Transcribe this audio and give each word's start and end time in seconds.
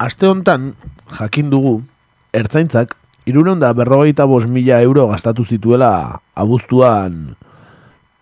aste 0.00 0.24
hontan, 0.26 0.72
jakin 1.12 1.50
dugu, 1.52 1.82
ertzaintzak, 2.32 2.96
irureun 3.28 3.60
da 3.60 3.74
berrogeita 3.76 4.24
bos 4.24 4.46
mila 4.48 4.80
euro 4.80 5.10
gastatu 5.12 5.44
zituela 5.44 6.22
abuztuan 6.34 7.36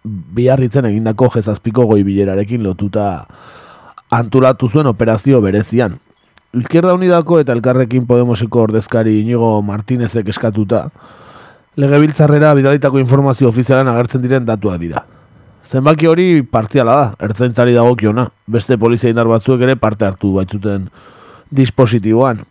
biarritzen 0.03 0.88
egindako 0.91 1.29
jezazpiko 1.37 1.87
goi 1.87 2.03
bilerarekin 2.03 2.64
lotuta 2.67 3.29
antolatu 4.11 4.69
zuen 4.69 4.91
operazio 4.91 5.41
berezian. 5.45 5.99
Izquierda 6.56 6.95
Unidako 6.96 7.39
eta 7.43 7.53
Elkarrekin 7.53 8.07
Podemoseko 8.09 8.63
ordezkari 8.67 9.21
Inigo 9.21 9.51
Martinezek 9.63 10.31
eskatuta, 10.33 10.89
legebiltzarrera 11.77 12.55
bidalitako 12.59 12.99
informazio 12.99 13.53
ofizialan 13.53 13.91
agertzen 13.93 14.25
diren 14.25 14.49
datua 14.49 14.79
dira. 14.81 15.05
Zenbaki 15.69 16.09
hori 16.09 16.43
partziala 16.43 16.97
da, 16.97 17.29
ertzaintzari 17.29 17.77
dagokiona, 17.77 18.25
beste 18.49 18.81
polizia 18.81 19.13
indar 19.13 19.29
batzuek 19.29 19.63
ere 19.69 19.77
parte 19.77 20.09
hartu 20.09 20.33
baitzuten 20.41 20.89
dispositiboan. 21.51 22.45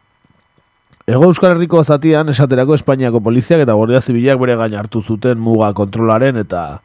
Ego 1.07 1.23
Euskal 1.29 1.55
Herriko 1.55 1.83
zatian, 1.83 2.27
esaterako 2.29 2.75
Espainiako 2.75 3.21
poliziak 3.23 3.61
eta 3.63 3.77
Guardia 3.79 4.01
Zibilak 4.01 4.39
bere 4.41 4.57
gain 4.59 4.75
hartu 4.75 5.01
zuten 5.01 5.39
muga 5.39 5.71
kontrolaren 5.73 6.35
eta 6.41 6.81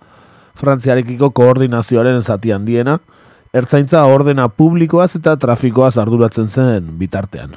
Frantziarekiko 0.55 1.33
koordinazioaren 1.34 2.22
zati 2.22 2.52
handiena, 2.52 2.98
ertzaintza 3.52 4.05
ordena 4.06 4.46
publikoaz 4.48 5.16
eta 5.19 5.34
trafikoaz 5.36 5.96
arduratzen 5.98 6.48
zen 6.48 6.92
bitartean. 7.00 7.56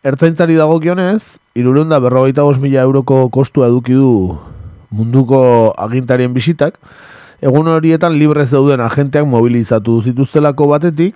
Ertzaintzari 0.00 0.56
dagokionez, 0.56 1.36
irurunda 1.54 1.98
berrogeita 2.00 2.42
mila 2.58 2.80
euroko 2.80 3.28
kostua 3.28 3.66
eduki 3.66 3.92
du 3.92 4.38
munduko 4.90 5.74
agintarien 5.76 6.32
bisitak, 6.32 6.78
egun 7.42 7.68
horietan 7.68 8.16
libre 8.16 8.46
zeuden 8.46 8.80
agenteak 8.80 9.26
mobilizatu 9.26 10.00
zituztelako 10.02 10.66
batetik, 10.68 11.14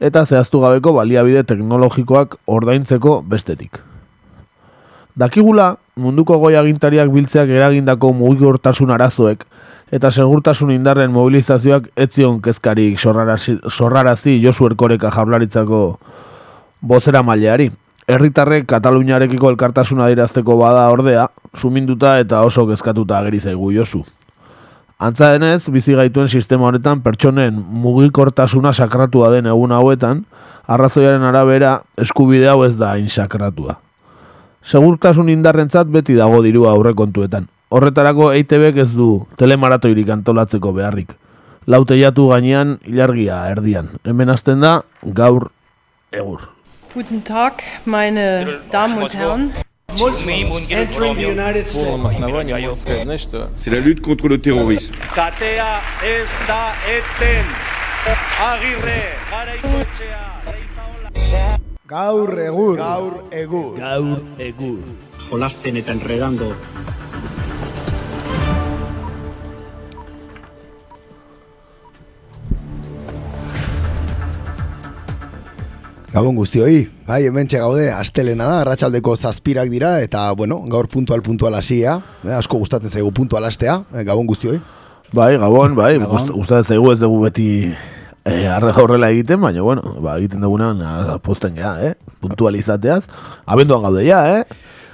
eta 0.00 0.24
zehaztu 0.24 0.60
gabeko 0.60 0.92
baliabide 0.92 1.44
teknologikoak 1.44 2.36
ordaintzeko 2.46 3.22
bestetik. 3.22 3.80
Dakigula, 5.16 5.76
munduko 5.96 6.36
goi 6.38 6.56
agintariak 6.56 7.08
biltzeak 7.08 7.48
eragindako 7.48 8.12
mugikortasun 8.12 8.90
arazoek 8.92 9.46
eta 9.96 10.10
segurtasun 10.10 10.72
indarren 10.74 11.12
mobilizazioak 11.14 11.88
etzion 11.96 12.40
kezkarik 12.42 12.98
sorrarazi, 12.98 13.56
sorrarazi 13.70 14.36
Josu 14.42 14.66
Erkoreka 14.66 15.10
jaurlaritzako 15.14 15.82
bozera 16.82 17.22
maileari. 17.22 17.70
Herritarrek 18.06 18.68
Kataluniarekiko 18.70 19.50
elkartasuna 19.50 20.06
dirazteko 20.12 20.56
bada 20.60 20.84
ordea, 20.94 21.26
suminduta 21.54 22.18
eta 22.20 22.44
oso 22.46 22.66
kezkatuta 22.68 23.18
ageri 23.18 23.40
zaigu 23.40 23.72
Josu. 23.74 24.04
Antza 24.96 25.28
denez, 25.34 25.68
bizi 25.68 25.92
gaituen 25.92 26.28
sistema 26.32 26.70
honetan 26.70 27.02
pertsonen 27.04 27.56
mugikortasuna 27.82 28.72
sakratua 28.72 29.28
den 29.34 29.46
egun 29.50 29.74
hauetan, 29.76 30.22
arrazoiaren 30.72 31.26
arabera 31.28 31.82
eskubide 32.00 32.48
hau 32.48 32.62
ez 32.64 32.78
da 32.80 32.94
hain 32.94 33.10
sakratua. 33.12 33.76
Segurtasun 34.64 35.28
indarrentzat 35.28 35.92
beti 35.92 36.16
dago 36.16 36.40
dirua 36.42 36.72
aurrekontuetan. 36.72 37.44
Horretarako 37.68 38.30
EITBek 38.38 38.80
ez 38.86 38.88
du 38.94 39.26
telemaratoirik 39.36 40.08
antolatzeko 40.16 40.72
beharrik. 40.72 41.12
Lauteiatu 41.66 42.30
gainean 42.32 42.78
ilargia 42.88 43.44
erdian. 43.52 43.92
Hemen 44.06 44.32
hasten 44.32 44.64
da 44.64 44.80
gaur 45.02 45.50
egur. 46.10 46.48
Guten 46.94 47.20
Tag, 47.20 47.60
meine 47.84 48.46
Damen 48.72 49.02
und 49.02 49.14
Herren 49.14 49.50
Entering 50.69 51.15
the 51.15 51.27
United 51.27 51.65
полном 51.73 52.01
States. 52.01 52.15
основании 52.15 52.53
можно 52.53 52.79
сказать, 52.79 53.03
знаешь 53.03 53.21
что? 53.21 53.49
C'est 53.55 53.71
la 53.71 53.79
lutte 53.79 54.01
contre 54.01 54.27
le 54.29 54.37
terrorisme. 54.37 54.95
Katea 55.13 55.81
ez 56.03 56.29
da 56.47 56.73
eten. 56.87 57.45
Agirre, 58.41 59.13
garaikoetxea, 59.29 60.41
leizaola. 60.45 61.59
Gaur 61.85 62.39
egur. 62.39 62.77
Gaur 62.77 63.23
egur. 63.31 63.77
Gaur 63.77 64.21
egur. 64.39 64.79
jolasten 65.31 65.77
eta 65.77 65.93
enredando 65.95 66.51
Gabon 76.11 76.35
guztioi, 76.35 76.89
bai, 77.06 77.22
hemen 77.26 77.46
gaude, 77.50 77.90
astelena 77.92 78.44
da, 78.50 78.60
arratsaldeko 78.64 79.16
zazpirak 79.16 79.68
dira, 79.70 80.00
eta, 80.02 80.32
bueno, 80.34 80.60
gaur 80.68 80.88
puntual 80.88 81.22
puntual 81.22 81.54
hasia, 81.54 82.00
eh, 82.24 82.32
asko 82.34 82.58
gustatzen 82.58 82.90
zaigu 82.90 83.12
puntual 83.12 83.44
astea, 83.44 83.82
eh, 83.94 84.04
gabon 84.04 84.26
guztioi. 84.26 84.60
Bai, 85.14 85.36
gabon, 85.38 85.74
bai, 85.78 85.96
gust- 86.02 86.32
gustatzen 86.34 86.74
zaigu 86.74 86.90
ez 86.92 86.98
dugu 87.00 87.20
beti 87.28 87.48
eh, 88.26 88.46
arre 88.50 88.72
horrela 88.74 89.10
egiten, 89.14 89.40
baina, 89.40 89.62
bueno, 89.62 89.94
ba, 90.02 90.16
egiten 90.18 90.40
dugunean 90.42 90.80
ah, 90.82 91.18
posten 91.22 91.54
gea, 91.54 91.76
eh? 91.86 91.94
Puntualizateaz. 92.20 93.04
Abenduan 93.46 93.82
gaude 93.86 94.02
ja, 94.06 94.24
eh? 94.40 94.44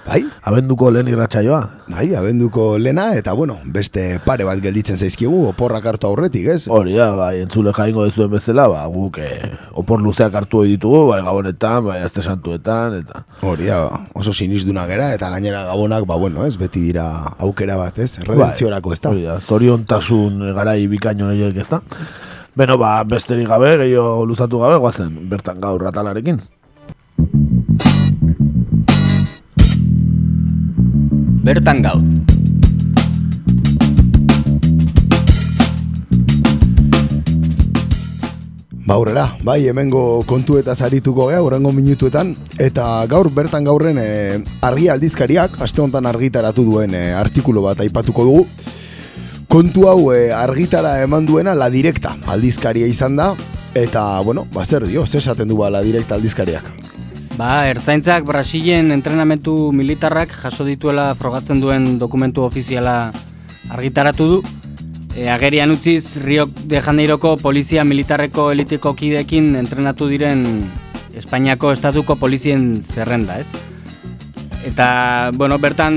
Bai, 0.02 0.24
Abenduko 0.42 0.90
lehen 0.90 1.06
irratsaioa. 1.12 1.60
bai, 1.86 2.08
abenduko 2.18 2.76
lena, 2.78 3.14
eta, 3.14 3.32
bueno, 3.38 3.58
beste 3.64 4.18
pare 4.24 4.42
bat 4.44 4.58
gelditzen 4.58 4.96
zaizkigu, 4.96 5.44
oporrak 5.52 5.84
hartu 5.86 6.08
aurretik, 6.08 6.48
ez? 6.50 6.66
Hori 6.66 6.96
da, 6.96 7.12
bai, 7.14 7.44
entzule 7.44 7.70
jaingo 7.76 8.02
dezuen 8.08 8.32
bezala, 8.32 8.64
ba, 8.66 8.80
guk 8.90 9.20
eh, 9.22 9.52
opor 9.78 10.02
luzeak 10.02 10.34
hartu 10.34 10.64
ohi 10.64 10.74
ditugu, 10.74 11.04
bai, 11.12 11.20
gabonetan, 11.22 11.84
bai, 11.86 12.00
azte 12.02 12.24
santuetan, 12.24 12.96
eta... 13.04 13.22
Hori 13.46 13.70
da, 13.70 13.84
oso 14.18 14.34
sinizdunak 14.34 14.90
gera, 14.90 15.12
eta 15.14 15.30
gainera 15.30 15.62
gabonak, 15.68 16.06
ba, 16.10 16.16
bueno, 16.18 16.46
ez, 16.46 16.56
beti 16.58 16.82
dira 16.88 17.06
aukera 17.38 17.76
bat, 17.78 18.00
ez? 18.02 18.16
Redentziorako, 18.26 18.96
ez 18.96 19.00
da? 19.04 19.12
Hori 19.14 19.28
da, 19.28 19.36
zoriontasun 19.38 20.48
garai 20.56 20.80
bikaino 20.90 21.30
horiek 21.30 21.62
ez 21.62 21.68
da. 21.70 21.78
Beno, 22.58 22.74
ba, 22.80 22.96
besterik 23.08 23.46
gabe, 23.48 23.76
gehiago 23.84 24.26
luzatu 24.26 24.58
gabe, 24.64 24.82
guazen, 24.82 25.14
bertan 25.30 25.62
gaur 25.62 25.86
ratalarekin. 25.86 26.42
Bertan 31.42 31.82
gaur. 31.82 31.98
Ba 38.86 38.94
aurrera, 38.94 39.24
bai, 39.42 39.66
hemengo 39.66 40.22
kontu 40.26 40.60
eta 40.60 40.76
zarituko 40.78 41.26
gea, 41.32 41.40
horrengo 41.42 41.72
minutuetan, 41.74 42.36
eta 42.62 42.84
gaur 43.10 43.30
bertan 43.34 43.66
gaurren 43.66 43.98
e, 43.98 44.06
argi 44.62 44.86
aldizkariak, 44.92 45.58
aste 45.66 45.82
honetan 45.82 46.06
argitaratu 46.06 46.62
duen 46.66 46.94
e, 46.94 47.02
artikulu 47.18 47.64
bat 47.66 47.82
aipatuko 47.82 48.28
dugu. 48.28 48.46
Kontu 49.50 49.88
hau 49.90 50.12
e, 50.14 50.30
argitara 50.30 51.00
eman 51.02 51.26
duena 51.26 51.56
la 51.58 51.70
direkta 51.74 52.14
aldizkaria 52.30 52.86
izan 52.86 53.18
da, 53.18 53.32
eta, 53.74 54.20
bueno, 54.22 54.46
ba 54.54 54.62
zer 54.62 54.86
dio, 54.86 55.06
zer 55.06 55.24
esaten 55.24 55.50
du 55.50 55.58
ba 55.58 55.74
la 55.74 55.82
direkta 55.82 56.14
aldizkariak. 56.20 56.70
Ba, 57.32 57.64
ertzaintzak 57.64 58.26
Brasilen 58.28 58.92
entrenamentu 58.92 59.72
militarrak 59.72 60.34
jaso 60.42 60.66
dituela 60.68 61.14
frogatzen 61.16 61.62
duen 61.62 61.96
dokumentu 61.98 62.44
ofiziala 62.44 63.10
argitaratu 63.72 64.26
du. 64.28 64.40
E, 65.16 65.30
agerian 65.32 65.72
utziz 65.72 66.18
Rio 66.20 66.44
de 66.68 66.80
Janeiroko 66.84 67.38
polizia 67.40 67.84
militarreko 67.88 68.50
eliteko 68.52 68.92
kidekin 68.96 69.54
entrenatu 69.56 70.08
diren 70.12 70.44
Espainiako 71.16 71.72
estatuko 71.72 72.16
polizien 72.20 72.82
zerrenda, 72.82 73.38
ez? 73.40 73.48
Eta, 74.68 75.32
bueno, 75.32 75.58
bertan 75.60 75.96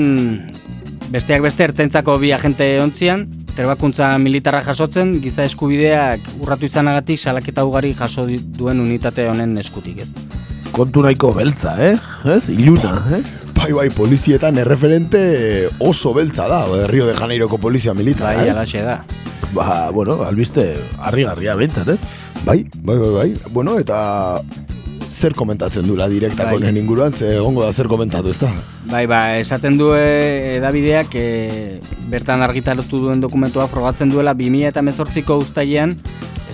besteak 1.11 1.43
beste 1.43 1.67
ertzaintzako 1.67 2.17
bi 2.19 2.31
agente 2.35 2.67
ontzian, 2.83 3.27
trebakuntza 3.55 4.13
militarra 4.23 4.63
jasotzen, 4.63 5.17
giza 5.23 5.43
eskubideak 5.47 6.31
urratu 6.39 6.67
izanagatik 6.67 7.19
salaketa 7.19 7.67
ugari 7.67 7.93
jaso 7.95 8.27
duen 8.27 8.83
unitate 8.83 9.27
honen 9.31 9.57
eskutik, 9.59 10.03
ez? 10.03 10.44
Kontu 10.75 11.05
nahiko 11.05 11.29
beltza, 11.31 11.77
eh? 11.79 11.95
Ez? 12.27 12.49
Iluna, 12.51 12.97
eh? 13.15 13.21
Bai, 13.55 13.69
bai, 13.71 13.85
polizietan 13.95 14.57
erreferente 14.59 15.69
oso 15.79 16.11
beltza 16.13 16.49
da, 16.51 16.65
eh, 16.67 16.87
Rio 16.91 17.05
de 17.07 17.13
Janeiroko 17.15 17.57
polizia 17.57 17.93
militar, 17.93 18.35
Bai, 18.35 18.49
ez? 18.49 18.51
alaxe 18.57 18.81
da. 18.83 18.97
Ba, 19.53 19.89
bueno, 19.95 20.17
albiste, 20.27 20.65
harri-garria 20.99 21.55
bentzat, 21.55 21.93
ez? 21.95 21.99
Bai, 22.43 22.65
bai, 22.83 22.97
bai, 22.99 23.11
bai. 23.13 23.29
Bueno, 23.55 23.77
eta 23.79 24.41
zer 25.07 25.31
komentatzen 25.33 25.87
du 25.87 25.95
la 25.95 26.09
direktako 26.11 26.59
Bai. 26.59 26.75
inguruan, 26.75 27.13
ze 27.13 27.37
egongo 27.37 27.63
da 27.63 27.71
zer 27.71 27.87
komentatu, 27.87 28.29
ez 28.35 28.39
da? 28.39 28.51
Bai, 28.91 29.05
ba, 29.07 29.37
esaten 29.39 29.77
du 29.77 29.93
eh, 29.95 30.57
edabideak 30.57 31.15
e, 31.15 31.79
bertan 32.11 32.43
argitaratu 32.43 32.99
duen 32.99 33.21
dokumentua 33.21 33.69
frogatzen 33.71 34.09
duela 34.09 34.35
2018ko 34.35 35.39
uztailean 35.39 35.95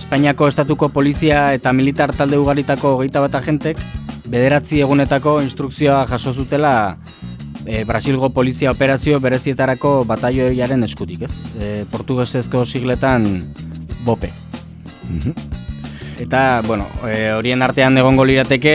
Espainiako 0.02 0.48
estatuko 0.50 0.88
polizia 0.90 1.52
eta 1.54 1.72
militar 1.72 2.10
talde 2.18 2.36
ugaritako 2.36 2.96
hogeita 2.96 3.20
bat 3.22 3.36
agentek 3.38 3.78
bederatzi 4.26 4.80
egunetako 4.82 5.36
instrukzioa 5.44 6.02
jaso 6.10 6.32
zutela 6.32 6.96
e, 7.64 7.84
Brasilgo 7.84 8.32
polizia 8.34 8.72
operazio 8.74 9.20
berezietarako 9.22 10.02
bataioiaren 10.08 10.82
eskutik, 10.88 11.26
ez? 11.28 11.32
E, 11.54 11.70
portugesezko 11.90 12.64
sigletan 12.66 13.28
BOPE. 14.04 14.32
Eta, 16.22 16.62
bueno, 16.66 16.88
e, 17.06 17.30
horien 17.36 17.62
artean 17.62 17.98
egongo 17.98 18.26
lirateke 18.26 18.74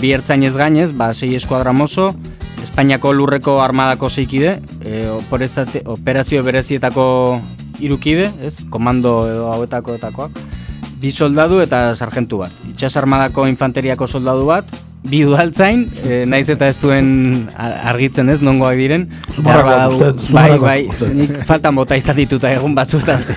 bi 0.00 0.12
ertzainez 0.16 0.56
gainez, 0.56 0.90
ba, 0.92 1.12
sei 1.14 1.34
eskuadra 1.38 1.72
mozo, 1.72 2.10
Espainiako 2.64 3.12
lurreko 3.12 3.58
armadako 3.60 4.08
seikide, 4.08 4.56
e, 4.82 5.06
operazio 5.84 6.42
berezietako 6.42 7.06
irukide, 7.84 8.30
ez, 8.42 8.64
komando 8.72 9.18
edo 9.28 9.50
hauetako 9.52 9.98
etakoak, 10.00 10.40
bi 11.04 11.12
soldadu 11.12 11.60
eta 11.60 11.92
sargentu 11.92 12.38
bat. 12.40 12.52
Itxas 12.72 12.94
armadako 12.96 13.44
infanteriako 13.50 14.06
soldadu 14.08 14.46
bat, 14.48 14.64
bi 15.04 15.18
udaltzain, 15.28 15.82
e, 16.00 16.22
naiz 16.24 16.46
eta 16.48 16.64
ez 16.72 16.78
duen 16.80 17.10
ar- 17.60 17.74
argitzen 17.92 18.30
ez, 18.32 18.38
nongoak 18.40 18.78
diren. 18.80 19.04
Badu- 19.36 19.98
uste- 19.98 20.32
bai, 20.32 20.48
Zumarrakoak 20.56 20.62
bai, 20.64 21.10
nik 21.18 21.34
faltan 21.44 21.76
bota 21.76 21.98
izan 22.00 22.16
dituta 22.16 22.48
egun 22.56 22.72
batzuetan. 22.78 23.20
ze. 23.20 23.36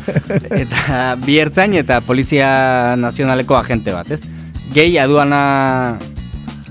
eta 0.64 1.02
bi 1.26 1.36
ertzain 1.42 1.74
eta 1.82 2.00
Polizia 2.00 2.96
Nazionaleko 2.96 3.56
agente 3.60 3.92
bat, 3.92 4.08
ez? 4.10 4.22
Gehi 4.72 4.96
aduana 4.96 5.98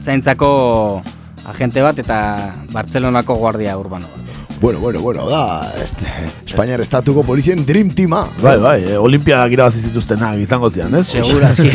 zaintzako 0.01 1.03
agente 1.45 1.81
bat 1.85 1.99
eta 2.01 2.17
Bartzelonako 2.73 3.35
guardia 3.35 3.77
urbano 3.77 4.07
bat. 4.09 4.20
Bueno, 4.61 4.77
bueno, 4.79 4.99
bueno, 4.99 5.27
da, 5.27 5.73
este, 5.83 6.05
Espainiar 6.45 6.79
estatuko 6.81 7.23
polizien 7.23 7.65
Dream 7.65 7.89
Teama. 7.89 8.27
Bai, 8.43 8.59
bai, 8.59 8.83
e, 8.91 8.97
olimpiadak 8.97 9.51
irabazi 9.55 9.81
zituztenak 9.81 10.37
izango 10.37 10.69
zian, 10.69 10.93
ez? 10.99 11.07
Seguro, 11.07 11.47
aski. 11.47 11.71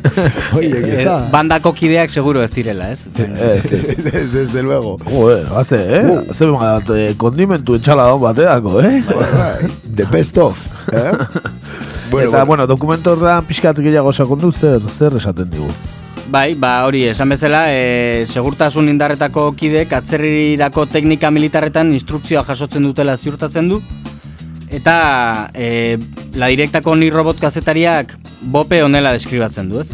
Oie, 0.56 0.68
que 0.82 0.90
Eh, 0.90 0.98
está. 1.00 1.30
bandako 1.32 1.72
kideak 1.72 2.10
seguro 2.10 2.42
ez 2.44 2.50
direla, 2.52 2.90
ez? 2.92 3.06
Ez, 3.16 3.40
ez. 3.40 4.04
Des- 4.04 4.32
Desde 4.34 4.62
luego. 4.62 4.98
Joder, 5.10 5.46
haze, 5.56 5.80
eh? 5.96 6.04
Uh. 6.04 6.34
Ze 6.34 6.44
bat, 6.52 6.90
eh, 6.94 7.14
kondimentu 7.16 7.74
etxaladon 7.80 8.20
bateako, 8.20 8.80
eh? 8.82 9.02
Bai, 9.08 9.32
bai, 9.32 9.70
The 9.96 10.04
best 10.04 10.36
of. 10.36 10.60
Eh? 10.92 11.12
Eta, 12.26 12.44
bueno, 12.44 12.66
dokumentu 12.66 13.10
horrean 13.16 13.46
pixkat 13.48 13.80
gehiago 13.80 14.12
sakondu 14.12 14.52
zer, 14.52 14.82
zer 14.92 15.16
esaten 15.16 15.48
digu. 15.50 15.72
Bai, 16.28 16.56
ba 16.58 16.82
hori, 16.82 17.04
esan 17.06 17.30
bezala, 17.30 17.68
e, 17.70 18.24
segurtasun 18.26 18.88
indarretako 18.90 19.52
kidek 19.54 19.92
atzerrirako 19.94 20.88
teknika 20.90 21.30
militarretan 21.30 21.92
instrukzioa 21.94 22.42
jasotzen 22.48 22.82
dutela 22.82 23.14
ziurtatzen 23.16 23.68
du. 23.70 23.78
Eta 24.66 24.96
e, 25.54 25.98
la 26.34 26.48
direktako 26.50 26.96
ni 26.98 27.12
robot 27.14 27.38
kazetariak 27.38 28.16
bope 28.42 28.82
honela 28.82 29.12
deskribatzen 29.14 29.70
du, 29.70 29.84
ez? 29.84 29.92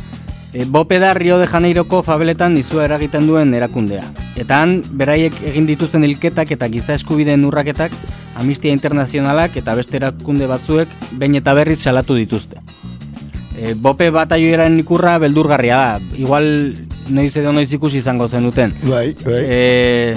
E, 0.54 0.64
bope 0.64 0.96
da 1.02 1.12
Rio 1.12 1.36
de 1.38 1.50
Janeiroko 1.52 2.00
fabeletan 2.06 2.56
izua 2.56 2.86
eragiten 2.88 3.28
duen 3.28 3.52
erakundea. 3.52 4.06
Eta 4.40 4.62
han, 4.64 4.78
beraiek 4.88 5.36
egin 5.52 5.68
dituzten 5.68 6.08
hilketak 6.08 6.54
eta 6.56 6.70
giza 6.72 6.96
eskubideen 6.96 7.44
urraketak, 7.44 7.92
Amnistia 8.40 8.72
Internazionalak 8.72 9.60
eta 9.60 9.76
beste 9.76 10.00
erakunde 10.00 10.48
batzuek 10.48 10.96
behin 11.12 11.36
eta 11.42 11.52
berriz 11.60 11.82
salatu 11.84 12.16
dituzte. 12.16 12.64
E, 13.62 13.74
bope 13.78 14.08
bataioaren 14.10 14.80
ikurra 14.82 15.18
beldurgarria 15.22 15.76
da. 15.78 16.16
Igual 16.18 16.48
noiz 17.14 17.30
edo 17.38 17.52
noiz 17.54 17.68
ikusi 17.72 18.00
izango 18.02 18.26
zenuten. 18.28 18.72
Bai, 18.88 19.12
bai. 19.22 19.40
E, 19.46 20.16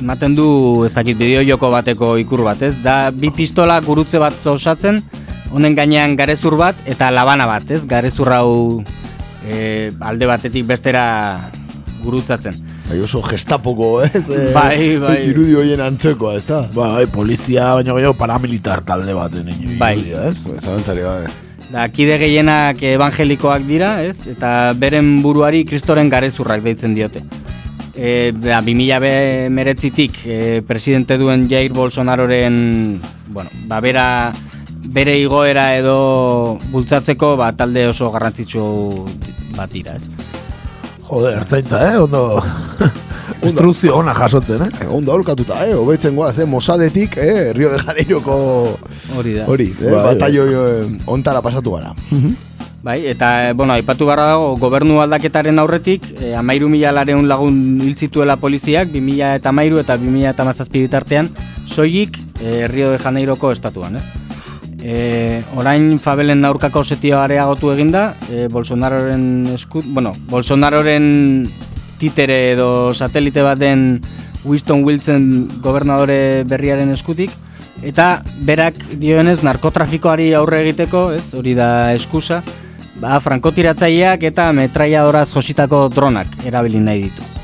ematen 0.00 0.34
du, 0.34 0.48
ez 0.86 0.92
dakit, 0.94 1.14
bideo 1.18 1.44
joko 1.46 1.70
bateko 1.70 2.16
ikur 2.18 2.42
bat, 2.46 2.62
ez? 2.66 2.74
Da, 2.82 3.10
bi 3.14 3.30
pistola 3.34 3.78
gurutze 3.86 4.18
bat 4.22 4.34
osatzen, 4.46 4.98
honen 5.54 5.74
gainean 5.78 6.16
garezur 6.18 6.56
bat 6.58 6.78
eta 6.86 7.12
labana 7.14 7.46
bat, 7.46 7.70
ez? 7.70 7.84
Garezur 7.86 8.30
hau 8.34 8.50
e, 9.46 9.90
alde 10.00 10.26
batetik 10.26 10.66
bestera 10.66 11.50
gurutzatzen. 12.02 12.58
Bai, 12.88 12.98
oso 13.04 13.20
gestapoko, 13.22 13.98
ez? 14.06 14.22
Eh, 14.32 14.46
Bai, 14.54 14.96
bai. 14.98 15.16
Ez 15.20 15.26
irudi 15.30 15.54
hoien 15.60 15.82
antzekoa, 15.84 16.38
ez 16.40 16.46
da? 16.48 16.62
Bai, 16.74 17.04
polizia 17.12 17.74
baino 17.76 17.94
gehiago 17.98 18.14
paramilitar 18.16 18.80
talde 18.86 19.12
baten 19.14 19.50
Bai. 19.78 19.98
irudia, 19.98 20.30
ez? 20.30 20.62
Zalantzari, 20.64 21.04
bai. 21.04 21.47
Da, 21.68 21.84
kide 21.92 22.16
gehienak 22.16 22.80
evangelikoak 22.94 23.66
dira, 23.68 23.98
ez? 24.00 24.22
Eta 24.30 24.72
beren 24.80 25.18
buruari 25.20 25.66
kristoren 25.68 26.08
garezurrak 26.08 26.62
deitzen 26.64 26.94
diote. 26.96 27.20
E, 27.92 28.32
da, 28.32 28.62
2000 28.64 29.00
be 29.02 29.12
meretzitik 29.52 30.20
e, 30.24 30.38
presidente 30.64 31.18
duen 31.20 31.48
Jair 31.50 31.74
Bolsonaroren, 31.76 32.56
bueno, 33.28 33.52
ba, 33.68 33.82
bera, 33.84 34.06
bere 34.94 35.18
igoera 35.20 35.74
edo 35.76 36.58
bultzatzeko 36.72 37.34
ba, 37.36 37.50
talde 37.52 37.88
oso 37.90 38.08
garrantzitsu 38.14 38.64
bat 39.58 39.74
dira, 39.74 39.98
ez? 39.98 40.08
Jode, 41.10 41.36
ertzaintza, 41.42 41.84
eh? 41.90 42.00
Ondo... 42.00 42.24
Instrukzio 43.42 43.96
ona 43.96 44.14
jasotzen, 44.14 44.62
eh? 44.66 44.70
Eh, 44.82 44.86
Ondo 44.90 45.12
aurkatuta, 45.12 45.60
eh? 45.66 45.74
Obetzen 45.74 46.16
goaz, 46.16 46.38
eh? 46.38 46.46
Mosadetik, 46.46 47.16
eh? 47.16 47.52
Rio 47.54 47.70
de 47.70 47.78
Janeiroko 47.78 48.78
Hori 49.16 49.34
da. 49.34 49.46
hori, 49.46 49.70
eh? 49.80 49.90
Bai. 49.90 50.04
Batallo 50.12 50.46
eh, 50.48 50.86
ontara 51.06 51.42
pasatu 51.42 51.76
gara. 51.76 51.94
Bai, 52.82 53.02
eta, 53.10 53.52
bueno, 53.54 53.74
aipatu 53.74 54.06
barra 54.06 54.28
dago, 54.30 54.52
gobernu 54.56 55.00
aldaketaren 55.02 55.58
aurretik, 55.58 56.04
e, 56.22 56.30
amairu 56.38 56.68
mila 56.70 56.92
lareun 56.94 57.26
lagun 57.28 57.80
hil 57.82 57.96
zituela 57.98 58.36
poliziak, 58.38 58.92
2000 58.94 59.34
eta 59.40 59.50
amairu 59.50 59.80
eta 59.82 59.96
2000 59.98 60.30
eta 60.30 60.46
mazazpi 60.46 60.84
bitartean, 60.84 61.28
soilik 61.66 62.16
e, 62.40 62.68
Rio 62.70 62.92
de 62.94 63.00
Janeiroko 63.02 63.50
estatuan, 63.50 63.98
ez? 63.98 64.06
E, 64.78 65.42
orain 65.58 65.98
Fabelen 65.98 66.46
aurkako 66.46 66.84
setioa 66.84 67.24
areagotu 67.26 67.72
eginda, 67.74 68.12
e, 68.30 68.46
Bolsonaroren 68.46 69.26
esku, 69.58 69.82
bueno, 69.84 70.14
Bolsonaroren 70.30 71.50
titere 71.98 72.52
edo 72.52 72.94
satelite 72.94 73.42
bat 73.42 73.58
den 73.58 74.00
Winston 74.44 74.84
Wilson 74.86 75.24
gobernadore 75.62 76.44
berriaren 76.48 76.92
eskutik, 76.94 77.32
eta 77.82 78.22
berak 78.46 78.78
dioenez 78.98 79.40
narkotrafikoari 79.46 80.32
aurre 80.38 80.62
egiteko, 80.66 81.08
ez, 81.14 81.32
hori 81.34 81.54
da 81.58 81.92
eskusa, 81.94 82.42
ba, 82.98 83.18
frankotiratzaileak 83.22 84.28
eta 84.30 84.50
metraiadoraz 84.56 85.28
jositako 85.34 85.86
dronak 85.94 86.40
erabili 86.46 86.82
nahi 86.82 87.08
ditu. 87.08 87.37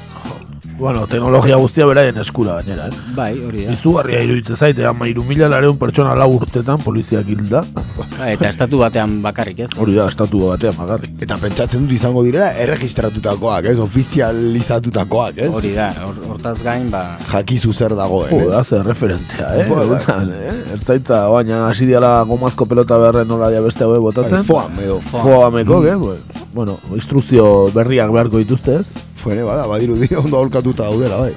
Bueno, 0.77 1.07
teknologia 1.07 1.55
guztia 1.57 1.87
beraien 1.87 2.17
eskura 2.19 2.57
gainera, 2.59 2.89
eh? 2.91 2.97
Bai, 3.15 3.29
hori 3.47 3.63
da. 3.65 3.73
Izugarria 3.77 4.19
iruditzen 4.27 4.57
zaite, 4.59 4.83
ama 4.89 5.07
iru 5.07 5.23
mila 5.25 5.47
lareun 5.49 5.77
pertsona 5.79 6.17
lau 6.19 6.27
urtetan 6.35 6.81
poliziak 6.83 7.29
hilda. 7.31 7.61
Ba, 7.95 8.07
eta 8.33 8.49
estatu 8.51 8.81
batean 8.83 9.21
bakarrik, 9.23 9.61
ez? 9.65 9.69
Hori 9.79 9.95
da, 9.95 10.09
estatu 10.11 10.41
batean 10.49 10.75
magarri. 10.77 11.13
Eta 11.23 11.39
pentsatzen 11.39 11.85
dut 11.87 11.95
izango 11.95 12.25
direla 12.27 12.51
erregistratutakoak, 12.65 13.69
ez? 13.71 13.77
Ofizializatutakoak, 13.85 15.39
ez? 15.47 15.53
Hori 15.55 15.73
da, 15.79 15.89
hor- 16.09 16.19
hortaz 16.35 16.57
gain, 16.67 16.91
ba... 16.91 17.05
Jakizu 17.31 17.73
zer 17.73 17.95
dagoen, 17.95 18.35
Jo, 18.35 18.51
da, 18.51 18.61
ez? 18.65 18.67
zer 18.75 18.85
referentea, 18.91 19.53
eh? 19.55 19.69
Bai, 19.71 19.79
bai. 19.79 19.89
Benetan, 19.95 20.35
eh? 20.35 20.59
Ertzaintza, 20.75 21.23
baina 21.31 21.63
hasi 21.69 21.87
diala 21.87 22.17
gomazko 22.29 22.67
pelota 22.67 22.99
beharren 22.99 23.29
nola 23.31 23.53
ja 23.55 23.63
beste 23.63 23.87
hau 23.87 23.93
Bai, 23.95 24.03
botatzen. 24.11 24.43
foam, 24.45 24.75
edo. 24.83 24.99
Foameko, 25.15 25.85
eh? 25.87 25.95
Bueno, 25.95 26.21
Bueno, 26.55 26.77
instrukzio 26.95 27.67
berriak 27.75 28.13
beharko 28.15 28.39
dituzte, 28.39 28.77
ez? 28.83 28.87
Fuene, 29.25 29.43
bada, 29.43 29.65
badiru 29.67 29.97
di, 29.97 30.11
ondo 30.21 30.37
aurkatuta 30.37 30.85
daudela, 30.85 31.17
bai. 31.17 31.33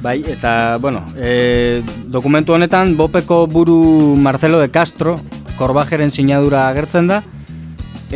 Bai, 0.00 0.22
eta, 0.32 0.78
bueno, 0.80 1.02
e, 1.16 1.82
dokumentu 2.08 2.54
honetan, 2.56 2.96
Bopeko 2.96 3.46
buru 3.46 4.16
Marcelo 4.16 4.60
de 4.62 4.70
Castro, 4.70 5.18
korbajeren 5.58 6.10
sinadura 6.10 6.68
agertzen 6.70 7.10
da, 7.10 7.22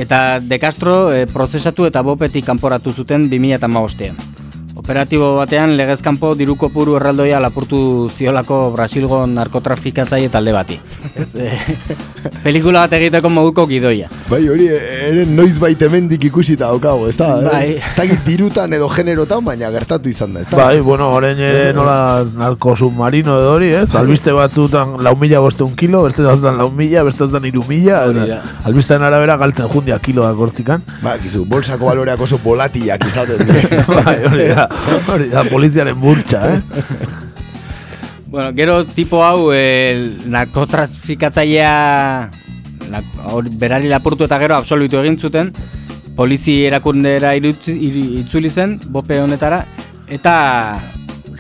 eta 0.00 0.40
de 0.40 0.58
Castro 0.58 1.12
e, 1.12 1.26
prozesatu 1.28 1.84
eta 1.84 2.00
Bopetik 2.00 2.46
kanporatu 2.48 2.92
zuten 2.92 3.28
2008an. 3.28 4.39
Operatibo 4.80 5.34
batean 5.36 5.74
legez 5.76 5.98
kanpo 6.00 6.30
diru 6.38 6.54
kopuru 6.56 6.94
erraldoia 6.96 7.36
lapurtu 7.42 8.08
ziolako 8.16 8.70
Brasilgo 8.72 9.18
narkotrafikatzaile 9.28 10.30
talde 10.32 10.54
bati. 10.56 10.78
Ez, 11.20 11.34
e, 11.36 11.50
pelikula 12.44 12.86
bat 12.86 12.94
egiteko 12.96 13.28
moduko 13.28 13.66
gidoia. 13.68 14.08
Bai, 14.30 14.38
hori 14.48 14.70
ere 14.72 15.26
noiz 15.28 15.58
bait 15.60 15.82
hemendik 15.84 16.24
ikusita 16.30 16.70
daukago, 16.70 17.10
ez 17.10 17.16
da? 17.18 17.28
eh? 17.42 17.50
Bai. 17.50 17.66
Ez 17.76 17.92
dakit 17.98 18.22
dirutan 18.24 18.72
edo 18.72 18.88
generotan, 18.94 19.44
baina 19.44 19.68
gertatu 19.74 20.08
izan 20.08 20.32
da, 20.38 20.46
ez 20.46 20.48
da? 20.48 20.56
Bai, 20.62 20.80
bueno, 20.86 21.10
orain 21.12 21.36
ere 21.50 21.74
nola 21.76 22.24
narko 22.40 22.72
submarino 22.80 23.36
edo 23.42 23.52
hori, 23.58 23.68
ez? 23.82 23.84
Albiste 24.00 24.32
batzutan 24.32 24.96
lau 25.04 25.12
mila 25.20 25.44
bosteun 25.44 25.76
kilo, 25.76 26.06
beste 26.08 26.24
batzutan 26.24 26.56
lau 26.62 26.70
mila, 26.72 27.04
beste 27.10 27.26
batzutan 27.26 27.50
iru 27.52 27.66
mila. 27.68 28.00
Hori 28.08 28.24
da. 28.32 28.40
Albisten 28.70 29.04
arabera 29.10 29.36
galtzen 29.44 29.68
jundia 29.76 30.00
kiloak 30.00 30.40
hortikan. 30.46 30.88
Ba, 31.04 31.18
gizu, 31.20 31.44
bolsako 31.52 31.92
baloreak 31.92 32.24
oso 32.24 32.40
bolatiak 32.40 33.04
izaten. 33.12 33.44
bai, 34.00 34.16
hori 34.32 34.48
da, 34.54 34.69
hori 35.12 35.28
da, 35.32 35.44
poliziaren 35.50 36.00
burtsa, 36.00 36.54
eh? 36.54 36.60
Bueno, 38.30 38.52
gero 38.54 38.86
tipo 38.86 39.24
hau 39.26 39.50
e, 39.50 40.14
narkotrafikatzailea 40.30 42.30
la, 42.92 43.00
hori, 43.32 43.50
berari 43.50 43.90
lapurtu 43.90 44.28
eta 44.28 44.38
gero 44.38 44.54
absolutu 44.54 45.00
egin 45.00 45.18
zuten 45.18 45.50
polizi 46.14 46.60
erakundera 46.68 47.34
itzuli 47.34 48.50
zen 48.50 48.78
bope 48.86 49.18
honetara 49.18 49.64
eta 50.06 50.34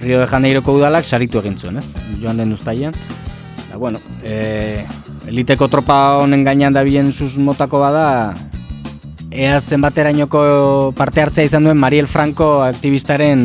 Rio 0.00 0.18
de 0.18 0.26
Janeiroko 0.26 0.72
udalak 0.78 1.04
saritu 1.04 1.38
egin 1.38 1.58
zuen, 1.58 1.76
ez? 1.76 1.92
Joan 2.22 2.38
den 2.40 2.52
ustaian. 2.52 2.94
Da, 3.68 3.76
bueno, 3.76 4.00
e, 4.24 4.86
eliteko 5.28 5.68
tropa 5.68 6.22
honen 6.22 6.44
gainean 6.44 6.72
dabilen 6.72 7.12
susmotako 7.12 7.82
bada 7.82 8.06
ea 9.30 9.60
zenbaterainoko 9.60 10.92
parte 10.96 11.22
hartzea 11.22 11.44
izan 11.46 11.64
duen 11.64 11.78
Mariel 11.78 12.06
Franco 12.10 12.62
aktivistaren 12.64 13.42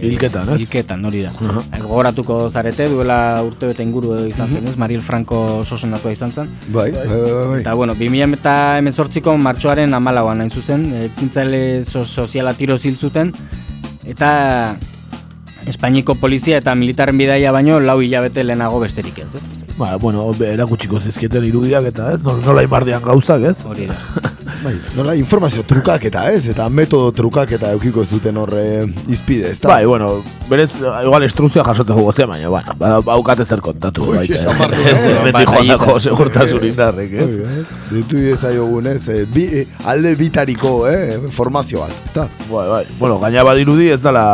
e, 0.00 0.06
Hilketan, 0.08 0.48
ez? 0.54 0.60
Hilketan, 0.60 1.04
hori 1.04 1.20
da. 1.22 1.30
Aha. 1.46 1.60
Gogoratuko 1.84 2.38
zarete, 2.50 2.88
duela 2.90 3.42
urte 3.46 3.68
bete 3.70 3.84
inguru 3.84 4.14
edo 4.16 4.26
izan 4.26 4.50
zen, 4.50 4.66
ez? 4.66 4.76
Mariel 4.80 5.02
Franco 5.04 5.42
oso 5.60 5.76
sonatua 5.78 6.10
izan 6.14 6.32
zen. 6.32 6.48
Bai, 6.74 6.88
bai, 6.90 7.06
bai, 7.06 7.20
bai. 7.20 7.60
Eta, 7.60 7.74
bueno, 7.78 7.94
2000 7.94 8.34
eta 8.40 8.54
emezortziko 8.80 9.36
martxoaren 9.38 9.94
amalauan 9.94 10.40
hain 10.42 10.50
zuzen, 10.50 10.88
ekintzaile 11.04 11.84
so 11.84 12.04
soziala 12.04 12.54
tiro 12.54 12.76
zuten, 12.78 13.32
eta 14.04 14.76
Espainiko 15.66 16.16
polizia 16.18 16.56
eta 16.58 16.74
militarren 16.74 17.16
bidaia 17.18 17.52
baino 17.54 17.78
lau 17.78 18.00
hilabete 18.02 18.42
lehenago 18.42 18.80
besterik 18.82 19.20
ez, 19.22 19.34
ez? 19.36 19.42
Ba, 19.78 19.94
bueno, 19.96 20.26
erakutsiko 20.34 20.98
zizkieten 20.98 21.44
irudiak 21.46 21.84
eta, 21.92 22.10
ez? 22.16 22.20
Nol- 22.26 22.42
Nola 22.44 22.64
imardian 22.66 23.00
gauzak, 23.02 23.42
ez? 23.52 23.56
Hori 23.64 23.86
da. 23.86 23.94
Bai, 24.62 24.76
nola, 24.94 25.14
informazio 25.18 25.64
trukaketa, 25.66 26.28
ez? 26.30 26.44
Eta 26.52 26.68
metodo 26.70 27.10
trukaketa 27.18 27.72
eukiko 27.74 28.04
zuten 28.04 28.36
horre 28.38 28.62
izpide, 29.10 29.50
ez 29.50 29.58
da? 29.58 29.72
Bai, 29.72 29.86
bueno, 29.90 30.10
berez, 30.46 30.68
igual 30.78 31.26
instrukzioa 31.26 31.64
jasotzen 31.66 31.98
jugo 31.98 32.12
zen, 32.12 32.30
baina, 32.30 32.50
bueno, 32.52 32.76
ba, 32.78 32.92
baukate 33.08 33.44
zer 33.44 33.62
kontatu. 33.64 34.06
Ui, 34.06 34.20
baita, 34.20 34.38
esan 34.38 34.60
barru, 34.60 34.78
ez, 34.92 34.94
eh? 34.94 35.16
Beti 35.26 35.44
joanako 35.48 35.98
segurtasun 35.98 36.66
indarrek, 36.70 37.16
ez? 37.24 37.30
Oi, 37.40 37.56
ez? 37.62 37.66
Ditu 37.90 38.22
ezaiogun, 38.36 38.86
ez? 38.92 39.00
Eh, 39.10 39.24
Bi, 39.32 39.48
eh, 39.62 39.66
alde 39.90 40.14
bitariko, 40.20 40.76
eh? 40.90 41.18
Formazio 41.34 41.82
bat, 41.82 41.98
ez 42.06 42.14
da? 42.14 42.28
Bai, 42.46 42.68
bai. 42.76 42.84
Bueno, 43.00 43.18
gaina 43.24 43.42
badirudi 43.48 43.90
ez 43.96 44.02
dala 44.04 44.26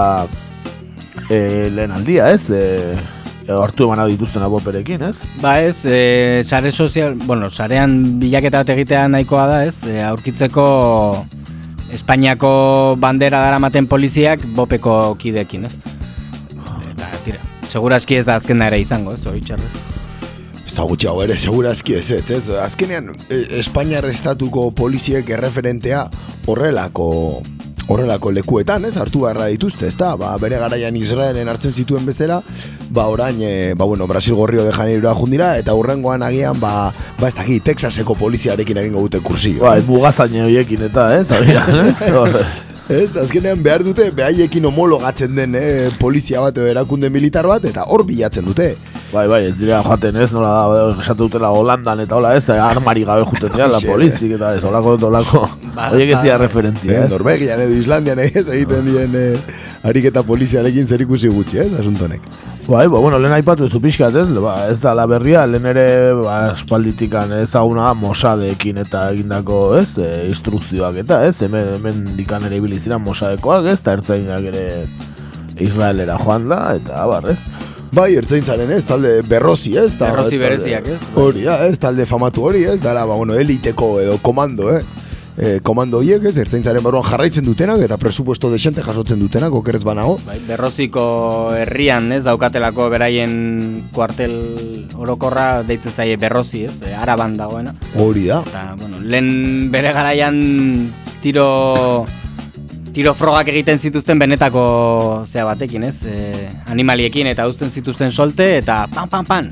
eh, 1.31 1.71
lehen 1.73 1.97
aldia, 1.97 2.29
ez? 2.37 2.51
Eh, 2.53 2.93
hartu 3.57 3.87
emana 3.89 4.05
dituzten 4.09 4.45
aboperekin, 4.45 5.03
ez? 5.09 5.17
Ba 5.41 5.59
ez, 5.65 5.81
e, 5.89 6.43
sare 6.45 6.71
sozial, 6.71 7.15
bueno, 7.25 7.49
sarean 7.51 8.21
bilaketa 8.21 8.63
bat 8.63 8.73
egitea 8.77 9.07
nahikoa 9.09 9.47
da, 9.49 9.61
ez? 9.65 9.83
E, 9.89 10.03
aurkitzeko 10.05 10.65
Espainiako 11.89 12.97
bandera 13.01 13.41
daramaten 13.41 13.87
poliziak 13.89 14.43
bopeko 14.57 15.15
kidekin, 15.21 15.65
ez? 15.65 15.79
Eta, 16.91 17.09
tira, 17.25 17.41
segurazki 17.65 18.19
ez 18.19 18.27
da 18.29 18.37
azkena 18.37 18.69
ere 18.69 18.81
izango, 18.83 19.15
ez? 19.17 19.25
Hori 19.27 19.41
txarrez. 19.41 19.73
Ez 20.67 20.75
da 20.77 20.85
gutxi 20.85 21.09
hau 21.09 21.17
ere, 21.25 21.39
segurazki 21.41 21.97
ez, 21.97 22.11
ez, 22.13 22.27
ez? 22.31 22.43
Azkenean, 22.61 23.15
eh, 23.33 23.47
Espainiar 23.63 24.05
estatuko 24.11 24.69
poliziek 24.77 25.31
erreferentea 25.39 26.05
horrelako 26.45 27.09
horrelako 27.89 28.31
lekuetan, 28.37 28.85
ez, 28.85 28.97
hartu 29.01 29.25
beharra 29.25 29.49
dituzte, 29.53 29.89
ez 29.89 29.97
da, 29.97 30.13
ba, 30.21 30.35
bere 30.41 30.61
garaian 30.61 30.97
Israelen 30.97 31.49
hartzen 31.49 31.73
zituen 31.73 32.07
bezala, 32.07 32.43
ba, 32.91 33.09
orain, 33.09 33.41
e, 33.41 33.75
ba, 33.75 33.89
bueno, 33.89 34.07
Brasil 34.07 34.35
gorrio 34.35 34.65
de 34.65 34.73
Janeiro 34.73 35.15
jundira, 35.17 35.57
eta 35.59 35.75
hurrengoan 35.75 36.23
agian, 36.23 36.61
ba, 36.61 36.93
ba, 37.19 37.29
ez 37.29 37.35
dakit, 37.35 37.65
Texaseko 37.69 38.15
poliziarekin 38.21 38.85
egingo 38.85 39.05
dute 39.09 39.21
kursio. 39.25 39.65
Bai, 39.65 39.81
bugazaine 39.89 40.45
horiekin 40.45 40.89
eta, 40.91 41.11
ez? 41.19 41.29
Abian, 41.33 41.87
eh? 41.87 42.49
Ez, 42.89 43.19
azkenean 43.21 43.61
behar 43.61 43.83
dute, 43.85 44.07
behaiekin 44.17 44.65
homologatzen 44.65 45.35
den 45.37 45.53
eh, 45.59 45.91
polizia 46.01 46.41
bat 46.41 46.57
edo 46.57 46.65
erakunde 46.71 47.11
militar 47.13 47.45
bat, 47.45 47.67
eta 47.69 47.85
hor 47.85 48.07
bilatzen 48.09 48.49
dute. 48.49 48.71
Bai, 49.09 49.25
bai, 49.25 49.47
ez 49.49 49.55
dira 49.57 49.79
joaten 49.81 50.17
ez, 50.21 50.29
nola 50.37 50.51
da, 50.53 50.81
esatu 51.01 51.25
dutela 51.25 51.49
Holandan 51.57 52.03
eta 52.03 52.19
hola 52.19 52.35
ez, 52.37 52.43
armari 52.53 53.07
gabe 53.09 53.25
juten 53.31 53.55
dira, 53.55 53.69
la 53.73 53.79
polizik 53.81 54.35
eta 54.37 54.51
ez, 54.59 54.61
holako, 54.69 54.99
holako, 55.09 55.47
horiek 55.87 56.13
ez 56.13 56.19
dira 56.27 56.37
referentzia, 56.43 56.93
Eh, 56.93 57.07
ez? 57.07 57.13
Norvegian 57.15 57.63
edo 57.65 57.79
Islandian 57.79 58.21
ez 58.21 58.45
egiten 58.45 58.85
dien 58.85 59.17
eh, 59.17 59.57
ariketa 59.89 60.21
poliziarekin 60.29 60.87
zer 60.87 61.07
ikusi 61.07 61.33
gutxi, 61.33 61.63
ez, 61.63 61.71
asuntonek. 61.81 62.27
Bai, 62.69 62.83
ba, 62.93 63.01
bueno, 63.01 63.17
lehen 63.17 63.33
aipatu 63.33 63.65
ez 63.65 63.81
pixkat, 63.81 64.19
ez? 64.21 64.27
Ba, 64.45 64.59
ez 64.69 64.77
da 64.83 64.93
la 64.93 65.07
berria, 65.09 65.47
lehen 65.49 65.71
ere, 65.71 65.87
ba, 66.21 66.37
espalditikan 66.53 67.33
ezaguna 67.39 67.87
da 67.89 67.95
Mossadekin 67.97 68.83
eta 68.85 69.07
egindako, 69.15 69.63
ez? 69.79 69.87
E, 69.97 70.27
instrukzioak 70.29 71.01
eta, 71.07 71.23
ez? 71.25 71.39
Hemen, 71.41 71.79
hemen 71.79 72.05
dikan 72.19 72.45
ere 72.45 72.61
ibili 72.61 72.77
ziren 72.77 73.01
Mossadekoak, 73.09 73.73
ez? 73.73 73.79
Eta 73.81 73.97
ertzainak 73.97 74.53
ere 74.53 74.67
Israelera 75.65 76.21
joan 76.21 76.45
da, 76.53 76.61
eta 76.77 77.01
abar, 77.07 77.33
ez? 77.33 77.41
Bai, 77.93 78.13
ertzaintzaren 78.21 78.71
ez, 78.77 78.83
talde 78.85 79.23
berrozi 79.27 79.77
ez. 79.81 79.97
ta- 79.99 80.11
Berrozi 80.13 80.37
bereziak, 80.39 80.87
ez? 80.87 81.01
Bai. 81.15 81.23
Hori 81.25 81.43
da, 81.47 81.61
ez, 81.67 81.79
talde 81.81 82.05
famatu 82.07 82.45
hori 82.45 82.65
ez, 82.65 82.81
dara, 82.81 83.05
ba, 83.09 83.15
bueno, 83.15 83.35
eliteko 83.35 83.99
edo 84.01 84.19
komando, 84.23 84.71
eh? 84.77 84.83
E, 85.39 85.61
komando 85.63 86.01
horiek 86.01 86.25
ez, 86.27 86.33
ertzaintzaren 86.43 86.83
barruan 86.83 87.05
jarraitzen 87.07 87.45
dutenak 87.47 87.79
eta 87.87 87.97
presupuesto 87.97 88.51
desente 88.51 88.83
jasotzen 88.83 89.21
dutenak, 89.23 89.55
okerez 89.55 89.85
banago. 89.87 90.17
Bai, 90.27 90.37
berroziko 90.49 91.55
herrian, 91.55 92.11
ez, 92.13 92.25
daukatelako 92.27 92.89
beraien 92.91 93.89
kuartel 93.95 94.35
orokorra 94.99 95.63
deitzen 95.63 95.93
zaie 95.95 96.17
berrozi, 96.19 96.65
ez, 96.67 96.75
e, 96.83 96.91
araban 96.93 97.37
dagoena. 97.39 97.73
Hori 97.97 98.27
da. 98.27 98.43
Eta, 98.51 98.75
bueno, 98.81 98.99
lehen 99.01 99.71
bere 99.71 99.93
garaian 99.95 100.91
tiro 101.23 102.05
tiro 102.99 103.13
frogak 103.15 103.47
egiten 103.53 103.79
zituzten 103.79 104.19
benetako 104.19 104.63
zea 105.23 105.45
batekin, 105.47 105.85
ez? 105.87 106.01
E, 106.03 106.49
animaliekin 106.73 107.29
eta 107.31 107.45
uzten 107.47 107.71
zituzten 107.71 108.11
solte 108.11 108.49
eta 108.57 108.81
pan 108.91 109.07
pan 109.13 109.29
pan. 109.29 109.51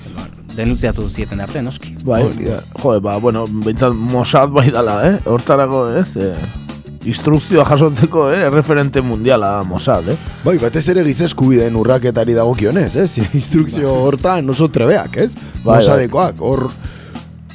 Denunziatu 0.58 1.08
zieten 1.10 1.42
arte, 1.42 1.58
noski. 1.66 1.96
Bai, 2.06 2.20
jo, 2.38 2.92
ba, 3.02 3.16
bueno, 3.18 3.42
behintzat 3.50 3.96
Mossad 3.98 4.54
bai 4.54 4.68
dala, 4.70 5.00
eh? 5.08 5.16
Hortarako, 5.26 5.80
ez? 5.98 6.06
E, 6.14 6.28
instrukzioa 7.10 7.66
jasotzeko, 7.66 8.28
eh? 8.30 8.46
Referente 8.54 9.02
mundiala 9.02 9.56
Mossad, 9.66 10.12
eh? 10.14 10.18
Bai, 10.46 10.60
batez 10.62 10.86
ere 10.94 11.02
giza 11.08 11.26
eskubideen 11.26 11.74
urraketari 11.80 12.38
dagokionez, 12.38 12.92
ez? 13.02 13.10
Instrukzio 13.40 13.90
hortan 14.04 14.54
oso 14.54 14.70
trebeak, 14.70 15.18
ez? 15.26 15.32
Bai, 15.64 15.80
Mosadekoak, 15.80 16.46
hor... 16.46 16.68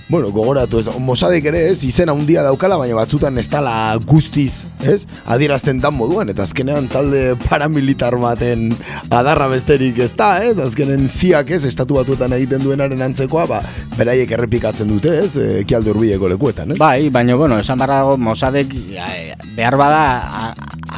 Bueno, 0.09 0.31
gogoratu 0.33 0.79
ez, 0.79 0.87
Mosadek 0.97 1.45
ere 1.51 1.59
ez, 1.69 1.83
izena 1.85 2.15
handia 2.17 2.41
daukala, 2.41 2.79
baina 2.81 2.95
batzutan 2.97 3.35
ez 3.37 3.43
dala 3.45 3.93
guztiz, 4.09 4.63
ez? 4.81 5.03
Adierazten 5.29 5.77
dan 5.83 5.93
moduan, 5.93 6.31
eta 6.33 6.47
azkenean 6.47 6.87
talde 6.89 7.35
paramilitar 7.43 8.17
baten 8.17 8.71
adarra 9.13 9.45
besterik 9.51 9.99
ez 10.01 10.09
da, 10.17 10.31
ez? 10.41 10.55
Azkenen 10.65 11.05
ziak 11.13 11.53
ez, 11.53 11.61
estatu 11.69 11.99
batuetan 11.99 12.33
egiten 12.39 12.65
duenaren 12.65 13.05
antzekoa, 13.05 13.45
ba, 13.53 13.61
beraiek 13.99 14.33
errepikatzen 14.33 14.89
dute, 14.89 15.13
ez? 15.27 15.37
Ekialde 15.61 15.93
hurbileko 15.93 16.33
lekuetan, 16.33 16.73
ez? 16.73 16.81
Bai, 16.81 17.13
baina, 17.13 17.37
bueno, 17.37 17.61
esan 17.61 17.77
barra 17.77 18.01
dago, 18.01 18.17
Mosadek 18.17 18.73
eh, 18.97 19.37
behar 19.53 19.77
bada 19.77 20.03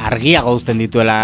argiago 0.08 0.56
uzten 0.56 0.80
dituela 0.80 1.20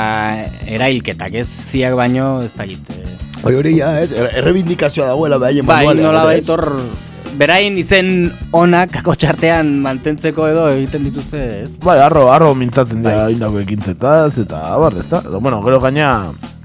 erailketak, 0.69 1.41
ez? 1.41 1.49
Ziak 1.73 1.97
baino, 1.97 2.43
ez 2.45 2.53
da 2.53 2.69
eh. 2.69 3.19
Hori 3.43 3.57
hori, 3.57 3.77
ja, 3.81 3.95
ez? 4.03 4.13
Er- 4.13 4.35
Errebindikazioa 4.43 5.09
dagoela 5.09 5.41
behaien 5.41 5.65
Bai, 5.65 5.87
manualean, 5.87 6.13
nola 6.13 6.27
ere, 6.29 6.43
ez? 6.43 6.47
baitor, 6.47 7.08
berain 7.39 7.77
izen 7.79 8.33
onak 8.57 8.91
kakotxartean 8.97 9.71
mantentzeko 9.85 10.49
edo 10.51 10.67
egiten 10.73 11.05
dituzte, 11.07 11.43
ez? 11.63 11.71
Bai, 11.85 11.99
arro, 12.03 12.27
arro 12.35 12.51
mintzatzen 12.59 13.05
dira 13.05 13.29
Bai. 13.29 13.37
indako 13.37 13.63
ekintzetaz, 13.63 14.41
eta 14.43 14.63
abar, 14.75 14.99
ez 14.99 15.07
da? 15.11 15.23
Bueno, 15.39 15.61
gero 15.67 15.79
gaina, 15.85 16.09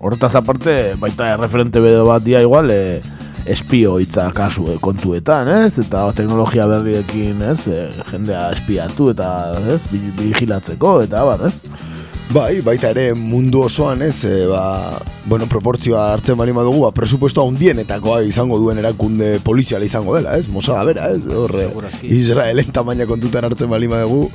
horretaz 0.02 0.34
aparte, 0.40 0.96
baita 1.00 1.36
referente 1.38 1.84
bedo 1.84 2.08
bat 2.10 2.26
dia 2.26 2.42
igual, 2.42 2.74
e, 2.74 3.02
espio 3.46 4.00
hitza 4.02 4.30
kasu 4.34 4.66
e, 4.74 4.78
kontuetan, 4.82 5.52
ez? 5.64 5.78
Eta 5.84 6.08
teknologia 6.18 6.66
berriekin, 6.72 7.44
ez? 7.54 7.60
E, 7.68 7.86
jendea 8.10 8.48
espiatu 8.56 9.12
eta, 9.14 9.30
ez? 9.76 9.82
Vigilatzeko, 9.94 11.02
eta 11.06 11.22
abar, 11.22 11.50
ez? 11.52 11.93
Bai, 12.34 12.64
baita 12.66 12.90
ere 12.90 13.12
mundu 13.14 13.60
osoan 13.62 14.02
ez, 14.02 14.24
e, 14.26 14.48
ba, 14.50 14.98
bueno, 15.30 15.46
proportzioa 15.46 16.08
hartzen 16.16 16.38
bali 16.40 16.56
badugu, 16.56 16.80
ba, 16.88 16.90
presupuesto 16.96 17.44
handienetakoa 17.46 18.24
izango 18.26 18.58
duen 18.58 18.82
erakunde 18.82 19.36
poliziala 19.46 19.86
izango 19.86 20.16
dela, 20.18 20.34
ez? 20.42 20.48
Mosada 20.50 20.82
bera, 20.88 21.12
ez? 21.14 21.28
Horre. 21.30 21.68
Israelen 22.10 22.74
tamaina 22.74 23.06
kontutan 23.06 23.46
hartzen 23.46 23.70
bali 23.70 23.92
badugu, 23.92 24.32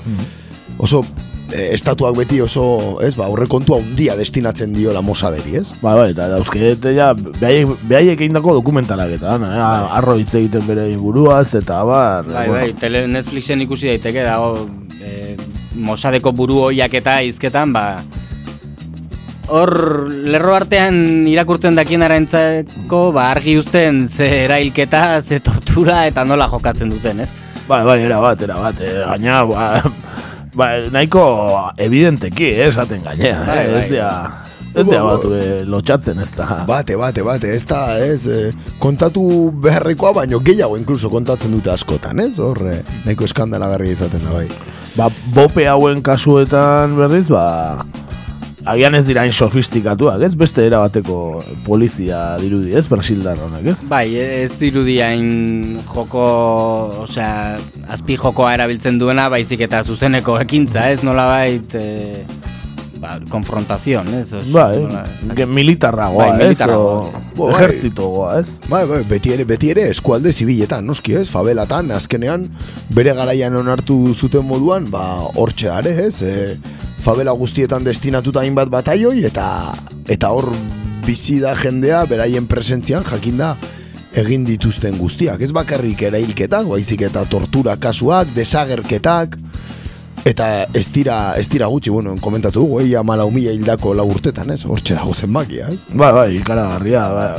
oso 0.79 1.03
e, 1.51 1.73
estatuak 1.75 2.15
beti 2.21 2.39
oso, 2.45 2.69
ez, 3.03 3.17
ba, 3.19 3.27
horre 3.35 3.51
kontua 3.51 3.81
handia 3.83 4.15
destinatzen 4.15 4.79
diola 4.79 5.03
Mosaderi, 5.03 5.59
ez? 5.59 5.73
Bai, 5.83 5.99
bai, 5.99 6.09
eta 6.15 6.31
dauzkete 6.37 6.95
ja, 6.95 7.11
behaiek, 7.19 7.75
behaiek 7.83 8.15
egindako 8.21 8.61
dokumentalak 8.61 9.19
eta, 9.19 9.35
eh? 9.43 9.63
arro 9.99 10.15
hitz 10.23 10.37
egiten 10.39 10.71
bere 10.71 10.87
buruaz, 11.03 11.49
eta 11.59 11.83
abar, 11.83 12.31
Bai, 12.31 12.47
bueno, 12.47 12.61
bai, 12.63 12.75
tele 12.79 13.09
Netflixen 13.11 13.67
ikusi 13.67 13.91
daiteke 13.91 14.23
dago 14.23 14.69
e, 15.03 15.35
Mosadeko 15.79 16.33
buru 16.35 16.63
hoiak 16.69 16.95
eta 16.99 17.21
hizketan, 17.23 17.73
ba 17.73 18.01
Hor, 19.49 19.71
lerro 20.29 20.53
artean 20.59 21.25
irakurtzen 21.31 21.79
dakienaraintzako, 21.79 22.99
ba, 23.17 23.31
argi 23.33 23.55
uzten 23.57 24.03
ze 24.09 24.27
erailketa, 24.43 25.23
ze 25.23 25.39
tortura 25.41 26.03
eta 26.11 26.25
nola 26.29 26.51
jokatzen 26.53 26.91
duten, 26.93 27.23
ez? 27.25 27.31
Bai, 27.69 27.81
bai, 27.87 27.97
era 28.05 28.19
bat, 28.21 28.43
era 28.45 28.59
bat, 28.61 28.83
eh, 28.85 28.93
gaina, 29.07 29.39
ba, 29.49 29.71
ba, 30.59 30.69
nahiko 30.93 31.25
evidenteki, 31.81 32.45
eh, 32.59 32.67
esaten 32.69 33.01
gainea, 33.07 33.41
Bai, 33.47 33.59
eh, 33.65 33.73
bai. 33.73 33.81
ez 33.81 33.89
dira, 33.95 34.11
ez 34.75 34.85
dira 34.85 35.03
batu, 35.07 35.33
eh, 35.35 35.63
lotxatzen 35.65 36.21
ez 36.21 36.29
da. 36.37 36.65
Bate, 36.69 36.97
bate, 37.01 37.25
bate, 37.25 37.55
ez 37.57 37.65
da, 37.67 37.81
ez, 38.05 38.27
e, 38.29 38.53
kontatu 38.79 39.23
beharrekoa, 39.65 40.13
baino 40.13 40.41
gehiago 40.45 40.77
inkluso 40.77 41.09
kontatzen 41.09 41.57
dute 41.57 41.73
askotan, 41.73 42.21
ez? 42.21 42.37
Horre, 42.39 42.83
nahiko 43.07 43.25
eskandalagarria 43.25 43.97
izaten 43.97 44.29
da, 44.29 44.37
bai. 44.43 44.49
Ba, 44.99 45.07
bope 45.31 45.63
hauen 45.71 46.01
kasuetan 46.03 46.97
berriz, 46.99 47.29
ba, 47.31 47.79
agian 48.67 48.97
ez 48.99 49.05
dira 49.07 49.23
hain 49.23 49.31
sofistikatuak, 49.31 50.25
ez? 50.27 50.33
Beste 50.35 50.65
era 50.67 50.81
bateko 50.83 51.45
polizia 51.63 52.35
dirudi, 52.43 52.73
ez? 52.75 52.83
Brasildar 52.91 53.39
honak, 53.45 53.69
ez? 53.71 53.77
Bai, 53.87 54.09
ez 54.19 54.51
dirudi 54.59 54.97
hain 55.05 55.79
joko, 55.93 56.25
osea, 57.05 57.31
azpi 57.95 58.19
jokoa 58.19 58.57
erabiltzen 58.57 58.99
duena, 58.99 59.29
baizik 59.31 59.63
eta 59.69 59.85
zuzeneko 59.87 60.35
ekintza, 60.43 60.89
ez 60.91 61.07
nolabait, 61.07 61.79
e, 61.79 62.25
ba, 63.01 63.19
konfrontazion, 63.31 64.09
ez? 64.19 64.33
Os, 64.33 64.51
Bai, 64.53 64.77
nola, 64.81 65.05
ez 65.05 65.21
dakit. 65.23 65.35
que 65.37 65.47
militarragoa, 65.47 66.27
Bai, 66.27 66.35
ez? 66.35 66.43
militarragoa. 66.47 66.95
O, 66.95 67.23
Bo, 67.37 67.47
bai. 67.51 67.55
ejertzitogoa, 67.65 68.41
ez? 68.41 68.47
Bai, 68.69 68.85
bai, 68.91 69.03
beti 69.09 69.33
ere, 69.35 69.45
beti 69.49 69.71
ere 69.75 69.89
eskualde 69.93 70.33
zibiletan, 70.33 70.87
noski 70.87 71.15
ez, 71.21 71.29
fabelatan, 71.33 71.91
azkenean, 71.95 72.49
bere 72.95 73.15
garaian 73.15 73.57
onartu 73.57 74.15
zuten 74.15 74.45
moduan, 74.47 74.91
ba, 74.91 75.05
hortxe 75.35 75.71
are, 75.71 75.95
ez, 76.07 76.23
e, 76.23 76.59
favela 77.05 77.33
guztietan 77.39 77.85
destinatuta 77.87 78.41
hainbat 78.45 78.69
bataioi, 78.75 79.25
eta 79.25 79.49
eta 80.09 80.31
hor 80.35 80.51
bizi 81.07 81.39
da 81.41 81.55
jendea, 81.57 82.05
beraien 82.11 82.47
presentzian, 82.51 83.05
jakinda, 83.07 83.55
egin 84.19 84.45
dituzten 84.49 84.97
guztiak. 84.99 85.41
Ez 85.45 85.53
bakarrik 85.53 86.01
erailketak, 86.09 86.67
baizik 86.67 87.03
eta 87.07 87.23
tortura 87.29 87.77
kasuak, 87.81 88.33
desagerketak, 88.35 89.37
eta 90.25 90.67
ez 90.75 90.89
dira, 90.93 91.35
ez 91.37 91.49
dira 91.49 91.69
gutxi, 91.71 91.91
bueno, 91.91 92.17
komentatu 92.21 92.63
dugu, 92.65 92.81
eia 92.83 93.03
mala 93.03 93.27
humila 93.29 93.53
hildako 93.55 93.95
lau 93.95 94.09
urtetan, 94.11 94.51
ez? 94.55 94.65
Hortxe 94.67 94.99
dago 94.99 95.15
zenbakia, 95.15 95.71
ez? 95.75 95.83
Bai, 95.93 96.13
bai, 96.13 96.29
ikaragarria, 96.41 97.05
bai. 97.15 97.31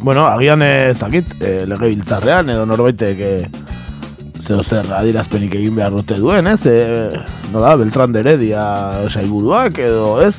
Bueno, 0.00 0.24
agian 0.26 0.62
ez 0.64 0.98
dakit, 0.98 1.34
e, 1.44 1.66
lege 1.68 1.90
biltzarrean, 1.92 2.48
edo 2.54 2.64
norbaitek 2.68 3.20
e, 3.20 3.34
zeo 4.40 4.62
zer 4.64 4.88
adirazpenik 4.96 5.54
egin 5.58 5.76
behar 5.76 5.92
dute 5.92 6.16
duen, 6.16 6.48
ez? 6.48 6.60
E, 6.64 6.76
no 7.52 7.60
da, 7.60 7.74
Beltran 7.76 8.14
de 8.14 8.22
Heredia 8.22 8.62
sailburuak, 9.10 9.82
edo 9.84 10.14
ez? 10.24 10.34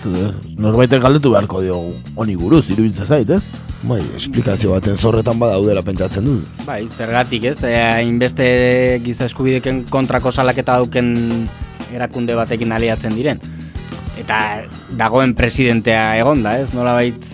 Norbaitek 0.58 1.04
galdetu 1.04 1.36
beharko 1.36 1.62
dio 1.62 1.78
honi 2.16 2.38
buruz, 2.40 2.66
irubiltza 2.74 3.06
zait, 3.06 3.30
ez? 3.30 3.68
Bai, 3.86 4.02
esplikazio 4.18 4.74
baten 4.74 4.98
zorretan 4.98 5.40
badaudela 5.42 5.82
pentsatzen 5.86 6.26
du. 6.26 6.40
Bai, 6.66 6.84
zergatik 6.90 7.46
ez, 7.54 7.60
e, 7.62 7.76
hainbeste 7.78 8.48
giza 9.06 9.30
eskubideken 9.30 9.86
kontrako 9.94 10.34
salaketa 10.34 10.82
dauken 10.82 11.14
erakunde 11.94 12.36
batekin 12.38 12.72
aliatzen 12.72 13.16
diren. 13.16 13.42
Eta 14.20 14.62
dagoen 14.98 15.36
presidentea 15.36 16.18
egonda, 16.20 16.58
ez? 16.60 16.74
Nola 16.76 16.94
bait 17.00 17.32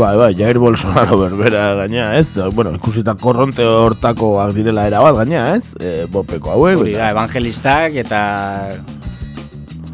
Bai, 0.00 0.14
bai, 0.16 0.34
Jair 0.38 0.58
Bolsonaro 0.58 1.16
berbera 1.18 1.74
gaina, 1.74 2.14
ez? 2.16 2.28
Da, 2.32 2.46
bueno, 2.54 2.72
ikusita 2.78 3.16
korronte 3.20 3.66
hortakoak 3.66 4.54
direla 4.56 4.86
erabat 4.88 5.18
gaina, 5.18 5.42
ez? 5.58 5.64
E, 5.76 6.06
bopeko 6.10 6.54
hauek. 6.54 6.78
Hori 6.84 6.94
da, 6.96 7.10
evangelistak 7.12 7.98
eta 8.00 8.20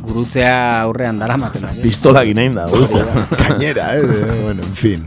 gurutzea 0.07 0.83
aurrean 0.85 1.19
daramaten. 1.19 1.81
Pistola 1.83 2.23
ginein 2.29 2.55
da, 2.59 2.69
gurutzea. 2.71 3.27
Gainera, 3.41 3.89
eh? 3.97 4.05
bueno, 4.45 4.63
en 4.63 4.77
fin. 4.79 5.07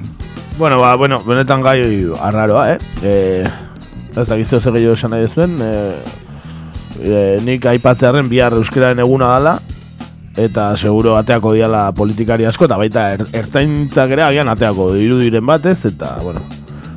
Bueno, 0.57 0.81
ba, 0.81 0.95
bueno, 1.00 1.21
benetan 1.24 1.63
gai 1.63 1.79
arraroa, 2.19 2.74
eh? 2.74 2.79
E, 3.03 3.13
ez 4.09 4.27
da, 4.27 4.36
gizio 4.36 4.59
zer 4.59 4.75
gehiago 4.75 4.98
esan 4.98 5.15
nahi 5.15 5.29
zuen, 5.29 5.55
e, 5.63 5.71
e, 7.00 7.39
nik 7.46 7.65
aipatzearen 7.72 8.29
bihar 8.29 8.56
euskeraren 8.60 9.00
eguna 9.03 9.32
dala, 9.36 9.56
eta 10.39 10.72
seguro 10.77 11.15
ateako 11.20 11.53
diala 11.58 11.89
politikari 11.96 12.48
asko, 12.48 12.70
eta 12.70 12.77
baita 12.79 13.06
er, 13.15 13.25
ertzaintzak 13.41 14.15
ere 14.15 14.27
agian 14.27 14.51
ateako 14.51 14.94
irudiren 15.00 15.46
batez, 15.46 15.79
eta, 15.89 16.15
bueno, 16.24 16.44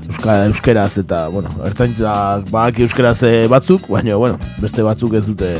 euskara, 0.08 0.44
euskeraz, 0.50 0.90
eta, 1.02 1.24
bueno, 1.32 1.54
ertzaintzak 1.66 2.50
badaki 2.50 2.86
euskeraz 2.88 3.18
batzuk, 3.50 3.88
baina, 3.90 4.18
bueno, 4.20 4.38
beste 4.60 4.84
batzuk 4.86 5.18
ez 5.18 5.26
dute 5.26 5.56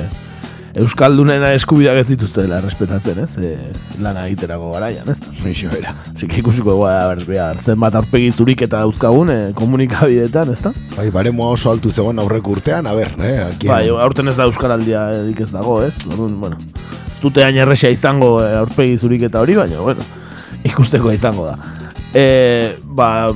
Euskaldunena 0.72 1.50
eskubidak 1.52 1.98
ez 2.00 2.06
dituztela 2.08 2.56
respetatzen, 2.62 3.18
ez? 3.20 3.34
E, 3.36 3.72
lana 4.00 4.24
egiterako 4.30 4.70
garaian, 4.72 5.08
ez? 5.12 5.18
Mixo 5.44 5.68
era. 5.76 5.92
Que 6.16 6.38
ikusiko 6.40 6.78
goa, 6.78 6.94
ber, 7.10 7.20
behar, 7.28 7.60
zenbat 7.60 7.98
arpegi 8.00 8.30
zurik 8.32 8.64
eta 8.64 8.80
dauzkagun 8.80 9.32
e, 9.32 9.36
komunikabideetan, 9.58 10.54
ez 10.54 10.62
da? 10.64 10.72
Bai, 10.96 11.10
baremo 11.12 11.50
oso 11.52 11.74
altu 11.74 11.92
zegoen 11.92 12.22
aurreko 12.22 12.56
urtean, 12.56 12.88
a 12.88 12.96
ber, 12.96 13.12
eh? 13.20 13.34
Aquí, 13.50 13.68
bai, 13.68 13.84
aurten 13.92 14.32
ez 14.32 14.36
da 14.38 14.48
Euskaraldia 14.48 15.04
erik 15.18 15.44
ez 15.44 15.50
dago, 15.52 15.76
ez? 15.84 15.92
Orduan, 16.08 16.40
bueno, 16.40 16.60
ez 17.04 17.20
dute 17.20 17.44
hain 17.44 17.60
erresa 17.60 17.92
izango 17.92 18.38
e, 18.40 18.48
aurpegi 18.62 18.96
zurik 18.96 19.28
eta 19.28 19.44
hori, 19.44 19.58
baina, 19.60 19.84
bueno, 19.84 20.08
ikusteko 20.72 21.12
izango 21.12 21.50
da. 21.50 21.58
E, 22.16 22.26
ba, 22.96 23.28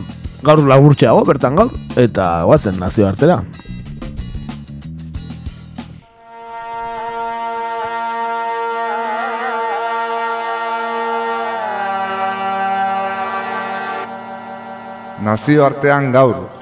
gaur 0.46 0.64
laburtxeago, 0.72 1.20
bertan 1.28 1.60
gaur, 1.60 1.76
eta 2.00 2.46
guatzen 2.48 2.80
nazio 2.80 3.12
nazioartean 15.26 16.12
gaur. 16.14 16.55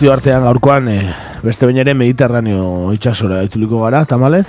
Nazio 0.00 0.14
artean 0.14 0.46
gaurkoan 0.46 0.86
e, 0.88 1.00
beste 1.44 1.66
bain 1.68 1.76
ere 1.82 1.92
mediterraneo 1.92 2.88
itxasora 2.96 3.42
itzuliko 3.44 3.82
gara, 3.82 3.98
tamalez. 4.08 4.46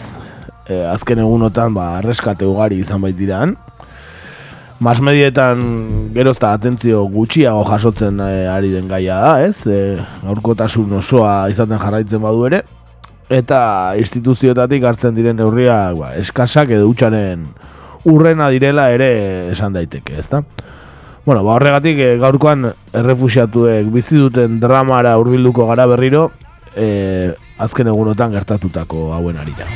E, 0.63 0.77
azken 0.87 1.19
egunotan 1.19 1.73
ba, 1.75 1.89
arreskate 1.97 2.47
ugari 2.47 2.77
izan 2.79 3.01
baitiran. 3.03 3.57
Mas 4.79 5.01
medietan 5.03 5.65
gerozta 6.15 6.53
atentzio 6.55 7.03
gutxiago 7.11 7.65
jasotzen 7.67 8.23
e, 8.23 8.29
ari 8.47 8.71
den 8.71 8.87
gaia 8.87 9.19
da, 9.25 9.33
ez? 9.43 9.67
E, 9.67 9.97
gaurkotasun 10.23 10.95
osoa 11.01 11.49
izaten 11.51 11.83
jarraitzen 11.83 12.23
badu 12.23 12.47
ere. 12.47 12.63
Eta 13.27 13.59
instituzioetatik 13.99 14.87
hartzen 14.87 15.19
diren 15.19 15.35
neurriak 15.35 15.99
ba, 15.99 16.13
eskasak 16.21 16.71
edo 16.77 16.87
utxaren 16.93 17.43
urrena 18.07 18.47
direla 18.55 18.87
ere 18.95 19.11
esan 19.51 19.75
daiteke, 19.75 20.15
ezta? 20.23 20.45
Bueno, 21.23 21.43
ba 21.43 21.53
horregatik 21.53 21.99
e, 22.01 22.05
gaurkoan 22.17 22.71
errefusiatuek 22.97 23.91
bizi 23.93 24.17
duten 24.17 24.57
dramara 24.59 25.13
hurbilduko 25.21 25.67
gara 25.69 25.85
berriro, 25.85 26.31
e, 26.73 27.29
azken 27.61 27.91
egunotan 27.93 28.33
gertatutako 28.33 29.11
hauen 29.13 29.37
arira. 29.37 29.69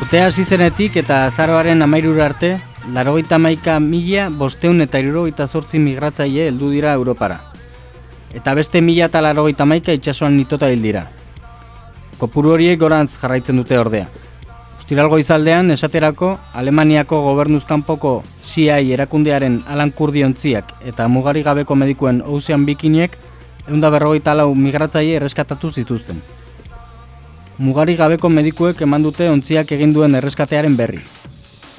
Urtea 0.00 0.26
hasi 0.30 0.44
zenetik 0.48 0.96
eta 0.96 1.26
azaroaren 1.26 1.84
amairura 1.84 2.24
arte, 2.32 2.56
Larogeita 2.90 3.38
maika 3.38 3.76
mila 3.78 4.24
bosteun 4.28 4.82
eta 4.82 4.98
irurogeita 4.98 5.46
zortzi 5.46 5.78
migratzaile 5.78 6.48
heldu 6.48 6.70
dira 6.72 6.92
Europara. 6.98 7.36
Eta 8.34 8.54
beste 8.58 8.80
mila 8.82 9.06
eta 9.06 9.20
larogeita 9.22 9.64
maika 9.64 9.94
itxasuan 9.94 10.34
nitota 10.36 10.66
hil 10.66 10.82
dira. 10.82 11.04
Kopuru 12.18 12.56
horiek 12.56 12.80
gorantz 12.80 13.14
jarraitzen 13.20 13.62
dute 13.62 13.78
ordea. 13.78 14.08
Ustiralgo 14.80 15.20
izaldean, 15.22 15.70
esaterako, 15.70 16.32
Alemaniako 16.58 17.22
gobernuzkanpoko 17.22 18.16
CI 18.42 18.90
erakundearen 18.98 19.62
Alan 19.68 19.92
Kurdiontziak 19.94 20.74
eta 20.82 21.06
mugari 21.06 21.46
gabeko 21.46 21.78
medikuen 21.78 22.22
Ocean 22.26 22.66
Bikinek 22.66 23.16
eunda 23.68 23.94
berrogeita 23.94 24.34
lau 24.34 24.54
migratzaile 24.58 25.20
erreskatatu 25.22 25.70
zituzten. 25.70 26.18
Mugari 27.58 27.94
gabeko 27.94 28.28
medikuek 28.28 28.82
eman 28.82 29.06
dute 29.06 29.30
ontziak 29.30 29.70
egin 29.70 29.92
duen 29.94 30.16
erreskatearen 30.18 30.76
berri, 30.76 30.98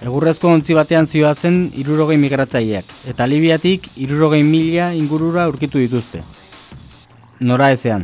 Egurrezko 0.03 0.49
ontzi 0.51 0.75
batean 0.75 1.05
zioa 1.07 1.29
zen 1.33 1.69
irurogei 1.79 2.17
migratzaileak, 2.19 2.89
eta 3.07 3.23
Libiatik 3.23 3.85
irurogei 4.03 4.41
mila 4.43 4.89
ingurura 4.99 5.45
urkitu 5.47 5.79
dituzte. 5.79 6.23
Nora 7.39 7.69
ezean. 7.71 8.03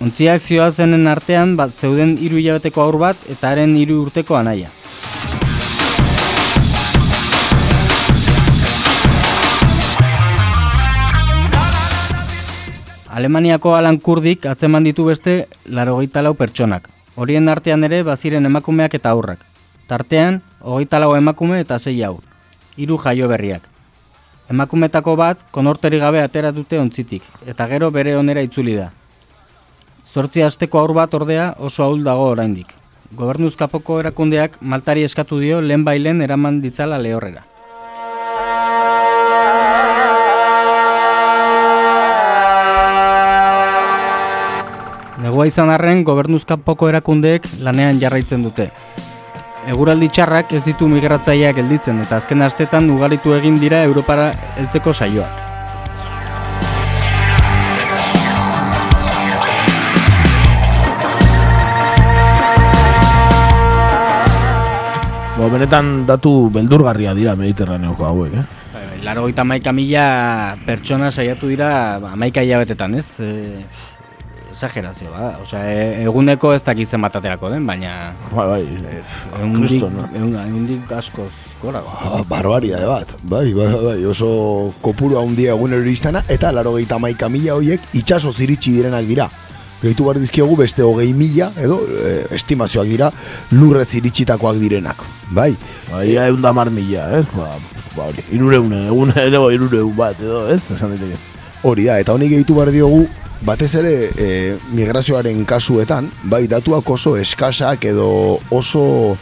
Ontziak 0.00 0.38
zioa 0.40 0.70
zenen 0.70 1.10
artean 1.10 1.56
bat 1.58 1.74
zeuden 1.74 2.14
hiru 2.22 2.38
hilabeteko 2.38 2.84
aur 2.84 3.00
bat 3.02 3.26
eta 3.34 3.50
haren 3.50 3.74
hiru 3.82 3.98
urteko 4.04 4.38
anaia. 4.38 4.70
Alemaniako 13.10 13.74
alan 13.74 13.98
kurdik 13.98 14.46
atzeman 14.46 14.86
ditu 14.86 15.10
beste 15.10 15.40
larogeita 15.66 16.22
lau 16.22 16.36
pertsonak. 16.38 16.86
Horien 17.16 17.50
artean 17.50 17.82
ere 17.84 18.04
baziren 18.06 18.46
emakumeak 18.46 18.94
eta 18.94 19.10
aurrak. 19.10 19.49
Tartean, 19.90 20.36
hogeita 20.62 21.00
lau 21.02 21.16
emakume 21.18 21.56
eta 21.58 21.74
zei 21.82 21.96
hau, 22.06 22.20
hiru 22.78 22.94
jaio 23.02 23.26
berriak. 23.26 23.64
Emakumetako 24.46 25.16
bat, 25.18 25.40
konorteri 25.50 25.98
gabe 25.98 26.20
atera 26.22 26.52
dute 26.54 26.78
ontzitik, 26.78 27.24
eta 27.42 27.66
gero 27.66 27.88
bere 27.90 28.14
onera 28.14 28.44
itzuli 28.46 28.76
da. 28.78 28.92
Zortzi 30.06 30.44
asteko 30.46 30.78
aur 30.78 30.94
bat 30.94 31.16
ordea 31.18 31.56
oso 31.58 31.82
ahul 31.82 32.04
dago 32.06 32.28
oraindik. 32.36 32.70
Gobernuzkapoko 33.18 33.98
erakundeak 34.04 34.60
maltari 34.62 35.02
eskatu 35.02 35.40
dio 35.42 35.58
lehen 35.60 35.82
bailen 35.82 36.22
eraman 36.22 36.62
ditzala 36.62 36.98
lehorrera. 37.02 37.42
Negua 45.18 45.50
izan 45.50 45.74
arren, 45.74 46.04
gobernuzkapoko 46.06 46.94
erakundeek 46.94 47.50
lanean 47.66 47.98
jarraitzen 47.98 48.46
dute, 48.46 48.70
eguraldi 49.68 50.08
txarrak 50.08 50.54
ez 50.56 50.64
ditu 50.64 50.88
migratzaileak 50.88 51.58
gelditzen 51.60 52.00
eta 52.00 52.16
azken 52.20 52.42
astetan 52.46 52.88
ugaritu 52.90 53.34
egin 53.36 53.58
dira 53.60 53.82
Europara 53.84 54.30
heltzeko 54.56 54.94
saioak. 54.94 55.46
Bo, 65.40 65.46
benetan 65.48 66.02
datu 66.04 66.50
beldurgarria 66.52 67.14
dira 67.16 67.32
Mediterraneoko 67.32 68.04
hauek, 68.04 68.34
eh? 68.36 68.42
Bai, 68.74 68.82
bai, 68.84 68.98
Laro 69.06 69.22
gita 69.24 69.40
maika 69.40 69.72
mila 69.72 70.02
pertsona 70.66 71.08
saiatu 71.08 71.48
dira 71.48 71.96
ba, 72.02 72.12
maika 72.12 72.44
hilabetetan, 72.44 72.98
ez? 73.00 73.06
Eh, 73.24 73.64
exagerazio, 74.60 75.08
ba. 75.10 75.38
Osea, 75.42 75.62
e, 75.72 76.02
eguneko 76.04 76.52
ez 76.54 76.62
dakit 76.66 76.88
zenbat 76.88 77.16
aterako 77.16 77.48
den, 77.50 77.64
baina... 77.66 78.12
Bai, 78.34 78.46
bai, 78.46 78.62
Egundik, 79.40 79.68
Kriston, 79.70 79.94
no? 79.96 80.08
egun- 80.12 80.36
egundik 80.44 80.92
askoz 80.92 81.30
gora. 81.62 81.80
Ah, 81.86 82.20
barbaria 82.28 82.80
bat, 82.88 83.14
bai, 83.22 83.52
bai, 83.56 83.70
bai, 83.84 83.98
oso 84.08 84.72
kopuru 84.84 85.16
handia 85.20 85.54
egunero 85.56 85.82
iristana, 85.86 86.22
eta 86.28 86.52
laro 86.52 86.74
gehi 86.76 86.86
maika 87.00 87.28
mila 87.28 87.54
horiek 87.56 87.80
itxaso 87.96 88.32
ziritsi 88.32 88.72
direnak 88.76 89.06
dira. 89.08 89.30
Gehitu 89.80 90.04
behar 90.04 90.18
dizkiegu 90.20 90.56
beste 90.60 90.82
hogei 90.84 91.14
mila, 91.16 91.52
edo, 91.56 91.80
eh, 92.04 92.26
estimazioak 92.36 92.86
dira, 92.86 93.10
lurrez 93.52 93.94
iritsitakoak 93.94 94.58
direnak, 94.60 95.00
bai. 95.30 95.54
Bai, 95.90 96.04
ia 96.12 96.26
egun 96.28 96.42
da 96.44 96.52
mar 96.52 96.68
mila, 96.70 97.06
ez? 97.16 97.24
Ba, 97.32 97.54
ba 97.96 98.10
hori, 98.10 98.24
irureun, 98.30 98.72
egun 98.86 99.14
edo 99.16 99.46
irureun 99.50 99.96
bat, 99.96 100.20
edo, 100.20 100.46
ez? 100.52 100.60
Esan 100.76 100.92
diteke. 100.98 101.16
Hori 101.62 101.84
da, 101.84 101.98
eta 102.00 102.14
honi 102.16 102.30
gehitu 102.30 102.54
behar 102.56 102.70
diogu, 102.72 103.04
batez 103.44 103.74
ere 103.80 103.92
e, 104.16 104.28
migrazioaren 104.76 105.44
kasuetan, 105.48 106.08
bai, 106.24 106.46
datuak 106.48 106.88
oso 106.90 107.16
eskasak 107.20 107.84
edo 107.90 108.38
oso 108.50 109.16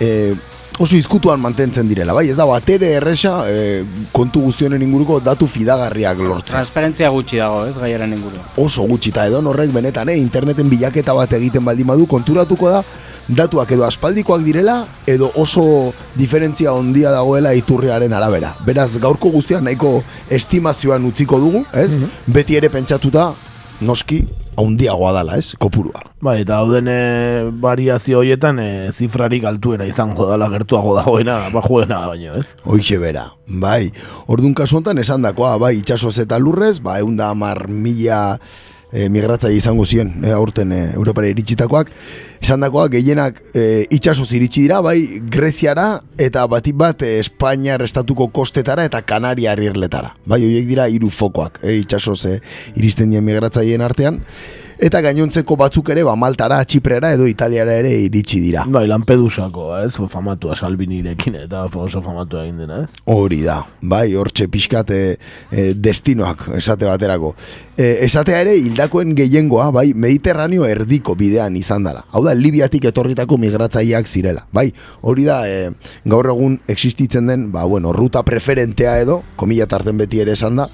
e, 0.00 0.34
oso 0.80 0.96
izkutuan 0.96 1.40
mantentzen 1.42 1.88
direla, 1.90 2.14
bai, 2.16 2.24
ez 2.32 2.36
da 2.38 2.46
batere 2.48 2.94
erresa 2.96 3.34
e, 3.50 3.82
kontu 4.16 4.40
guztionen 4.46 4.80
inguruko 4.80 5.18
datu 5.20 5.44
fidagarriak 5.50 6.22
lortzen. 6.24 6.54
Transparentzia 6.54 7.10
gutxi 7.12 7.40
dago, 7.42 7.66
ez, 7.68 7.74
gaiaren 7.76 8.14
inguru. 8.16 8.40
Oso 8.64 8.86
gutxi 8.88 9.12
eta 9.12 9.26
edo 9.28 9.42
horrek 9.52 9.74
benetan, 9.74 10.08
eh, 10.08 10.16
interneten 10.16 10.72
bilaketa 10.72 11.12
bat 11.16 11.36
egiten 11.36 11.64
baldin 11.68 11.90
badu, 11.92 12.08
konturatuko 12.08 12.72
da, 12.72 12.80
datuak 13.28 13.76
edo 13.76 13.84
aspaldikoak 13.84 14.40
direla, 14.46 14.78
edo 15.06 15.30
oso 15.36 15.92
diferentzia 16.16 16.72
ondia 16.72 17.12
dagoela 17.12 17.52
iturriaren 17.54 18.16
arabera. 18.16 18.54
Beraz, 18.64 18.94
gaurko 18.98 19.34
guztiak 19.36 19.62
nahiko 19.66 19.98
estimazioan 20.32 21.04
utziko 21.04 21.38
dugu, 21.44 21.66
ez? 21.76 21.92
Beti 22.26 22.56
ere 22.56 22.72
pentsatuta, 22.72 23.34
noski, 23.84 24.24
haundiagoa 24.60 25.12
dala, 25.16 25.36
ez? 25.40 25.54
Kopurua. 25.60 26.04
Bai, 26.20 26.40
eta 26.44 26.60
dauden 26.60 26.88
e, 26.92 27.00
variazio 27.62 28.20
horietan 28.20 28.60
e, 28.62 28.70
zifrarik 28.92 29.46
altuena 29.48 29.88
izango 29.88 30.28
dala 30.28 30.50
gertuago 30.52 30.94
dagoena, 30.98 31.42
bajuena 31.54 32.02
baino, 32.10 32.36
ez? 32.38 32.46
Hoixe 32.68 33.00
bera, 33.02 33.26
bai. 33.48 33.88
Orduan 34.28 34.54
kasu 34.56 34.78
honetan 34.78 35.00
esan 35.02 35.24
dakoa, 35.26 35.56
bai, 35.62 35.78
itxasoz 35.80 36.18
eta 36.26 36.38
lurrez, 36.42 36.78
ba, 36.84 37.00
egun 37.00 37.16
da 37.20 37.32
mar 37.34 37.66
mila 37.68 38.38
e, 38.92 39.08
migratzaile 39.08 39.58
izango 39.58 39.84
ziren, 39.86 40.12
e, 40.24 40.32
aurten 40.34 40.72
e, 40.72 40.80
Europara 40.94 41.30
iritsitakoak. 41.30 41.90
Esan 42.40 42.64
dakoa, 42.64 42.88
gehienak 42.92 43.40
e, 43.54 43.84
itxasoz 43.96 44.30
iritsi 44.36 44.64
dira, 44.66 44.80
bai, 44.84 44.98
Greziara 45.32 46.00
eta 46.18 46.46
batik 46.50 46.78
bat 46.80 47.02
e, 47.06 47.18
Espainiar 47.20 47.84
estatuko 47.86 48.30
kostetara 48.34 48.86
eta 48.88 49.02
Kanariar 49.02 49.60
irletara. 49.62 50.14
Bai, 50.24 50.42
horiek 50.44 50.66
dira 50.68 50.88
hiru 50.88 51.12
fokoak, 51.14 51.60
e, 51.62 51.76
itxasoz 51.82 52.24
e, 52.26 52.38
iristen 52.76 53.12
dien 53.12 53.24
migratzaileen 53.26 53.86
artean. 53.86 54.20
Eta 54.80 55.02
gainontzeko 55.04 55.58
batzuk 55.60 55.90
ere, 55.92 56.00
ba, 56.06 56.14
Maltara, 56.16 56.56
Txiprera 56.64 57.10
edo 57.12 57.26
Italiara 57.28 57.74
ere 57.82 57.90
iritsi 58.06 58.38
dira. 58.40 58.62
Bai, 58.72 58.86
Lampedusako, 58.88 59.66
ez? 59.76 59.90
Famatua 60.08 60.54
Salvinirekin 60.56 61.34
eta 61.42 61.66
oso 61.68 62.00
famatua 62.00 62.46
egin 62.46 62.62
dena, 62.62 62.78
ez? 62.86 63.02
Hori 63.12 63.42
da, 63.44 63.58
bai, 63.92 64.14
hortxe 64.16 64.46
pixkat 64.48 64.92
e, 64.96 65.00
e, 65.52 65.64
destinoak 65.76 66.46
esate 66.56 66.88
baterako. 66.88 67.34
E, 67.76 67.90
esatea 68.06 68.38
ere, 68.46 68.54
hildakoen 68.56 69.12
gehiengoa, 69.18 69.68
bai, 69.76 69.90
Mediterraneo 69.92 70.64
erdiko 70.64 71.12
bidean 71.12 71.60
izan 71.60 71.84
dela. 71.84 72.06
Hau 72.16 72.24
da, 72.24 72.32
Libiatik 72.32 72.88
etorritako 72.88 73.36
migratzaileak 73.44 74.08
zirela. 74.08 74.46
Bai, 74.56 74.70
hori 75.04 75.28
da, 75.28 75.42
e, 75.44 75.68
gaur 76.08 76.32
egun 76.32 76.56
existitzen 76.72 77.28
den, 77.28 77.50
ba, 77.52 77.68
bueno, 77.68 77.92
ruta 77.92 78.24
preferentea 78.24 78.96
edo, 79.04 79.20
komila 79.36 79.68
tarten 79.68 80.00
beti 80.00 80.24
ere 80.24 80.38
esan 80.40 80.56
da, 80.64 80.70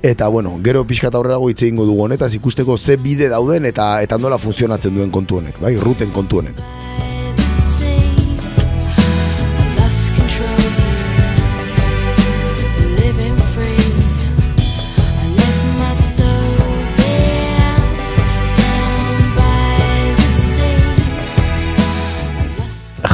Eta 0.00 0.28
bueno, 0.28 0.60
gero 0.62 0.84
pixkat 0.86 1.14
aurrerago 1.18 1.48
hitz 1.50 1.64
egingo 1.64 1.82
dugu 1.82 2.04
honetaz 2.04 2.30
ikusteko 2.38 2.76
ze 2.78 2.94
bide 2.96 3.26
dauden 3.28 3.64
eta 3.66 4.00
eta 4.00 4.16
nola 4.16 4.38
funtzionatzen 4.38 4.94
duen 4.94 5.10
kontu 5.10 5.40
honek, 5.40 5.58
bai, 5.58 5.74
ruten 5.76 6.12
kontu 6.14 6.38
honek. 6.38 6.62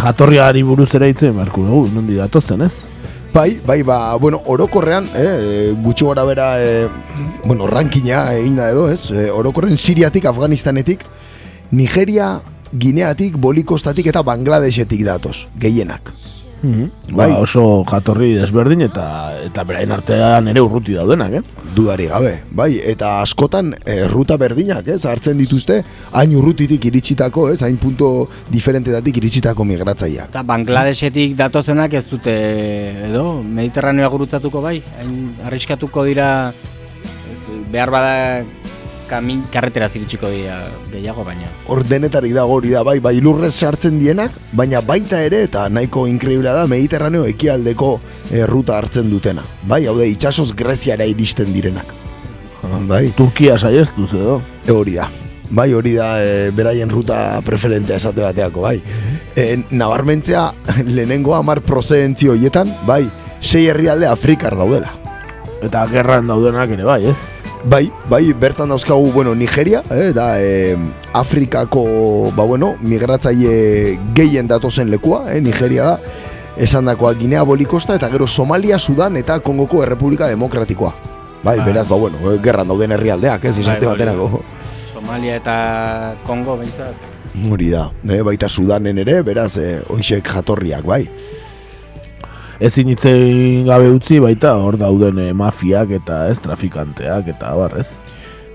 Jatorriari 0.04 0.60
buruz 0.62 0.90
ere 0.98 1.08
hitzen 1.08 1.32
beharko 1.32 1.64
dugu, 1.64 1.88
nondi 1.94 2.20
datozen, 2.20 2.68
ez? 2.68 2.93
Bai, 3.34 3.60
bai, 3.66 3.82
ba, 3.82 4.14
bueno, 4.14 4.40
orokorrean, 4.46 5.08
eh, 5.16 5.74
gutxi 5.82 6.04
gora 6.04 6.22
bera, 6.22 6.62
eh, 6.62 6.88
bueno, 7.44 7.66
rankina 7.66 8.32
egin 8.32 8.60
da 8.60 8.68
edo, 8.70 8.84
ez? 8.88 9.10
Eh, 9.10 9.26
orokorren 9.34 9.76
Siriatik, 9.76 10.28
Afganistanetik, 10.30 11.02
Nigeria, 11.72 12.40
Gineatik, 12.78 13.34
Bolikostatik 13.36 14.06
eta 14.06 14.22
Bangladesetik 14.22 15.02
datoz, 15.02 15.48
gehienak. 15.58 16.12
Bai. 16.64 17.28
Bai. 17.28 17.30
oso 17.42 17.84
jatorri 17.88 18.32
desberdin 18.38 18.86
eta 18.86 19.04
eta 19.44 19.64
berain 19.68 19.92
artean 19.92 20.48
ere 20.48 20.62
urruti 20.64 20.96
daudenak, 20.96 21.38
eh? 21.38 21.42
Dudari 21.76 22.06
gabe, 22.08 22.32
bai, 22.50 22.70
eta 22.92 23.20
askotan 23.20 23.72
eh, 23.84 24.04
ruta 24.10 24.38
berdinak, 24.40 24.88
ez, 24.88 25.02
hartzen 25.10 25.38
dituzte, 25.38 25.80
hain 26.12 26.34
urrutitik 26.38 26.88
iritsitako, 26.90 27.48
ez, 27.52 27.60
hain 27.66 27.76
punto 27.82 28.28
diferentetatik 28.50 29.20
iritsitako 29.20 29.66
migratzaileak. 29.68 30.32
Eta 30.32 30.44
Bangladesetik 30.46 31.36
datozenak 31.38 31.98
ez 32.00 32.06
dute, 32.08 32.34
edo, 33.10 33.26
Mediterraneoa 33.42 34.12
gurutzatuko 34.14 34.64
bai, 34.64 34.78
hain 35.00 35.16
arriskatuko 35.44 36.06
dira, 36.08 36.28
ez, 37.34 37.40
behar 37.74 37.92
bada 37.92 38.14
kamin, 39.08 39.42
karretera 39.52 39.88
ziritsiko 39.88 40.30
dira 40.32 40.60
gehiago 40.92 41.24
baina. 41.26 41.48
Hor 41.68 41.84
denetarik 41.88 42.34
dago 42.36 42.58
hori 42.58 42.72
da, 42.74 42.82
bai, 42.86 42.98
bai 43.04 43.16
lurrez 43.22 43.54
sartzen 43.54 43.98
dienak, 44.00 44.36
baina 44.58 44.80
baita 44.84 45.20
ere, 45.24 45.44
eta 45.48 45.66
nahiko 45.68 46.06
inkreibila 46.10 46.54
da, 46.56 46.66
Mediterraneo 46.70 47.24
ekialdeko 47.30 47.90
eh, 48.30 48.46
ruta 48.50 48.78
hartzen 48.78 49.10
dutena. 49.10 49.44
Bai, 49.68 49.84
hau 49.86 49.96
da, 49.98 50.08
itxasoz 50.08 50.52
Greziara 50.56 51.06
iristen 51.10 51.52
direnak. 51.54 51.92
Bai, 52.88 53.10
Turkia 53.16 53.58
saiestuz 53.58 54.14
edo. 54.14 54.40
hori 54.72 54.94
da. 54.96 55.08
Bai, 55.50 55.72
hori 55.76 55.92
da, 55.94 56.08
e, 56.24 56.50
beraien 56.56 56.90
ruta 56.90 57.40
preferentea 57.44 58.00
esate 58.00 58.24
bateako, 58.24 58.64
bai. 58.64 58.78
E, 59.36 59.62
nabarmentzea, 59.70 60.46
lehenengo 60.96 61.34
hamar 61.36 61.60
prozedentzio 61.60 62.32
horietan, 62.32 62.72
bai, 62.86 63.04
sei 63.40 63.68
herrialde 63.68 64.08
Afrikar 64.08 64.56
daudela. 64.56 64.90
Eta 65.62 65.84
gerran 65.92 66.26
daudenak 66.28 66.72
ere 66.74 66.88
bai, 66.88 67.04
ez? 67.12 67.33
Bai, 67.64 67.88
bai, 68.10 68.32
bertan 68.36 68.68
dauzkagu, 68.68 69.08
bueno, 69.12 69.34
Nigeria, 69.34 69.82
eh, 69.90 70.12
da 70.12 70.36
eh, 70.38 70.76
Afrikako, 71.16 72.30
ba 72.36 72.44
bueno, 72.44 72.74
migratzaile 72.84 73.98
gehien 74.14 74.46
datozen 74.46 74.90
lekua, 74.92 75.32
eh, 75.32 75.40
Nigeria 75.40 75.84
da, 75.84 75.98
esan 76.60 76.84
dakoa 76.84 77.14
Ginea 77.16 77.42
Bolikosta 77.42 77.96
eta 77.96 78.10
gero 78.12 78.26
Somalia, 78.26 78.78
Sudan 78.78 79.16
eta 79.16 79.38
Kongoko 79.40 79.82
Errepublika 79.82 80.28
Demokratikoa. 80.28 80.92
Bai, 81.44 81.58
Ah. 81.58 81.64
beraz, 81.64 81.88
ba 81.88 81.96
bueno, 81.96 82.18
gerran 82.42 82.68
dauden 82.68 82.92
herrialdeak, 82.92 83.44
ez, 83.44 83.58
izate 83.58 83.86
Bai, 83.86 83.96
baterako. 83.96 84.42
Somalia 84.92 85.36
eta 85.36 86.14
Kongo 86.26 86.58
behintzat. 86.58 86.94
Hori 87.50 87.70
da, 87.70 87.90
eh, 88.08 88.20
baita 88.22 88.48
Sudanen 88.48 88.98
ere, 88.98 89.22
beraz, 89.22 89.56
eh, 89.56 89.80
oixek 89.88 90.28
jatorriak, 90.28 90.84
bai. 90.84 91.08
Ezin 92.62 92.90
hitzein 92.92 93.64
gabe 93.66 93.88
utzi 93.90 94.20
baita 94.22 94.54
hor 94.62 94.78
dauden 94.78 95.18
eh, 95.18 95.32
mafiak 95.34 95.90
eta 95.98 96.24
ez 96.30 96.38
trafikanteak 96.42 97.32
eta 97.34 97.50
abar, 97.50 97.78
ez? 97.82 97.88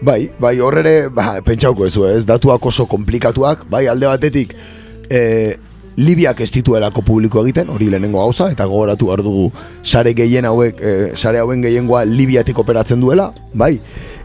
Bai, 0.01 0.29
bai, 0.39 0.53
hor 0.63 0.77
ere, 0.79 1.09
ba, 1.11 1.41
pentsauko 1.43 1.85
ez 1.85 1.95
ez, 2.15 2.25
datuak 2.25 2.65
oso 2.65 2.85
komplikatuak, 2.87 3.65
bai, 3.69 3.87
alde 3.91 4.07
batetik, 4.07 4.55
e, 5.11 5.57
Libiak 5.99 6.39
ez 6.39 6.47
dituelako 6.55 7.01
publiko 7.03 7.41
egiten, 7.43 7.67
hori 7.67 7.89
lehenengo 7.91 8.21
gauza, 8.21 8.47
eta 8.53 8.63
gogoratu 8.69 9.09
behar 9.09 9.23
dugu 9.25 9.49
sare 9.83 10.13
gehien 10.15 10.47
hauek, 10.47 10.79
e, 10.79 10.93
sare 11.19 11.41
hauen 11.41 11.59
gehiengoa 11.65 12.05
Libiatik 12.07 12.61
operatzen 12.63 13.03
duela, 13.03 13.33
bai, 13.53 13.73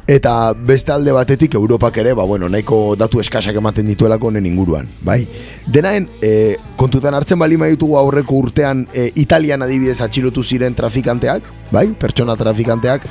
eta 0.06 0.52
beste 0.52 0.92
alde 0.92 1.12
batetik 1.12 1.54
Europak 1.54 1.96
ere, 2.02 2.12
ba, 2.12 2.24
bueno, 2.24 2.48
nahiko 2.48 2.94
datu 2.96 3.20
eskasak 3.22 3.56
ematen 3.56 3.86
dituelako 3.88 4.28
honen 4.28 4.46
inguruan, 4.46 4.88
bai. 5.02 5.22
Denaen, 5.66 6.08
e, 6.20 6.56
kontutan 6.76 7.14
hartzen 7.14 7.38
bali 7.38 7.56
ditugu 7.56 7.96
aurreko 7.96 8.36
urtean 8.36 8.86
e, 8.92 9.10
Italian 9.16 9.62
adibidez 9.62 10.00
atxilotu 10.02 10.42
ziren 10.42 10.74
trafikanteak, 10.74 11.48
bai, 11.72 11.88
pertsona 11.98 12.36
trafikanteak, 12.36 13.06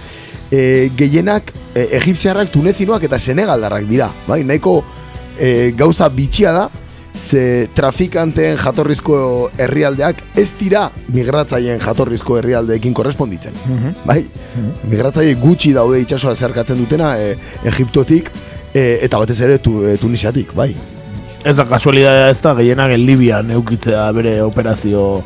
e, 0.51 0.91
gehienak 0.95 1.51
e, 1.73 1.88
egipziarrak, 1.97 2.51
tunezinoak 2.51 3.03
eta 3.03 3.19
senegaldarrak 3.19 3.88
dira, 3.89 4.12
bai, 4.27 4.43
nahiko 4.43 4.84
e, 5.39 5.73
gauza 5.75 6.10
bitxia 6.10 6.53
da, 6.53 6.69
ze 7.15 7.69
trafikanteen 7.73 8.58
jatorrizko 8.58 9.17
herrialdeak 9.62 10.23
ez 10.39 10.47
dira 10.58 10.88
migratzaileen 11.13 11.80
jatorrizko 11.82 12.39
herrialdeekin 12.39 12.93
korresponditzen. 12.93 13.54
Bai, 14.06 14.23
migratzaile 14.89 15.36
gutxi 15.41 15.73
daude 15.73 16.02
itsasoa 16.02 16.34
zerkatzen 16.36 16.80
dutena 16.82 17.13
e, 17.21 17.36
Egiptotik 17.69 18.32
e, 18.73 18.99
eta 19.06 19.21
batez 19.21 19.39
ere 19.45 19.60
tu, 19.62 19.84
e, 19.86 19.97
Tunisiatik, 20.02 20.54
bai. 20.58 20.71
Ez 21.45 21.56
da 21.58 21.65
kasualidadea 21.67 22.30
ez 22.32 22.39
da, 22.41 22.56
gehienak 22.58 22.95
en 22.95 23.06
Libian 23.06 23.52
eukitzea 23.52 24.08
bere 24.15 24.39
operazio 24.41 25.21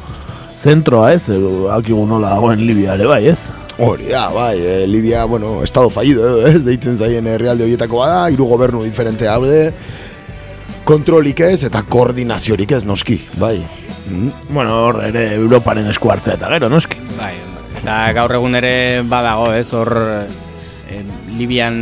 zentroa, 0.64 1.14
ez? 1.14 1.24
Hakigu 1.72 2.04
nola 2.10 2.34
dagoen 2.34 2.66
Libia 2.66 2.98
ere 2.98 3.08
bai, 3.08 3.22
ez? 3.32 3.38
Hori 3.78 4.10
da, 4.10 4.28
bai, 4.34 4.58
e, 4.58 4.88
Libia, 4.90 5.24
bueno, 5.26 5.62
estado 5.64 5.90
fallido, 5.94 6.42
ez, 6.50 6.66
deitzen 6.66 6.98
zaien 6.98 7.28
herrialde 7.30 7.64
horietako 7.64 8.02
bada, 8.02 8.24
hiru 8.34 8.50
gobernu 8.50 8.82
diferente 8.84 9.30
haude, 9.30 9.72
kontrolik 10.88 11.42
ez, 11.44 11.66
eta 11.68 11.84
koordinaziorik 11.84 12.72
ez, 12.78 12.84
noski, 12.88 13.20
bai. 13.42 13.58
Mm. 14.08 14.32
Bueno, 14.56 14.78
hor 14.86 15.02
ere 15.10 15.28
Europaren 15.36 15.90
eskuartea 15.92 16.38
eta 16.40 16.52
gero, 16.54 16.70
noski. 16.72 17.00
Bai, 17.20 17.34
eta 17.82 18.00
gaur 18.16 18.38
egun 18.40 18.56
ere 18.60 18.74
badago, 19.08 19.52
ez, 19.58 19.68
hor 19.76 19.92
eh, 20.00 21.04
Libian, 21.36 21.78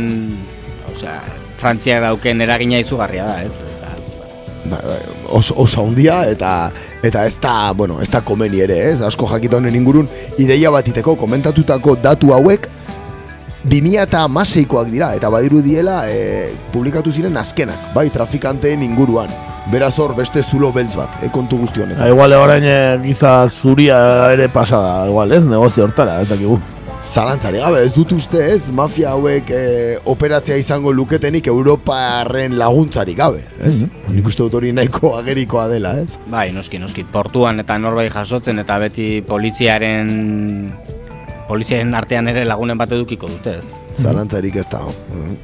osea, 0.90 1.20
Frantzia 1.56 2.00
dauken 2.02 2.42
eragina 2.44 2.82
izugarria 2.82 3.28
da, 3.30 3.42
ez? 3.46 3.62
Eta, 3.62 3.92
Ba, 4.66 4.80
ba, 4.82 4.94
oso, 5.30 5.54
oso 5.62 5.84
handia 5.84 6.24
eta 6.26 6.72
eta 7.06 7.20
ez 7.28 7.36
da, 7.38 7.70
bueno, 7.78 8.00
ez 8.02 8.08
da 8.10 8.18
komeni 8.26 8.64
ere, 8.64 8.80
ez? 8.88 8.96
Asko 9.06 9.28
jakita 9.30 9.60
honen 9.60 9.76
ingurun 9.78 10.08
ideia 10.42 10.72
batiteko 10.74 11.14
komentatutako 11.20 11.94
datu 12.02 12.32
hauek 12.34 12.66
2016koak 13.66 14.90
dira 14.92 15.10
eta 15.18 15.30
badiru 15.32 15.60
diela 15.64 16.04
e, 16.06 16.52
publikatu 16.72 17.10
ziren 17.10 17.36
azkenak, 17.40 17.90
bai, 17.94 18.08
trafikanteen 18.14 18.84
inguruan. 18.86 19.32
Beraz 19.72 19.96
hor 19.98 20.14
beste 20.14 20.44
zulo 20.46 20.70
beltz 20.72 20.94
bat, 20.94 21.18
e, 21.22 21.30
kontu 21.34 21.58
guzti 21.58 21.82
honetan. 21.82 22.04
Ha, 22.04 22.12
igual 22.12 22.36
orain 22.38 22.62
eh, 22.62 22.94
giza 23.02 23.34
zuria 23.50 23.98
ere 24.36 24.46
pasada, 24.48 25.08
igual 25.10 25.34
ez, 25.34 25.42
negozio 25.50 25.88
hortara, 25.88 26.20
ez 26.22 26.30
dakigu. 26.30 26.60
Zalantzari 27.06 27.58
gabe, 27.60 27.82
ez 27.84 27.92
dut 27.94 28.14
uste 28.14 28.40
ez, 28.54 28.70
mafia 28.74 29.12
hauek 29.14 29.50
e, 29.50 29.64
operatzea 30.14 30.56
izango 30.62 30.94
luketenik 30.94 31.50
Europarren 31.50 32.56
laguntzari 32.58 33.14
gabe, 33.18 33.42
ez? 33.58 33.80
Nik 34.14 34.30
uste 34.30 34.46
dut 34.46 34.56
hori 34.58 34.72
nahiko 34.74 35.16
agerikoa 35.18 35.66
dela, 35.74 35.96
ez? 36.02 36.20
bai, 36.30 36.48
noski, 36.54 36.78
noski, 36.82 37.04
portuan 37.12 37.62
eta 37.62 37.78
norbait 37.82 38.14
jasotzen 38.14 38.62
eta 38.62 38.78
beti 38.86 39.10
poliziaren 39.26 40.14
poliziaren 41.48 41.94
artean 41.94 42.28
ere 42.28 42.44
lagunen 42.44 42.78
bat 42.78 42.92
edukiko 42.92 43.28
dute, 43.30 43.58
ez? 43.60 43.66
Zalantzarik 44.02 44.56
ez 44.56 44.68
dago. 44.70 44.94
Mhm. 45.12 45.36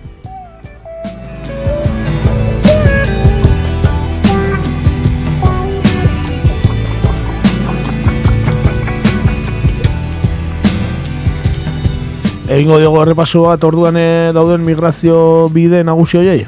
Egingo 12.53 12.77
diogo 12.77 12.99
errepaso 13.01 13.47
bat 13.47 13.62
orduan 13.65 13.97
eh, 13.97 14.33
dauden 14.37 14.61
migrazio 14.67 15.49
bide 15.55 15.81
nagusi 15.88 16.19
hoiei? 16.21 16.43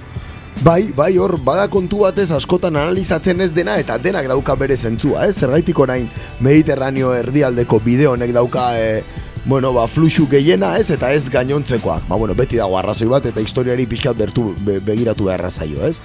Bai, 0.64 0.92
bai, 0.96 1.14
hor, 1.16 1.38
bada 1.44 1.64
kontu 1.72 2.02
batez 2.04 2.28
askotan 2.36 2.76
analizatzen 2.76 3.40
ez 3.40 3.50
dena 3.56 3.78
eta 3.80 3.96
denak 3.98 4.28
dauka 4.28 4.54
bere 4.60 4.76
zentzua, 4.76 5.24
ez? 5.28 5.38
Zergaitik 5.40 5.78
orain 5.80 6.06
Mediterraneo 6.44 7.14
erdialdeko 7.16 7.80
bide 7.84 8.06
honek 8.10 8.34
dauka, 8.36 8.66
e, 8.76 9.02
bueno, 9.44 9.72
ba, 9.72 9.86
fluxu 9.88 10.26
gehiena, 10.28 10.76
ez? 10.78 10.90
Eta 10.90 11.12
ez 11.12 11.28
gainontzekoak. 11.30 12.08
Ba, 12.08 12.16
bueno, 12.16 12.34
beti 12.34 12.56
dago 12.56 12.78
arrazoi 12.78 13.08
bat 13.10 13.26
eta 13.28 13.42
historiari 13.44 13.86
pixkat 13.86 14.16
bertu, 14.16 14.52
be, 14.64 14.78
begiratu 14.80 15.28
beharra 15.28 15.50
zaio, 15.50 15.84
ez? 15.84 16.00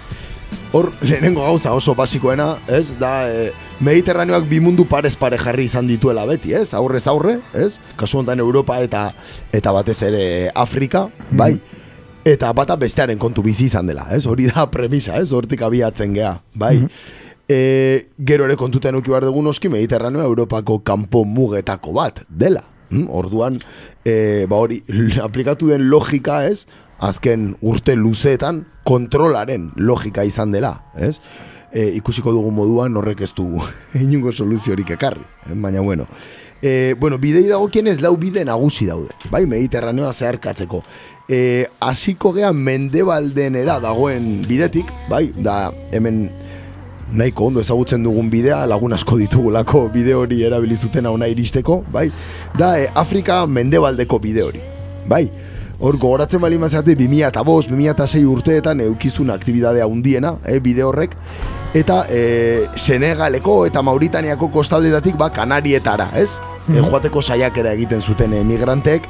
Hor, 0.72 0.92
lehenengo 1.02 1.42
gauza 1.42 1.74
oso 1.74 1.96
basikoena, 1.96 2.58
ez? 2.68 2.94
Da, 3.00 3.30
e, 3.32 3.52
Mediterraneoak 3.86 4.48
bi 4.50 4.60
mundu 4.64 4.86
parez 4.90 5.16
pare 5.18 5.40
jarri 5.40 5.70
izan 5.70 5.88
dituela 5.88 6.26
beti, 6.30 6.54
ez? 6.54 6.74
Aurrez 6.78 7.06
aurre, 7.08 7.40
ez? 7.54 7.78
Kasu 7.98 8.20
honetan 8.20 8.44
Europa 8.44 8.80
eta 8.84 9.10
eta 9.56 9.74
batez 9.76 10.02
ere 10.10 10.26
Afrika, 10.56 11.08
bai? 11.32 11.56
Eta 12.28 12.52
bata 12.54 12.76
bestearen 12.78 13.18
kontu 13.18 13.42
bizi 13.46 13.70
izan 13.70 13.88
dela, 13.88 14.10
ez? 14.14 14.26
Hori 14.28 14.50
da 14.52 14.68
premisa, 14.76 15.18
ez? 15.22 15.32
Hortik 15.34 15.64
abiatzen 15.66 16.14
gea, 16.18 16.36
bai? 16.54 16.76
E, 17.50 18.10
gero 18.22 18.46
ere 18.46 18.60
kontutan 18.60 19.00
uki 19.00 19.10
behar 19.10 19.26
dugu 19.26 19.42
noski 19.42 19.72
Mediterraneo 19.74 20.22
Europako 20.28 20.84
kanpo 20.86 21.24
mugetako 21.26 21.96
bat 21.96 22.22
dela. 22.30 22.62
Mm? 22.90 23.08
Orduan, 23.10 23.60
e, 24.06 24.46
ba 24.50 24.60
hori, 24.64 24.82
aplikatu 25.28 25.70
den 25.72 25.90
logika, 25.90 26.44
ez? 26.48 26.66
Azken 27.00 27.54
urte 27.62 27.96
luzeetan 27.96 28.66
kontrolaren 28.88 29.70
logika 29.78 30.26
izan 30.28 30.52
dela, 30.52 30.74
ez? 30.98 31.20
E, 31.72 31.86
ikusiko 32.00 32.34
dugu 32.34 32.50
moduan 32.52 32.98
horrek 32.98 33.22
ez 33.28 33.34
du 33.38 33.46
inungo 34.04 34.34
soluziorik 34.34 34.96
ekarri, 34.98 35.26
eh? 35.46 35.56
baina 35.56 35.82
bueno. 35.86 36.08
E, 36.62 36.96
bueno, 37.00 37.18
bidei 37.22 37.46
dagokienez 37.48 38.02
lau 38.04 38.18
bide 38.20 38.44
nagusi 38.44 38.90
daude, 38.90 39.14
bai, 39.32 39.46
Mediterraneoa 39.48 40.12
zeharkatzeko. 40.12 40.82
E, 41.30 41.68
hasiko 41.80 42.34
gea 42.36 42.52
mendebaldenera 42.52 43.78
dagoen 43.80 44.42
bidetik, 44.50 44.92
bai, 45.08 45.30
da 45.38 45.70
hemen 45.96 46.26
nahiko 47.14 47.50
ondo 47.50 47.62
ezagutzen 47.62 48.04
dugun 48.04 48.30
bidea, 48.30 48.66
lagun 48.70 48.94
asko 48.94 49.18
ditugulako 49.18 49.88
bide 49.94 50.14
hori 50.14 50.44
erabili 50.46 50.76
zuten 50.76 51.06
hona 51.10 51.28
iristeko, 51.28 51.84
bai, 51.92 52.10
da 52.58 52.76
e, 52.80 52.90
Afrika 52.96 53.46
mendebaldeko 53.48 54.20
bide 54.20 54.44
hori, 54.44 54.62
bai, 55.10 55.28
Hor, 55.80 55.96
gogoratzen 55.96 56.42
bali 56.44 56.58
mazate 56.60 56.92
2005, 57.00 57.70
2006 57.72 58.26
urteetan 58.28 58.82
eukizun 58.84 59.30
aktibidadea 59.32 59.86
handiena, 59.88 60.34
eh, 60.44 60.58
bide 60.60 60.84
horrek, 60.84 61.16
eta 61.74 62.02
e, 62.12 62.66
Senegaleko 62.76 63.62
eta 63.66 63.82
Mauritaniako 63.82 64.50
kostaldetatik 64.52 65.16
ba 65.16 65.30
Kanarietara, 65.32 66.10
ez? 66.20 66.34
E, 66.68 66.82
joateko 66.82 67.22
saiakera 67.22 67.72
egiten 67.80 68.02
zuten 68.02 68.36
emigranteek. 68.42 69.08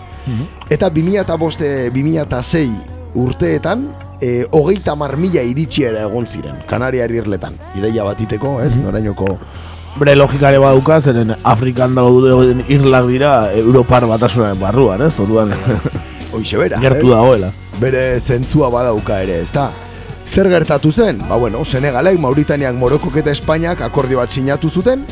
Eta 0.70 0.92
2005 0.94 1.90
2006 1.96 2.99
urteetan 3.16 3.88
e, 4.22 4.46
hogeita 4.52 4.96
mar 4.96 5.16
mila 5.18 5.42
iritsiera 5.42 6.06
egon 6.06 6.28
ziren, 6.28 6.62
Kanaria 6.68 7.06
irletan. 7.06 7.56
Ideia 7.78 8.04
batiteko, 8.04 8.60
ez? 8.62 8.78
Norainoko 8.78 9.38
Bere 10.00 10.14
logikare 10.16 10.60
baduka, 10.62 11.00
zeren 11.02 11.34
Afrikan 11.44 11.96
dauden 11.98 12.62
irlak 12.70 13.08
dira 13.10 13.32
Europar 13.58 14.06
batasunaren 14.08 14.60
barruan, 14.60 15.02
ez? 15.02 15.16
Orduan 15.20 15.56
hoixe 16.36 16.60
bera. 16.62 16.80
gertu 16.86 17.10
eh? 17.10 17.16
dagoela. 17.16 17.52
bere 17.80 18.20
zentzua 18.20 18.70
badauka 18.70 19.22
ere, 19.24 19.40
ezta? 19.42 19.70
Zer 20.30 20.50
gertatu 20.52 20.92
zen? 20.92 21.18
Ba 21.30 21.40
bueno, 21.42 21.64
Senegalek, 21.66 22.20
Mauritaniak, 22.20 22.76
Morokok 22.78 23.18
eta 23.18 23.32
Espainiak 23.32 23.82
akordio 23.82 24.20
bat 24.20 24.30
sinatu 24.30 24.70
zuten 24.70 25.06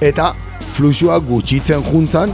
eta 0.00 0.30
fluxua 0.76 1.18
gutxitzen 1.18 1.82
juntzan 1.84 2.30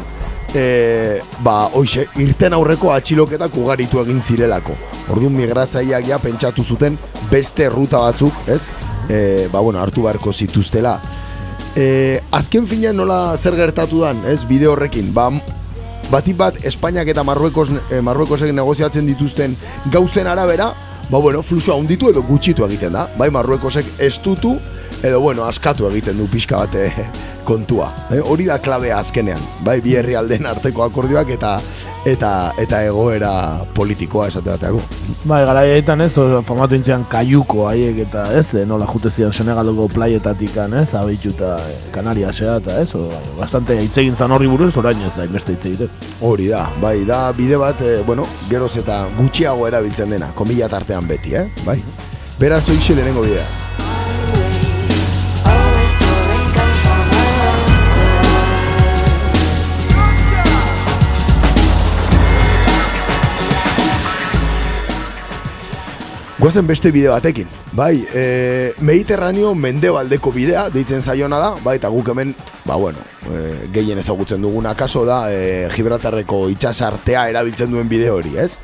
e, 0.54 1.20
ba, 1.44 1.66
hoixe, 1.74 2.06
irten 2.22 2.56
aurreko 2.56 2.92
atxiloketak 2.94 3.56
ugaritu 3.56 4.00
egin 4.02 4.22
zirelako. 4.22 4.76
Orduan 5.12 5.36
migratzaileak 5.36 6.08
ja 6.08 6.18
pentsatu 6.22 6.64
zuten 6.64 6.98
beste 7.30 7.68
ruta 7.72 8.02
batzuk, 8.04 8.34
ez? 8.46 8.68
E, 9.08 9.48
ba, 9.52 9.60
bueno, 9.60 9.80
hartu 9.80 10.06
beharko 10.06 10.32
zituztela. 10.32 10.98
E, 11.76 12.18
azken 12.32 12.66
finean 12.66 12.96
nola 12.96 13.36
zer 13.36 13.56
gertatu 13.58 14.02
dan, 14.06 14.22
ez? 14.30 14.42
Bide 14.48 14.68
horrekin, 14.70 15.12
ba, 15.14 15.30
batik 16.10 16.36
bat 16.38 16.58
Espainiak 16.64 17.08
eta 17.10 17.24
Marruekos, 17.26 17.68
eh, 17.90 18.00
Marruekosek 18.02 18.52
negoziatzen 18.54 19.06
dituzten 19.06 19.56
gauzen 19.92 20.26
arabera, 20.26 20.72
ba 21.10 21.18
bueno, 21.18 21.42
fluxua 21.42 21.76
hunditu 21.78 22.10
edo 22.10 22.22
gutxitu 22.22 22.64
egiten 22.66 22.92
da. 22.92 23.06
Bai, 23.18 23.30
Marruekosek 23.30 23.86
estutu 23.98 24.56
edo 25.06 25.20
bueno, 25.20 25.44
askatu 25.46 25.88
egiten 25.90 26.18
du 26.18 26.26
pixka 26.30 26.62
bat 26.64 26.74
eh, 26.74 27.06
kontua. 27.46 27.90
Eh, 28.10 28.20
hori 28.20 28.48
da 28.50 28.58
klabea 28.58 28.98
azkenean. 28.98 29.42
Bai, 29.64 29.78
bi 29.84 29.94
herrialdeen 29.96 30.46
arteko 30.50 30.84
akordioak 30.86 31.30
eta 31.36 31.56
eta 32.06 32.30
eta 32.62 32.82
egoera 32.86 33.32
politikoa 33.74 34.28
esate 34.30 34.52
bateako. 34.52 34.82
Bai, 35.26 35.40
garaietan 35.48 36.04
ez, 36.04 36.12
o, 36.22 36.40
famatu 36.46 36.78
intzian 36.78 37.04
kaiuko 37.10 37.66
haiek 37.70 37.98
eta 38.06 38.26
ez, 38.38 38.46
eh, 38.54 38.64
nola 38.68 38.86
jute 38.90 39.10
zian 39.10 39.32
Senegaloko 39.34 39.88
playetatik 39.94 40.56
ez, 40.66 40.88
abitxuta 40.94 41.56
eh, 41.66 41.76
Kanariasea 41.94 42.56
eta 42.62 42.80
ez, 42.82 42.88
o, 42.94 43.08
bastante 43.38 43.78
hitz 43.80 43.96
egin 43.98 44.16
zan 44.16 44.32
horri 44.32 44.46
buruz, 44.46 44.76
orain 44.76 45.02
ez 45.02 45.12
da, 45.16 45.26
inbeste 45.26 45.52
hitz 45.52 45.66
egiten. 45.66 45.90
Hori 46.20 46.48
da, 46.48 46.66
bai, 46.80 47.04
da 47.04 47.32
bide 47.32 47.58
bat, 47.58 47.80
eh, 47.82 48.02
bueno, 48.06 48.26
geroz 48.50 48.76
eta 48.76 49.04
gutxiago 49.18 49.66
erabiltzen 49.66 50.10
dena, 50.10 50.30
komila 50.34 50.68
tartean 50.68 51.06
beti, 51.08 51.34
eh? 51.34 51.48
Bai. 51.66 51.80
Beraz, 52.38 52.66
hoixe 52.68 52.94
lehenengo 52.94 53.22
bidea. 53.26 53.65
Goazen 66.46 66.68
beste 66.68 66.92
bide 66.94 67.08
batekin. 67.10 67.48
Bai, 67.74 68.04
e, 68.14 68.72
Mediterraneo 68.78 69.48
mendebaldeko 69.58 70.30
bidea, 70.30 70.68
deitzen 70.70 71.02
zaiona 71.02 71.40
da, 71.42 71.48
bai, 71.64 71.74
eta 71.80 71.90
guk 71.90 72.12
hemen, 72.12 72.36
ba, 72.62 72.76
bueno, 72.78 73.02
e, 73.26 73.66
gehien 73.74 73.98
ezagutzen 73.98 74.46
duguna 74.46 74.76
kaso 74.78 75.02
da, 75.08 75.24
e, 75.26 75.66
Gibraltarreko 75.74 76.44
itxasartea 76.54 77.24
erabiltzen 77.32 77.74
duen 77.74 77.90
bide 77.90 78.14
hori, 78.14 78.36
ez? 78.38 78.60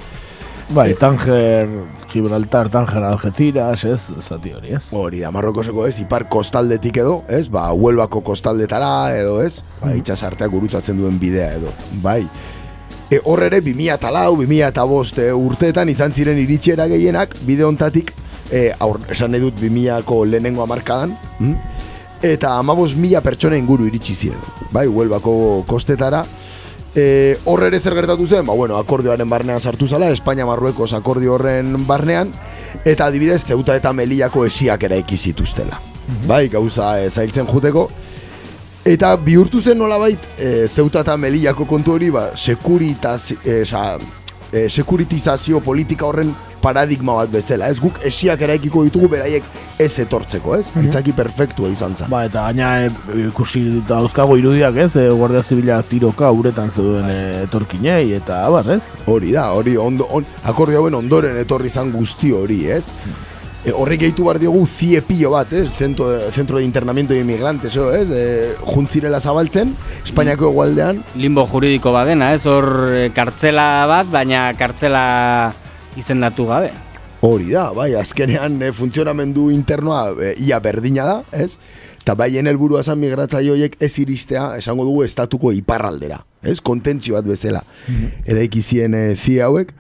Bai, 0.71 0.93
Eh, 0.93 0.95
Tanger, 0.95 1.69
Gibraltar, 2.13 2.71
Tanger, 2.71 3.03
Algeciras, 3.03 3.83
ez, 3.85 4.01
zati 4.23 4.55
hori, 4.55 4.77
ez? 4.79 4.85
Hori 4.93 5.19
da, 5.27 5.35
Marrokoseko 5.35 5.89
ez, 5.89 5.99
ipar 5.99 6.29
kostaldetik 6.31 7.03
edo, 7.03 7.25
ez, 7.27 7.49
ba, 7.51 7.67
Huelbako 7.75 8.23
kostaldetara 8.23 9.11
edo, 9.19 9.41
ez, 9.43 9.59
ba, 9.83 9.91
itxasartea 9.99 10.47
gurutzatzen 10.47 11.03
duen 11.03 11.19
bidea 11.19 11.57
edo, 11.59 11.75
bai. 12.01 12.23
E, 13.13 13.21
hor 13.29 13.43
ere, 13.45 13.61
2000 13.61 13.93
eta 13.93 14.11
lau, 14.15 14.39
2000 14.41 14.69
eta 14.71 14.85
bost 14.89 15.19
e, 15.21 15.29
urteetan 15.37 15.91
izan 15.93 16.15
ziren 16.17 16.39
iritsiera 16.41 16.87
gehienak, 16.89 17.35
bide 17.45 17.67
hontatik 17.69 18.15
e, 18.49 18.71
aur, 18.81 19.03
esan 19.13 19.35
nahi 19.35 19.43
dut 19.43 19.59
2000ko 19.61 20.23
lehenengo 20.31 20.65
amarkadan, 20.65 21.13
mm? 21.39 21.83
eta 22.25 22.55
amabos 22.57 22.95
mila 22.97 23.21
pertsona 23.21 23.59
inguru 23.61 23.91
iritsi 23.91 24.17
ziren, 24.17 24.41
bai, 24.73 24.87
huelbako 24.89 25.37
kostetara, 25.69 26.25
E, 26.93 27.39
horre 27.49 27.71
ere 27.71 27.79
zer 27.81 27.95
gertatu 27.97 28.27
zen, 28.29 28.45
ba, 28.45 28.53
bueno, 28.53 28.77
akordioaren 28.77 29.31
barnean 29.31 29.63
sartu 29.65 29.87
zala, 29.89 30.11
Espainia 30.13 30.45
Marruekos 30.45 30.91
akordio 30.93 31.39
horren 31.39 31.87
barnean, 31.89 32.35
eta 32.85 33.07
adibidez, 33.07 33.39
Zeuta 33.49 33.79
eta 33.79 33.95
Meliako 33.97 34.45
esiak 34.45 34.85
eraiki 34.91 35.17
zituztela. 35.17 35.81
Bai, 36.29 36.51
gauza 36.53 36.99
e, 37.01 37.09
zailtzen 37.09 37.49
juteko. 37.49 37.87
Eta 38.83 39.13
bihurtu 39.15 39.61
zen 39.61 39.79
nolabait, 39.79 40.19
e, 40.39 40.67
Zeuta 40.67 41.05
eta 41.05 41.15
Meliako 41.17 41.69
kontu 41.71 41.93
hori, 41.95 42.09
ba, 42.11 42.33
sekuritaz, 42.35 43.37
e, 43.47 43.61
sa, 43.65 43.95
e, 44.51 44.65
sekuritizazio 44.69 45.61
politika 45.63 46.09
horren 46.09 46.33
paradigma 46.63 47.15
bat 47.21 47.31
bezala, 47.31 47.69
ez 47.71 47.79
guk 47.83 48.01
esiak 48.07 48.43
eraikiko 48.43 48.83
ditugu 48.87 49.07
beraiek 49.13 49.47
ez 49.79 49.93
etortzeko, 50.03 50.57
ez? 50.59 50.67
Mhm. 50.73 50.89
Itzaki 50.89 51.15
perfektua 51.15 51.71
izan 51.71 51.95
zen. 51.95 52.11
Ba, 52.11 52.25
eta 52.27 52.49
gaina 52.49 52.73
e, 52.83 52.91
ikusi 53.29 53.85
dauzkago 53.87 54.37
irudiak, 54.41 54.77
ez? 54.89 54.91
E, 54.97 55.09
Guardia 55.15 55.45
Zibila 55.47 55.79
tiroka 55.87 56.33
uretan 56.35 56.75
zeuden 56.75 57.07
e, 57.07 57.21
etorkinei, 57.45 58.17
eta 58.19 58.43
abar, 58.49 58.67
ez? 58.81 58.83
Hori 59.07 59.31
da, 59.39 59.53
hori 59.55 59.77
ondo, 59.79 60.11
on, 60.11 60.27
akordio 60.43 60.83
hauen 60.83 60.99
ondoren 60.99 61.39
etorri 61.39 61.71
izan 61.71 61.95
guzti 61.95 62.35
hori, 62.35 62.65
ez? 62.67 62.89
E, 63.63 63.71
horrek 63.71 64.01
gehitu 64.03 64.25
behar 64.27 64.41
diogu 64.43 64.65
zie 64.67 64.99
pilo 65.07 65.31
bat, 65.37 65.53
ez? 65.55 65.69
Centro 65.71 66.09
de, 66.11 66.33
centro 66.35 66.59
de 66.59 66.65
internamiento 66.65 67.15
de 67.15 67.21
inmigrantes, 67.21 67.77
o, 67.79 67.93
ez? 67.95 68.09
E, 68.11 68.57
juntzirela 68.67 69.21
zabaltzen, 69.21 69.77
Espainiako 70.03 70.49
egualdean, 70.51 71.05
Limbo 71.15 71.47
juridiko 71.47 71.93
badena, 71.95 72.33
ez? 72.35 72.43
Hor 72.51 72.67
eh, 72.91 73.11
kartzela 73.15 73.87
bat, 73.87 74.11
baina 74.11 74.49
kartzela 74.59 75.05
izendatu 75.97 76.49
gabe. 76.51 76.73
hori 77.23 77.53
da, 77.55 77.69
bai, 77.71 77.93
azkenean 77.95 78.59
e, 78.67 78.73
funtzionamendu 78.75 79.47
internoa 79.55 80.09
e, 80.11 80.35
ia 80.43 80.59
berdina 80.59 81.07
da, 81.07 81.17
ez? 81.31 81.55
Eta 82.03 82.17
baien 82.19 82.51
helburua 82.51 82.83
zen 82.83 82.99
migratzaile 82.99 83.53
horiek 83.55 83.77
ez 83.79 83.93
iristea, 84.03 84.57
esango 84.59 84.83
dugu, 84.89 85.05
estatuko 85.07 85.53
iparraldera, 85.55 86.19
ez? 86.43 86.59
Kontentzio 86.59 87.15
bat 87.15 87.31
bezala. 87.31 87.63
Eraiki 88.27 88.59
zien 88.59 88.99
e, 88.99 89.05
zie 89.15 89.39
hauek, 89.47 89.71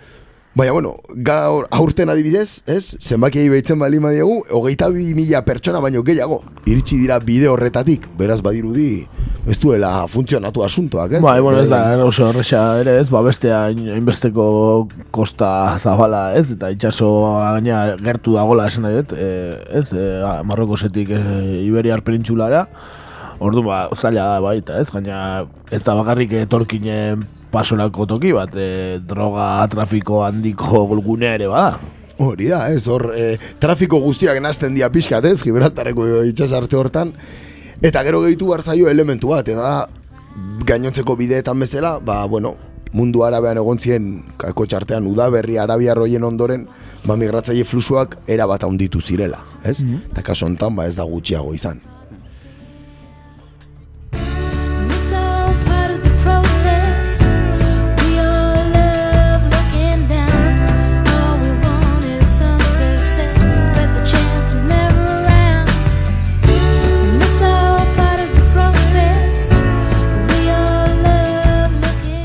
Baina, 0.55 0.73
bueno, 0.77 0.97
gaur 1.25 1.65
aurten 1.73 2.11
adibidez, 2.13 2.61
ez? 2.69 2.99
Zenbakiei 3.01 3.49
behitzen 3.49 3.79
bali 3.81 3.97
diegu, 3.97 4.43
hogeita 4.53 4.91
bi 4.93 5.15
mila 5.17 5.41
pertsona 5.47 5.81
baino 5.81 6.03
gehiago. 6.05 6.43
Iritsi 6.67 6.99
dira 7.01 7.19
bide 7.25 7.49
horretatik, 7.49 8.05
beraz 8.19 8.43
badirudi, 8.43 9.07
ez 9.49 9.59
duela 9.59 10.07
funtzionatu 10.13 10.63
asuntoak, 10.63 11.13
ez? 11.17 11.23
Bai, 11.25 11.41
bueno, 11.41 11.63
ez 11.63 11.71
da, 11.71 11.79
Beraien- 11.79 12.05
oso 12.05 12.29
horrexa 12.29 12.81
ere, 12.83 12.99
ez, 13.01 13.09
ba, 13.09 13.23
bestea 13.23 13.65
hainbesteko 13.65 14.89
kosta 15.11 15.79
zabala, 15.81 16.35
ez, 16.37 16.51
eta 16.53 16.69
itxaso 16.71 17.09
gaina 17.41 17.97
gertu 17.97 18.35
dagola 18.37 18.67
esan 18.69 18.93
dut, 18.93 19.17
e, 19.17 19.57
ez, 19.73 19.89
e, 19.97 20.21
Marrokosetik 20.45 21.17
e, 21.17 21.65
Iberiar 21.65 22.05
penintsulara, 22.05 22.67
ordu 23.41 23.65
ba, 23.65 23.87
zaila 23.97 24.35
da 24.35 24.41
baita, 24.45 24.77
ez, 24.85 24.91
gaina 24.93 25.47
ez 25.71 25.81
da 25.83 25.97
bakarrik 25.97 26.37
etorkinen 26.45 27.25
pasorako 27.53 28.07
toki 28.15 28.33
bat, 28.35 28.55
e, 28.57 28.99
droga 29.07 29.67
trafiko 29.71 30.23
handiko 30.27 30.87
gunea 31.05 31.37
ere 31.39 31.51
bada. 31.53 31.79
Hori 32.23 32.49
da, 32.53 32.67
ez, 32.73 32.87
hor, 32.89 33.11
e, 33.17 33.37
trafiko 33.61 34.01
guztiak 34.03 34.41
nazten 34.43 34.75
dia 34.77 34.91
pixkat, 34.93 35.25
ez, 35.29 35.41
Gibraltareko 35.45 36.23
itxasarte 36.29 36.79
hortan, 36.79 37.13
eta 37.83 38.03
gero 38.07 38.23
gehitu 38.25 38.51
barzaio 38.53 38.91
elementu 38.91 39.33
bat, 39.33 39.49
eta 39.49 39.63
da, 39.63 40.03
gainontzeko 40.67 41.17
bideetan 41.19 41.61
bezala, 41.61 41.97
ba, 42.05 42.23
bueno, 42.31 42.55
mundu 42.93 43.25
arabean 43.25 43.59
egon 43.61 43.81
ziren, 43.81 44.09
kako 44.41 44.67
txartean, 44.69 45.09
udaberri 45.09 45.59
arabiar 45.59 45.99
hoien 45.99 46.25
ondoren, 46.29 46.69
ba, 47.05 47.17
migratzaile 47.17 47.65
fluxuak 47.69 48.19
erabat 48.31 48.65
handitu 48.69 49.01
zirela, 49.01 49.41
ez? 49.65 49.81
Eta 50.13 50.25
kaso 50.25 50.47
honetan, 50.47 50.77
ba, 50.77 50.87
ez 50.87 50.97
da 50.97 51.09
gutxiago 51.09 51.55
izan. 51.57 51.81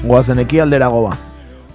Goazen 0.07 0.39
ekialderago 0.39 1.01
ba. 1.03 1.17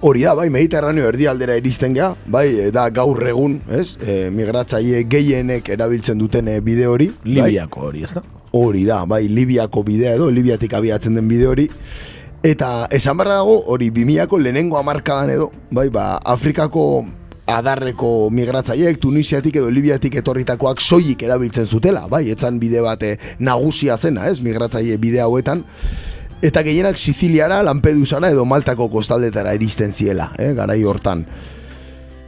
Hori 0.03 0.23
da, 0.25 0.31
bai, 0.33 0.47
Mediterraneo 0.49 1.05
erdialdera 1.05 1.53
iristen 1.59 1.93
gea, 1.93 2.09
bai, 2.33 2.47
e, 2.49 2.71
da 2.73 2.87
gaur 2.89 3.19
egun, 3.29 3.59
ez, 3.71 3.93
e, 4.01 4.15
migratzaile 4.33 5.03
gehienek 5.07 5.69
erabiltzen 5.75 6.17
duten 6.17 6.49
e, 6.49 6.55
bide 6.65 6.87
hori. 6.89 7.11
bai? 7.21 7.35
Libiako 7.37 7.83
hori, 7.87 8.01
ez 8.03 8.09
da? 8.15 8.23
Hori 8.57 8.81
da, 8.87 9.03
bai, 9.05 9.27
Libiako 9.29 9.83
bidea 9.85 10.15
edo, 10.17 10.31
Libiatik 10.33 10.73
abiatzen 10.73 11.13
den 11.19 11.29
bide 11.29 11.45
hori. 11.47 11.67
Eta 12.43 12.87
esan 12.91 13.21
barra 13.21 13.37
dago, 13.37 13.59
hori 13.69 13.91
2000ko 13.93 14.39
lehenengo 14.41 14.79
amarkadan 14.81 15.35
edo, 15.35 15.51
bai, 15.71 15.91
ba, 15.93 16.07
Afrikako 16.17 17.05
adarreko 17.53 18.31
migratzaileek 18.33 18.97
Tunisiatik 19.03 19.61
edo 19.61 19.69
Libiatik 19.69 20.17
etorritakoak 20.23 20.81
soilik 20.81 21.21
erabiltzen 21.29 21.69
zutela, 21.69 22.07
bai, 22.09 22.25
etzan 22.33 22.57
bide 22.59 22.81
bate 22.81 23.13
nagusia 23.39 23.95
zena, 23.97 24.25
ez, 24.31 24.41
migratzaile 24.41 24.97
bide 24.97 25.21
hauetan. 25.21 25.63
Eta 26.43 26.59
gehienak 26.59 26.97
Siziliara, 26.99 27.61
Lampedusara 27.63 28.27
edo 28.33 28.43
Maltako 28.43 28.89
kostaldetara 28.91 29.53
iristen 29.55 29.93
ziela, 29.95 30.33
eh, 30.37 30.51
garai 30.53 30.81
hortan. 30.83 31.23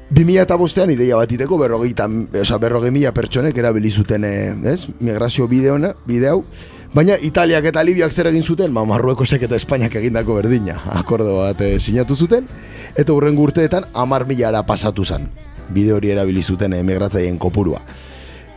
2000 0.09 0.45
eta 0.45 0.55
bostean 0.55 0.91
ideia 0.93 1.17
bat 1.19 1.31
iteko 1.31 1.57
berrogeita, 1.59 2.07
oza, 2.39 2.59
berrogei 2.61 2.93
mila 2.95 3.11
pertsonek 3.11 3.57
erabili 3.57 3.91
zuten, 3.91 4.23
eh, 4.23 4.55
ez, 4.71 4.87
migrazio 4.99 5.47
bide, 5.49 6.29
hau, 6.29 6.45
baina 6.93 7.17
Italiak 7.21 7.65
eta 7.65 7.83
Libiak 7.83 8.13
zer 8.13 8.27
egin 8.27 8.43
zuten, 8.43 8.73
ba, 8.73 8.85
Marruekosek 8.85 9.43
eta 9.43 9.55
Espainiak 9.55 9.95
egindako 9.95 10.35
berdina, 10.35 10.79
akordo 10.93 11.39
bat 11.41 11.59
eh, 11.61 11.79
sinatu 11.79 12.15
zuten, 12.15 12.47
eta 12.95 13.11
hurren 13.11 13.37
urteetan 13.37 13.83
amar 13.93 14.25
milara 14.25 14.63
pasatu 14.63 15.03
zen, 15.03 15.27
bide 15.69 15.91
hori 15.91 16.11
erabili 16.15 16.41
zuten 16.41 16.73
eh, 16.73 16.83
migratzaien 16.83 17.37
kopurua. 17.37 17.81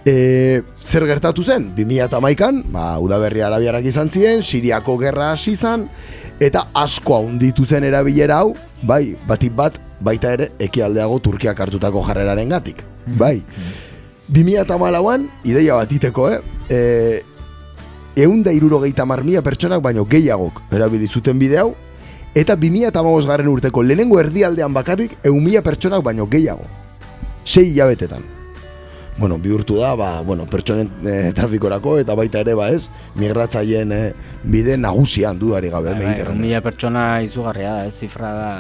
E, 0.07 0.63
zer 0.85 1.05
gertatu 1.07 1.43
zen? 1.43 1.73
2008an, 1.77 2.63
ba, 2.73 2.99
udaberri 3.03 3.43
arabiarak 3.45 3.87
izan 3.89 4.11
ziren, 4.11 4.43
Siriako 4.43 4.97
gerra 5.01 5.33
hasi 5.33 5.55
zen, 5.57 5.89
eta 6.41 6.69
asko 6.75 7.19
handitu 7.19 7.67
zen 7.67 7.85
erabilera 7.89 8.41
hau, 8.45 8.55
bai, 8.83 9.17
batik 9.27 9.57
bat, 9.59 9.81
baita 10.01 10.33
ere, 10.37 10.53
ekialdeago 10.69 11.19
Turkiak 11.25 11.61
hartutako 11.61 12.05
jarreraren 12.07 12.55
gatik. 12.55 12.85
Bai. 13.19 13.43
2008an, 14.33 15.27
ideia 15.49 15.81
bat 15.81 15.93
iteko, 15.93 16.31
eh? 16.31 16.41
E, 16.69 16.79
eun 18.23 18.43
da 18.43 18.53
irurogeita 18.53 19.07
mar 19.07 19.23
mila 19.25 19.43
pertsonak 19.43 19.83
baino 19.83 20.05
gehiagok 20.05 20.65
erabili 20.75 21.09
zuten 21.09 21.39
bide 21.39 21.61
hau, 21.63 21.75
eta 22.39 22.57
2008 22.57 23.29
garren 23.29 23.51
urteko 23.51 23.83
lehenengo 23.83 24.19
erdialdean 24.21 24.75
bakarrik 24.75 25.19
eun 25.25 25.43
mila 25.45 25.63
pertsonak 25.63 26.05
baino 26.05 26.29
gehiago. 26.31 26.67
Sei 27.45 27.71
hilabetetan 27.71 28.38
bueno, 29.19 29.39
bihurtu 29.39 29.77
da, 29.81 29.95
ba, 29.99 30.21
bueno, 30.23 30.47
pertsonen 30.47 30.89
e, 31.05 31.33
trafikorako 31.35 31.99
eta 31.99 32.15
baita 32.15 32.41
ere, 32.45 32.55
ba 32.55 32.69
ez, 32.71 32.89
migratzaileen 33.19 33.93
e, 33.93 34.03
bide 34.45 34.77
nagusian 34.79 35.39
dudari 35.39 35.69
gabe, 35.71 35.91
Bai, 35.91 35.99
bai, 35.99 36.07
Mediterraneo. 36.07 36.43
mila 36.47 36.61
pertsona 36.63 37.07
izugarria 37.27 37.73
da, 37.81 37.87
ez 37.87 37.95
zifra 37.99 38.33
da 38.33 38.51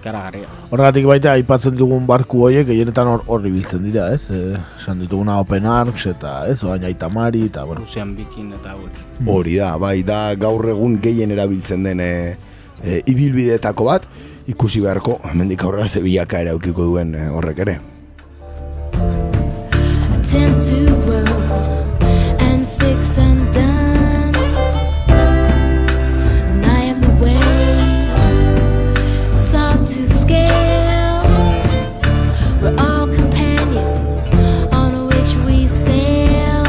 ikaragarria. 0.00 0.48
Horregatik 0.70 1.06
baita 1.08 1.32
aipatzen 1.32 1.76
dugun 1.78 2.04
barku 2.06 2.42
horiek 2.44 2.66
gehienetan 2.68 3.08
hor 3.08 3.22
hor 3.26 3.46
ibiltzen 3.48 3.86
dira, 3.88 4.10
ez? 4.12 4.28
Eh, 4.30 4.58
esan 4.82 5.00
dituguna 5.00 5.38
Open 5.40 5.64
Arms 5.66 6.04
eta 6.10 6.34
ez, 6.52 6.58
oain 6.62 6.84
Aitamari 6.84 7.46
eta 7.48 7.64
bueno. 7.64 7.80
Rusian 7.80 8.12
bikin 8.18 8.52
eta 8.52 8.74
hauek. 8.76 9.00
Hori 9.26 9.56
da, 9.56 9.72
bai, 9.80 10.02
da 10.04 10.34
gaur 10.36 10.68
egun 10.76 11.00
gehien 11.00 11.32
erabiltzen 11.32 11.88
den 11.88 12.04
e, 12.04 12.12
e, 12.84 13.00
ibilbideetako 13.08 13.88
bat, 13.88 14.06
ikusi 14.46 14.84
beharko, 14.84 15.20
hemendik 15.32 15.64
aurrera 15.64 15.88
ze 15.88 16.04
bilakaera 16.04 16.52
eukiko 16.52 16.84
duen 16.92 17.14
e, 17.16 17.28
horrek 17.32 17.64
ere. 17.64 17.80
Attempt 20.36 20.68
to 20.68 20.84
grow 21.04 21.24
and 22.38 22.68
fix 22.68 23.16
undone. 23.18 24.34
And 25.08 26.64
I 26.64 26.80
am 26.92 27.00
the 27.00 27.12
way, 27.22 27.40
sought 29.48 29.88
to 29.88 30.06
scale. 30.06 31.24
We're 32.60 32.76
all 32.78 33.06
companions 33.08 34.20
on 34.72 35.06
which 35.08 35.32
we 35.46 35.66
sail. 35.68 36.64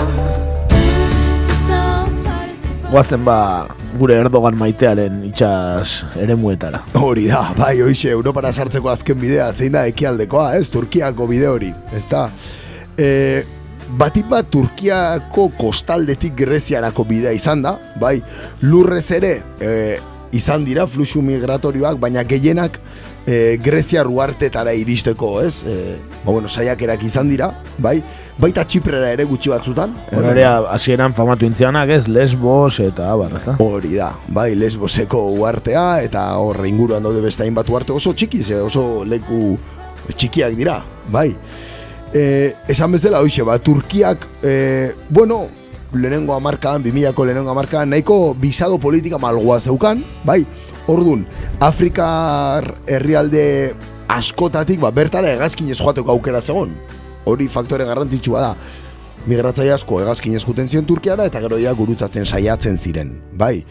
Goazen 2.92 3.26
ba 3.26 3.68
gure 4.00 4.16
Erdogan 4.16 4.56
maitearen 4.56 5.24
itxas 5.28 6.06
eremuetara. 6.16 6.84
Hori 6.96 7.28
da, 7.28 7.52
bai, 7.58 7.82
hoxe, 7.82 8.14
Europara 8.16 8.54
sartzeko 8.54 8.90
azken 8.94 9.20
bidea, 9.20 9.52
zein 9.52 9.74
da 9.76 9.84
ekialdekoa, 9.90 10.54
ez, 10.56 10.70
Turkiako 10.72 11.28
bide 11.28 11.48
hori, 11.52 11.74
ez 11.92 12.06
da. 12.08 12.30
E, 12.98 13.44
batik 14.00 14.28
bat 14.30 14.48
Turkiako 14.52 15.50
kostaldetik 15.60 16.36
Greziarako 16.38 17.04
bidea 17.08 17.32
izan 17.36 17.62
da, 17.64 17.78
bai, 18.02 18.22
lurrez 18.62 19.10
ere, 19.16 19.38
e, 19.62 19.98
izan 20.36 20.66
dira 20.68 20.88
fluxu 20.88 21.22
migratorioak, 21.24 21.96
baina 22.00 22.24
gehienak 22.28 22.80
e, 23.28 23.58
Grezia 23.64 24.04
ruartetara 24.04 24.74
iristeko, 24.76 25.38
ez? 25.42 25.62
E, 25.64 25.96
ba, 26.26 26.32
bueno, 26.34 26.50
saiakerak 26.52 27.04
izan 27.08 27.30
dira, 27.32 27.52
bai? 27.80 28.02
Baita 28.38 28.66
Txiprera 28.68 29.10
ere 29.16 29.24
gutxi 29.26 29.50
batzutan. 29.50 29.96
eh, 30.12 30.18
Hor 30.18 30.28
ere, 30.34 30.44
hasieran 30.76 31.16
famatu 31.16 31.48
intzianak, 31.48 31.90
ez, 31.96 32.08
Lesbos 32.08 32.80
eta 32.84 33.08
abar, 33.14 33.40
da? 33.46 33.56
Hori 33.64 33.96
da, 33.96 34.12
bai, 34.28 34.52
lesboseko 34.56 35.24
uartea 35.40 36.02
eta 36.04 36.28
hor 36.38 36.60
inguruan 36.68 37.04
daude 37.08 37.24
beste 37.24 37.44
hainbat 37.48 37.70
uarte 37.70 37.96
oso 37.96 38.14
txiki, 38.14 38.44
ze 38.44 38.60
oso 38.62 39.06
leku 39.06 39.58
txikiak 40.14 40.54
dira, 40.60 40.82
bai. 41.12 41.32
E, 42.14 42.54
esan 42.72 42.92
bezala 42.96 43.22
hoxe, 43.22 43.44
ba, 43.44 43.58
Turkiak, 43.60 44.28
e, 44.44 44.94
bueno, 45.10 45.48
lehenengo 45.94 46.34
amarkan, 46.36 46.84
2000ko 46.84 47.26
lehenengo 47.26 47.52
amarkan, 47.52 47.90
nahiko 47.90 48.34
bisado 48.34 48.80
politika 48.80 49.18
malgoa 49.18 49.60
zeukan, 49.60 50.04
bai, 50.24 50.46
Ordun, 50.88 51.26
Afrikar 51.60 52.78
herrialde 52.88 53.76
askotatik, 54.08 54.80
ba, 54.80 54.92
bertara 54.96 55.34
hegazkinez 55.36 55.78
joateko 55.82 56.14
aukera 56.16 56.42
zegon. 56.42 56.72
Hori 57.28 57.50
faktore 57.52 57.84
garrantzitsua 57.84 58.42
da 58.42 58.52
migratzaile 59.28 59.74
asko 59.76 60.00
hegazkinez 60.00 60.46
juten 60.46 60.70
ziren 60.72 60.86
Turkiara 60.88 61.26
eta 61.28 61.42
gero 61.44 61.60
ja 61.60 61.74
gurutzatzen 61.76 62.26
saiatzen 62.26 62.78
ziren, 62.78 63.18
bai. 63.36 63.66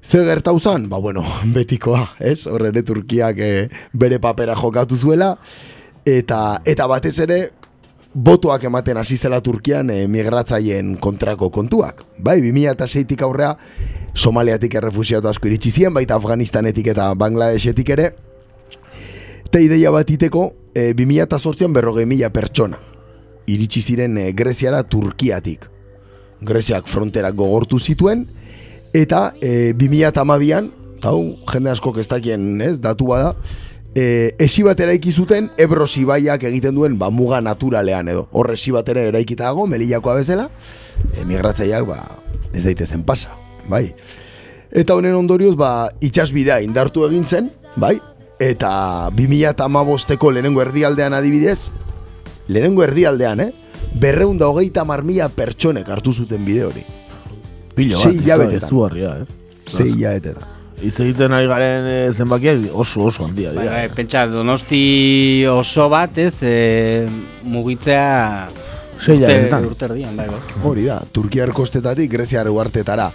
Ze 0.00 0.22
gertau 0.24 0.56
zan? 0.58 0.88
Ba, 0.88 0.96
bueno, 0.98 1.24
betikoa, 1.56 2.06
ez? 2.18 2.46
Horre 2.48 2.70
ere 2.72 2.82
Turkiak 2.88 3.44
eh, 3.44 3.68
bere 3.92 4.18
papera 4.18 4.56
jokatu 4.56 4.96
zuela, 4.96 5.34
eta, 6.06 6.60
eta 6.64 6.86
batez 6.90 7.18
ere, 7.26 7.40
botoak 8.14 8.64
ematen 8.66 8.98
hasi 8.98 9.16
zela 9.16 9.40
Turkian 9.40 9.90
eh, 9.90 10.06
migratzaileen 10.10 10.96
kontrako 11.02 11.50
kontuak. 11.54 12.02
Bai, 12.18 12.40
2006tik 12.42 13.22
aurrea, 13.22 13.54
Somaliatik 14.14 14.74
errefusiatu 14.74 15.30
asko 15.30 15.46
iritsi 15.46 15.70
ziren, 15.70 15.94
baita 15.94 16.16
Afganistanetik 16.18 16.90
eta 16.90 17.12
Bangladesetik 17.14 17.92
ere, 17.94 18.10
eta 19.46 19.62
ideia 19.62 19.92
bat 19.94 20.10
iteko, 20.10 20.48
e, 20.74 20.90
2008an 20.98 21.74
berrogei 21.74 22.06
mila 22.10 22.30
pertsona 22.34 22.80
iritsi 23.50 23.82
ziren 23.82 24.18
e, 24.18 24.30
Greziara 24.36 24.82
Turkiatik. 24.82 25.66
Greziak 26.46 26.88
fronterak 26.88 27.36
gogortu 27.36 27.78
zituen, 27.78 28.24
eta 28.96 29.30
e, 29.40 29.72
2008an, 29.78 30.70
eta 30.98 31.12
hau, 31.12 31.22
jende 31.50 31.72
askok 31.72 32.00
ez 32.00 32.08
dakien, 32.10 32.46
ez, 32.64 32.78
datu 32.82 33.10
bada, 33.10 33.34
e, 33.94 34.34
esi 34.38 34.62
bat 34.62 34.80
eraiki 34.80 35.12
zuten 35.12 35.50
Ebro 35.58 35.86
Sibaiak 35.86 36.44
egiten 36.48 36.74
duen 36.76 36.98
ba, 36.98 37.10
muga 37.10 37.40
naturalean 37.40 38.10
edo. 38.12 38.26
Horre 38.32 38.56
esi 38.58 38.72
bat 38.74 38.88
ere 38.92 39.08
eraikita 39.10 39.48
dago, 39.48 39.66
melillakoa 39.70 40.16
bezala, 40.20 40.48
e, 41.14 41.24
migratzaileak 41.24 41.88
ba, 41.88 42.00
ez 42.52 42.64
daitezen 42.66 43.04
pasa, 43.06 43.34
bai. 43.68 43.88
Eta 44.70 44.94
honen 44.94 45.16
ondorioz, 45.18 45.56
ba, 45.58 45.90
itxasbidea 46.00 46.60
indartu 46.62 47.06
egin 47.08 47.26
zen, 47.26 47.50
bai, 47.76 47.96
eta 48.40 49.10
2008ko 49.16 50.32
lehenengo 50.34 50.62
erdialdean 50.62 51.16
adibidez, 51.16 51.70
lehenengo 52.48 52.86
erdialdean, 52.86 53.44
eh? 53.48 53.50
Berreun 54.00 54.38
da 54.38 54.46
hogeita 54.46 54.84
marmila 54.86 55.26
pertsonek 55.34 55.88
hartu 55.90 56.12
zuten 56.12 56.44
bide 56.46 56.64
hori. 56.68 56.84
Pilo 57.74 57.98
bat, 57.98 58.04
Sei 59.66 59.88
ez 59.88 59.90
da, 59.90 59.96
hilabetetan. 59.96 60.59
Hitz 60.80 60.96
egiten 61.04 61.34
ari 61.36 61.48
garen 61.50 61.86
e, 61.86 61.98
zenbakiak 62.16 62.70
oso 62.72 63.04
oso 63.10 63.26
handia 63.26 63.52
Bai, 63.52 63.66
dira. 63.66 63.76
bai, 63.76 63.88
pentsa, 63.94 64.26
donosti 64.30 65.44
oso 65.50 65.88
bat, 65.92 66.18
ez, 66.18 66.34
e, 66.42 67.06
mugitzea 67.44 68.48
Sei 69.00 69.16
urte, 69.16 69.60
urte 69.64 69.86
erdian, 69.88 70.16
bai, 70.16 70.26
bai. 70.28 70.38
Hori 70.68 70.84
da, 70.84 70.98
Turkiar 71.12 71.54
kostetatik 71.56 72.10
Greziar 72.12 72.50
uartetara. 72.52 73.06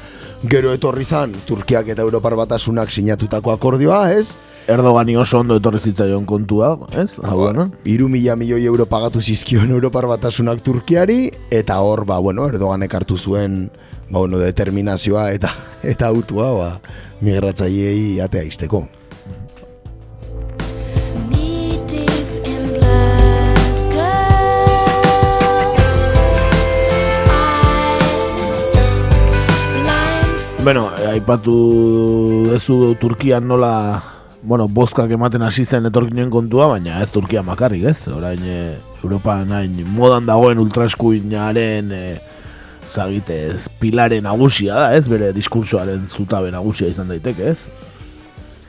Gero 0.50 0.72
etorri 0.74 1.06
zan, 1.06 1.36
Turkiak 1.46 1.92
eta 1.94 2.02
Europar 2.02 2.34
batasunak 2.40 2.90
sinatutako 2.90 3.54
akordioa, 3.54 4.00
ez? 4.18 4.34
Erdogani 4.72 5.14
oso 5.22 5.44
ondo 5.44 5.60
etorri 5.62 5.84
zitzaion 5.86 6.26
kontua, 6.26 6.72
ez? 6.98 7.12
Hau, 7.22 7.38
bueno. 7.44 7.68
Iru 7.86 8.10
mila 8.10 8.34
milioi 8.36 8.66
euro 8.66 8.90
pagatu 8.90 9.22
zizkion 9.22 9.70
Europar 9.70 10.10
batasunak 10.10 10.66
Turkiari, 10.66 11.30
eta 11.54 11.78
hor, 11.86 12.02
ba, 12.10 12.18
bueno, 12.18 12.50
Erdoganek 12.50 12.98
hartu 12.98 13.18
zuen, 13.22 13.68
ba, 14.10 14.24
bueno, 14.24 14.42
determinazioa 14.42 15.32
eta 15.38 15.54
eta 15.86 16.10
autua, 16.10 16.50
ba, 16.58 16.72
migratzaileei 17.22 18.22
atea 18.22 18.44
izteko. 18.44 18.86
Bueno, 30.66 30.90
eh, 30.98 31.12
aipatu 31.14 32.50
dezu 32.50 32.96
Turkian 32.98 33.46
nola 33.46 34.02
bueno, 34.46 34.68
bozkak 34.68 35.12
ematen 35.14 35.42
hasi 35.42 35.66
zen 35.66 35.86
etorkinen 35.90 36.30
kontua, 36.34 36.68
baina 36.70 37.02
ez 37.02 37.10
Turkia 37.14 37.42
makarrik, 37.46 37.84
ez? 37.90 38.08
Orain 38.14 38.42
e, 38.46 38.58
Europan 39.04 39.52
hain 39.58 39.80
modan 39.94 40.26
dagoen 40.26 40.62
ultraeskuinaren 40.62 41.94
e, 41.94 42.02
zagitez, 42.96 43.68
pilare 43.80 44.22
nagusia 44.24 44.78
da, 44.80 44.88
ez? 44.96 45.06
Bere 45.12 45.34
diskursoaren 45.36 46.08
zutabe 46.10 46.52
nagusia 46.54 46.90
izan 46.92 47.12
daiteke, 47.12 47.54
ez? 47.54 47.86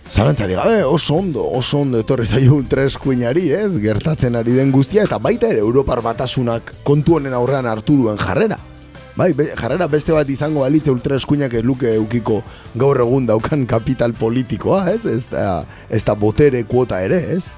Zalantzari 0.06 0.54
gabe, 0.54 0.84
oso 0.86 1.16
ondo, 1.18 1.42
oso 1.58 1.80
ondo 1.82 1.98
etorri 1.98 2.26
zaio 2.26 2.54
ultraeskuinari, 2.60 3.48
ez? 3.56 3.72
Gertatzen 3.82 4.38
ari 4.38 4.54
den 4.54 4.70
guztia, 4.74 5.06
eta 5.06 5.18
baita 5.22 5.50
ere 5.50 5.62
Europar 5.64 6.02
batasunak 6.04 6.72
kontu 6.86 7.18
honen 7.18 7.34
aurrean 7.34 7.66
hartu 7.66 7.96
duen 8.02 8.18
jarrera. 8.20 8.58
Bai, 9.16 9.30
be, 9.32 9.48
jarrera 9.56 9.88
beste 9.88 10.12
bat 10.12 10.28
izango 10.30 10.60
balitze 10.62 10.92
ultraeskuinak 10.92 11.54
ez 11.56 11.62
luke 11.64 11.88
eukiko 11.96 12.42
gaur 12.76 13.00
egun 13.00 13.26
daukan 13.26 13.64
kapital 13.66 14.12
politikoa, 14.14 14.84
ez? 14.92 15.06
Ez 15.08 15.24
da, 15.30 15.64
ez 15.90 16.02
da 16.04 16.14
botere 16.14 16.62
kuota 16.68 17.00
ere, 17.02 17.22
ez? 17.38 17.48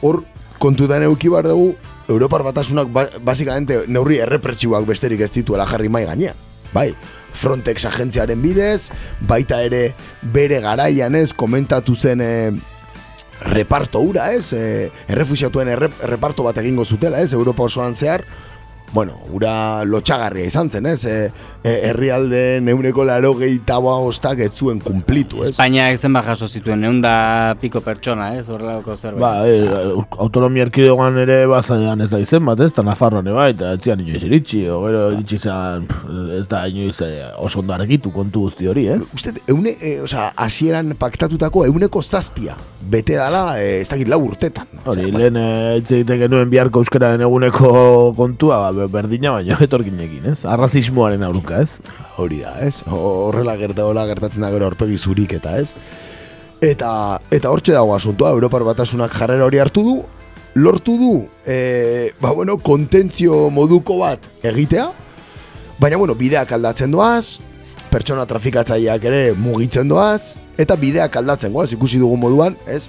Hor, 0.00 0.22
kontutan 0.62 1.02
euki 1.04 1.28
bar 1.28 1.48
dugu, 1.50 1.74
Europar 2.08 2.42
batasunak 2.44 2.90
ba, 2.92 3.06
basikamente 3.24 3.84
neurri 3.88 4.18
errepresiboak 4.20 4.86
besterik 4.88 5.24
ez 5.24 5.30
dituela 5.32 5.66
jarri 5.68 5.88
mai 5.88 6.04
gainean. 6.04 6.36
Bai, 6.74 6.90
Frontex 7.34 7.86
agentziaren 7.86 8.40
bidez, 8.42 8.90
baita 9.28 9.60
ere 9.62 9.94
bere 10.34 10.60
garaian 10.64 11.14
ez, 11.14 11.32
komentatu 11.32 11.94
zen 11.94 12.20
e, 12.20 12.32
reparto 13.44 14.02
ura 14.02 14.32
ez, 14.34 14.52
e, 14.52 14.90
errefusiatuen 15.08 15.70
erre, 15.70 15.90
reparto 16.10 16.46
bat 16.46 16.58
egingo 16.62 16.84
zutela 16.84 17.22
ez, 17.22 17.32
Europa 17.32 17.66
osoan 17.68 17.94
zehar, 17.94 18.24
bueno, 18.94 19.18
ura 19.34 19.84
lotxagarria 19.84 20.46
izan 20.46 20.70
zen, 20.70 20.86
ez? 20.86 21.02
E, 21.04 21.14
e, 21.64 21.72
herrialde 21.90 22.60
neuneko 22.62 23.04
laro 23.04 23.32
gehietaboa 23.40 23.96
ostak 24.06 24.40
ez 24.46 24.52
zuen 24.54 24.78
kumplitu, 24.84 25.42
ez? 25.42 25.50
Espainiak 25.50 25.98
zenbat 25.98 26.28
jaso 26.30 26.46
zituen, 26.46 26.84
egun 26.86 27.00
da 27.02 27.14
piko 27.60 27.82
pertsona, 27.84 28.30
ez, 28.38 28.46
horrelako 28.48 28.94
zerbait. 28.94 29.24
Ba, 29.24 29.32
e, 29.50 30.04
autonomia 30.22 30.68
erkidegoan 30.68 31.18
ere 31.24 31.40
bazaian 31.50 32.06
ez 32.06 32.10
da 32.12 32.22
izen 32.22 32.46
bat, 32.46 32.62
ez? 32.62 32.70
Eta 32.70 32.86
Nafarroan 32.86 33.26
ere 33.26 33.36
bai, 33.36 33.48
eta 33.56 33.72
etzian 33.80 34.04
inoiz 34.04 34.22
iritsi, 34.28 34.62
o 34.70 34.78
gero 34.86 35.02
iritsi 35.16 35.40
zen, 35.42 35.88
pff, 35.90 36.14
ez 36.38 36.46
da 36.54 36.62
inoiz 36.70 36.94
e, 37.02 37.10
oso 37.42 37.64
ondo 37.64 37.74
argitu 37.74 38.14
kontu 38.14 38.46
guzti 38.46 38.70
hori, 38.70 38.86
ez? 38.94 39.00
Uste, 39.18 39.34
eune, 39.50 39.74
e, 39.80 39.96
osea, 40.06 40.30
hasieran 40.46 40.94
paktatutako 41.00 41.66
euneko 41.66 42.02
zazpia, 42.02 42.54
bete 42.94 43.18
dala, 43.18 43.58
e, 43.58 43.80
ez 43.82 43.90
dakit 43.90 44.08
lau 44.12 44.22
urtetan. 44.28 44.70
Hori, 44.86 45.10
lehen 45.10 45.40
e, 45.40 45.50
hitz 45.80 45.90
egiten 45.90 46.22
genuen 46.28 46.50
biharko 46.52 46.84
euskararen 46.84 47.26
eguneko 47.26 47.74
kontua, 48.14 48.62
ba, 48.70 48.83
berdina 48.92 49.34
baina 49.36 49.58
etorkinekin, 49.66 50.30
ez? 50.32 50.40
Arrazismoaren 50.48 51.22
aurka, 51.26 51.62
ez? 51.64 51.78
Hori 52.20 52.42
da, 52.44 52.56
ez? 52.64 52.82
Horrela 52.86 53.56
gerta, 53.60 53.86
horrela 53.86 54.06
gertatzen 54.10 54.44
da 54.44 54.50
gero 54.54 54.68
aurpegi 54.70 54.98
zurik 54.98 55.36
eta, 55.38 55.56
ez? 55.60 55.72
Eta, 56.64 56.90
eta 57.34 57.50
hortxe 57.52 57.74
dago 57.76 57.94
asuntoa, 57.96 58.32
Europar 58.36 58.64
batasunak 58.64 59.12
jarrera 59.14 59.44
hori 59.44 59.60
hartu 59.60 59.82
du, 59.84 59.96
lortu 60.54 60.96
du, 60.98 61.14
e, 61.44 62.12
ba, 62.20 62.30
bueno, 62.32 62.56
kontentzio 62.62 63.48
moduko 63.50 63.98
bat 64.00 64.30
egitea, 64.46 64.86
baina, 65.80 65.98
bueno, 65.98 66.14
bideak 66.16 66.54
aldatzen 66.56 66.94
doaz, 66.94 67.40
pertsona 67.90 68.24
trafikatzaileak 68.26 69.04
ere 69.10 69.20
mugitzen 69.38 69.90
doaz, 69.90 70.36
eta 70.58 70.78
bideak 70.78 71.18
aldatzen 71.20 71.52
goaz, 71.54 71.72
ikusi 71.74 72.00
dugun 72.02 72.22
moduan, 72.22 72.56
ez? 72.70 72.88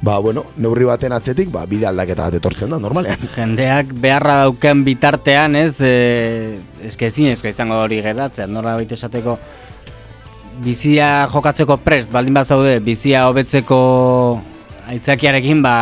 Ba, 0.00 0.16
bueno, 0.18 0.46
neurri 0.56 0.86
baten 0.88 1.12
atzetik, 1.12 1.50
ba, 1.52 1.66
bide 1.68 1.84
aldaketa 1.84 2.30
bat 2.30 2.36
etortzen 2.38 2.70
da, 2.72 2.78
normalean. 2.80 3.20
Jendeak 3.34 3.90
beharra 4.00 4.38
dauken 4.46 4.80
bitartean, 4.86 5.58
ez, 5.60 5.74
e, 5.84 6.60
eske 6.88 7.10
ezinezko 7.10 7.50
izango 7.50 7.82
hori 7.82 7.98
geratzea, 8.00 8.46
nora 8.48 8.78
baita 8.78 8.96
esateko 8.96 9.36
bizia 10.64 11.26
jokatzeko 11.32 11.76
prest, 11.84 12.08
baldin 12.12 12.38
bazaude, 12.40 12.78
bizia 12.84 13.26
hobetzeko 13.28 13.80
aitzakiarekin, 14.88 15.60
ba, 15.64 15.74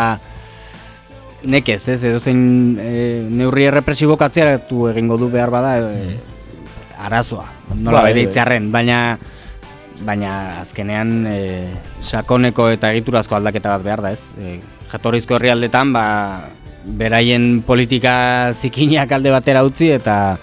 nekez, 1.47 1.85
ez, 1.95 2.03
edo 2.11 2.19
zein 2.19 2.43
e, 2.83 2.93
neurri 3.31 3.71
errepresibo 3.71 4.19
katziaratu 4.19 4.89
egingo 4.91 5.21
du 5.23 5.31
behar 5.31 5.55
bada, 5.55 5.77
e, 5.95 6.19
arazoa, 7.07 7.47
nola 7.79 8.03
bai. 8.03 8.27
baina 8.67 9.01
baina 10.07 10.61
azkenean 10.63 11.27
e, 11.27 11.39
sakoneko 12.03 12.69
eta 12.75 12.93
egiturazko 12.95 13.37
aldaketa 13.39 13.77
bat 13.77 13.85
behar 13.85 14.03
da, 14.05 14.13
ez? 14.15 14.33
E, 14.39 14.59
jatorrizko 14.93 15.37
herrialdetan, 15.37 15.93
ba, 15.93 16.05
beraien 16.99 17.63
politika 17.67 18.53
zikinak 18.55 19.13
alde 19.13 19.33
batera 19.35 19.65
utzi 19.67 19.91
eta 19.93 20.39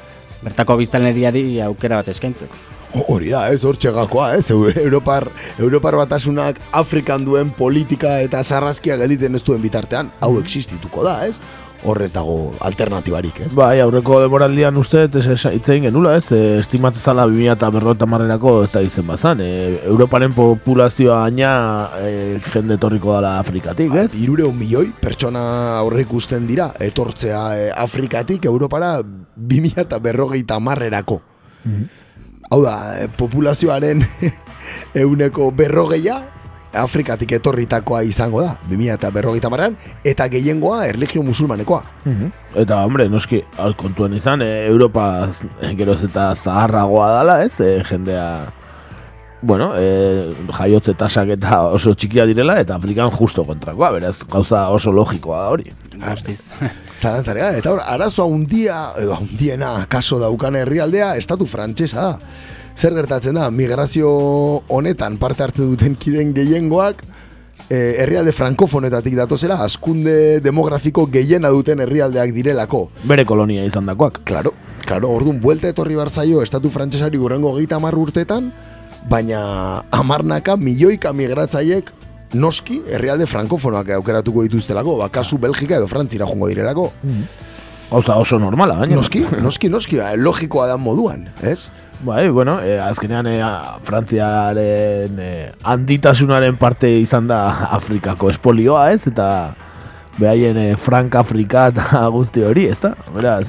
bertako 0.46 0.78
biztanleriari 0.84 1.60
aukera 1.66 2.02
bat 2.02 2.12
eskaintzeko. 2.14 2.74
Hori 3.12 3.28
da, 3.34 3.42
ez, 3.52 3.60
hor 3.68 3.76
txegakoa, 3.76 4.36
ez, 4.38 4.46
Eu- 4.54 4.72
Europar, 4.72 5.26
Europar 5.60 5.98
batasunak 6.00 6.62
Afrikan 6.72 7.26
duen 7.28 7.50
politika 7.52 8.22
eta 8.24 8.44
sarraskia 8.44 8.96
gelditzen 9.02 9.36
ez 9.36 9.42
duen 9.44 9.60
bitartean, 9.64 10.14
hau 10.24 10.38
existituko 10.40 11.04
da, 11.04 11.18
ez? 11.28 11.42
Horrez 11.86 12.12
dago 12.16 12.56
alternatibarik, 12.66 13.44
ez? 13.46 13.52
Bai, 13.58 13.80
aurreko 13.84 14.20
demoraldian 14.24 14.78
uste, 14.82 15.06
ez 15.06 15.26
hitz 15.52 15.68
egin 15.70 15.90
genula, 15.90 16.16
ez, 16.18 16.26
e, 16.34 16.58
estimatzen 16.60 17.12
zala 17.12 17.28
2000 17.30 17.54
eta 17.54 17.70
berrota 17.74 18.08
marrerako 18.10 18.56
ez 18.66 18.72
da 18.74 18.82
ditzen 18.82 19.06
bazan, 19.08 19.42
e, 19.44 19.82
Europaren 19.86 20.34
populazioa 20.34 21.22
gaina 21.28 21.52
e, 22.02 22.40
jende 22.52 22.80
etorriko 22.80 23.14
dala 23.14 23.38
Afrikatik, 23.40 23.94
ez? 24.02 24.10
Irure 24.24 24.50
milioi 24.56 24.90
pertsona 25.02 25.46
aurre 25.80 26.06
ikusten 26.06 26.48
dira, 26.48 26.72
etortzea 26.80 27.42
eh, 27.58 27.70
Afrikatik 27.76 28.46
Europara 28.46 28.98
2000 29.04 29.86
eta 29.86 30.00
berrogeita 30.04 30.60
marrerako. 30.60 31.22
Hau 32.52 32.62
da, 32.64 32.76
eh, 33.02 33.10
populazioaren 33.18 34.04
euneko 35.06 35.52
berrogeia 35.56 36.22
Afrikatik 36.78 37.32
etorritakoa 37.38 38.02
izango 38.08 38.42
da, 38.44 38.56
2000 38.70 38.98
eta 38.98 39.12
berrogeita 39.16 39.50
marrean, 39.52 39.78
eta 40.04 40.28
gehiengoa 40.32 40.86
erligio 40.90 41.24
musulmanekoa. 41.24 41.82
Eta, 42.56 42.84
hombre, 42.86 43.08
noski, 43.12 43.42
al 43.62 43.76
kontuan 43.80 44.16
izan, 44.18 44.44
e, 44.46 44.66
Europa 44.68 45.08
e, 45.62 45.74
geroz 45.78 46.02
eta 46.08 46.30
zaharragoa 46.36 47.10
dala, 47.18 47.42
ez, 47.44 47.60
e, 47.60 47.82
jendea, 47.88 48.30
bueno, 49.46 49.72
e, 49.78 50.34
jaiotze 50.58 50.96
tasak 50.98 51.36
eta 51.36 51.62
oso 51.76 51.94
txikia 51.94 52.26
direla, 52.30 52.58
eta 52.62 52.78
Afrikan 52.80 53.12
justo 53.14 53.46
kontrakoa, 53.46 53.92
beraz, 53.98 54.16
gauza 54.32 54.68
oso 54.74 54.94
logikoa 54.96 55.44
da 55.44 55.54
hori. 55.54 55.72
Guztiz. 55.96 56.52
Zalantzarea, 57.02 57.52
eta 57.60 57.74
hor, 57.74 57.84
arazoa 57.86 58.26
hundia, 58.32 58.80
edo 59.02 59.20
hundiena 59.20 59.78
kaso 59.92 60.20
daukan 60.22 60.58
herrialdea, 60.64 61.16
estatu 61.22 61.48
frantsesa 61.50 62.10
da. 62.10 62.36
Zer 62.76 62.92
gertatzen 62.92 63.38
da, 63.40 63.48
migrazio 63.56 64.10
honetan 64.68 65.16
parte 65.16 65.46
hartzen 65.46 65.70
duten 65.72 65.94
kiden 65.96 66.34
gehiengoak, 66.36 67.06
eh, 67.70 67.96
herrialde 68.04 68.34
frankofonetatik 68.36 69.16
datozela, 69.16 69.56
askunde 69.64 70.42
demografiko 70.44 71.06
gehiena 71.08 71.50
duten 71.56 71.80
herrialdeak 71.80 72.34
direlako. 72.36 72.90
Bere 73.08 73.24
kolonia 73.26 73.64
izan 73.64 73.88
dakoak. 73.88 74.26
Claro, 74.28 74.52
claro, 74.84 75.14
orduan, 75.16 75.40
buelta 75.40 75.72
etorri 75.72 75.96
barzaio 75.96 76.42
estatu 76.44 76.70
frantsesari 76.70 77.18
gurrengo 77.18 77.56
geita 77.56 77.80
amar 77.80 77.96
urtetan, 77.96 78.52
baina 79.10 79.86
amarnaka 79.96 80.58
milioika 80.58 81.14
migratzaiek 81.14 81.94
noski 82.36 82.82
herrialde 82.92 83.26
frankofonoak 83.26 83.94
aukeratuko 84.02 84.44
dituztelako, 84.44 84.98
bakasu 85.00 85.40
Belgika 85.40 85.78
edo 85.78 85.88
Frantzira 85.88 86.28
jongo 86.28 86.52
direlako. 86.52 86.92
Gauza 87.90 88.16
oso 88.18 88.40
normala, 88.40 88.76
baina. 88.82 88.96
Noski, 88.98 89.22
noski, 89.44 89.70
noski, 89.70 90.00
eh, 90.02 90.16
logikoa 90.18 90.68
da 90.68 90.78
moduan, 90.78 91.28
ez? 91.42 91.70
Bai, 92.06 92.28
bueno, 92.30 92.58
e, 92.62 92.80
azkenean 92.82 93.28
e, 93.28 93.38
a- 93.42 93.78
Frantziaren 93.86 95.20
e, 95.20 95.52
handitasunaren 95.64 96.58
parte 96.58 96.90
izan 97.00 97.28
da 97.28 97.68
Afrikako 97.78 98.30
espolioa, 98.34 98.90
ez? 98.92 99.06
Eta 99.08 99.28
behaien 100.18 100.58
e, 100.58 100.66
Frank 100.76 101.16
Afrika 101.16 101.68
eta 101.72 102.04
guzti 102.16 102.44
hori, 102.44 102.66
ez? 102.74 102.78
Beraz, 103.14 103.48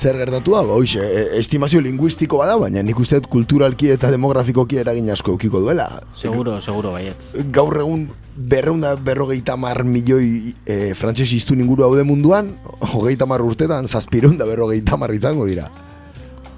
Zer 0.00 0.16
gertatu 0.16 0.54
da, 0.54 0.62
ba, 0.64 0.78
hoxe, 0.80 1.02
e, 1.04 1.22
estimazio 1.36 1.80
linguistiko 1.84 2.38
bada, 2.40 2.54
baina 2.56 2.80
nik 2.80 2.96
uste 3.02 3.18
dut 3.18 3.26
kulturalki 3.28 3.90
eta 3.92 4.08
demografikoki 4.08 4.78
eragin 4.80 5.10
asko 5.12 5.34
eukiko 5.34 5.60
duela. 5.60 5.90
Seguro, 6.16 6.54
seguro 6.64 6.94
baietz. 6.94 7.34
Gaur 7.52 7.76
egun 7.82 8.06
berreunda 8.34 8.94
berrogeita 8.96 9.58
mar 9.60 9.82
milioi 9.84 10.54
e, 10.64 10.94
frantses 10.96 11.28
iztun 11.36 11.60
inguru 11.60 11.84
haude 11.84 12.06
munduan, 12.08 12.48
hogeita 12.94 13.28
mar 13.28 13.44
urtetan 13.44 13.84
zazpireunda 13.84 14.48
berrogeita 14.48 14.96
mar 14.96 15.12
izango 15.12 15.44
dira. 15.50 15.68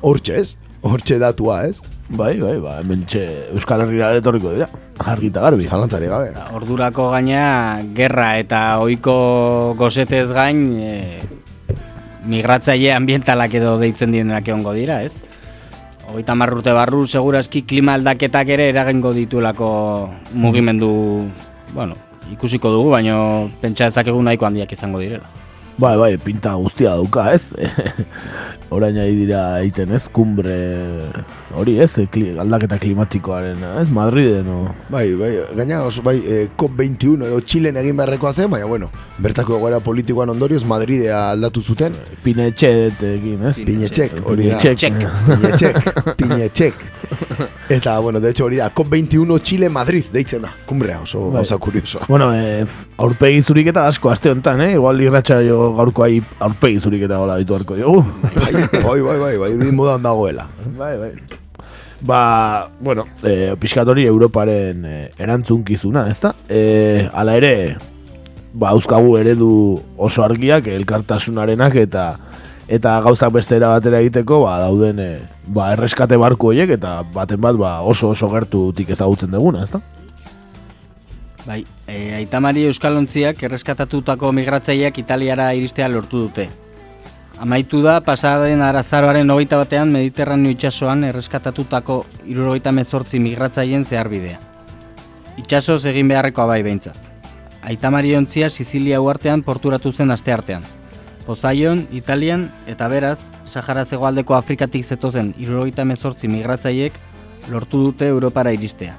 Hortxe 0.06 0.38
ez? 0.38 0.52
Hortxe 0.86 1.18
datua 1.18 1.64
ez? 1.66 1.80
bai, 2.12 2.36
bai, 2.38 2.58
ba, 2.60 2.78
hementxe 2.82 3.22
Euskal 3.56 3.86
Herriera 3.86 4.12
etorriko 4.18 4.52
dira, 4.52 4.68
argita 5.00 5.42
garbi. 5.42 5.64
Zalantzari 5.64 6.10
gabe. 6.10 6.32
Ordurako 6.56 7.08
gaina 7.14 7.80
gerra 7.96 8.36
eta 8.40 8.62
ohiko 8.84 9.14
gozetez 9.78 10.28
gain 10.30 10.66
e, 10.76 10.92
migratzaile 12.28 12.92
ambientalak 12.94 13.54
edo 13.58 13.76
deitzen 13.80 14.12
dienak 14.14 14.48
egongo 14.48 14.74
dira, 14.76 15.00
ez? 15.02 15.22
Hogeita 16.08 16.34
hamar 16.34 16.52
urte 16.54 16.74
barru 16.74 17.04
segurazki 17.06 17.62
klima 17.68 17.94
aldaketak 17.98 18.48
ere 18.54 18.68
eragingo 18.72 19.12
dituelako 19.16 19.68
mugimendu, 20.34 20.92
bueno, 21.74 21.96
ikusiko 22.32 22.72
dugu, 22.74 22.90
baino 22.94 23.50
pentsa 23.62 23.88
ezakegu 23.90 24.22
nahiko 24.22 24.46
handiak 24.48 24.72
izango 24.72 25.00
direla. 25.02 25.28
Bai, 25.78 25.96
bai, 25.96 26.16
pinta 26.20 26.52
guztia 26.60 26.96
dauka, 26.98 27.30
ez? 27.32 27.46
Orain 28.74 28.98
ari 29.00 29.16
dira 29.24 29.42
egiten, 29.62 29.94
ez? 29.96 30.04
Kumbre 30.12 30.58
hori, 31.56 31.78
ez? 31.80 31.90
E, 31.98 32.06
Kli, 32.12 32.32
aldaketa 32.38 32.78
klimatikoaren, 32.82 33.62
ez? 33.82 33.88
Madriden, 33.92 34.48
o... 34.48 34.58
Bai, 34.92 35.04
bai, 35.18 35.30
gaina 35.58 35.82
oso, 35.86 36.02
bai, 36.06 36.16
e, 36.24 36.46
COP21 36.58 37.26
edo 37.28 37.40
Txilen 37.44 37.78
egin 37.80 37.96
beharrekoa 37.98 38.32
zen, 38.32 38.50
baina 38.52 38.68
bueno, 38.70 38.90
bertako 39.22 39.56
egoera 39.58 39.80
politikoan 39.84 40.32
ondorioz 40.32 40.62
Madridea 40.68 41.30
aldatu 41.32 41.62
zuten. 41.62 41.96
Pinetxetekin, 42.24 43.46
ez? 43.50 43.56
Pinetxek, 43.66 44.18
hori 44.24 44.48
da. 44.50 44.60
Pinetxek. 44.62 45.02
Pinetxek, 45.28 46.16
Pinetxek. 46.20 46.86
Eta, 47.72 47.98
bueno, 47.98 48.20
de 48.20 48.30
hecho 48.30 48.46
hori 48.46 48.56
da, 48.62 48.70
COP21 48.74 49.42
Chile 49.42 49.68
Madrid 49.68 50.10
deitzen 50.12 50.42
da. 50.42 50.52
Kumbrea, 50.66 51.00
oso 51.02 51.26
Bai. 51.28 51.42
gauza 51.42 51.58
kuriosoa. 51.58 52.06
Bueno, 52.08 52.32
eh, 52.34 52.66
aurpegi 52.98 53.42
zuriketa 53.42 53.86
asko 53.88 54.10
aste 54.10 54.30
honetan, 54.30 54.60
eh? 54.60 54.72
Igual 54.76 55.00
irratxa 55.04 55.40
jo 55.46 55.72
gaurko 55.78 56.06
ahi 56.06 56.22
aurpegi 56.40 56.80
zuriketa 56.80 57.20
gola 57.22 57.38
ditu 57.40 57.56
harko 57.58 57.76
dugu. 57.76 58.04
Bai, 58.22 58.52
bai, 58.52 58.82
bai, 58.82 59.00
bai, 59.02 59.38
bai, 59.38 59.54
bai, 59.56 59.70
modan 59.72 60.02
dagoela. 60.02 60.48
bai, 60.78 60.96
bai. 60.98 61.12
Ba, 62.02 62.68
bueno, 62.80 63.06
eh, 63.22 63.54
pixkat 63.60 63.86
hori 63.86 64.04
Europaren 64.10 64.84
eh, 64.84 65.10
erantzunkizuna, 65.22 66.08
ezta? 66.10 66.34
Eh, 66.48 67.08
ala 67.14 67.36
ere, 67.38 67.76
ba, 68.52 68.72
euskagu 68.74 69.14
eredu 69.20 69.80
oso 69.96 70.24
argiak, 70.24 70.66
elkartasunarenak 70.66 71.78
eta 71.84 72.06
eta 72.72 72.96
gauzak 73.04 73.32
beste 73.34 73.56
era 73.58 73.68
batera 73.74 74.00
egiteko, 74.02 74.42
ba, 74.46 74.56
dauden 74.64 74.98
eh, 74.98 75.20
ba, 75.46 75.72
erreskate 75.76 76.18
barku 76.18 76.50
horiek 76.50 76.74
eta 76.78 77.00
baten 77.14 77.40
bat 77.42 77.58
ba, 77.60 77.76
oso 77.86 78.10
oso 78.16 78.30
gertutik 78.32 78.90
ezagutzen 78.96 79.30
duguna, 79.30 79.62
ezta? 79.62 79.82
Bai, 81.42 81.64
e, 81.90 82.14
Aitamari 82.20 82.66
Euskalontziak 82.70 83.40
erreskatatutako 83.48 84.30
migratzaileak 84.32 84.98
Italiara 85.02 85.52
iristea 85.58 85.88
lortu 85.90 86.26
dute. 86.28 86.46
Amaitu 87.42 87.80
da, 87.82 87.96
pasaden 88.06 88.60
arazaroaren 88.62 89.30
hogeita 89.34 89.56
batean 89.58 89.90
Mediterraneo 89.90 90.52
itsasoan 90.54 91.00
erreskatatutako 91.08 91.96
irurogeita 92.30 92.70
mezortzi 92.70 93.18
migratzaileen 93.18 93.82
zeharbidea. 93.82 94.36
Itxasoz 95.42 95.80
egin 95.90 96.12
beharrekoa 96.12 96.44
bai 96.46 96.60
behintzat. 96.62 97.08
Aitamari 97.66 98.14
ontzia 98.14 98.46
Sizilia 98.50 99.00
uartean 99.02 99.42
porturatu 99.42 99.90
zen 99.90 100.14
asteartean. 100.14 100.62
Posaion, 101.26 101.88
Italian 101.90 102.44
eta 102.70 102.86
beraz, 102.92 103.32
Sahara 103.42 103.82
zegoaldeko 103.84 104.36
Afrikatik 104.38 104.86
zetozen 104.86 105.34
irurogeita 105.42 105.84
mezortzi 105.84 106.30
migratzaileek 106.30 107.00
lortu 107.50 107.82
dute 107.88 108.06
Europara 108.06 108.52
iristea. 108.54 108.94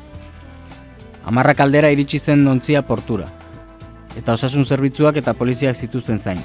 Amarrak 1.24 1.64
aldera 1.64 1.94
iritsi 1.96 2.20
zen 2.20 2.44
ontzia 2.48 2.84
portura. 2.84 3.32
Eta 4.20 4.36
osasun 4.36 4.68
zerbitzuak 4.68 5.24
eta 5.24 5.34
poliziak 5.34 5.80
zituzten 5.80 6.20
zain. 6.20 6.44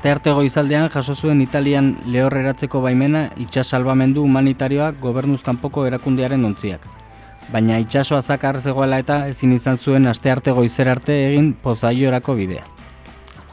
Astearte 0.00 0.32
goizaldean 0.32 0.86
jaso 0.88 1.12
zuen 1.12 1.42
Italian 1.44 1.90
lehorreratzeko 2.08 2.80
baimena 2.80 3.20
itsas 3.36 3.66
salbamendu 3.74 4.22
humanitarioa 4.24 4.86
gobernuz 5.02 5.42
kanpoko 5.44 5.84
erakundearen 5.84 6.46
ontziak. 6.48 6.86
Baina 7.52 7.76
itsasoa 7.82 8.22
zakar 8.22 8.56
zegoela 8.62 8.96
eta 9.04 9.18
ezin 9.28 9.52
izan 9.52 9.76
zuen 9.76 10.08
astearte 10.08 10.54
goizer 10.56 10.88
arte 10.88 11.18
egin 11.26 11.52
pozaiorako 11.52 12.38
bidea. 12.38 12.64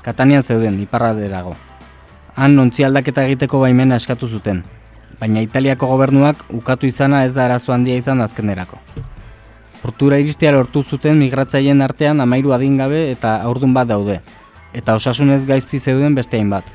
Katanian 0.07 0.41
zeuden, 0.41 0.79
iparraderago. 0.79 1.57
Han 2.37 2.57
ontzi 2.63 2.87
aldaketa 2.87 3.27
egiteko 3.27 3.59
baimena 3.65 3.99
eskatu 3.99 4.31
zuten, 4.31 4.63
baina 5.19 5.43
Italiako 5.43 5.91
gobernuak 5.91 6.47
ukatu 6.61 6.87
izana 6.87 7.25
ez 7.25 7.33
da 7.35 7.43
arazo 7.49 7.75
handia 7.75 7.99
izan 7.99 8.23
azkenerako. 8.23 8.79
Portura 9.83 10.23
iristea 10.23 10.55
lortu 10.55 10.87
zuten 10.95 11.19
migratzaileen 11.19 11.83
artean 11.83 12.23
amairu 12.23 12.55
adingabe 12.55 13.09
eta 13.11 13.41
aurdun 13.41 13.75
bat 13.75 13.91
daude, 13.91 14.21
eta 14.77 14.93
osasunez 14.95 15.41
gaizti 15.49 15.79
zeuden 15.79 16.15
beste 16.15 16.37
hainbat. 16.37 16.65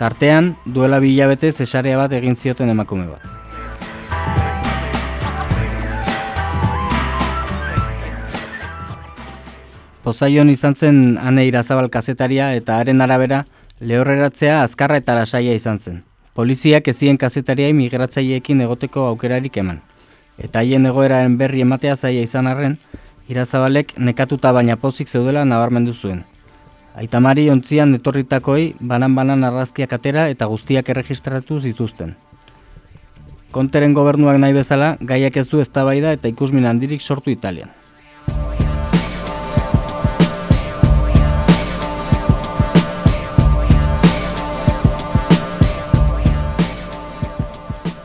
Tartean, 0.00 0.54
duela 0.64 0.98
bi 1.04 1.12
hilabete 1.12 1.52
zesarea 1.52 1.98
bat 2.00 2.12
egin 2.16 2.34
zioten 2.34 2.72
emakume 2.72 3.06
bat. 3.10 3.28
Pozaion 10.02 10.48
izan 10.50 10.74
zen 10.74 11.18
Ane 11.22 11.44
Irazabal 11.46 11.86
kazetaria 11.92 12.48
eta 12.58 12.80
haren 12.80 13.04
arabera 13.04 13.44
lehorreratzea 13.80 14.62
azkarra 14.62 14.98
eta 14.98 15.14
lasaia 15.14 15.54
izan 15.54 15.78
zen. 15.78 16.02
Poliziak 16.34 16.88
ezien 16.88 17.20
kazetariai 17.20 17.76
migratzaileekin 17.76 18.64
egoteko 18.64 19.06
aukerarik 19.12 19.60
eman. 19.62 19.78
Eta 20.38 20.64
haien 20.64 20.88
egoeraren 20.88 21.36
berri 21.38 21.60
ematea 21.62 21.94
zaila 21.96 22.26
izan 22.26 22.48
arren, 22.50 22.78
Irazabalek 23.28 23.94
nekatuta 23.98 24.50
baina 24.52 24.74
pozik 24.76 25.08
zeudela 25.08 25.44
nabarmendu 25.44 25.92
zuen. 25.92 26.24
Aitamari 26.92 27.46
ontzian 27.48 27.94
etorritakoi 27.96 28.74
banan-banan 28.84 29.46
argazkiak 29.48 29.94
atera 29.96 30.26
eta 30.28 30.44
guztiak 30.50 30.90
erregistratu 30.92 31.56
zituzten. 31.58 32.12
Konteren 33.52 33.94
gobernuak 33.96 34.36
nahi 34.36 34.52
bezala, 34.52 34.98
gaiak 35.00 35.38
ez 35.40 35.46
du 35.48 35.62
eztabaida 35.64 36.12
eta 36.12 36.28
ikusmin 36.28 36.68
handirik 36.68 37.00
sortu 37.00 37.32
Italian. 37.32 37.72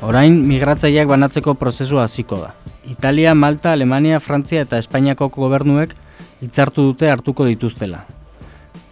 Orain 0.07 0.37
migratzaileak 0.47 1.09
banatzeko 1.11 1.59
prozesua 1.59 2.05
hasiko 2.07 2.39
da. 2.39 2.53
Italia, 2.87 3.35
Malta, 3.35 3.73
Alemania, 3.75 4.21
Frantzia 4.23 4.63
eta 4.63 4.79
Espainiako 4.79 5.27
gobernuek 5.35 5.91
hitzartu 6.39 6.93
dute 6.93 7.11
hartuko 7.11 7.43
dituztela. 7.43 8.05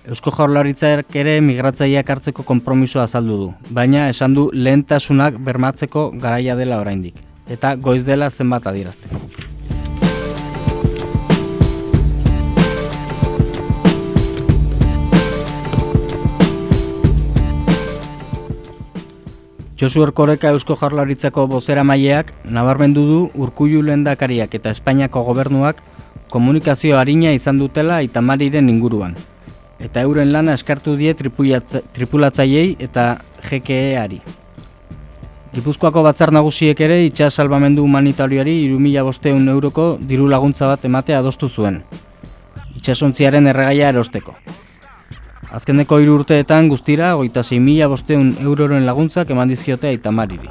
Eusko 0.06 0.30
Jaurlaritzak 0.30 1.16
ere 1.18 1.40
migratzaileak 1.42 2.10
hartzeko 2.14 2.44
konpromisoa 2.46 3.08
azaldu 3.08 3.38
du, 3.40 3.48
baina 3.74 4.04
esan 4.12 4.36
du 4.38 4.44
lehentasunak 4.54 5.40
bermatzeko 5.48 6.12
garaia 6.22 6.54
dela 6.60 6.78
oraindik 6.84 7.18
eta 7.50 7.74
goiz 7.76 8.04
dela 8.06 8.30
zenbat 8.30 8.68
adierazteko. 8.70 9.18
Josu 19.76 20.06
Erkoreka 20.06 20.54
Eusko 20.54 20.78
Jaurlaritzako 20.78 21.50
bozera 21.50 21.84
maileak 21.84 22.30
nabarmendu 22.46 23.10
du 23.10 23.22
Urkullu 23.34 23.82
lehendakariak 23.90 24.54
eta 24.54 24.70
Espainiako 24.70 25.26
gobernuak 25.34 25.82
komunikazio 26.30 27.00
harina 27.00 27.34
izan 27.34 27.58
dutela 27.58 28.04
Itamariren 28.06 28.70
inguruan. 28.70 29.18
Eta 29.80 30.02
euren 30.02 30.32
lana 30.32 30.54
eskartu 30.54 30.96
die 30.96 31.14
tripulatza- 31.16 31.82
tripulatzaileei 31.94 32.78
eta 32.80 33.18
GKE-ari. 33.50 34.22
Gipuzkoako 35.56 36.04
batzar 36.04 36.32
nagusiek 36.36 36.80
ere 36.80 37.06
itxas 37.06 37.34
salbamendu 37.34 37.84
humanitarioari 37.84 38.56
3500 38.68 39.52
euroko 39.52 39.98
diru 40.02 40.28
laguntza 40.28 40.68
bat 40.68 40.84
ematea 40.86 41.20
adostu 41.20 41.48
zuen. 41.48 41.82
Itxasontziaren 42.76 43.48
erregaia 43.48 43.90
erosteko. 43.90 44.36
Azkeneko 45.56 46.00
hiru 46.04 46.18
urteetan 46.20 46.68
guztira 46.68 47.14
hogeita 47.16 47.44
sei 47.44 47.60
mila 47.60 47.88
bosteun 47.88 48.34
euroren 48.42 48.86
laguntzak 48.86 49.30
eman 49.32 49.48
dizkiote 49.48 49.88
Aitamariri. 49.88 50.50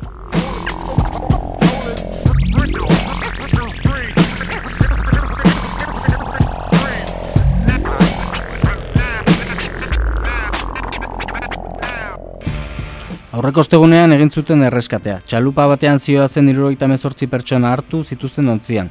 Aurreko 13.44 13.60
ostegunean 13.60 14.14
egin 14.14 14.30
zuten 14.32 14.62
erreskatea. 14.64 15.18
Txalupa 15.28 15.66
batean 15.68 15.98
zioa 16.00 16.30
zen 16.32 16.46
irurogeita 16.48 16.86
mezortzi 16.88 17.26
pertsona 17.28 17.74
hartu 17.74 18.00
zituzten 18.00 18.48
ontzian, 18.48 18.88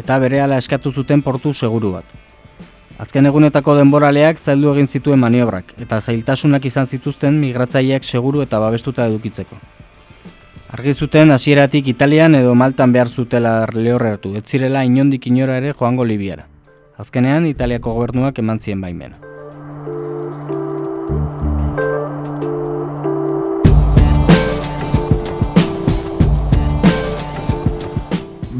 eta 0.00 0.16
berehala 0.22 0.56
eskatu 0.62 0.88
zuten 0.88 1.20
portu 1.20 1.52
seguru 1.52 1.90
bat. 1.98 2.14
Azken 3.04 3.28
egunetako 3.28 3.76
denboraleak 3.76 4.40
zaildu 4.40 4.72
egin 4.72 4.88
zituen 4.88 5.20
maniobrak, 5.20 5.76
eta 5.84 6.00
zailtasunak 6.00 6.64
izan 6.64 6.88
zituzten 6.88 7.36
migratzaileak 7.44 8.08
seguru 8.08 8.40
eta 8.40 8.64
babestuta 8.64 9.04
edukitzeko. 9.12 9.60
Argi 10.72 10.94
zuten 10.94 11.36
hasieratik 11.36 11.92
Italian 11.92 12.40
edo 12.40 12.54
Maltan 12.54 12.96
behar 12.96 13.12
zutela 13.12 13.66
lehorreratu, 13.74 14.32
ez 14.40 14.46
zirela 14.46 14.88
inondik 14.88 15.28
inora 15.28 15.60
ere 15.60 15.74
joango 15.76 16.08
Libiara. 16.08 16.48
Azkenean 16.96 17.52
Italiako 17.52 17.92
gobernuak 18.00 18.40
eman 18.40 18.64
zien 18.64 18.80
baimena. 18.80 19.29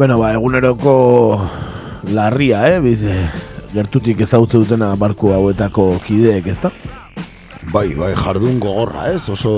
Bueno, 0.01 0.16
ba, 0.16 0.30
eguneroko 0.32 0.92
larria, 2.14 2.62
eh? 2.72 2.78
Biz, 2.80 3.01
gertutik 3.74 4.22
ezagutze 4.24 4.57
dutena 4.57 4.94
barku 4.96 5.28
hauetako 5.36 5.90
kideek, 6.07 6.46
ezta? 6.48 6.70
Bai, 7.68 7.90
bai, 7.98 8.14
jardun 8.16 8.57
gogorra, 8.64 9.11
ez? 9.12 9.26
Oso 9.28 9.53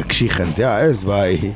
exigentea, 0.00 0.78
ez? 0.88 1.02
Bai, 1.04 1.52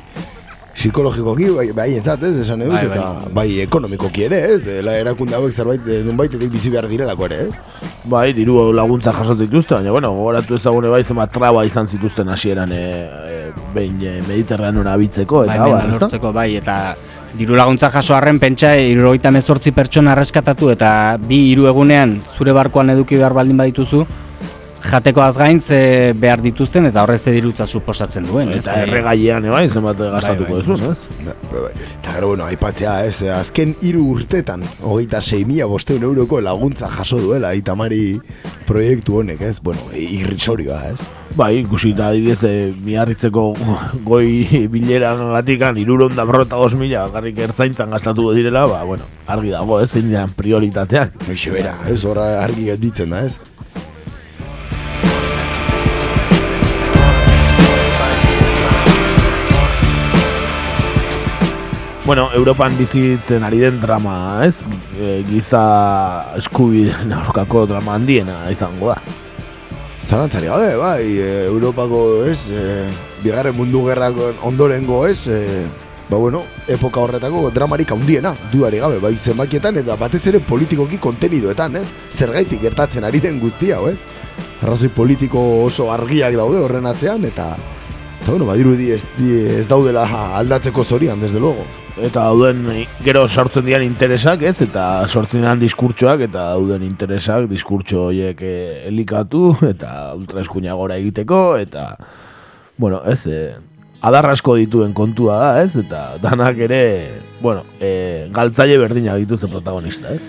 psikologikoki, 0.75 1.49
bai, 1.55 1.65
bai 1.79 1.87
entzat, 1.95 2.27
ez? 2.29 2.35
Esan 2.43 2.61
edut, 2.61 2.75
Bai, 2.77 2.85
bai. 2.93 2.99
eta 2.99 3.33
bai, 3.39 3.47
ekonomikoki 3.65 4.27
ere, 4.27 4.43
ez? 4.53 4.69
La 4.85 4.93
erakunde 5.01 5.39
hauek 5.39 5.57
zerbait, 5.57 5.89
eh, 5.89 6.03
nunbaitetik 6.05 6.53
bizi 6.53 6.69
behar 6.69 6.85
direlako 6.93 7.25
ere, 7.25 7.47
ez? 7.47 7.89
Bai, 8.13 8.27
diru 8.37 8.67
laguntza 8.69 9.17
jasotzen 9.17 9.47
dituzte, 9.47 9.79
baina, 9.79 9.97
bueno, 9.97 10.13
gogoratu 10.13 10.61
ezagune 10.61 10.93
bai 10.93 11.01
zenbat 11.01 11.33
traba 11.33 11.65
izan 11.65 11.89
zituzten 11.89 12.29
hasieran 12.29 12.69
e, 12.69 12.85
e, 13.33 13.45
behin 13.73 13.97
e, 13.97 14.19
mediterranean 14.29 14.93
abitzeko, 14.93 15.47
eta 15.49 15.63
bar, 15.65 15.87
ezta? 15.89 16.05
lortzeko 16.05 16.37
bai 16.37 16.51
eta 16.61 16.83
diru 17.37 17.55
laguntza 17.55 17.89
jaso 17.93 18.15
arren 18.15 18.39
pentsa 18.41 18.71
irurogeita 18.79 19.31
mezortzi 19.31 19.71
pertsona 19.75 20.15
erreskatatu 20.15 20.71
eta 20.73 20.91
bi 21.21 21.43
hiru 21.51 21.67
egunean 21.69 22.17
zure 22.37 22.55
barkoan 22.57 22.89
eduki 22.95 23.19
behar 23.19 23.35
baldin 23.37 23.59
badituzu 23.61 24.05
jatekoaz 24.83 25.35
gain 25.37 25.59
ze 25.61 26.13
behar 26.15 26.41
dituzten 26.41 26.85
eta 26.85 27.03
horrez 27.03 27.21
ze 27.23 27.31
dirutza 27.31 27.65
suposatzen 27.67 28.23
duen. 28.25 28.51
ez? 28.53 28.59
Eta 28.65 28.75
Eh, 28.79 28.87
erregailean, 28.87 29.49
bai, 29.51 29.67
zenbat 29.69 29.97
gastatuko 29.97 30.53
bai. 30.53 30.61
duzun, 30.63 30.91
ez? 30.91 30.97
Bai, 31.25 31.33
bai, 31.51 31.61
bai. 31.61 31.71
Eta 32.01 32.13
gero, 32.13 32.27
bueno, 32.27 32.45
aipatzea, 32.45 33.05
ez, 33.05 33.21
eh, 33.23 33.31
azken 33.33 33.75
hiru 33.81 34.05
urtetan, 34.15 34.63
hogeita 34.81 35.21
sei 35.21 35.43
mila 35.45 35.65
bosteun 35.65 36.03
euroko 36.03 36.39
laguntza 36.41 36.87
jaso 36.89 37.19
duela 37.19 37.53
Itamari 37.55 38.19
proiektu 38.65 39.19
honek, 39.19 39.41
ez? 39.41 39.59
Bueno, 39.61 39.81
irrisorioa, 39.95 40.81
ez? 40.93 40.99
Bai, 41.35 41.59
ikusita 41.59 42.07
adibidez, 42.09 42.43
e, 42.43 42.73
miarritzeko 42.85 43.53
goi 44.03 44.67
bileran 44.71 45.17
gatikan, 45.33 45.77
iruron 45.77 46.15
da 46.15 46.25
berrota 46.25 46.55
dos 46.55 46.73
mila, 46.75 47.07
garrik 47.13 47.37
ertzaintzan 47.39 47.89
gastatu 47.91 48.31
direla, 48.33 48.65
ba, 48.65 48.83
bueno, 48.83 49.03
argi 49.27 49.49
dago, 49.53 49.79
ez, 49.81 49.91
zein 49.91 50.07
diren 50.09 50.29
prioritateak. 50.35 51.13
Hoxe 51.29 51.51
bera, 51.51 51.75
ez, 51.87 52.03
horra 52.05 52.43
argi 52.43 52.65
gelditzen 52.71 53.09
da, 53.11 53.25
ez? 53.25 53.39
Bueno, 62.09 62.31
Europan 62.33 62.73
bizitzen 62.73 63.43
ari 63.45 63.59
den 63.61 63.75
drama, 63.77 64.41
ez? 64.41 64.55
E, 64.97 65.19
giza 65.29 65.59
eskubideen 66.39 67.13
aurkako 67.19 67.67
drama 67.69 67.93
handiena 67.99 68.39
izango 68.49 68.89
da. 68.89 68.95
Zalantzari 70.01 70.49
gabe, 70.49 70.71
bai, 70.81 71.03
e, 71.05 71.27
Europako, 71.43 72.01
ez, 72.25 72.49
e, 72.49 72.63
bigarren 73.21 73.53
mundu 73.53 73.83
gerrako 73.85 74.31
ondorengo, 74.49 75.03
ez, 75.05 75.27
e, 75.29 75.67
ba 76.09 76.17
bueno, 76.17 76.41
epoka 76.65 77.05
horretako 77.05 77.51
dramarik 77.53 77.93
handiena, 77.93 78.33
dudari 78.49 78.81
gabe, 78.81 78.97
bai, 79.05 79.13
zenbakietan 79.13 79.77
eta 79.77 79.93
batez 79.93 80.25
ere 80.33 80.41
politikoki 80.41 80.97
kontenidoetan, 80.97 81.77
ez, 81.83 81.87
zergaitik 82.09 82.65
gertatzen 82.65 83.05
ari 83.05 83.21
den 83.21 83.37
guztia, 83.37 83.77
ez, 83.85 83.99
arrazoi 84.63 84.89
politiko 84.89 85.45
oso 85.67 85.91
argiak 85.93 86.41
daude 86.41 86.57
horren 86.57 86.89
atzean, 86.89 87.29
eta 87.29 87.53
bueno, 88.29 88.45
badirudi 88.45 88.91
ez, 88.91 89.03
ez 89.19 89.67
daudela 89.67 90.05
aldatzeko 90.37 90.83
zorian, 90.83 91.19
desde 91.21 91.39
luego. 91.39 91.65
Eta 91.97 92.23
dauden 92.29 92.85
gero 93.03 93.27
sortzen 93.27 93.65
dian 93.65 93.83
interesak, 93.83 94.43
ez? 94.47 94.61
Eta 94.61 95.07
sortzen 95.07 95.43
dian 95.43 95.59
diskurtsoak 95.59 96.27
eta 96.29 96.51
dauden 96.53 96.83
interesak 96.87 97.49
diskurtso 97.51 98.05
horiek 98.09 98.41
eh, 98.41 98.87
elikatu 98.87 99.53
eta 99.73 100.13
ultraeskuina 100.15 100.77
gora 100.79 100.99
egiteko 101.01 101.57
eta 101.57 101.91
bueno, 102.79 103.01
ez, 103.05 103.25
eh, 103.27 103.57
adar 104.01 104.29
asko 104.31 104.55
dituen 104.55 104.93
kontua 104.95 105.37
da, 105.41 105.63
ez? 105.63 105.75
Eta 105.75 106.17
danak 106.23 106.59
ere, 106.69 106.81
bueno, 107.41 107.65
eh, 107.79 108.29
galtzaile 108.31 108.77
berdinak 108.79 109.19
dituzte 109.25 109.51
protagonista, 109.51 110.15
ez? 110.15 110.21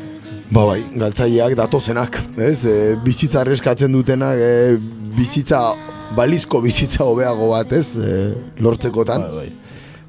Ba 0.50 0.64
bai, 0.66 0.80
galtzaileak 0.98 1.54
datozenak, 1.54 2.16
ez? 2.42 2.64
E, 2.66 2.96
bizitza 3.04 3.44
arreskatzen 3.44 3.92
dutenak, 3.94 4.34
e, 4.34 4.74
bizitza, 5.14 5.60
balizko 6.16 6.60
bizitza 6.64 7.04
hobeago 7.04 7.50
bat, 7.52 7.72
ez? 7.72 7.96
E, 7.96 8.34
lortzekotan. 8.62 9.26
Bai, 9.26 9.36
bai. 9.36 9.52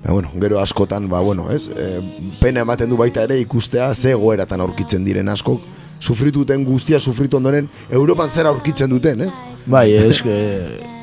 Ba, 0.02 0.14
bueno, 0.16 0.32
gero 0.42 0.60
askotan, 0.60 1.08
ba, 1.10 1.20
bueno, 1.22 1.50
ez? 1.52 1.68
E, 1.70 2.02
pena 2.40 2.64
ematen 2.66 2.90
du 2.90 2.98
baita 2.98 3.26
ere 3.28 3.38
ikustea 3.42 3.94
ze 3.94 4.16
goeratan 4.18 4.64
aurkitzen 4.66 5.06
diren 5.06 5.30
askok, 5.30 5.62
sufrituten 6.02 6.66
guztia 6.66 7.00
sufritu 7.00 7.38
ondoren, 7.38 7.70
Europan 7.90 8.30
zer 8.30 8.50
aurkitzen 8.50 8.90
duten, 8.90 9.22
ez? 9.28 9.36
Bai, 9.70 9.92
eske 9.94 10.34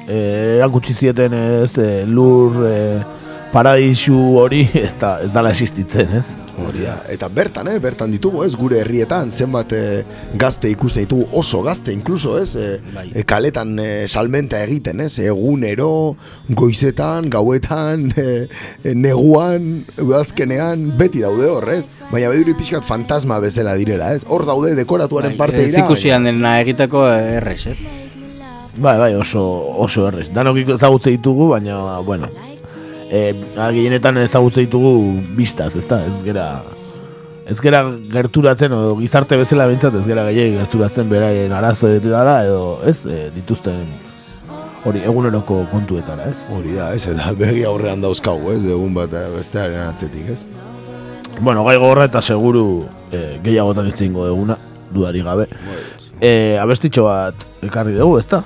eh, 0.08 0.56
erakutsi 0.58 0.94
zieten 0.94 1.36
ez, 1.38 1.70
eh, 1.78 2.02
lur 2.08 2.58
eh, 2.66 2.98
paradisu 3.52 4.18
hori 4.40 4.64
ez, 4.86 4.92
da, 5.00 5.18
ez 5.22 5.32
dala 5.34 5.54
existitzen, 5.54 6.18
ez? 6.18 6.47
Hori 6.58 6.82
da, 6.82 6.96
eta 7.12 7.28
bertan, 7.30 7.68
eh, 7.70 7.78
bertan 7.78 8.10
ditugu, 8.10 8.42
ez, 8.44 8.54
gure 8.58 8.80
herrietan, 8.82 9.30
zenbat 9.30 9.72
eh, 9.76 10.02
gazte 10.40 10.70
ikusten 10.72 11.04
ditugu, 11.04 11.28
oso 11.38 11.60
gazte, 11.62 11.92
inkluso, 11.94 12.34
ez, 12.40 12.56
eh, 12.56 12.80
Bai. 12.94 13.04
eh, 13.14 13.22
kaletan 13.28 13.78
eh, 13.78 14.08
salmenta 14.08 14.58
egiten, 14.64 15.00
ez, 15.04 15.18
egunero, 15.22 16.16
goizetan, 16.48 17.30
gauetan, 17.30 18.08
eh, 18.16 18.48
eh, 18.84 18.94
neguan, 18.94 19.84
udazkenean, 20.02 20.88
beti 20.98 21.22
daude 21.22 21.46
hor, 21.46 21.68
ez, 21.76 21.86
baina 22.10 22.32
beduri 22.34 22.56
pixkat 22.58 22.84
fantasma 22.84 23.38
bezala 23.44 23.76
direla, 23.78 24.12
ez, 24.18 24.26
hor 24.26 24.46
daude 24.48 24.74
dekoratuaren 24.74 25.38
parte 25.38 25.62
ez 25.62 25.72
dira, 25.72 25.86
ikusian 25.86 26.26
dena 26.26 26.58
egiteko 26.64 27.06
errez, 27.14 27.62
ez? 27.70 27.80
Bai, 28.78 28.98
bai, 28.98 29.14
oso, 29.18 29.42
oso 29.82 30.06
errez. 30.10 30.28
Danok 30.34 30.58
ezagutze 30.76 31.10
ditugu, 31.10 31.48
baina, 31.54 31.98
bueno, 32.06 32.28
e, 33.10 33.34
gehienetan 33.56 34.18
ezagutze 34.24 34.64
ditugu 34.66 34.92
biztaz, 35.36 35.74
ezta? 35.76 36.00
Ez 36.06 36.18
gera, 36.24 36.48
ez 37.48 37.58
gera 37.60 37.84
gerturatzen, 38.12 38.74
edo 38.74 38.96
gizarte 38.98 39.38
bezala 39.40 39.68
bintzat, 39.70 39.96
ez 40.00 40.04
gera 40.06 40.26
gehiagik 40.28 40.60
gerturatzen 40.62 41.08
beraien 41.10 41.54
arazo 41.56 41.90
dara, 42.04 42.42
edo, 42.44 42.78
ez, 42.88 43.00
e, 43.06 43.28
dituzten 43.34 43.86
hori 44.88 45.02
eguneroko 45.04 45.64
kontuetara, 45.72 46.28
ez? 46.30 46.38
Hori 46.54 46.76
da, 46.76 46.92
ez, 46.94 47.04
eta 47.10 47.32
begi 47.38 47.64
aurrean 47.68 48.04
dauzkagu, 48.04 48.52
ez, 48.54 48.62
egun 48.70 48.94
bat 48.96 49.12
eh, 49.16 49.26
bestearen 49.34 49.88
atzetik, 49.88 50.30
ez? 50.36 50.44
Bueno, 51.38 51.62
gai 51.66 51.76
gogorra 51.78 52.08
eta 52.08 52.22
seguru 52.22 52.86
e, 53.12 53.38
gehiagotan 53.44 53.88
hitz 53.90 53.98
egingo 54.00 54.26
duguna, 54.26 54.58
dudari 54.94 55.22
gabe. 55.26 55.48
E, 56.18 56.30
abestitxo 56.58 57.06
bat 57.06 57.44
ekarri 57.62 57.94
dugu, 57.98 58.18
ezta? 58.22 58.42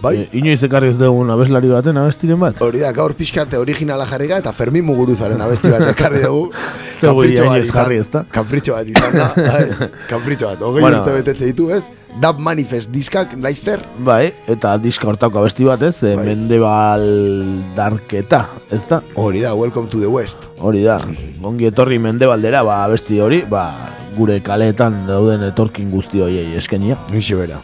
Bai. 0.00 0.14
E, 0.22 0.28
inoiz 0.38 0.62
ekarri 0.64 0.88
ez 0.94 0.96
dugun 0.98 1.28
abeslari 1.30 1.68
baten 1.68 1.96
abestiren 2.00 2.38
bat? 2.40 2.60
Hori 2.64 2.80
da, 2.80 2.90
gaur 2.96 3.12
pixkat 3.18 3.52
originala 3.58 4.06
jarri 4.08 4.26
gara 4.30 4.40
eta 4.40 4.52
Fermin 4.56 4.84
Muguruzaren 4.88 5.40
abesti 5.44 5.68
bat 5.72 5.84
ekarri 5.90 6.22
dugu. 6.24 6.46
Kapritxo 7.00 7.44
bat 7.48 7.62
izan- 7.64 7.76
jarri? 7.76 7.98
Kapritxo 8.32 8.74
bat 8.76 8.88
izan 8.92 9.14
da, 9.16 9.26
bai, 9.50 9.88
kapritxo 10.08 10.48
bat. 10.50 10.62
Hogei 10.64 10.82
Bueno. 10.84 10.98
urte 11.02 11.14
betetze 11.18 11.46
ditu, 11.50 11.68
ez? 11.76 11.86
Dab 12.20 12.40
Manifest 12.40 12.90
diskak, 12.92 13.32
Leister, 13.40 13.80
Bai, 14.04 14.32
eta 14.48 14.74
diska 14.80 15.08
hortako 15.08 15.40
abesti 15.44 15.64
bat 15.68 15.82
ez, 15.88 15.94
e, 16.02 16.14
Bai. 16.16 16.26
Mendebal 16.30 17.06
Darketa, 17.76 18.46
ez 18.72 18.82
da? 18.88 19.02
hori 19.14 19.40
da, 19.44 19.54
Welcome 19.54 19.88
to 19.92 20.00
the 20.00 20.08
West. 20.08 20.50
Hori 20.60 20.82
da, 20.84 20.98
ongi 21.42 21.68
etorri 21.70 21.98
Mendebaldera, 22.00 22.62
ba, 22.64 22.82
abesti 22.88 23.20
hori, 23.20 23.42
ba, 23.48 23.66
gure 24.16 24.40
kaleetan 24.44 25.04
dauden 25.08 25.44
etorkin 25.52 25.90
guzti 25.92 26.20
horiei 26.24 26.56
eskenia. 26.58 26.96
Nixe 27.12 27.36
bera. 27.38 27.60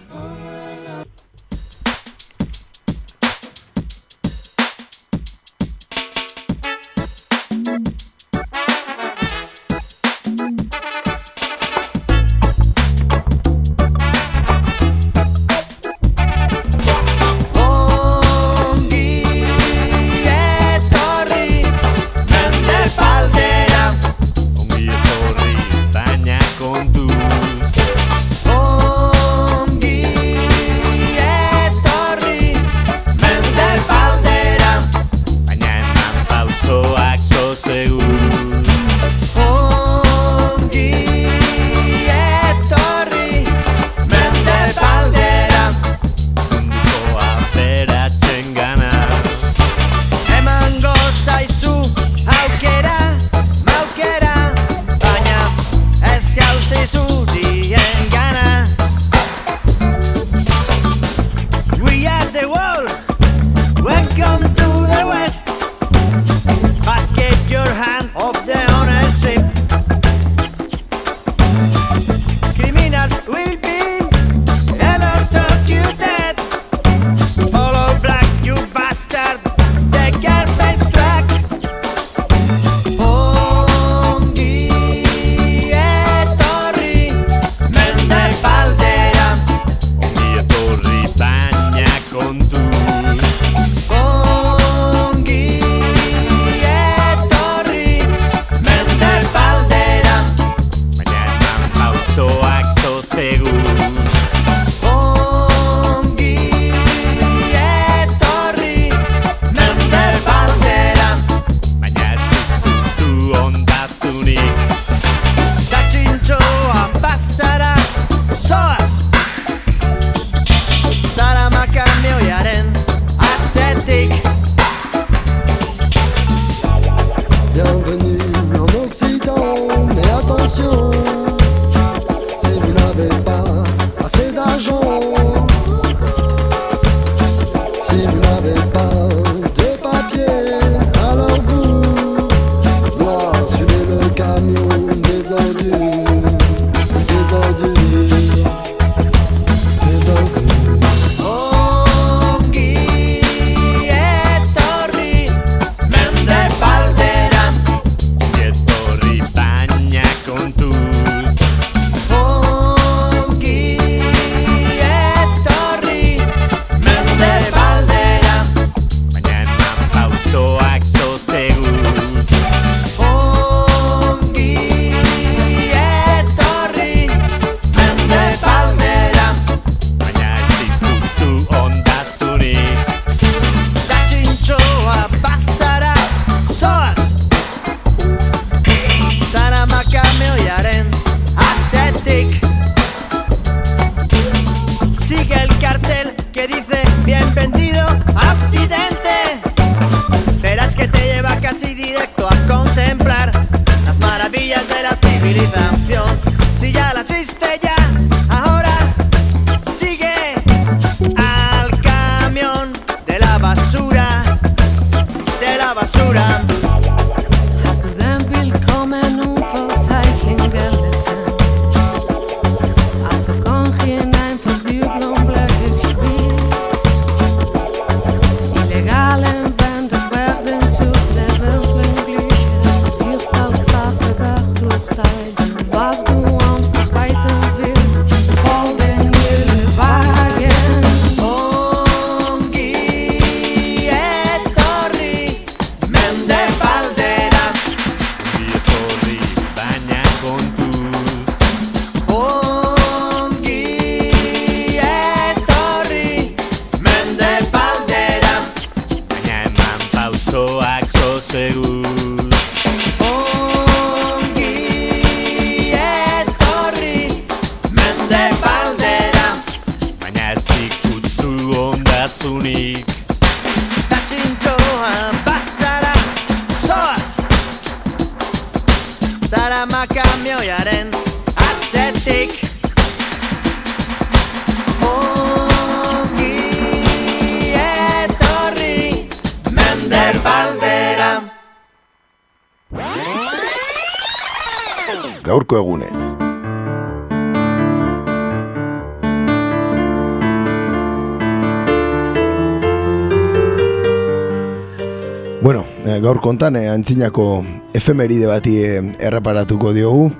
Eh, 306.26 306.32
gaur 306.32 306.34
kontan 306.34 306.56
eh, 306.56 306.70
antzinako 306.70 307.44
efemeride 307.74 308.26
bati 308.26 308.58
eh, 308.58 308.82
erreparatuko 308.98 309.72
diogu. 309.72 310.10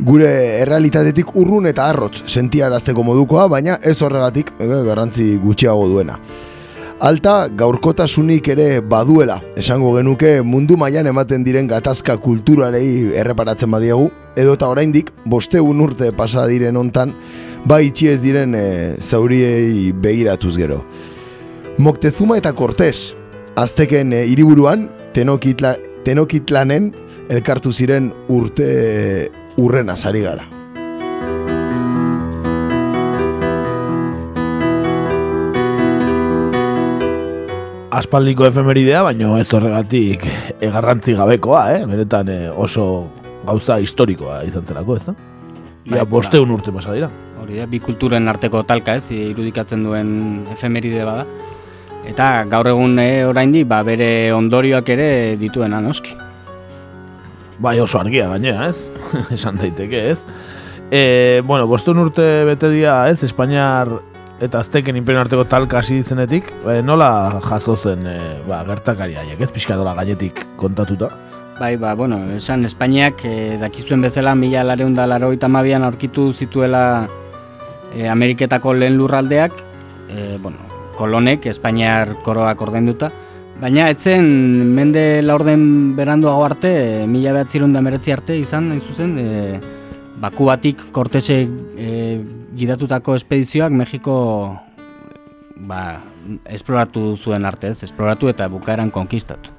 Gure 0.00 0.60
errealitatetik 0.62 1.36
urrun 1.36 1.66
eta 1.66 1.88
arrotz 1.88 2.22
sentiarazteko 2.26 3.02
modukoa, 3.02 3.48
baina 3.48 3.78
ez 3.82 4.00
horregatik 4.00 4.52
eh, 4.58 4.84
garrantzi 4.86 5.38
gutxiago 5.38 5.88
duena. 5.88 6.18
Alta 7.00 7.48
gaurkotasunik 7.48 8.48
ere 8.48 8.80
baduela, 8.80 9.40
esango 9.56 9.96
genuke 9.96 10.42
mundu 10.42 10.76
mailan 10.76 11.06
ematen 11.06 11.44
diren 11.44 11.66
gatazka 11.66 12.16
kulturalei 12.16 13.12
erreparatzen 13.18 13.70
badiegu, 13.70 14.10
edo 14.36 14.54
eta 14.54 14.68
oraindik 14.68 15.10
bosteun 15.26 15.80
urte 15.80 16.12
pasa 16.12 16.46
diren 16.46 16.76
hontan, 16.76 17.12
bai 17.66 17.88
itxi 17.88 18.08
ez 18.08 18.20
diren 18.22 18.54
e, 18.54 18.94
zauriei 19.00 19.92
begiratuz 19.92 20.56
gero. 20.56 20.84
Moctezuma 21.78 22.38
eta 22.38 22.52
Cortés, 22.54 23.16
azteken 23.56 24.12
hiriburuan 24.12 25.01
tenokitla, 25.14 25.74
tenokitlanen 26.04 26.90
elkartu 27.32 27.72
ziren 27.72 28.10
urte 28.32 29.30
urren 29.60 29.92
azari 29.92 30.24
gara. 30.24 30.48
Aspaldiko 37.92 38.46
efemeridea, 38.48 39.02
baino 39.04 39.34
ez 39.36 39.50
horregatik 39.52 40.24
egarrantzi 40.64 41.12
gabekoa, 41.18 41.66
eh? 41.74 41.82
Benetan 41.86 42.30
eh, 42.32 42.48
oso 42.48 42.86
gauza 43.44 43.76
historikoa 43.84 44.40
izan 44.48 44.64
zelako, 44.66 44.96
ez 44.96 45.04
da? 45.10 45.14
Ia 45.90 45.98
Bai, 45.98 46.06
bosteun 46.08 46.50
urte 46.54 46.72
pasa 46.72 46.94
dira. 46.96 47.10
Hori 47.42 47.58
da, 47.60 47.66
bi 47.68 47.82
kulturen 47.84 48.30
arteko 48.32 48.62
talka 48.64 48.94
ez, 48.96 49.10
irudikatzen 49.12 49.84
duen 49.84 50.12
efemeride 50.54 51.04
bada. 51.04 51.26
Eta 52.08 52.44
gaur 52.50 52.66
egun 52.72 52.98
e, 52.98 53.24
oraindik 53.28 53.68
ba, 53.70 53.82
bere 53.86 54.32
ondorioak 54.34 54.88
ere 54.94 55.08
dituena 55.38 55.80
noski. 55.80 56.16
Bai 57.62 57.78
oso 57.80 58.00
argia 58.00 58.28
gainera, 58.32 58.70
ez? 58.72 58.78
Esan 59.38 59.60
daiteke, 59.60 60.10
ez? 60.12 60.18
E, 60.90 61.42
bueno, 61.46 61.68
bosteun 61.70 62.02
urte 62.02 62.24
bete 62.48 62.72
dira, 62.72 63.04
ez? 63.10 63.22
Espainiar 63.22 64.00
eta 64.42 64.58
azteken 64.58 64.98
imperio 64.98 65.20
arteko 65.22 65.44
talka 65.46 65.78
hasi 65.78 66.00
zenetik, 66.02 66.50
e, 66.66 66.80
nola 66.82 67.38
jaso 67.44 67.76
zen 67.76 68.02
e, 68.10 68.16
ba, 68.48 68.64
gertakari 68.66 69.14
haiek, 69.20 69.38
ez? 69.46 69.52
Pixka 69.54 69.78
dola 69.78 69.94
gainetik 69.94 70.42
kontatuta. 70.58 71.12
Bai, 71.60 71.76
ba, 71.76 71.94
bueno, 71.94 72.18
esan 72.34 72.66
Espainiak 72.66 73.22
e, 73.28 73.36
dakizuen 73.60 74.02
bezala 74.02 74.34
mila 74.34 74.64
lareun 74.66 74.94
da 74.94 75.06
hamabian 75.06 75.84
aurkitu 75.84 76.32
zituela 76.32 77.06
e, 77.94 78.08
Ameriketako 78.08 78.74
lehen 78.74 78.96
lurraldeak, 78.96 79.52
e, 80.10 80.38
bueno, 80.42 80.71
kolonek, 81.02 81.50
Espainiar 81.50 82.14
koroak 82.22 82.62
ordainduta, 82.62 83.10
baina 83.62 83.88
etzen 83.92 84.26
mende 84.74 85.22
laurden 85.22 85.94
beranduago 85.98 86.44
arte, 86.46 86.72
e, 86.72 87.06
mila 87.10 87.34
behatzirun 87.36 87.74
da 87.74 87.82
meretzi 87.84 88.14
arte 88.14 88.38
izan, 88.38 88.70
hain 88.72 88.82
zuzen, 88.82 89.16
e, 89.18 89.80
Bakubatik 90.22 90.84
Kortesek 90.94 91.50
e, 91.80 91.92
gidatutako 92.54 93.16
espedizioak 93.18 93.72
Mexiko 93.74 94.14
ba, 95.66 95.80
esploratu 96.46 97.16
zuen 97.16 97.46
arte, 97.48 97.72
ez? 97.72 97.82
Esploratu 97.88 98.30
eta 98.30 98.46
bukaeran 98.52 98.92
konkistatu. 98.94 99.50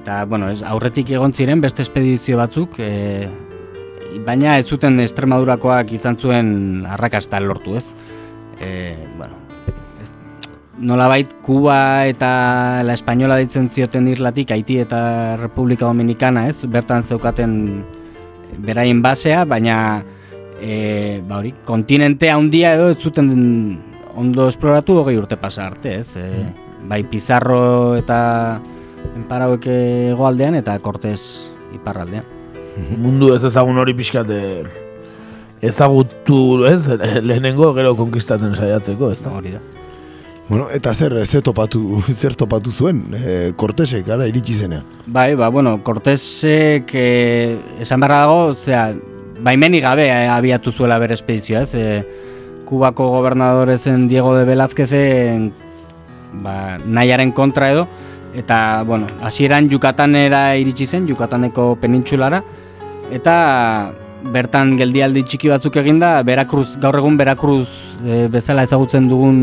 Eta, 0.00 0.24
bueno, 0.26 0.48
ez, 0.50 0.64
aurretik 0.66 1.12
egon 1.14 1.34
ziren 1.34 1.62
beste 1.62 1.84
espedizio 1.86 2.40
batzuk, 2.40 2.80
e, 2.82 3.28
baina 4.26 4.56
ez 4.58 4.66
zuten 4.66 4.98
Extremadurakoak 5.04 5.94
izan 5.94 6.18
zuen 6.18 6.50
arrakasta 6.90 7.38
lortu, 7.44 7.76
ez? 7.78 7.92
E, 8.58 8.96
bueno, 9.18 9.41
nolabait 10.82 11.30
Kuba 11.42 12.06
eta 12.10 12.82
La 12.82 12.96
Espainola 12.98 13.38
ditzen 13.38 13.68
zioten 13.70 14.08
irlatik, 14.10 14.50
Haiti 14.50 14.80
eta 14.82 15.36
Republika 15.38 15.86
Dominicana, 15.86 16.48
ez? 16.50 16.66
Bertan 16.66 17.02
zeukaten 17.02 17.54
beraien 18.66 19.00
basea, 19.02 19.44
baina 19.48 19.76
e, 20.60 21.22
ba 21.28 21.38
hori, 21.38 21.54
kontinente 21.64 22.30
handia 22.30 22.74
edo 22.76 22.90
ez 22.92 22.98
zuten 22.98 23.30
ondo 24.18 24.48
esploratu 24.50 24.98
hogei 25.00 25.16
urte 25.16 25.38
pasa 25.40 25.68
arte, 25.70 25.94
ez? 26.02 26.16
E, 26.18 26.44
bai 26.90 27.02
Pizarro 27.06 27.94
eta 27.96 28.60
Enparauek 29.16 29.66
hegoaldean 29.66 30.58
eta 30.58 30.76
Cortés 30.82 31.50
iparraldean. 31.74 32.26
Mundu 33.02 33.32
ez 33.36 33.42
ezagun 33.44 33.78
hori 33.78 33.94
pixkat 33.94 34.30
ezagutu, 35.62 36.64
ez? 36.66 36.82
Lehenengo 37.28 37.70
gero 37.78 37.94
konkistatzen 37.98 38.58
saiatzeko, 38.58 39.12
ez 39.14 39.22
da? 39.22 39.34
Hori 39.38 39.54
da. 39.54 39.62
Bueno, 40.52 40.66
eta 40.68 40.92
zer, 40.92 41.14
zer 41.24 41.40
topatu, 41.40 42.02
zer 42.12 42.34
topatu 42.36 42.68
zuen, 42.70 43.06
e, 43.16 43.54
Kortesek, 43.56 44.04
ara, 44.12 44.26
iritsi 44.28 44.52
zenean. 44.52 44.84
Bai, 45.06 45.32
ba, 45.34 45.46
bueno, 45.48 45.78
Cortések 45.80 46.90
eh, 46.92 47.56
esan 47.80 48.02
beharra 48.04 48.18
dago, 48.26 48.42
osea, 48.52 48.82
baimenik 49.40 49.80
gabe 49.86 50.10
eh, 50.10 50.26
abiatu 50.28 50.68
zuela 50.68 50.98
bere 51.00 51.16
espedizioa, 51.16 51.62
ez? 51.64 51.72
Eh, 51.72 52.02
Kubako 52.68 53.06
gobernadore 53.14 53.78
zen 53.78 54.04
Diego 54.10 54.34
de 54.36 54.44
Velázquezen 54.44 55.46
ba, 56.44 56.76
nahiaren 56.84 57.32
kontra 57.32 57.70
edo, 57.72 57.86
eta, 58.36 58.82
bueno, 58.84 59.08
hasieran 59.24 59.70
Yucatanera 59.72 60.50
iritsi 60.60 60.84
zen, 60.84 61.08
Yucataneko 61.08 61.78
penintsulara, 61.80 62.42
eta 63.08 63.38
bertan 64.36 64.76
geldialdi 64.76 65.24
txiki 65.24 65.48
batzuk 65.48 65.80
eginda, 65.80 66.18
Veracruz, 66.28 66.74
gaur 66.82 67.00
egun 67.00 67.16
Veracruz 67.16 67.70
eh, 68.04 68.28
bezala 68.28 68.68
ezagutzen 68.68 69.08
dugun 69.08 69.40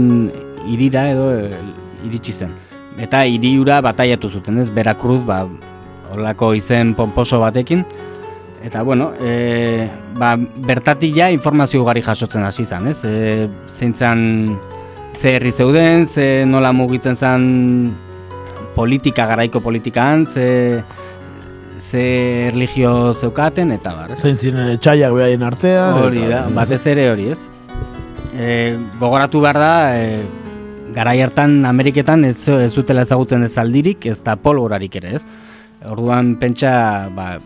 irira 0.70 1.09
edo 1.11 1.32
eh, 1.36 1.57
iritsi 2.05 2.34
zen. 2.34 2.53
Eta 2.99 3.24
hiriura 3.26 3.80
bataiatu 3.82 4.30
zuten, 4.30 4.59
ez? 4.59 4.70
Veracruz, 4.76 5.22
ba, 5.26 5.43
holako 6.13 6.53
izen 6.57 6.93
pomposo 6.97 7.39
batekin. 7.39 7.86
Eta, 8.63 8.84
bueno, 8.84 9.13
e, 9.22 9.88
ba, 10.20 10.34
bertatik 10.36 11.15
ja 11.15 11.30
informazio 11.32 11.82
ugari 11.82 12.03
jasotzen 12.03 12.43
hasi 12.43 12.65
zen, 12.65 12.89
ez? 12.91 13.03
E, 13.07 13.47
zeintzan 13.72 14.57
ze 15.15 15.36
herri 15.38 15.51
zeuden, 15.51 16.07
ze 16.07 16.45
nola 16.45 16.74
mugitzen 16.76 17.15
zen 17.15 17.93
politika, 18.76 19.26
garaiko 19.26 19.61
politikan, 19.61 20.28
ze, 20.28 20.84
ze 21.78 22.03
erligio 22.49 23.13
zeukaten, 23.13 23.72
eta 23.72 23.95
bar? 23.95 24.17
Zein 24.20 24.36
ziren 24.38 24.74
etxaiak 24.76 25.15
behaien 25.15 25.43
artean. 25.43 26.01
Hori 26.03 26.28
da, 26.28 26.43
batez 26.55 26.84
ere 26.91 27.09
hori, 27.13 27.30
ez? 27.32 27.47
E, 28.36 28.76
gogoratu 28.99 29.39
behar 29.43 29.59
da, 29.59 29.74
e, 29.95 30.20
garai 30.95 31.19
hartan 31.21 31.65
Ameriketan 31.65 32.25
ez, 32.25 32.47
ez 32.49 32.71
zutela 32.73 33.05
ezagutzen 33.05 33.43
ez 33.43 33.55
aldirik, 33.61 34.05
ez 34.05 34.19
da 34.25 34.35
polvorarik 34.39 34.95
ere, 35.01 35.15
ez? 35.19 35.23
Orduan 35.89 36.33
pentsa, 36.41 36.71
ba, 37.15 37.37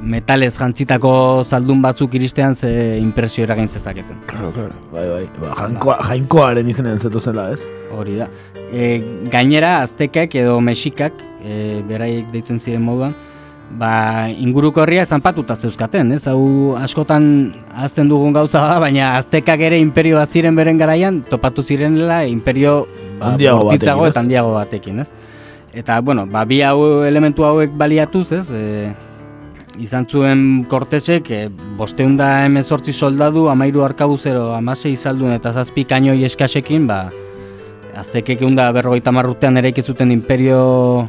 metalez 0.00 0.52
jantzitako 0.56 1.12
zaldun 1.44 1.82
batzuk 1.82 2.14
iristean 2.16 2.54
ze 2.54 2.98
impresio 3.00 3.44
eragin 3.44 3.68
zezaketen. 3.68 4.16
Claro, 4.26 4.52
claro. 4.52 4.74
Bai, 4.92 5.06
bai. 5.08 5.24
Ba, 5.40 5.54
jainkoa, 5.58 5.96
jainkoaren 6.08 6.68
izenean 6.68 7.00
zetu 7.00 7.20
zela, 7.20 7.50
ez? 7.52 7.60
Hori 7.96 8.16
da. 8.20 8.28
E, 8.72 9.00
gainera, 9.32 9.80
aztekak 9.82 10.34
edo 10.40 10.60
mexikak, 10.64 11.12
e, 11.42 11.80
beraiek 11.88 12.30
deitzen 12.32 12.60
ziren 12.62 12.84
moduan, 12.86 13.16
ba, 13.78 14.28
inguruko 14.30 14.82
herria 14.82 15.04
zanpatuta 15.06 15.56
zeuzkaten, 15.56 16.12
ez? 16.16 16.24
Hau 16.30 16.74
askotan 16.80 17.24
azten 17.74 18.08
dugun 18.10 18.34
gauza 18.34 18.62
da, 18.66 18.78
baina 18.82 19.14
aztekak 19.18 19.62
ere 19.70 19.78
imperio 19.78 20.18
bat 20.18 20.30
ziren 20.30 20.56
beren 20.58 20.80
garaian, 20.80 21.22
topatu 21.30 21.62
zirenela 21.62 22.24
imperio 22.26 22.86
ba, 23.18 23.32
Handiago 23.34 23.64
bortitzago 23.68 24.02
batekin, 24.02 24.10
eta 24.10 24.24
handiago 24.24 24.56
batekin, 24.56 25.04
ez? 25.04 25.10
Eta, 25.72 26.00
bueno, 26.02 26.26
ba, 26.26 26.44
bi 26.44 26.62
hau 26.66 27.04
elementu 27.06 27.46
hauek 27.46 27.70
baliatuz, 27.78 28.32
ez? 28.34 28.50
E, 28.50 28.90
izan 29.78 30.06
zuen 30.10 30.64
Kortesek, 30.68 31.30
e, 31.30 31.48
bosteunda 31.78 32.44
emezortzi 32.48 32.92
soldadu, 32.92 33.46
amairu 33.52 33.84
arkabuzero, 33.86 34.50
amasei 34.56 34.96
zaldun 34.96 35.36
eta 35.36 35.54
zazpi 35.54 35.86
kainoi 35.86 36.24
eskasekin, 36.26 36.88
ba, 36.90 37.04
aztekek 38.00 38.40
egun 38.40 38.58
da 38.58 38.70
berrogeita 38.74 39.12
marrutean 39.14 39.58
ere 39.60 39.72
zuten 39.82 40.10
imperio 40.10 41.08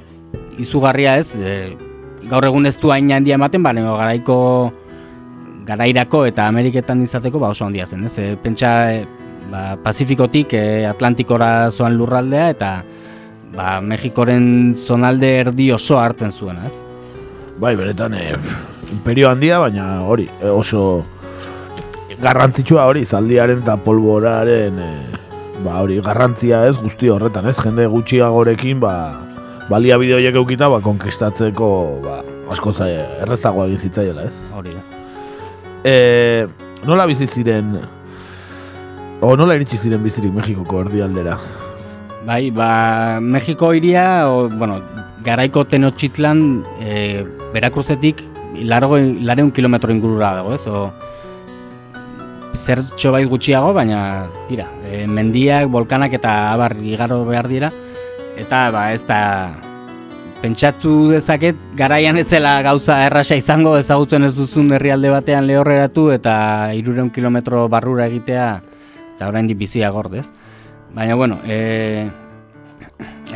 izugarria 0.61 1.17
ez, 1.17 1.35
e, 1.35 1.90
gaur 2.29 2.45
egun 2.45 2.65
ez 2.65 2.77
du 2.79 2.91
hain 2.91 3.09
handia 3.11 3.35
ematen, 3.39 3.63
baina 3.63 3.95
garaiko 3.97 4.37
garairako 5.65 6.25
eta 6.29 6.47
Ameriketan 6.47 7.01
izateko 7.01 7.39
ba 7.39 7.51
oso 7.53 7.65
handia 7.65 7.85
zen, 7.85 8.05
ez? 8.05 8.17
E, 8.19 8.35
pentsa 8.41 8.71
e, 8.93 9.05
ba, 9.51 9.77
Pazifikotik 9.83 10.53
e, 10.57 10.85
Atlantikora 10.89 11.69
zoan 11.71 11.97
lurraldea 11.97 12.49
eta 12.55 12.71
ba, 13.55 13.79
Mexikoren 13.81 14.73
zonalde 14.75 15.31
erdi 15.45 15.71
oso 15.71 15.99
hartzen 15.99 16.31
zuena, 16.31 16.67
ez? 16.67 16.77
Bai, 17.61 17.75
beretan 17.77 18.15
eh, 18.17 18.35
imperio 18.91 19.29
handia, 19.29 19.59
baina 19.61 20.01
hori, 20.09 20.27
eh, 20.41 20.49
oso 20.49 21.03
garrantzitsua 22.21 22.85
hori, 22.89 23.03
zaldiaren 23.05 23.61
eta 23.61 23.77
polboraren 23.85 24.79
eh, 24.81 25.19
ba, 25.65 25.81
hori 25.81 25.99
garrantzia 26.01 26.65
ez 26.69 26.77
guzti 26.79 27.11
horretan, 27.11 27.49
ez? 27.51 27.57
Jende 27.61 27.85
gutxiagorekin, 27.91 28.79
ba, 28.81 28.95
baliabide 29.71 30.17
horiek 30.17 30.35
eukita, 30.41 30.67
ba, 30.71 30.81
konkistatzeko, 30.83 31.69
ba, 32.03 32.19
asko 32.51 32.73
errezagoa 32.83 33.69
egin 33.69 33.79
zitzaiela, 33.87 34.27
ez? 34.27 34.35
Hori 34.57 34.75
da. 34.75 34.81
E, 35.87 35.93
nola 36.87 37.07
bizi 37.09 37.27
ziren, 37.27 37.77
o 39.21 39.35
nola 39.39 39.55
iritsi 39.55 39.79
ziren 39.79 40.03
bizirik 40.03 40.33
Mexikoko 40.35 40.81
erdialdera? 40.83 41.37
Bai, 42.27 42.51
ba, 42.51 43.19
Mexiko 43.21 43.71
iria, 43.73 44.27
o, 44.29 44.49
bueno, 44.49 44.81
garaiko 45.23 45.63
Tenochtitlan, 45.65 46.43
e, 46.81 47.23
Berakruzetik, 47.53 48.25
largo, 48.67 48.99
lareun 48.99 49.53
kilometro 49.55 49.93
ingurura 49.95 50.35
dago, 50.41 50.53
ez? 50.57 50.67
O, 50.67 50.91
zer 52.51 52.83
txobait 52.99 53.29
gutxiago, 53.31 53.71
baina, 53.73 54.27
tira, 54.49 54.67
e, 54.83 55.05
mendiak, 55.07 55.71
volkanak 55.71 56.19
eta 56.19 56.35
abar 56.51 56.75
igaro 56.83 57.23
behar 57.25 57.47
dira, 57.47 57.71
eta, 58.37 58.69
ba, 58.71 58.91
ez 58.93 59.03
da, 59.07 59.21
pentsatu 60.41 61.11
dezaket, 61.11 61.57
garaian 61.77 62.17
etzela 62.17 62.55
gauza 62.65 62.97
errasa 63.05 63.37
izango 63.37 63.75
ezagutzen 63.77 64.25
ez 64.25 64.33
duzun 64.35 64.71
herrialde 64.73 65.11
batean 65.13 65.45
lehorreratu 65.45 66.09
eta 66.15 66.33
irureun 66.77 67.11
kilometro 67.13 67.67
barrura 67.69 68.07
egitea, 68.09 68.47
eta 69.15 69.29
oraindik 69.29 69.59
bizia 69.59 69.91
gordez. 69.93 70.25
Baina, 70.95 71.15
bueno, 71.15 71.37
e, 71.45 72.09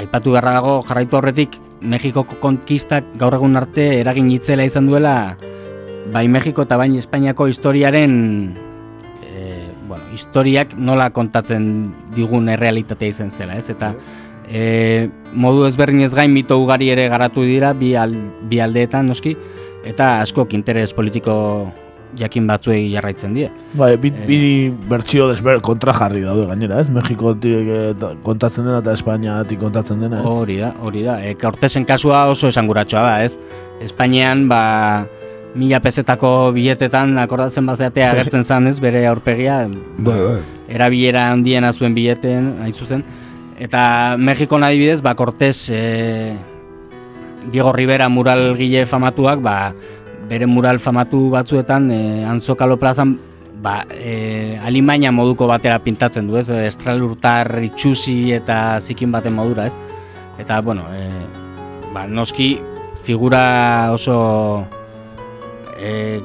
aipatu 0.01 0.33
beharra 0.33 0.57
dago 0.59 0.81
jarraitu 0.87 1.21
horretik 1.21 1.61
Mexikoko 1.85 2.39
konkistak 2.41 3.05
gaur 3.19 3.35
egun 3.37 3.55
arte 3.59 3.83
eragin 3.99 4.31
itzela 4.33 4.65
izan 4.65 4.87
duela 4.89 5.35
bai 6.11 6.25
Mexiko 6.31 6.65
eta 6.65 6.77
bain 6.79 6.95
Espainiako 6.97 7.47
historiaren 7.51 8.15
e, 9.21 9.61
bueno, 9.87 10.03
historiak 10.15 10.73
nola 10.77 11.11
kontatzen 11.13 11.67
digun 12.15 12.49
errealitatea 12.49 13.13
izan 13.13 13.31
zela, 13.31 13.59
ez? 13.59 13.69
Eta 13.69 13.93
e, 14.49 15.09
modu 15.33 15.65
ezberdinez 15.67 16.13
gain 16.15 16.33
mito 16.33 16.57
ugari 16.61 16.89
ere 16.93 17.07
garatu 17.09 17.43
dira 17.43 17.73
bi, 17.73 17.95
al, 17.95 18.13
bi 18.49 18.59
aldeetan 18.59 19.07
noski 19.07 19.35
eta 19.85 20.19
askok 20.21 20.53
interes 20.57 20.93
politiko 20.93 21.35
jakin 22.15 22.45
batzuei 22.47 22.91
jarraitzen 22.93 23.33
die. 23.35 23.49
Bai, 23.75 23.95
bi, 23.99 24.09
bi 24.09 24.37
bertsio 24.89 25.27
desber 25.33 25.59
kontra 25.61 25.91
jarri 25.93 26.21
daude 26.23 26.45
gainera, 26.47 26.79
ez? 26.79 26.87
Mexikotik 26.89 27.67
eh, 27.75 28.13
kontatzen 28.23 28.63
dena 28.63 28.79
eta 28.79 28.93
Espainiatik 28.95 29.59
kontatzen 29.59 29.99
dena, 29.99 30.21
ez? 30.21 30.29
Hori 30.29 30.55
da, 30.61 30.71
hori 30.81 31.03
da. 31.03 31.17
E, 31.19 31.33
Cortesen 31.35 31.83
kasua 31.85 32.25
oso 32.31 32.47
esanguratsoa 32.47 33.03
da, 33.03 33.17
ez? 33.25 33.35
Espainian, 33.83 34.45
ba, 34.47 34.61
mila 35.59 35.81
pesetako 35.83 36.53
biletetan 36.55 37.17
akordatzen 37.19 37.67
bazeatea 37.67 38.13
agertzen 38.15 38.47
zan, 38.47 38.71
ez? 38.71 38.77
Bere 38.79 39.05
aurpegia, 39.11 39.65
Bai, 39.99 40.15
bai. 40.15 40.39
erabilera 40.71 41.27
handiena 41.33 41.73
zuen 41.73 41.93
bileten, 41.97 42.53
hain 42.63 42.73
zuzen. 42.73 43.03
Eta 43.57 44.15
Mexikon 44.19 44.63
adibidez, 44.63 45.01
ba, 45.01 45.15
Cortés, 45.15 45.69
e, 45.71 46.35
Diego 47.51 47.71
Rivera 47.71 48.09
muralgile 48.09 48.85
famatuak, 48.85 49.39
ba, 49.39 49.73
bere 50.27 50.45
mural 50.45 50.79
famatu 50.79 51.29
batzuetan, 51.31 51.89
e, 51.91 52.25
Anzokalo 52.27 52.77
plazan, 52.77 53.15
ba, 53.63 53.85
e, 53.95 54.59
alimaina 54.59 55.13
moduko 55.15 55.47
batera 55.47 55.79
pintatzen 55.79 56.27
du, 56.27 56.37
ez? 56.37 56.49
Estralurtar 56.49 57.61
itxusi 57.63 58.33
eta 58.35 58.81
zikin 58.81 59.13
baten 59.15 59.35
modura, 59.35 59.67
ez? 59.71 59.77
Eta, 60.37 60.59
bueno, 60.59 60.89
e, 60.91 61.07
ba, 61.93 62.07
noski 62.07 62.59
figura 63.05 63.93
oso 63.93 64.65
e, 65.79 66.19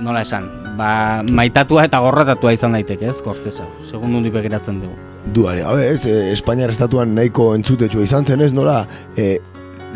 nola 0.00 0.22
esan, 0.24 0.48
ba, 0.78 1.22
maitatua 1.28 1.84
eta 1.84 2.00
gorratatua 2.00 2.56
izan 2.56 2.78
daiteke, 2.78 3.12
ez, 3.12 3.20
Cortesa, 3.20 3.68
segun 3.84 4.16
nundi 4.16 4.32
begiratzen 4.32 4.80
dugu. 4.80 5.13
Duare, 5.32 5.62
gabe, 5.62 5.88
ez, 5.90 6.04
eh, 6.06 6.32
Espainiar 6.32 6.70
estatuan 6.70 7.14
nahiko 7.16 7.54
entzutetxua 7.56 8.04
izan 8.04 8.26
zen, 8.28 8.42
ez, 8.44 8.52
nola, 8.52 8.82
e, 9.16 9.38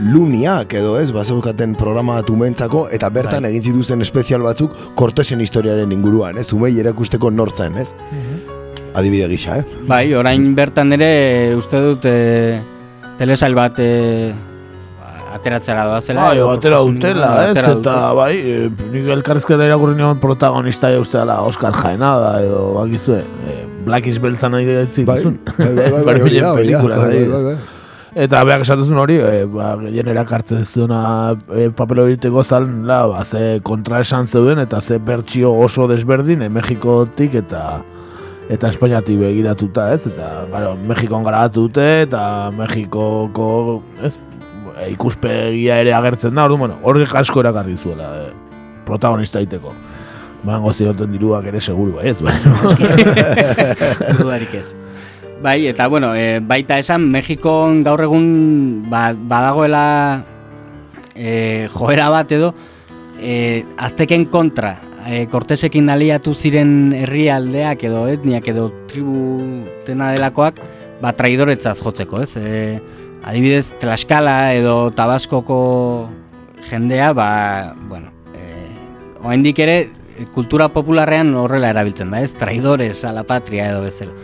luniak 0.09 0.73
edo 0.79 0.95
ez, 0.99 1.11
bazeukaten 1.13 1.75
programa 1.77 2.15
bat 2.21 2.31
umentzako, 2.31 2.87
eta 2.95 3.11
bertan 3.13 3.45
Bai. 3.45 3.51
egin 3.53 3.73
zituzten 3.73 4.01
espezial 4.01 4.45
batzuk 4.47 4.73
Cortesen 4.97 5.43
historiaren 5.45 5.93
inguruan, 5.93 6.39
ez, 6.39 6.53
umei 6.57 6.73
erakusteko 6.81 7.31
nortzen, 7.31 7.77
ez? 7.83 7.93
Adibide 8.97 9.29
gisa, 9.29 9.59
eh? 9.61 9.81
Bai, 9.87 10.07
orain 10.17 10.55
bertan 10.57 10.97
ere 10.97 11.55
uste 11.59 11.83
dut 11.83 12.09
e, 12.09 12.17
telesail 13.19 13.55
bat 13.59 13.79
e, 13.85 13.91
ateratzera 15.35 15.85
doazela. 15.91 16.31
Bai, 16.31 16.37
edo 16.39 16.51
atera 16.55 16.81
dutela, 16.87 17.33
ez? 17.45 17.51
atera 17.53 17.75
Eta, 17.75 17.79
dute. 17.83 17.97
bai, 18.17 18.33
e, 18.39 18.91
nik 18.95 19.11
elkarrizketa 19.19 19.69
irakurri 19.69 19.99
nion 19.99 20.23
protagonista 20.23 20.89
ja 20.95 21.03
uste 21.03 21.21
dela 21.21 21.43
Oscar 21.45 21.77
Jaenada, 21.77 22.39
edo, 22.47 22.71
bakizue, 22.79 23.21
e, 23.45 23.59
Blackish 23.89 24.23
beltzan 24.23 24.55
nahi 24.57 24.69
gaitzik 24.69 25.09
Bai, 25.09 25.23
bai, 25.25 25.75
bai, 25.75 25.91
bai, 25.91 26.05
bai, 26.05 26.21
hori 26.21 26.41
hori 26.45 26.63
pelikulan, 26.63 26.97
bai, 26.99 27.09
bai, 27.09 27.17
adibidez. 27.17 27.35
bai, 27.35 27.43
bai. 27.57 27.77
Eta 28.19 28.41
beak 28.49 28.65
esatuzun 28.65 28.99
hori, 28.99 29.19
e, 29.21 29.45
ba, 29.53 29.75
gehien 29.83 30.09
erakartzen 30.09 30.63
ez 30.65 30.71
duena 30.73 31.01
e, 31.53 31.69
papel 31.77 32.01
horiteko 32.03 32.43
zalen, 32.43 32.81
la, 32.89 33.03
ba, 33.07 33.21
ze 33.25 33.61
kontra 33.63 34.01
esan 34.01 34.27
zeuden, 34.27 34.59
eta 34.63 34.81
ze 34.81 34.97
bertsio 34.99 35.53
oso 35.53 35.87
desberdin, 35.91 36.43
e, 36.43 36.49
Mexikotik 36.49 37.37
eta 37.43 37.83
eta 38.49 38.71
Espainiatik 38.73 39.21
begiratuta, 39.21 39.91
ez? 39.93 40.07
Eta, 40.09 40.31
claro, 40.49 40.73
Mexikon 40.89 41.27
garatu 41.27 41.69
dute, 41.69 41.87
eta 42.07 42.23
Mexikoko, 42.57 43.51
ez? 44.03 44.15
E, 44.79 44.89
ikuspegia 44.95 45.79
ere 45.85 45.93
agertzen 45.95 46.35
da, 46.35 46.49
orduan, 46.49 46.65
bueno, 46.65 46.81
horrek 46.89 47.15
asko 47.21 47.45
erakarri 47.45 47.77
zuela, 47.77 48.09
e, 48.25 48.75
protagonista 48.89 49.45
iteko. 49.45 49.77
Bango 50.47 50.73
zioten 50.73 51.13
diruak 51.13 51.49
ere 51.51 51.61
seguru, 51.61 51.97
bai, 51.99 52.13
ez, 52.13 52.19
bai. 52.27 52.37
Dudarik 54.19 54.55
ez. 54.55 54.75
Bai, 55.43 55.69
eta 55.71 55.87
bueno, 55.87 56.15
e, 56.19 56.41
baita 56.43 56.79
esan, 56.83 57.07
Mexikon 57.11 57.85
gaur 57.87 58.03
egun 58.03 58.27
ba, 58.91 59.13
badagoela 59.15 60.25
e, 61.15 61.69
joera 61.75 62.09
bat 62.11 62.33
edo 62.35 62.53
e, 63.21 63.65
azteken 63.79 64.27
kontra 64.33 64.77
e, 65.07 65.27
Cortesekin 65.31 65.91
aliatu 65.91 66.35
ziren 66.35 66.93
herrialdeak 67.05 67.85
edo 67.87 68.07
etniak 68.11 68.49
edo 68.51 68.69
tribu 68.91 69.39
dena 69.87 70.13
delakoak 70.17 70.59
ba, 71.03 71.13
traidoretzat 71.15 71.79
jotzeko, 71.83 72.23
ez? 72.25 72.35
E, 72.39 72.81
adibidez, 73.23 73.69
Tlaxkala 73.79 74.55
edo 74.59 74.91
Tabaskoko 74.97 75.61
jendea, 76.69 77.13
ba, 77.15 77.31
bueno, 77.89 78.11
e, 78.35 78.67
oraindik 79.23 79.63
ere 79.63 79.79
kultura 80.35 80.69
popularrean 80.75 81.35
horrela 81.39 81.71
erabiltzen 81.71 82.11
da, 82.11 82.23
ez? 82.23 82.33
Traidores 82.39 83.05
a 83.05 83.13
la 83.13 83.25
patria 83.25 83.69
edo 83.71 83.83
bezala. 83.85 84.15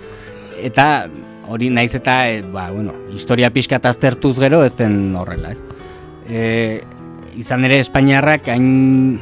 Eta 0.64 0.86
hori 1.48 1.68
naiz 1.70 1.92
eta 1.94 2.16
e, 2.30 2.42
ba, 2.42 2.70
bueno, 2.72 2.94
historia 3.12 3.50
pixka 3.52 3.80
aztertuz 3.82 4.38
gero 4.40 4.64
ez 4.64 4.74
den 4.76 5.14
horrela, 5.16 5.52
ez? 5.52 5.64
E, 6.28 6.82
izan 7.36 7.64
ere 7.66 7.78
Espainiarrak 7.82 8.48
hain 8.48 9.20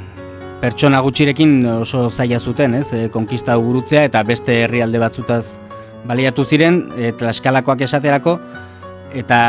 pertsona 0.62 1.00
gutxirekin 1.02 1.64
oso 1.80 2.08
zaila 2.10 2.38
zuten, 2.38 2.76
ez? 2.78 2.92
E, 2.94 3.08
konkista 3.10 3.56
gurutzea 3.56 4.04
eta 4.06 4.22
beste 4.22 4.62
herrialde 4.64 5.00
batzutaz 5.02 5.58
baliatu 6.06 6.44
ziren, 6.44 6.84
e, 6.96 7.12
Tlaxkalakoak 7.18 7.82
esaterako, 7.88 8.38
eta 9.14 9.40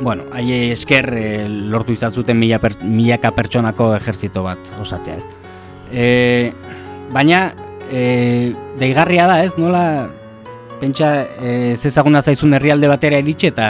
bueno, 0.00 0.24
haie 0.36 0.72
esker 0.72 1.08
e, 1.16 1.26
lortu 1.48 1.96
izan 1.96 2.12
zuten 2.12 2.36
milaka 2.36 3.32
pertsonako 3.32 3.94
ejertzito 3.96 4.44
bat 4.44 4.72
osatzea, 4.80 5.16
ez? 5.16 5.45
E, 5.92 6.52
baina 7.12 7.52
e, 7.90 8.52
deigarria 8.78 9.26
da, 9.26 9.42
ez? 9.44 9.54
Nola 9.58 10.08
pentsa 10.80 11.26
e, 11.40 11.74
zezaguna 11.76 12.22
zaizun 12.22 12.56
herrialde 12.56 12.88
batera 12.90 13.20
iritsi 13.22 13.52
eta 13.52 13.68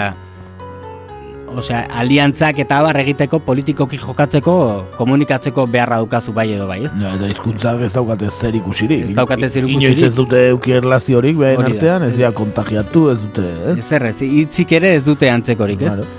osea, 1.57 1.85
aliantzak 2.01 2.59
eta 2.65 2.81
abar 2.83 2.99
egiteko 3.01 3.41
politikoki 3.47 3.99
jokatzeko 4.01 4.55
komunikatzeko 4.97 5.67
beharra 5.73 6.01
daukazu 6.03 6.35
bai 6.37 6.49
edo 6.55 6.67
bai, 6.69 6.83
ez? 6.89 6.93
Ja, 7.01 7.15
eta 7.17 7.31
hizkuntzak 7.33 7.85
ez 7.87 7.93
daukate 7.95 8.31
zer 8.31 8.59
ikusirik. 8.59 9.07
Ez 9.09 9.17
daukate 9.17 9.49
zer 9.49 9.65
Inoiz 9.65 9.93
ikusirik. 9.93 10.09
ez 10.11 10.15
dute 10.17 10.43
euki 10.51 10.77
erlaziorik 10.77 11.39
behin 11.41 11.65
artean, 11.71 12.09
ez 12.09 12.17
dira 12.17 12.33
kontagiatu, 12.37 13.07
ez 13.15 13.19
dute, 13.23 13.47
ez? 13.73 13.77
Ez 13.85 13.93
errez, 14.01 14.17
hitzik 14.27 14.75
ere 14.81 14.95
ez 14.97 15.05
dute 15.07 15.31
antzekorik, 15.33 15.87
ez? 15.87 15.95
Claro. 16.01 16.11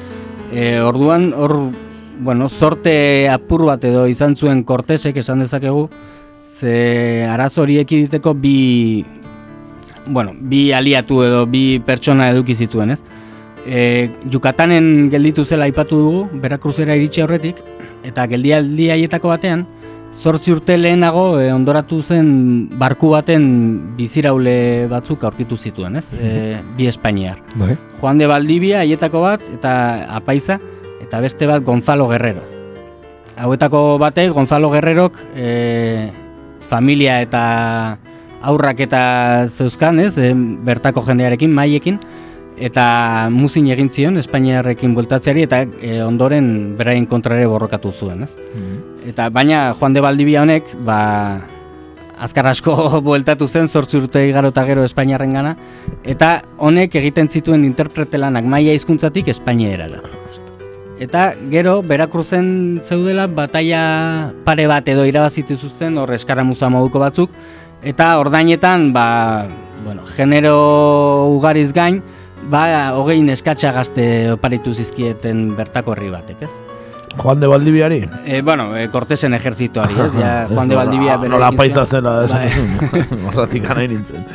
E, 0.54 0.70
orduan, 0.88 1.30
hor, 1.36 1.58
bueno, 2.20 2.50
zorte 2.50 3.30
apur 3.30 3.66
bat 3.68 3.84
edo 3.86 4.08
izan 4.08 4.36
zuen 4.36 4.64
Cortesek 4.64 5.18
esan 5.18 5.44
dezakegu, 5.44 5.88
ze 6.48 7.26
arazo 7.30 7.62
horiek 7.64 7.92
iditeko 7.92 8.34
bi, 8.34 9.06
bueno, 10.08 10.34
bi 10.34 10.72
aliatu 10.72 11.22
edo 11.24 11.46
bi 11.46 11.80
pertsona 11.86 12.32
eduki 12.32 12.56
zituen, 12.56 12.92
ez? 12.92 13.02
E, 13.68 14.10
Yucatanen 14.32 15.10
gelditu 15.12 15.46
zela 15.46 15.68
aipatu 15.68 16.00
dugu, 16.00 16.28
Berakruzera 16.42 16.96
iritsi 16.96 17.22
aurretik, 17.22 17.60
eta 18.08 18.28
geldialdi 18.32 18.90
haietako 18.94 19.34
batean, 19.34 19.66
zortzi 20.18 20.54
urte 20.56 20.78
lehenago 20.78 21.40
e, 21.42 21.52
ondoratu 21.54 22.00
zen 22.02 22.30
barku 22.80 23.12
baten 23.12 23.44
biziraule 23.98 24.88
batzuk 24.90 25.28
aurkitu 25.28 25.58
zituen, 25.58 26.00
ez? 26.00 26.08
E, 26.16 26.58
bi 26.78 26.88
Espainiar. 26.88 27.44
Bai. 27.60 27.76
Juan 28.00 28.18
de 28.18 28.30
Valdivia 28.30 28.82
haietako 28.86 29.22
bat 29.26 29.44
eta 29.60 29.74
Apaiza 30.16 30.60
eta 31.02 31.22
beste 31.22 31.48
bat 31.48 31.64
Gonzalo 31.64 32.08
Guerrero. 32.08 32.44
Hauetako 33.38 33.98
batek 34.02 34.32
Gonzalo 34.34 34.70
Guerrerok 34.74 35.18
e, 35.36 36.10
familia 36.70 37.22
eta 37.22 37.98
aurrak 38.42 38.80
eta 38.86 39.02
zeuzkan, 39.50 40.00
ez? 40.00 40.18
E, 40.18 40.32
bertako 40.34 41.06
jendearekin, 41.06 41.54
maiekin 41.54 42.00
eta 42.58 43.30
muzin 43.30 43.68
egin 43.70 43.90
zion 43.94 44.18
Espainiarrekin 44.18 44.96
bueltatzeari 44.98 45.46
eta 45.46 45.62
e, 45.82 46.00
ondoren 46.02 46.48
beraien 46.78 47.06
kontrare 47.06 47.46
borrokatu 47.50 47.92
zuen, 47.94 48.26
ez? 48.26 48.34
Eta 49.08 49.30
baina 49.30 49.76
Juan 49.78 49.94
de 49.94 50.02
Valdivia 50.02 50.42
honek, 50.42 50.74
ba, 50.86 50.98
azkar 52.18 52.50
asko 52.50 52.76
bueltatu 53.08 53.48
zen, 53.48 53.68
zortzi 53.68 54.02
urte 54.02 54.26
igaro 54.28 54.52
eta 54.54 54.66
gero 54.66 54.86
Espainiarren 54.88 55.38
gana, 55.38 55.56
eta 56.04 56.42
honek 56.58 56.98
egiten 56.98 57.30
zituen 57.30 57.66
interpretelanak 57.68 58.46
maia 58.46 58.74
hizkuntzatik 58.74 59.30
Espainiera 59.36 59.90
Eta 61.00 61.36
gero, 61.52 61.84
Berakruzen 61.86 62.82
zeudela, 62.82 63.28
bataia 63.30 64.34
pare 64.46 64.66
bat 64.70 64.88
edo 64.90 65.06
irabazitu 65.06 65.56
zuzten, 65.56 65.98
hor 66.02 66.14
eskaramuza 66.16 66.72
moduko 66.74 67.02
batzuk, 67.04 67.34
eta 67.86 68.16
ordainetan, 68.18 68.90
ba, 68.94 69.46
bueno, 69.86 70.08
genero 70.18 71.28
ugariz 71.36 71.70
gain, 71.74 72.02
ba, 72.50 72.96
hogei 72.98 73.20
neskatxa 73.22 73.76
gazte 73.76 74.08
oparitu 74.34 74.74
zizkieten 74.74 75.52
bertako 75.58 75.94
herri 75.94 76.10
batek, 76.16 76.42
ez? 76.50 76.56
Juan 77.18 77.40
de 77.40 77.48
Valdiviari? 77.48 78.10
E, 78.26 78.42
bueno, 78.42 78.76
e, 78.78 78.90
Cortesen 78.90 79.34
ejertzitoari, 79.34 80.00
ez? 80.02 80.14
Ja, 80.14 80.48
Juan 80.50 80.70
de 80.70 80.76
Valdivia 80.76 81.18
Nola 81.18 81.52
paisa 81.52 81.86
zela, 81.86 82.24
esan 82.26 82.42
Bai. 82.92 83.04
Horratik 83.28 83.68
gana 83.68 83.86
nintzen. 83.88 84.26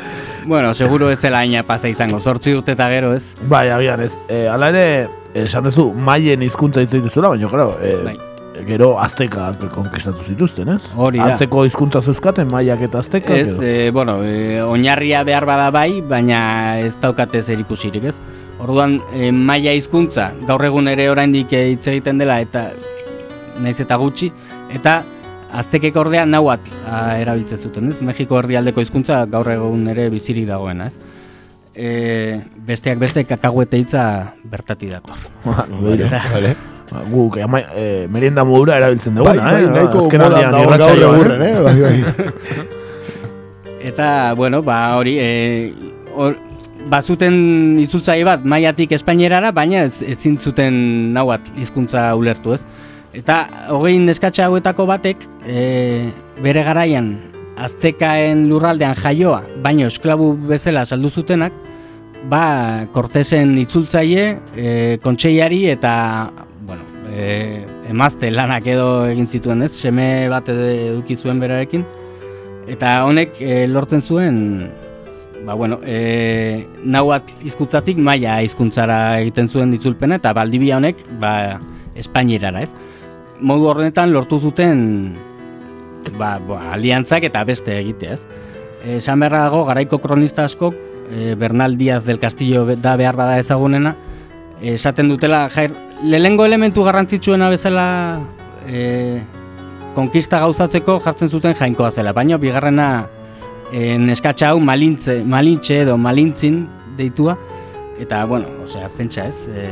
Bueno, 0.44 0.74
seguro 0.74 1.10
ez 1.10 1.20
zela 1.20 1.42
aina 1.46 1.62
pasa 1.62 1.88
izango, 1.88 2.18
zortzi 2.20 2.54
urte 2.54 2.74
eta 2.74 2.88
gero, 2.90 3.12
ez? 3.14 3.34
Bai, 3.48 3.68
agian 3.70 4.02
ez. 4.02 4.12
E, 4.28 4.46
ala 4.50 4.72
ere, 4.74 4.86
esan 5.34 5.64
duzu, 5.64 5.88
maien 5.94 6.42
hizkuntza 6.44 6.82
hitz 6.82 6.92
dituzuela, 6.92 7.32
baina, 7.32 7.48
claro, 7.48 7.76
e, 7.82 7.94
Bai. 8.04 8.16
gero 8.66 8.92
aztekak 9.00 9.62
konkistatu 9.72 10.24
zituzten, 10.28 10.68
ez? 10.74 10.82
Hori 10.96 11.18
da. 11.18 11.32
Antzeko 11.32 11.64
hizkuntza 11.66 12.02
zeuzkaten, 12.02 12.50
maiak 12.52 12.84
eta 12.88 13.00
aztekak. 13.00 13.36
Ez, 13.36 13.56
e, 13.60 13.90
bueno, 13.90 14.18
e, 14.22 14.60
oinarria 14.62 15.22
behar 15.24 15.46
bada 15.48 15.70
bai, 15.74 16.02
baina 16.08 16.78
ez 16.80 16.94
daukate 17.00 17.42
zer 17.42 17.60
ikusirik, 17.64 18.04
ez? 18.12 18.18
Orduan, 18.62 19.00
e, 19.16 19.32
maia 19.32 19.72
hizkuntza 19.74 20.30
gaur 20.46 20.64
egun 20.68 20.92
ere 20.92 21.08
oraindik 21.10 21.54
hitz 21.56 21.86
egiten 21.90 22.20
dela 22.20 22.38
eta 22.44 22.68
naiz 23.62 23.78
eta 23.82 23.96
gutxi 24.00 24.30
eta 24.72 25.02
aztekek 25.52 25.96
ordea 26.00 26.24
nauat 26.26 26.68
a, 26.86 27.18
erabiltzen 27.20 27.58
zuten, 27.58 27.90
ez? 27.90 28.00
Mexiko 28.04 28.38
herrialdeko 28.38 28.84
hizkuntza 28.84 29.24
gaur 29.32 29.50
egun 29.52 29.88
ere 29.92 30.08
bizirik 30.12 30.46
dagoena, 30.48 30.86
ez? 30.92 30.98
E, 31.74 32.40
besteak 32.66 32.98
beste 33.00 33.24
kakahuete 33.24 33.78
hitza 33.80 34.34
bertati 34.44 34.90
dator. 34.92 35.16
Eta- 35.96 36.22
Vale. 36.32 36.52
Ba, 36.92 37.00
Guk, 37.08 37.38
ama, 37.40 37.60
e, 37.72 38.06
merienda 38.12 38.44
modura 38.44 38.76
erabiltzen 38.76 39.14
Bai, 39.16 39.32
duguna, 39.38 39.52
bai, 39.52 39.62
eh? 39.64 39.68
nahiko 39.72 40.02
modan 40.12 40.52
dago 40.52 40.76
gaur 40.76 41.02
egurren, 41.08 41.42
eh? 41.42 41.52
Bai, 41.64 41.80
bai. 41.80 41.96
Eta, 43.88 44.34
bueno, 44.36 44.60
ba, 44.62 44.96
hori, 44.98 45.16
e, 45.18 45.72
hor, 46.14 46.36
bazuten 46.92 47.78
itzultzaile 47.80 48.26
bat 48.26 48.44
maiatik 48.44 48.92
espainerara, 48.92 49.52
baina 49.56 49.86
ez, 49.88 50.02
ezin 50.04 50.36
zuten 50.38 50.76
nauat 51.16 51.48
hizkuntza 51.56 52.10
ulertu, 52.18 52.52
ez? 52.58 52.66
Eta 53.16 53.42
hogei 53.72 53.96
neskatxa 54.02 54.50
hauetako 54.50 54.86
batek, 54.92 55.24
e, 55.48 56.10
bere 56.44 56.62
garaian, 56.66 57.14
aztekaen 57.62 58.46
lurraldean 58.50 58.96
jaioa, 58.98 59.42
baino 59.62 59.86
esklabu 59.90 60.32
bezala 60.48 60.84
saldu 60.84 61.10
zutenak, 61.10 61.54
ba, 62.30 62.86
Cortesen 62.94 63.56
itzultzaile, 63.62 64.26
e, 64.56 64.68
kontseiari 65.02 65.64
eta, 65.72 65.94
bueno, 66.66 66.86
e, 67.14 67.64
emazte 67.90 68.30
lanak 68.30 68.66
edo 68.74 69.06
egin 69.10 69.26
zituen, 69.26 69.66
ez? 69.66 69.72
Seme 69.74 70.28
bat 70.30 70.48
eduki 70.52 71.16
zuen 71.18 71.42
berarekin, 71.42 71.84
Eta 72.70 73.02
honek 73.08 73.40
e, 73.42 73.66
lortzen 73.66 74.00
zuen 74.00 74.36
ba, 75.42 75.54
bueno, 75.54 75.80
e, 75.82 76.62
nauat 76.86 77.32
hizkuntzatik 77.42 77.98
maia 77.98 78.38
hizkuntzara 78.44 79.18
egiten 79.22 79.50
zuen 79.50 79.74
itzulpena 79.74 80.20
eta 80.20 80.34
Baldibia 80.36 80.78
honek 80.78 81.02
ba, 81.20 81.58
Espainierara, 81.98 82.62
ez? 82.62 82.70
Modu 83.42 83.66
horretan 83.72 84.12
lortu 84.14 84.38
zuten 84.38 85.16
ba, 86.18 86.38
ba, 86.38 86.72
aliantzak 86.72 87.24
eta 87.28 87.44
beste 87.44 87.78
egitea, 87.80 88.12
ez? 88.14 88.26
Esan 88.98 89.20
beharra 89.22 89.44
dago 89.46 89.64
garaiko 89.68 90.00
kronista 90.02 90.44
askok 90.44 90.74
e, 91.12 91.34
Bernal 91.38 91.76
Díaz 91.78 92.04
del 92.04 92.18
Castillo 92.18 92.64
da 92.76 92.96
behar 92.96 93.16
bada 93.16 93.38
ezagunena. 93.38 93.94
Esaten 94.62 95.08
dutela 95.08 95.48
jair, 95.50 95.74
lehengo 96.02 96.44
elementu 96.46 96.84
garrantzitsuena 96.84 97.48
bezala 97.50 97.86
e, 98.66 99.20
konkista 99.94 100.40
gauzatzeko 100.42 100.98
jartzen 101.04 101.28
zuten 101.28 101.54
jainkoa 101.54 101.90
zela, 101.90 102.12
baina 102.12 102.38
bigarrena 102.38 103.06
e, 103.72 103.96
neskatxa 103.98 104.52
hau 104.52 104.60
malintze, 104.60 105.20
malintxe 105.24 105.82
edo 105.84 105.96
malintzin 105.98 106.62
deitua, 106.96 107.36
eta, 108.00 108.24
bueno, 108.26 108.48
osea, 108.64 108.88
pentsa 108.96 109.26
ez, 109.28 109.48
e, 109.48 109.68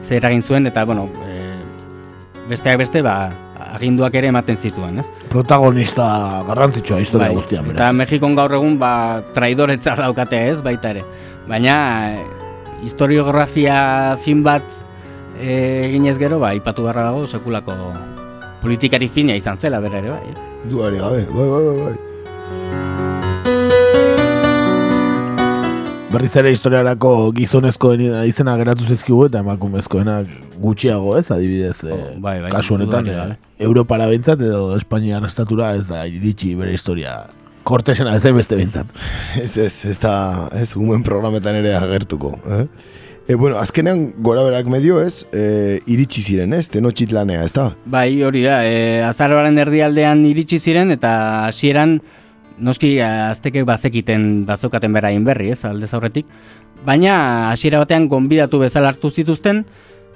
zer 0.00 0.26
egin 0.28 0.42
zuen, 0.42 0.66
eta, 0.70 0.84
bueno, 0.88 1.08
e, 1.26 1.38
besteak 2.48 2.78
beste, 2.80 3.02
ba, 3.02 3.30
aginduak 3.78 4.14
ere 4.18 4.30
ematen 4.32 4.58
zituen, 4.58 4.98
ez? 5.00 5.06
Protagonista 5.32 6.08
garrantzitsua 6.48 7.00
historia 7.02 7.30
Bai, 7.30 7.38
guztian, 7.38 7.70
Eta 7.70 7.76
beraz. 7.78 7.94
Mexikon 8.02 8.36
gaur 8.38 8.56
egun 8.58 8.76
ba, 8.80 9.22
traidoretza 9.36 9.96
daukate 9.98 10.42
ez, 10.50 10.58
baita 10.64 10.92
ere. 10.96 11.06
Baina 11.48 11.78
eh, 12.10 12.26
historiografia 12.84 13.78
fin 14.24 14.42
bat 14.46 14.66
eh, 15.40 15.88
eginez 15.88 16.18
gero, 16.20 16.42
ba, 16.42 16.52
ipatu 16.58 16.84
beharra 16.86 17.08
dago 17.10 17.24
sekulako 17.26 17.78
politikari 18.62 19.08
fina 19.08 19.38
izan 19.38 19.58
zela 19.58 19.80
bere 19.80 20.02
ere, 20.02 20.12
bai. 20.12 20.34
ez? 20.34 20.68
Duari 20.68 20.98
gabe, 20.98 21.24
bai, 21.30 21.48
bai, 21.48 21.64
bai, 21.64 21.80
bai. 21.86 22.07
Berriz 26.08 26.30
ere 26.40 26.48
historiarako 26.54 27.10
gizonezkoen 27.36 28.00
izena 28.24 28.54
geratu 28.56 28.86
zizkigu 28.88 29.26
eta 29.26 29.42
emakumezkoenak 29.44 30.30
gutxiago 30.62 31.18
ez, 31.18 31.26
adibidez, 31.34 31.74
eh, 31.84 31.92
Oh, 31.92 32.14
bai, 32.24 32.38
bai, 32.40 32.52
kasu 32.54 32.78
honetan, 32.78 33.04
dudarik 33.04 33.34
eh. 33.36 33.64
Europara 33.66 34.06
behintzat 34.08 34.40
edo 34.40 34.70
Espainiar 34.78 35.26
estatura 35.28 35.74
ez 35.76 35.84
da 35.90 36.06
iritsi 36.08 36.54
bere 36.56 36.72
historia 36.72 37.18
kortesena 37.68 38.14
ez 38.16 38.22
beste 38.24 38.56
behintzat. 38.56 38.88
Ez, 39.44 39.58
ez, 39.60 39.74
ez 39.84 39.98
da, 40.00 40.14
ez, 40.56 40.70
umen 40.80 41.02
programetan 41.04 41.58
ere 41.60 41.74
agertuko, 41.76 42.38
eh? 42.56 42.64
E, 43.28 43.34
bueno, 43.34 43.58
azkenean 43.60 44.06
gora 44.24 44.46
berak 44.46 44.70
medio 44.72 45.02
ez, 45.04 45.26
e, 45.36 45.76
iritsi 45.92 46.22
ziren 46.24 46.54
ez, 46.56 46.70
tenotxit 46.72 47.12
lanea, 47.12 47.42
ez 47.44 47.52
da? 47.52 47.66
Bai, 47.84 48.22
hori 48.24 48.46
da, 48.46 48.62
e, 48.64 49.02
azaroaren 49.04 49.60
erdialdean 49.60 50.24
iritsi 50.30 50.56
ziren 50.56 50.94
eta 50.96 51.12
hasieran 51.50 51.98
noski 52.60 52.96
aztekek 53.02 53.66
bazekiten 53.68 54.44
bazokaten 54.48 54.92
beraien 54.92 55.24
berri, 55.24 55.52
ez, 55.54 55.64
aldez 55.64 55.92
aurretik. 55.94 56.26
Baina 56.86 57.50
hasiera 57.50 57.80
batean 57.82 58.08
gonbidatu 58.08 58.60
bezala 58.62 58.92
hartu 58.92 59.10
zituzten 59.10 59.64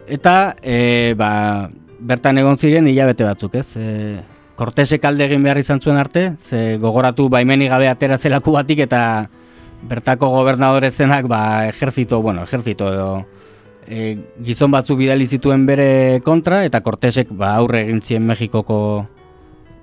eta 0.06 0.54
e, 0.62 1.14
ba, 1.18 1.70
bertan 2.00 2.38
egon 2.38 2.58
ziren 2.58 2.86
hilabete 2.90 3.26
batzuk, 3.26 3.58
ez? 3.58 3.76
E, 3.76 4.20
Kortesek 4.58 5.04
alde 5.08 5.24
egin 5.26 5.42
behar 5.42 5.58
izan 5.58 5.80
zuen 5.80 5.96
arte, 5.96 6.34
ze 6.38 6.76
gogoratu 6.78 7.28
baimeni 7.32 7.70
gabe 7.70 7.88
atera 7.88 8.18
zelaku 8.18 8.52
batik 8.52 8.84
eta 8.84 9.28
bertako 9.88 10.28
gobernadore 10.30 10.90
zenak 10.90 11.26
ba, 11.26 11.66
ejerzito, 11.68 12.20
bueno, 12.22 12.44
ejerzito 12.44 12.92
edo 12.92 13.08
e, 13.86 14.18
gizon 14.44 14.70
batzu 14.70 14.96
bidali 14.98 15.26
zituen 15.26 15.66
bere 15.66 16.20
kontra 16.24 16.62
eta 16.66 16.82
Cortesek 16.84 17.32
ba, 17.32 17.56
aurre 17.56 17.82
egin 17.86 18.02
zien 18.02 18.26
Mexikoko 18.26 18.78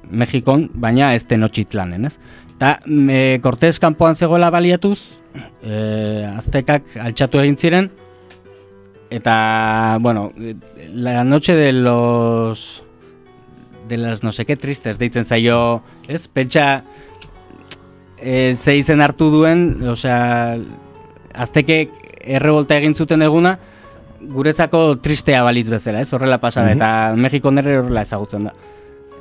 Mexikon, 0.10 0.70
baina 0.74 1.14
ez 1.14 1.26
Tenochtitlanen, 1.30 2.08
ez? 2.10 2.16
Eta 2.60 2.82
e, 2.84 3.40
Cortes 3.40 3.78
kanpoan 3.80 4.18
zegoela 4.20 4.50
baliatuz, 4.52 5.16
e, 5.64 6.28
aztekak 6.28 6.98
altxatu 7.00 7.40
egin 7.40 7.56
ziren, 7.56 7.88
eta, 9.16 9.96
bueno, 10.04 10.34
e, 10.36 10.58
la 10.92 11.24
noche 11.24 11.56
de 11.56 11.72
los 11.72 12.84
de 13.88 13.96
las 13.96 14.26
no 14.26 14.34
sé 14.34 14.44
qué 14.44 14.58
tristes 14.58 15.00
deitzen 15.00 15.24
zaio, 15.24 15.82
ez? 16.10 16.28
Pentsa 16.28 16.84
e, 18.20 18.56
ze 18.60 18.76
izen 18.76 19.00
hartu 19.00 19.32
duen, 19.32 19.80
osea, 19.96 20.60
aztekek 21.32 21.96
errebolta 22.20 22.76
egin 22.76 22.92
zuten 22.92 23.24
eguna, 23.24 23.56
guretzako 24.20 24.98
tristea 25.00 25.48
balitz 25.48 25.70
bezala, 25.72 26.04
ez? 26.04 26.12
Horrela 26.12 26.44
pasa 26.44 26.68
da, 26.68 26.76
eta 26.76 26.96
Mexiko 27.16 27.56
nere 27.56 27.80
horrela 27.80 28.04
ezagutzen 28.04 28.52
da. 28.52 28.58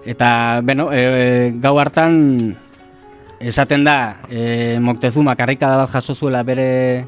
Eta, 0.03 0.59
bueno, 0.67 0.91
e, 0.91 1.53
gau 1.63 1.79
hartan 1.79 2.57
esaten 3.41 3.85
da 3.85 4.17
e, 4.31 4.79
Moctezuma 4.81 5.37
karrikada 5.37 5.77
bat 5.77 5.91
jaso 5.93 6.15
zuela 6.15 6.43
bere 6.43 7.07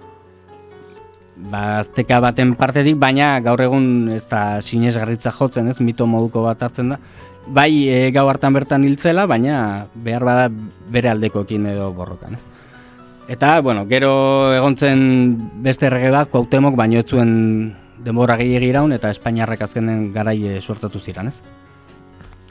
ba, 1.37 1.81
azteka 1.81 2.21
baten 2.21 2.55
partetik, 2.59 2.99
baina 3.01 3.39
gaur 3.45 3.61
egun 3.65 4.11
ez 4.15 4.25
da 4.29 4.61
sinesgarritza 4.63 5.33
jotzen, 5.35 5.71
ez, 5.71 5.81
mito 5.81 6.07
moduko 6.07 6.45
bat 6.47 6.63
hartzen 6.63 6.95
da. 6.95 7.01
Bai 7.51 7.89
e, 7.89 8.01
gau 8.15 8.29
hartan 8.29 8.55
bertan 8.55 8.85
hiltzela, 8.85 9.27
baina 9.27 9.87
behar 9.95 10.27
bada 10.27 10.49
bere 10.93 11.11
aldekoekin 11.11 11.71
edo 11.73 11.91
borrokan, 11.97 12.37
ez. 12.37 12.45
Eta, 13.31 13.61
bueno, 13.63 13.85
gero 13.87 14.11
egontzen 14.57 15.01
beste 15.63 15.87
errege 15.87 16.11
bat, 16.11 16.31
Cuauhtemok 16.33 16.75
baino 16.79 16.99
ez 16.99 17.07
zuen 17.07 17.33
denbora 18.05 18.37
gehiagi 18.41 18.71
iraun, 18.73 18.93
eta 18.93 19.11
Espainiarrak 19.15 19.63
azkenen 19.67 20.09
garai 20.15 20.39
e, 20.47 20.61
suertatu 20.61 21.01
ziren, 21.01 21.31
ez. 21.31 21.41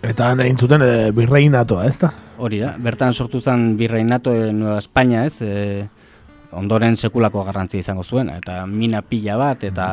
Eta 0.02 0.30
han 0.32 0.40
egin 0.40 0.58
zuten 0.58 0.84
e, 0.86 0.92
birreinatoa, 1.16 1.86
ez 1.90 1.98
da? 2.00 2.14
Hori 2.40 2.62
da, 2.62 2.76
bertan 2.80 3.14
sortu 3.14 3.42
zen 3.42 3.74
birreinato 3.78 4.32
e, 4.32 4.54
Nueva 4.56 4.78
Espainia, 4.80 5.26
ez, 5.28 5.42
e, 5.44 5.88
ondoren 6.56 6.96
sekulako 6.96 7.44
garrantzia 7.44 7.84
izango 7.84 8.04
zuen, 8.04 8.32
eta 8.32 8.64
mina 8.66 9.02
pila 9.04 9.36
bat, 9.38 9.64
eta 9.68 9.90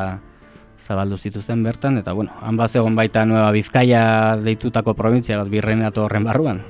zabaldu 0.79 1.17
zituzten 1.17 1.63
bertan, 1.63 1.97
eta 1.97 2.13
bueno, 2.13 2.31
han 2.41 2.57
bazegon 2.57 2.95
baita 2.95 3.25
Nueva 3.25 3.51
Bizkaia 3.51 4.37
deitutako 4.43 4.93
provintzia 4.95 5.39
bat 5.41 5.49
birrenatu 5.51 6.05
horren 6.05 6.27
barruan. 6.27 6.61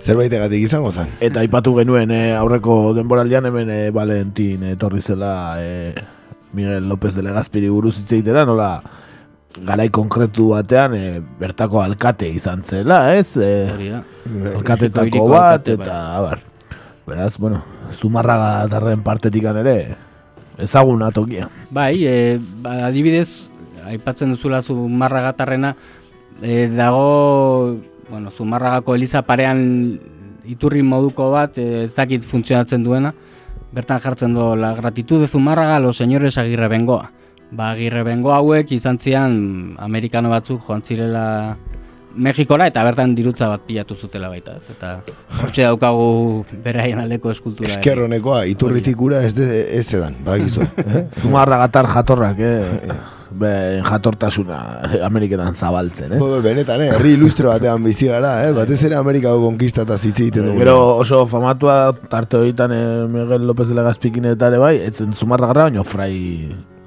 Zerbaitegatik 0.00 0.64
izango 0.64 0.90
zen. 0.92 1.12
Eta 1.24 1.40
aipatu 1.44 1.74
genuen 1.78 2.10
eh, 2.14 2.32
aurreko 2.36 2.94
denboraldian 2.96 3.46
hemen 3.48 3.70
eh, 3.70 3.90
Valentin 3.94 4.64
etorri 4.74 5.02
zela 5.02 5.32
eh, 5.60 5.94
Miguel 6.52 6.88
López 6.88 7.14
de 7.14 7.22
Legazpiri 7.22 7.68
buruz 7.68 7.98
hitz 7.98 8.10
egitera, 8.12 8.44
nola 8.44 8.80
garai 9.58 9.88
konkretu 9.90 10.52
batean 10.54 10.94
eh, 10.94 11.20
bertako 11.40 11.82
alkate 11.82 12.28
izan 12.30 12.62
zela, 12.62 13.14
ez? 13.16 13.34
Eh, 13.36 13.90
da. 13.90 14.04
alkatetako 14.54 15.26
bat, 15.28 15.66
alkate, 15.66 15.76
bai. 15.76 15.86
eta 15.86 15.98
abar. 16.18 16.38
Beraz, 17.06 17.34
bueno, 17.38 17.64
zumarraga 17.98 18.68
darren 18.70 19.02
partetikan 19.02 19.56
ere 19.58 19.96
ezaguna 20.60 21.10
tokia. 21.10 21.48
Bai, 21.70 22.04
e, 22.06 22.38
ba, 22.62 22.86
adibidez, 22.86 23.50
aipatzen 23.88 24.30
duzula 24.30 24.62
Zumarragatarrena, 24.62 25.74
e, 26.42 26.68
dago, 26.68 27.80
bueno, 28.10 28.30
Zumarragako 28.30 28.94
Eliza 28.94 29.22
parean 29.22 29.98
iturri 30.44 30.84
moduko 30.86 31.30
bat, 31.32 31.58
e, 31.58 31.84
ez 31.88 31.94
dakit 31.96 32.22
funtzionatzen 32.22 32.84
duena, 32.84 33.14
bertan 33.72 34.00
jartzen 34.02 34.34
du 34.34 34.54
la 34.56 34.74
gratitud 34.74 35.20
de 35.20 35.26
Zumarraga 35.26 35.76
a 35.76 35.80
los 35.80 35.96
señores 35.96 36.38
Agirre 36.38 36.68
Bengoa. 36.68 37.10
Ba, 37.50 37.72
Agirre 37.72 38.04
Bengoa 38.06 38.38
hauek 38.38 38.70
izan 38.76 38.98
zian 39.02 39.34
amerikano 39.82 40.30
batzuk 40.30 40.62
joan 40.66 40.82
zirela 40.86 41.56
Mexikora 42.10 42.66
eta 42.66 42.82
bertan 42.82 43.12
dirutza 43.14 43.46
bat 43.46 43.62
pilatu 43.62 43.94
zutela 43.94 44.28
baita, 44.32 44.56
ez? 44.58 44.72
Eta 44.72 44.96
hortxe 45.44 45.62
daukagu 45.62 46.42
beraien 46.64 46.98
aldeko 46.98 47.30
eskultura. 47.30 47.68
ere. 47.68 47.76
Eskerronekoa, 47.78 48.40
iturritik 48.50 49.00
ura 49.00 49.20
ez, 49.22 49.30
de, 49.36 49.46
ez 49.78 49.86
edan, 49.94 50.16
badakizu. 50.26 50.66
Eh? 50.82 51.04
Zumarragatar 51.22 51.86
jatorrak, 51.92 52.42
eh? 52.42 52.96
Be, 53.30 53.52
jatortasuna 53.86 54.58
Ameriketan 55.06 55.54
zabaltzen, 55.54 56.16
eh? 56.16 56.18
Bo, 56.18 56.40
Benetan, 56.42 56.82
eh? 56.82 56.88
herri 56.96 57.14
ilustro 57.14 57.52
batean 57.52 57.86
bizi 57.86 58.10
gara, 58.10 58.40
eh? 58.48 58.50
batez 58.58 58.80
ere 58.88 58.98
Amerikako 58.98 59.44
konkistata 59.44 59.94
hitz 59.94 60.16
egiten 60.16 60.50
dugu. 60.50 60.58
Gero 60.64 60.96
oso 60.96 61.22
famatua 61.30 61.92
tarte 62.10 62.40
horietan 62.40 62.74
eh, 62.74 63.06
Miguel 63.06 63.46
López 63.46 63.68
de 63.70 63.78
Legazpikin 63.78 64.26
eta 64.32 64.50
ere 64.50 64.58
bai, 64.58 64.74
etzen 64.90 65.14
Zumarragarra, 65.14 65.70
baino 65.70 65.86
frai... 65.86 66.10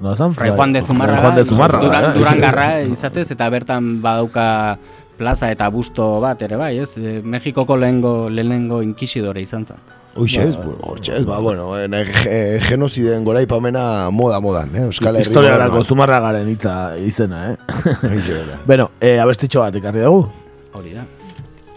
No, 0.04 0.12
zan? 0.18 0.34
Fray 0.36 0.50
Juan 0.52 0.72
de 0.74 0.82
Zumarraga, 0.84 1.22
Juan 1.22 1.34
de 1.40 1.44
Zumarraga, 1.48 1.86
Duran, 1.86 2.04
eh? 2.10 2.18
Durangarra 2.18 2.68
izatez, 2.82 3.30
eta 3.32 3.48
bertan 3.48 4.02
badauka 4.04 4.76
plaza 5.16 5.48
eta 5.54 5.68
busto 5.70 6.20
bat 6.20 6.40
ere 6.42 6.56
bai, 6.60 6.74
ez? 6.82 6.96
E, 6.98 7.20
Mexikoko 7.24 7.76
lehengo, 7.80 8.28
lehenengo 8.28 8.82
inkisidore 8.84 9.40
izan 9.46 9.64
zen. 9.64 9.78
Uixez, 10.20 10.56
ba, 10.60 10.74
hortxez, 10.90 11.24
ba, 11.26 11.38
bueno, 11.42 11.72
eh, 11.78 11.88
ge- 11.88 12.60
genoziden 12.68 13.24
goraipamena 13.26 14.10
moda 14.14 14.40
modan, 14.44 14.70
eh? 14.76 14.84
Euskal 14.90 15.16
Herri 15.16 15.24
Historiarako 15.26 15.78
modernoan. 15.80 15.88
Zumarragaren 15.88 16.50
hitza 16.52 16.74
izena, 17.02 17.40
eh? 17.52 17.56
Horixe 18.02 18.32
bera. 18.36 18.58
Bueno, 18.66 18.90
eh, 19.00 19.16
abestitxo 19.24 19.62
bat 19.64 19.74
ekarri 19.80 20.04
dugu? 20.04 20.26
Hori 20.74 20.92
da. 20.98 21.06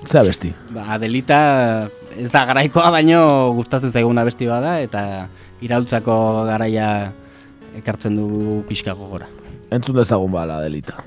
Ze 0.05 0.19
abesti? 0.19 0.51
Ba, 0.75 0.83
Adelita 0.97 1.39
ez 2.17 2.29
da 2.33 2.43
garaikoa, 2.49 2.89
baino 2.93 3.53
gustatzen 3.57 3.91
zaiguna 3.91 4.23
besti 4.27 4.45
bada, 4.49 4.79
eta 4.81 5.27
iraultzako 5.61 6.45
garaia 6.49 7.13
ekartzen 7.77 8.17
dugu 8.17 8.63
pixka 8.69 8.95
gogora. 8.97 9.29
Entzun 9.71 9.99
dezagun 10.01 10.31
bala, 10.31 10.61
delita. 10.63 11.03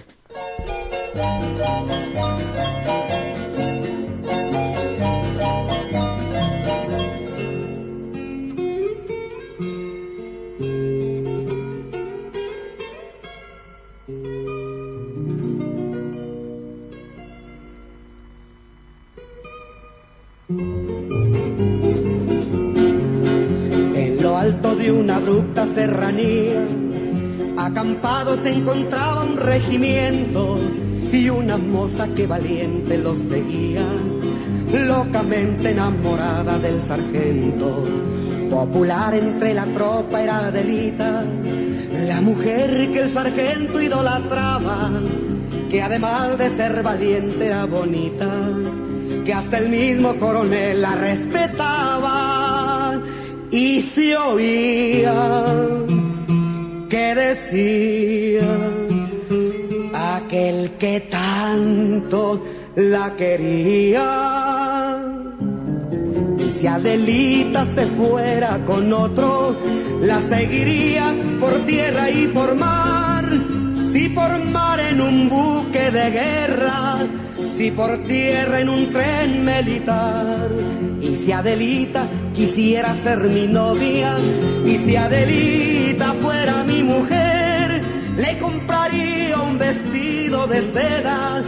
Alto 24.51 24.75
de 24.75 24.91
una 24.91 25.17
abrupta 25.17 25.65
serranía, 25.65 26.61
acampado 27.57 28.37
se 28.37 28.53
encontraba 28.53 29.23
un 29.23 29.37
regimiento 29.37 30.59
y 31.13 31.29
una 31.29 31.57
moza 31.57 32.09
que 32.17 32.27
valiente 32.27 32.99
los 32.99 33.17
seguía, 33.19 33.85
locamente 34.89 35.71
enamorada 35.71 36.59
del 36.59 36.83
sargento. 36.83 37.85
Popular 38.51 39.15
entre 39.15 39.55
la 39.55 39.67
tropa 39.67 40.21
era 40.21 40.39
Adelita, 40.47 41.23
la 42.09 42.21
mujer 42.21 42.91
que 42.91 43.03
el 43.03 43.09
sargento 43.09 43.81
idolatraba, 43.81 44.91
que 45.71 45.81
además 45.81 46.39
de 46.39 46.51
ser 46.51 46.83
valiente 46.83 47.47
era 47.47 47.67
bonita, 47.67 48.29
que 49.25 49.33
hasta 49.33 49.59
el 49.59 49.69
mismo 49.69 50.17
coronel 50.17 50.83
la 50.83 50.97
respetaba 50.97 52.40
y 53.51 53.81
se 53.81 54.17
oía 54.17 55.57
que 56.89 57.15
decía 57.15 58.49
aquel 60.17 60.73
que 60.79 61.01
tanto 61.01 62.45
la 62.77 63.15
quería. 63.17 64.07
Si 66.53 66.67
Adelita 66.67 67.65
se 67.65 67.87
fuera 67.87 68.59
con 68.67 68.93
otro, 68.93 69.57
la 70.03 70.21
seguiría 70.21 71.15
por 71.41 71.53
tierra 71.61 72.11
y 72.11 72.27
por 72.29 72.55
mar. 72.55 73.25
Si 73.93 74.09
por 74.11 74.39
mar 74.45 74.79
en 74.79 75.01
un 75.01 75.29
buque 75.29 75.91
de 75.91 76.11
guerra, 76.11 76.99
si 77.57 77.71
por 77.71 77.99
tierra 78.05 78.61
en 78.61 78.69
un 78.69 78.91
tren 78.91 79.45
militar. 79.45 80.49
Y 81.01 81.17
si 81.17 81.33
Adelita 81.33 82.07
quisiera 82.35 82.95
ser 82.95 83.19
mi 83.25 83.47
novia, 83.47 84.17
y 84.67 84.77
si 84.77 84.97
Adelita 84.97 86.13
fuera 86.15 86.65
mi 86.65 86.83
mujer, 86.83 87.83
le 88.17 88.39
compraría 88.39 89.39
un 89.41 89.59
vestido 89.59 90.47
de 90.47 90.63
seda 90.63 91.43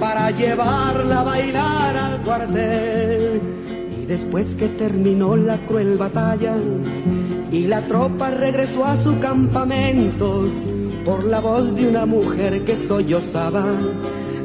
para 0.00 0.30
llevarla 0.30 1.20
a 1.20 1.24
bailar 1.24 1.96
al 1.96 2.20
cuartel. 2.22 3.40
Y 4.02 4.06
después 4.06 4.54
que 4.54 4.68
terminó 4.68 5.36
la 5.36 5.58
cruel 5.58 5.96
batalla 5.96 6.54
y 7.52 7.66
la 7.66 7.80
tropa 7.82 8.30
regresó 8.30 8.84
a 8.84 8.96
su 8.96 9.18
campamento, 9.20 10.48
por 11.04 11.24
la 11.24 11.40
voz 11.40 11.74
de 11.76 11.88
una 11.88 12.04
mujer 12.04 12.64
que 12.64 12.76
sollozaba, 12.76 13.64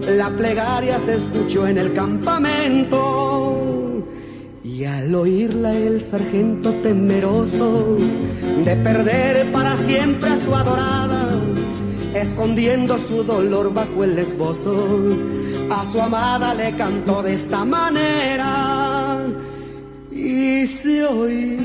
la 0.07 0.29
plegaria 0.29 0.99
se 0.99 1.15
escuchó 1.15 1.67
en 1.67 1.77
el 1.77 1.93
campamento. 1.93 3.57
Y 4.63 4.85
al 4.85 5.13
oírla 5.13 5.73
el 5.73 6.01
sargento 6.01 6.71
temeroso 6.83 7.97
de 8.65 8.75
perder 8.77 9.51
para 9.51 9.75
siempre 9.75 10.29
a 10.29 10.37
su 10.37 10.55
adorada, 10.55 11.29
escondiendo 12.13 12.97
su 12.97 13.23
dolor 13.23 13.73
bajo 13.73 14.03
el 14.03 14.17
esbozo, 14.17 14.87
a 15.69 15.85
su 15.91 16.01
amada 16.01 16.53
le 16.53 16.75
cantó 16.75 17.21
de 17.21 17.33
esta 17.33 17.63
manera 17.65 19.27
y 20.11 20.65
se 20.65 21.03
oía 21.05 21.57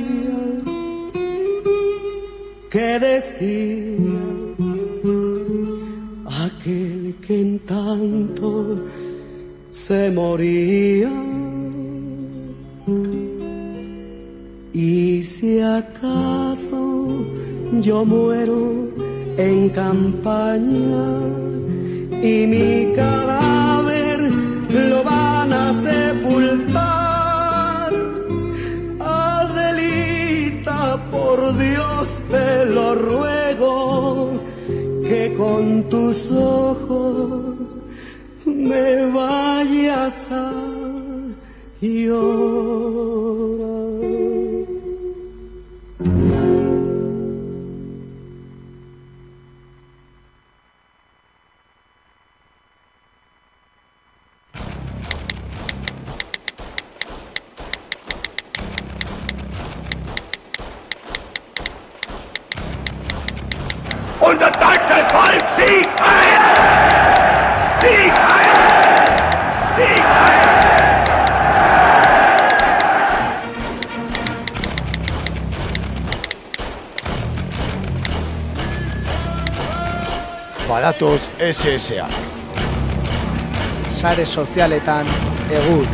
que 2.71 2.99
decía 2.99 4.46
aquel 6.67 7.15
que 7.25 7.41
en 7.41 7.59
tanto 7.61 8.77
se 9.71 10.11
moría. 10.11 11.13
Y 14.73 15.23
si 15.23 15.61
acaso 15.61 17.25
yo 17.83 18.05
muero 18.05 18.89
en 19.37 19.69
campaña 19.71 21.07
y 22.23 22.47
mi 22.53 22.93
cadáver 22.95 24.21
lo 24.91 25.05
van 25.05 25.53
a 25.53 25.67
sepultar, 25.87 27.93
Adelita, 29.01 31.01
por 31.13 31.57
Dios 31.57 32.09
te 32.31 32.67
lo 32.67 32.95
ruego, 32.95 33.36
con 35.37 35.89
tus 35.89 36.33
ojos 36.33 37.57
me 38.45 39.11
vayas 39.11 40.31
a 40.31 40.53
llorar. 41.81 43.66
Badatoz 80.97 81.31
SSA. 81.39 82.07
Sare 83.91 84.25
sozialetan 84.25 85.07
egur. 85.53 85.85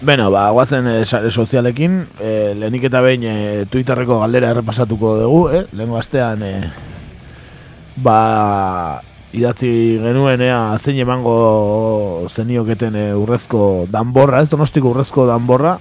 Beno, 0.00 0.30
ba, 0.30 0.48
guazen 0.50 0.86
e, 0.88 1.04
sare 1.04 1.30
sozialekin, 1.30 2.06
e, 2.18 2.54
lehenik 2.56 2.88
eta 2.88 3.02
behin 3.04 3.24
e, 3.28 3.36
Twitterreko 3.68 4.22
galdera 4.22 4.54
errepasatuko 4.54 5.16
dugu, 5.20 5.48
eh? 5.52 5.66
Lehenko 5.76 6.00
astean, 6.00 6.42
e, 6.42 6.54
ba, 7.96 9.02
idatzi 9.34 9.70
genuen 10.02 10.42
ea 10.46 10.58
zein 10.78 11.00
emango 11.02 12.26
zenioketen 12.30 12.96
e, 12.96 13.06
urrezko 13.18 13.86
danborra, 13.90 14.42
ez 14.44 14.50
donostiko 14.52 14.92
urrezko 14.92 15.26
danborra, 15.26 15.76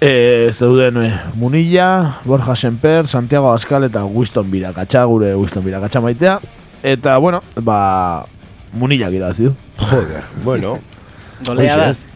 e, 0.00 0.50
zeuden 0.56 1.02
e, 1.02 1.10
Munilla, 1.36 2.20
Borja 2.24 2.56
Semper, 2.56 3.08
Santiago 3.08 3.52
Askal 3.52 3.84
eta 3.90 4.04
Winston 4.06 4.48
Birakatxa, 4.50 5.04
gure 5.10 5.34
Winston 5.36 5.66
Birakatxa 5.66 6.00
maitea, 6.04 6.38
eta, 6.82 7.18
bueno, 7.18 7.42
ba, 7.60 8.24
Munilla 8.72 9.10
irabazi 9.10 9.50
du. 9.50 9.54
Joder, 9.90 10.24
bueno. 10.44 10.78
Goleadas. 11.46 12.06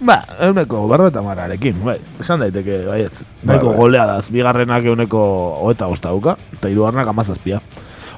Ba, 0.00 0.22
euneko 0.46 0.86
berro 0.88 1.10
eta 1.10 1.20
mararekin, 1.22 1.76
bai, 1.84 1.98
esan 2.22 2.40
daiteke, 2.40 2.86
baiet. 2.88 3.18
Bai, 3.20 3.52
Nahiko 3.52 3.68
bai. 3.68 3.76
goleadaz, 3.76 4.30
bigarrenak 4.32 4.86
euneko 4.88 5.20
hoeta 5.60 5.90
bosta 5.90 6.08
dauka, 6.08 6.38
eta 6.56 6.72
hirugarrenak 6.72 7.12
amazazpia. 7.12 7.60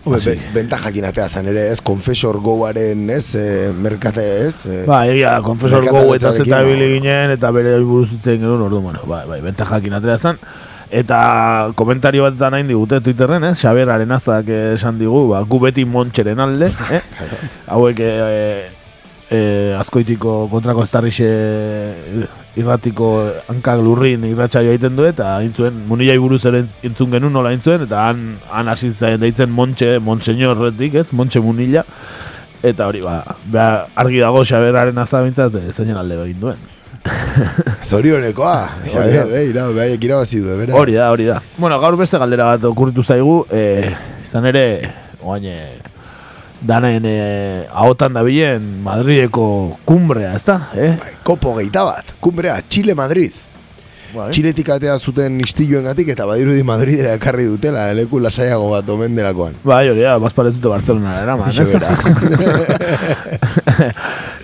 Hombre, 0.05 0.19
Así. 0.19 0.31
be, 0.31 0.51
bentajakin 0.57 1.05
atea 1.07 1.29
zan 1.29 1.47
ere, 1.47 1.69
ez, 1.71 1.81
Confessor 1.81 2.41
Goaren, 2.43 3.05
ez, 3.11 3.37
e, 3.39 3.71
merkate, 3.71 4.25
ez? 4.49 4.65
E, 4.67 4.81
Ba, 4.89 5.05
egia, 5.07 5.37
merkataritzarekin, 5.39 5.95
gau 5.95 6.17
eta 6.17 6.33
zeta 6.35 6.63
ibili 6.67 6.89
ginen, 6.97 7.37
eta 7.37 7.53
bere 7.55 7.77
buruz 7.87 8.11
itzen 8.17 8.41
genuen 8.43 8.67
ordu, 8.67 8.81
bueno, 8.83 9.05
bai, 9.07 9.23
bai, 9.31 9.41
benta 9.45 9.65
jakin 9.69 9.95
atera 10.01 10.19
zan. 10.19 10.43
Eta 10.93 11.71
komentario 11.79 12.27
bat 12.27 12.35
da 12.37 12.51
nahi 12.53 12.67
digute 12.69 12.99
Twitterren, 13.01 13.47
eh? 13.49 13.55
Xaber 13.57 13.89
Arenazak 13.95 14.51
esan 14.75 14.99
digu, 14.99 15.29
ba, 15.31 15.41
gu 15.47 15.63
beti 15.63 15.87
montxeren 15.89 16.43
alde, 16.43 16.69
eh? 16.99 17.01
Hauek, 17.71 18.03
eh, 18.03 18.69
eh, 19.31 19.73
azkoitiko 19.79 20.49
kontrako 20.51 20.83
estarrixe 20.85 21.31
irratiko 22.57 23.07
hankak 23.49 23.81
lurrin 23.81 24.25
irratsaio 24.29 24.75
egiten 24.75 24.97
du 24.97 25.07
eta 25.09 25.37
aintzuen 25.39 25.79
munilai 25.89 26.19
buruz 26.21 26.43
ere 26.51 26.65
entzun 26.85 27.11
genuen 27.15 27.33
nola 27.33 27.49
aintzuen 27.55 27.87
eta 27.87 28.09
han 28.09 28.37
han 28.51 28.69
hasi 28.69 28.93
deitzen 29.01 29.51
Montxe, 29.51 29.99
Monseñorretik, 30.01 30.95
ez? 31.01 31.13
Montxe 31.13 31.41
Munilla. 31.41 31.85
Eta 32.63 32.87
hori 32.87 33.01
ba, 33.03 33.23
bea, 33.51 33.87
argi 33.97 34.21
dago 34.23 34.45
Xaberaren 34.45 34.99
azabintzat 34.99 35.57
zeinen 35.73 35.97
alde 35.97 36.21
egin 36.27 36.41
duen. 36.41 36.61
Zorionekoa, 37.89 38.69
Xabier, 38.87 39.27
da. 39.27 39.41
eh, 39.83 39.97
irabazi 39.97 40.41
du, 40.41 40.57
bera. 40.59 40.77
Hori 40.79 40.93
da, 40.95 41.11
hori 41.11 41.25
da. 41.27 41.41
Bueno, 41.57 41.81
gaur 41.81 41.97
beste 41.99 42.21
galdera 42.23 42.53
bat 42.53 42.65
okurritu 42.69 43.03
zaigu, 43.03 43.47
eh, 43.51 43.91
izan 44.29 44.47
ere, 44.47 44.65
oain, 45.23 45.49
eh, 46.63 46.67
danaen 46.67 47.05
eh, 47.07 47.69
ahotan 47.71 48.15
dabilen 48.15 48.83
Madrideko 48.83 49.79
kumbrea, 49.85 50.35
ez 50.35 50.45
da? 50.45 50.71
Eh? 50.75 50.97
Kopo 51.23 51.55
geita 51.59 51.85
bat, 51.85 52.17
kumbrea, 52.21 52.63
Chile-Madrid. 52.69 53.33
Bai. 54.13 54.27
Txiletik 54.29 54.69
atea 54.75 54.99
zuten 55.01 55.39
istiluen 55.41 55.87
eta 55.89 56.27
badirudi 56.29 56.63
Madridera 56.63 57.15
ekarri 57.17 57.47
dutela, 57.49 57.95
leku 57.97 58.21
lasaiago 58.21 58.69
bat 58.75 58.89
omen 58.93 59.17
delakoan. 59.17 59.55
Bai, 59.65 59.89
hori 59.89 60.03
da, 60.05 60.19
bazparetzute 60.21 60.69
Barcelona 60.69 61.15
eraman. 61.23 61.49
Ixe 61.49 61.65
bera. 61.65 61.89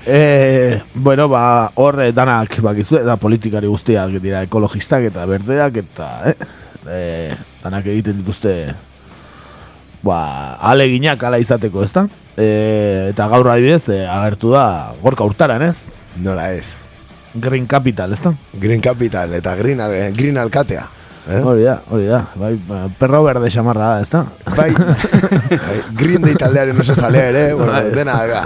e, 0.06 0.80
bueno, 0.94 1.28
ba, 1.28 1.70
hor 1.76 2.00
eh, 2.06 2.12
danak 2.16 2.62
bakizu, 2.64 2.96
eta 3.02 3.16
politikari 3.20 3.68
guztiak 3.68 4.16
dira 4.22 4.40
ekologistak 4.48 5.10
eta 5.10 5.26
berdeak 5.28 5.76
eta 5.84 6.08
eh, 6.32 6.36
e, 6.88 7.00
danak 7.62 7.86
egiten 7.92 8.16
dituzte 8.22 8.54
ba, 10.08 10.56
aleginak 10.72 11.22
ala 11.28 11.38
izateko, 11.42 11.84
ezta? 11.86 12.06
E, 12.38 12.48
eta 13.12 13.28
gaur 13.30 13.48
adibidez, 13.52 13.84
e, 13.92 14.02
agertu 14.08 14.52
da 14.56 14.66
gorka 15.02 15.26
urtaran, 15.28 15.62
ez? 15.68 15.76
Nola 16.24 16.50
ez. 16.54 16.76
Green 17.34 17.66
Capital, 17.70 18.12
ezta? 18.16 18.32
Green 18.58 18.80
Capital 18.82 19.34
eta 19.36 19.54
Green, 19.58 19.80
al- 19.84 19.98
green 20.16 20.38
Alkatea. 20.40 20.86
Eh? 21.28 21.42
Hori 21.44 21.66
da, 21.66 21.74
hori 21.92 22.06
da. 22.08 22.22
Bai, 22.40 22.54
ba, 22.66 22.86
perro 22.98 23.20
berde 23.26 23.50
xamarra 23.52 23.90
da, 23.98 24.00
ezta? 24.00 24.22
Bai, 24.56 24.70
bai, 25.66 25.76
Green 25.92 26.22
Day 26.24 26.34
taldearen 26.40 26.80
oso 26.80 26.94
zalea 26.96 27.26
ere, 27.34 27.42
bueno, 27.52 27.72
Bai. 27.74 27.90
dena 27.92 28.14
aga. 28.22 28.40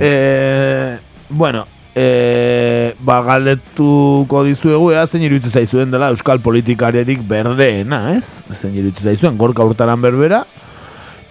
Eh, 0.00 0.98
bueno, 1.30 1.62
eh, 1.94 2.96
ba, 3.06 3.20
galdetuko 3.22 4.42
dizuegu 4.48 4.90
ea 4.96 5.06
zein 5.06 5.22
iruditzen 5.28 5.54
zaizuen 5.60 5.94
dela 5.94 6.10
euskal 6.10 6.42
politikariarik 6.42 7.22
berdeena, 7.28 8.02
ez? 8.18 8.26
Zein 8.60 8.74
iruditzen 8.74 9.12
zaizuen, 9.12 9.38
gorka 9.38 9.62
urtaran 9.62 10.02
berbera, 10.02 10.42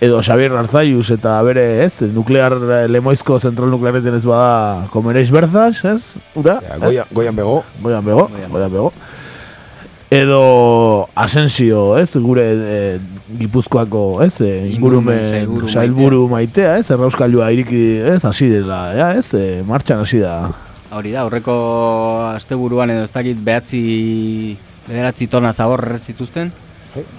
edo 0.03 0.19
Xabier 0.21 0.51
Arzaius 0.59 1.07
eta 1.15 1.38
bere, 1.47 1.85
ez? 1.85 2.01
Nuklear, 2.11 2.57
eh, 2.59 2.85
lemoizko 2.91 3.39
zentral 3.39 3.71
nukleareten 3.71 4.17
ez 4.17 4.25
bada 4.27 4.88
komereix 4.91 5.31
berzaz, 5.31 5.77
ez? 5.88 6.01
Ura? 6.35 6.59
Ja, 6.65 6.80
goian, 6.81 7.11
goian 7.11 7.35
bego. 7.35 7.61
Goian 7.81 8.03
bego, 8.05 8.27
goian 8.51 8.71
bego. 8.71 8.91
Edo 10.13 11.09
Asensio, 11.15 11.97
ez? 11.97 12.11
Gure 12.13 12.43
eh, 12.53 12.99
Gipuzkoako, 13.39 14.21
ez? 14.21 14.35
Eh, 14.45 14.73
Ingurumen 14.75 15.23
sailburu 15.25 15.71
sailburu 15.71 16.27
maitea, 16.30 16.75
ez? 16.81 16.91
Errauskailua 16.93 17.47
iriki, 17.55 17.81
ez? 18.11 18.19
Hasi 18.27 18.51
dela, 18.51 18.84
ja, 18.93 19.07
ez? 19.17 19.31
Eh, 19.34 19.63
martxan 19.65 20.03
hasi 20.03 20.19
da. 20.21 20.35
Hori 20.93 21.15
da, 21.15 21.23
aurreko 21.23 21.55
asteburuan 22.35 22.93
edo 22.93 23.07
ez 23.07 23.13
dakit 23.15 23.39
behatzi, 23.41 23.81
bederatzi 24.85 25.31
tona 25.31 25.49
zabor 25.55 25.95
zituzten, 25.97 26.51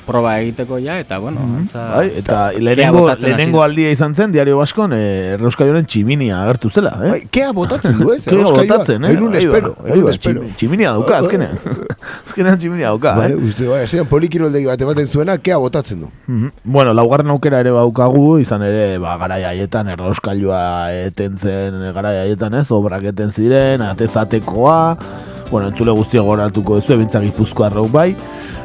proba 0.06 0.36
egiteko 0.40 0.78
ja, 0.78 0.98
eta 1.02 1.18
bueno, 1.18 1.40
antza... 1.58 1.84
Bai, 1.96 2.10
eta 2.20 2.50
kea 2.52 2.60
lehenengo, 2.62 3.00
botatzen 3.00 3.30
hasi 3.32 3.36
lehenengo 3.38 3.62
aldia 3.64 3.90
izan 3.90 4.14
zen, 4.14 4.32
diario 4.32 4.58
baskon, 4.58 4.92
eh, 4.94 5.34
Errauskaioren 5.34 5.86
tximinia 5.86 6.42
agertu 6.44 6.70
zela, 6.70 6.92
eh? 7.02 7.10
Bai, 7.10 7.20
kea 7.30 7.52
botatzen 7.56 7.98
du 7.98 8.12
ez? 8.12 8.20
Kea 8.26 8.32
Errauskailua? 8.36 8.76
botatzen, 8.78 9.04
eh? 9.04 9.10
Enun 9.16 9.32
Bai, 9.34 9.38
espero, 9.42 9.74
bai, 9.80 9.90
enun 9.92 10.04
bai, 10.04 10.12
espero. 10.14 10.42
tximi- 10.42 10.56
Tximinia 10.60 10.92
dauka, 10.94 11.18
azkenean. 11.18 11.58
azkenean 12.28 12.58
tximinia 12.62 12.92
dauka, 12.92 13.14
Vale, 13.18 13.34
eh? 13.34 13.48
uste, 13.50 13.66
bai, 13.68 13.82
zeran 13.88 14.06
polikiroldegi 14.12 14.66
bat 14.70 14.86
ematen 14.86 15.08
zuena, 15.08 15.36
kea 15.38 15.58
botatzen 15.58 16.00
du. 16.06 16.10
Mhm. 16.28 16.52
Bueno, 16.64 16.94
laugarren 16.94 17.30
aukera 17.34 17.60
ere 17.64 17.72
baukagu, 17.74 18.38
izan 18.44 18.62
ere, 18.68 18.98
ba, 19.02 19.16
garai 19.18 19.42
haietan, 19.50 19.88
errauskailua 19.96 20.62
eten 21.08 21.36
zen, 21.38 21.80
garai 21.94 22.16
haietan 22.24 22.54
ez, 22.62 22.66
obrak 22.70 23.02
eten 23.14 23.30
ziren, 23.34 23.82
atezatekoa, 23.90 24.78
bueno, 25.54 25.68
entzule 25.70 25.94
guztia 25.94 26.20
goratuko 26.26 26.80
duzu, 26.80 26.96
ebintzak 26.98 27.22
gipuzko 27.28 27.64
arrau 27.68 27.86
bai, 27.88 28.08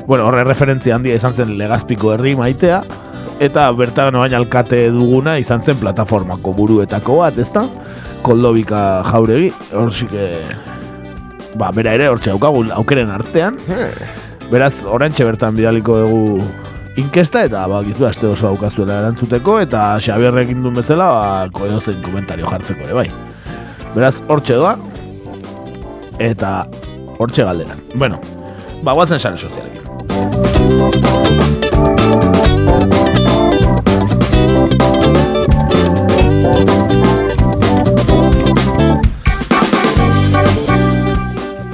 bueno, 0.09 0.25
horre 0.25 0.41
referentzia 0.47 0.95
handia 0.97 1.15
izan 1.19 1.35
zen 1.37 1.53
legazpiko 1.59 2.15
herri 2.15 2.33
maitea, 2.39 2.81
eta 3.39 3.67
bertan 3.77 4.15
oain 4.17 4.33
alkate 4.33 4.87
duguna 4.91 5.37
izan 5.39 5.61
zen 5.61 5.77
plataformako 5.77 6.53
buruetako 6.57 7.19
bat, 7.21 7.37
ezta? 7.39 7.67
Koldobika 8.25 8.81
jauregi, 9.11 9.51
hor 9.77 9.93
ba, 11.59 11.69
bera 11.75 11.93
ere, 11.97 12.09
hortxe 12.09 12.33
daukagu 12.33 12.65
aukeren 12.79 13.13
artean, 13.13 13.61
Beraz, 14.49 14.79
orantxe 14.89 15.21
bertan 15.27 15.53
bidaliko 15.53 15.99
dugu 16.01 16.41
inkesta 16.97 17.43
eta 17.45 17.67
ba, 17.69 17.83
gizu 17.85 18.07
aste 18.09 18.25
oso 18.25 18.47
daukazuela 18.47 18.95
erantzuteko 19.03 19.59
eta 19.61 19.99
Xabierrek 20.01 20.49
indun 20.55 20.73
bezala 20.79 21.05
ba, 21.13 21.25
ko- 21.53 21.67
edozein 21.69 21.99
komentario 22.01 22.49
jartzeko 22.49 22.87
ere 22.87 22.95
bai. 22.97 23.05
Beraz, 23.93 24.15
hortxe 24.27 24.57
doa 24.57 24.73
eta 26.19 26.67
hortxe 27.17 27.43
galdera. 27.43 27.75
Bueno, 27.95 28.19
ba, 28.83 28.93
guatzen 28.93 29.19
sare 29.19 29.37
sozialekin. 29.37 29.79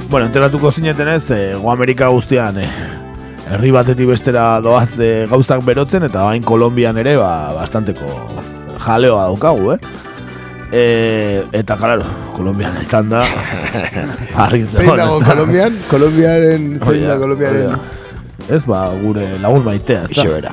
Bueno, 0.08 0.26
enteratuko 0.26 0.70
zineten 0.72 1.08
ez, 1.08 1.30
e, 1.30 1.54
Go 1.54 1.70
Amerika 1.70 2.06
guztian, 2.08 2.56
e, 2.62 2.70
herri 3.50 3.72
batetik 3.74 4.06
bestera 4.08 4.60
doaz 4.64 4.94
e, 4.98 5.26
gauzak 5.28 5.64
berotzen, 5.66 6.06
eta 6.06 6.22
bain 6.24 6.46
Kolombian 6.46 6.96
ere, 7.02 7.16
ba, 7.20 7.52
bastanteko 7.58 8.06
jaleoa 8.80 9.26
daukagu, 9.26 9.74
eh? 9.74 10.14
E, 10.72 11.44
eta, 11.54 11.76
claro, 11.78 12.04
Kolombian 12.34 12.74
izan 12.82 13.08
da, 13.12 13.22
Zein 14.66 14.96
dago 14.96 15.20
Kolombian? 15.22 15.78
Kolombiaren, 15.90 16.72
zein 16.82 17.06
da 17.06 17.18
Kolombiaren? 17.20 17.76
Ez, 18.48 18.64
ba, 18.66 18.88
gure 18.98 19.28
lagun 19.42 19.64
maitea, 19.66 20.04
ez 20.10 20.26
bera. 20.26 20.52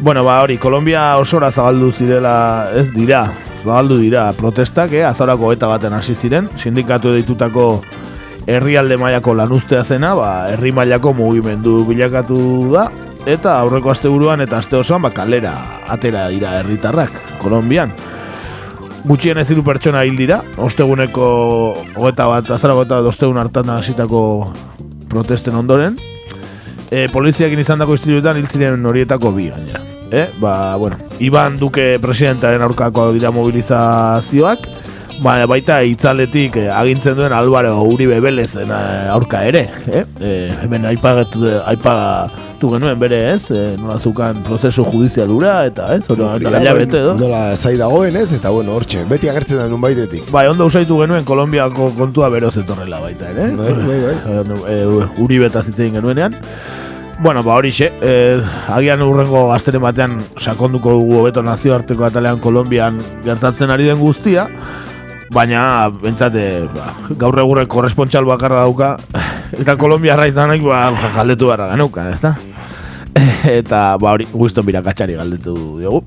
Bueno, 0.00 0.24
ba, 0.24 0.40
hori, 0.42 0.58
Kolombia 0.58 1.16
osora 1.20 1.50
zabaldu 1.52 1.90
zirela, 1.92 2.70
ez 2.76 2.88
dira, 2.92 3.26
zabaldu 3.62 3.98
dira 4.00 4.30
protestak, 4.36 4.92
eh, 4.92 5.04
azarako 5.04 5.52
eta 5.52 5.68
baten 5.68 5.96
hasi 5.96 6.14
ziren, 6.14 6.48
sindikatu 6.60 7.14
ditutako 7.16 7.68
herrialde 8.46 8.96
mailako 9.00 9.34
lanuztea 9.34 9.84
zena, 9.84 10.14
ba, 10.14 10.30
herri 10.52 10.72
mailako 10.72 11.14
mugimendu 11.16 11.82
bilakatu 11.88 12.38
da, 12.72 12.90
eta 13.24 13.58
aurreko 13.62 13.92
asteburuan 13.92 14.44
eta 14.44 14.60
aste 14.60 14.76
osoan 14.76 15.04
ba, 15.04 15.12
kalera 15.16 15.54
atera 15.88 16.28
dira 16.28 16.58
herritarrak, 16.60 17.40
Kolombian. 17.40 17.92
Gutxien 19.04 19.36
ez 19.36 19.50
hiru 19.52 19.60
pertsona 19.60 20.00
hil 20.08 20.14
dira, 20.16 20.38
osteguneko 20.64 21.24
hogeta 21.92 22.24
bat, 22.30 22.46
azara 22.56 22.76
bat 22.78 22.92
ostegun 23.10 23.36
hartan 23.36 23.68
hasitako 23.74 24.20
protesten 25.12 25.58
ondoren. 25.58 25.98
E, 26.88 27.08
poliziakin 27.12 27.60
izan 27.60 27.82
dako 27.82 27.98
istiluetan 27.98 28.40
hil 28.40 28.48
ziren 28.48 28.86
horietako 28.88 29.34
bi 29.36 29.50
gainera. 29.50 29.82
E, 30.08 30.24
ba, 30.40 30.76
bueno, 30.80 30.96
Iban 31.20 31.58
Duque 31.60 31.98
presidentaren 32.00 32.64
aurkako 32.64 33.10
dira 33.12 33.32
mobilizazioak, 33.34 34.64
ba, 35.24 35.34
baita 35.48 35.78
itzaletik 35.88 36.58
eh, 36.60 36.68
agintzen 36.72 37.16
duen 37.18 37.32
Alvaro 37.32 37.72
Uribe 37.88 38.20
Velezen 38.22 38.70
eh, 38.70 39.08
aurka 39.12 39.40
ere, 39.48 39.64
eh? 39.88 40.04
E, 40.20 40.32
hemen 40.64 40.84
aipagatu, 40.90 41.42
aipagatu 41.64 42.72
genuen 42.74 43.00
bere, 43.00 43.20
ez? 43.32 43.40
E, 43.48 43.64
nola 43.80 43.96
zukan 43.98 44.42
prozesu 44.46 44.84
judizialura 44.86 45.56
eta, 45.70 45.88
ez? 45.96 46.04
Ora, 46.12 46.34
eta 46.38 46.60
hilabete 46.60 47.00
edo. 47.00 47.16
Nola 47.20 47.42
zai 47.56 47.76
dagoen 47.80 48.20
ez, 48.20 48.28
eta 48.36 48.52
bueno, 48.54 48.76
hortxe, 48.76 49.04
beti 49.10 49.32
agertzen 49.32 49.62
da 49.62 49.68
nun 49.72 49.82
baitetik. 49.84 50.28
Bai, 50.34 50.46
ondo 50.52 50.68
usaitu 50.70 51.00
genuen 51.02 51.26
Kolombiako 51.28 51.92
kontua 51.98 52.30
beroz 52.32 52.54
etorrela 52.60 53.00
baita 53.02 53.30
ere. 53.32 53.50
Bai, 53.58 53.76
bai, 53.82 54.00
bai. 54.08 54.16
E, 54.74 54.76
Uribe 55.20 55.48
eta 55.48 55.62
zitzein 55.64 55.94
genuenean. 55.96 56.36
Bueno, 57.22 57.44
ba 57.46 57.54
horixe, 57.54 57.92
eh, 58.02 58.40
agian 58.74 59.02
urrengo 59.04 59.44
gazteren 59.48 59.84
batean 59.84 60.16
sakonduko 60.40 60.96
dugu 60.98 61.20
hobeto 61.20 61.44
nazioarteko 61.46 62.08
atalean 62.08 62.40
Kolombian 62.42 62.98
gertatzen 63.22 63.70
ari 63.70 63.86
den 63.86 64.00
guztia, 64.00 64.48
baina 65.32 65.88
bentsate 65.88 66.66
ba, 66.74 66.92
gaur 67.20 67.38
egurrek 67.40 67.68
korrespontxal 67.70 68.26
bakarra 68.28 68.64
dauka, 68.66 68.96
eta 69.60 69.76
Kolombiarra 69.80 70.28
izanak 70.28 70.64
ba, 70.66 70.88
galdetu 71.16 71.48
barra 71.52 71.70
ganeukan, 71.72 72.12
ezta? 72.12 72.34
Eta 73.60 73.94
ba 74.00 74.14
hori, 74.16 74.26
Winston 74.34 74.66
birakatxari 74.66 75.14
galdetu 75.14 75.54
diogu. 75.78 76.02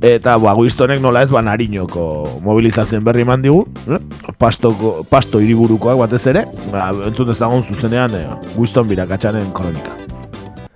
Eta 0.00 0.38
ba, 0.40 0.54
Winstonek 0.56 1.00
nola 1.04 1.22
ez 1.26 1.30
ba 1.30 1.42
Nariñoko 1.44 2.40
mobilizazioen 2.44 3.04
berri 3.04 3.26
eman 3.26 3.44
digu, 3.44 3.66
eh? 3.84 4.00
Pastoko, 4.40 5.02
pasto 5.10 5.42
hiriburukoak 5.44 6.00
batez 6.00 6.24
ere, 6.32 6.46
ba, 6.72 6.88
entzun 7.04 7.34
ezagun 7.36 7.66
zuzenean 7.68 8.16
eh, 8.16 8.24
Winston 8.56 8.88
birakatxaren 8.88 9.52
kronika. 9.52 10.09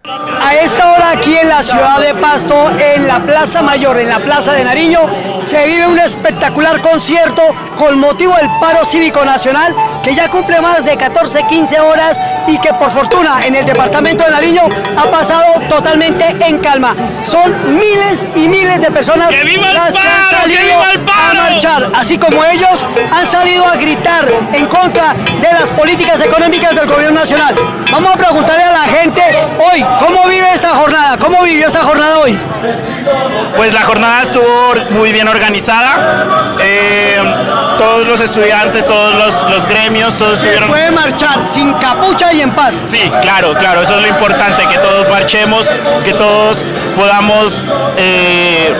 A 0.06 0.54
esta 0.56 0.92
hora 0.92 1.12
aquí 1.12 1.34
en 1.34 1.48
la 1.48 1.62
ciudad 1.62 1.98
de 1.98 2.14
Pasto, 2.14 2.70
en 2.78 3.08
la 3.08 3.20
Plaza 3.20 3.62
Mayor, 3.62 3.98
en 3.98 4.10
la 4.10 4.20
Plaza 4.20 4.52
de 4.52 4.62
Nariño, 4.62 5.00
se 5.40 5.64
vive 5.64 5.86
un 5.86 5.98
espectacular 5.98 6.82
concierto 6.82 7.42
con 7.74 7.98
motivo 7.98 8.34
del 8.36 8.50
paro 8.60 8.84
cívico 8.84 9.24
nacional 9.24 9.74
que 10.02 10.14
ya 10.14 10.28
cumple 10.28 10.60
más 10.60 10.84
de 10.84 10.98
14-15 10.98 11.80
horas 11.80 12.20
y 12.46 12.58
que 12.58 12.74
por 12.74 12.90
fortuna 12.90 13.46
en 13.46 13.54
el 13.54 13.64
departamento 13.64 14.24
de 14.24 14.30
Nariño 14.30 14.62
ha 14.96 15.10
pasado 15.10 15.54
totalmente 15.70 16.36
en 16.38 16.58
calma. 16.58 16.94
Son 17.24 17.78
miles 17.78 18.26
y 18.36 18.48
miles 18.48 18.82
de 18.82 18.90
personas 18.90 19.32
las 19.32 19.94
que 19.94 19.98
han 19.98 20.40
salido 20.42 20.82
a 20.82 21.34
marchar, 21.34 21.90
así 21.94 22.18
como 22.18 22.44
ellos 22.44 22.84
han 23.10 23.26
salido 23.26 23.66
a 23.66 23.76
gritar 23.76 24.30
en 24.52 24.66
contra 24.66 25.14
de 25.14 25.52
las 25.58 25.70
políticas 25.70 26.20
económicas 26.20 26.74
del 26.74 26.86
gobierno 26.86 27.20
nacional. 27.20 27.54
Vamos 27.90 28.12
a 28.12 28.16
preguntarle 28.16 28.64
a 28.64 28.72
la 28.72 28.82
gente 28.82 29.22
hoy, 29.58 29.84
¿cómo 29.98 30.28
vive 30.28 30.52
esa 30.52 30.70
jornada? 30.76 31.16
¿Cómo 31.18 31.42
vivió 31.42 31.68
esa 31.68 31.82
jornada 31.82 32.18
hoy? 32.18 32.38
Pues 33.56 33.72
la 33.72 33.82
jornada 33.82 34.22
estuvo 34.22 34.74
muy 34.90 35.12
bien 35.12 35.28
organizada. 35.28 36.56
Eh, 36.60 37.16
todos 37.78 38.06
los 38.06 38.20
estudiantes, 38.20 38.86
todos 38.86 39.14
los, 39.14 39.50
los 39.50 39.66
gremios, 39.66 40.16
todos 40.16 40.38
Se 40.38 40.46
estuvieron. 40.46 40.68
puede 40.68 40.90
marchar 40.90 41.42
sin 41.42 41.72
capucha 41.74 42.32
y 42.32 42.40
en 42.40 42.50
paz. 42.52 42.74
Sí, 42.90 43.00
claro, 43.22 43.54
claro, 43.54 43.82
eso 43.82 43.96
es 43.96 44.02
lo 44.02 44.08
importante, 44.08 44.66
que 44.66 44.78
todos 44.78 45.08
marchemos, 45.08 45.70
que 46.04 46.12
todos 46.14 46.66
podamos 46.96 47.66
eh, 47.96 48.72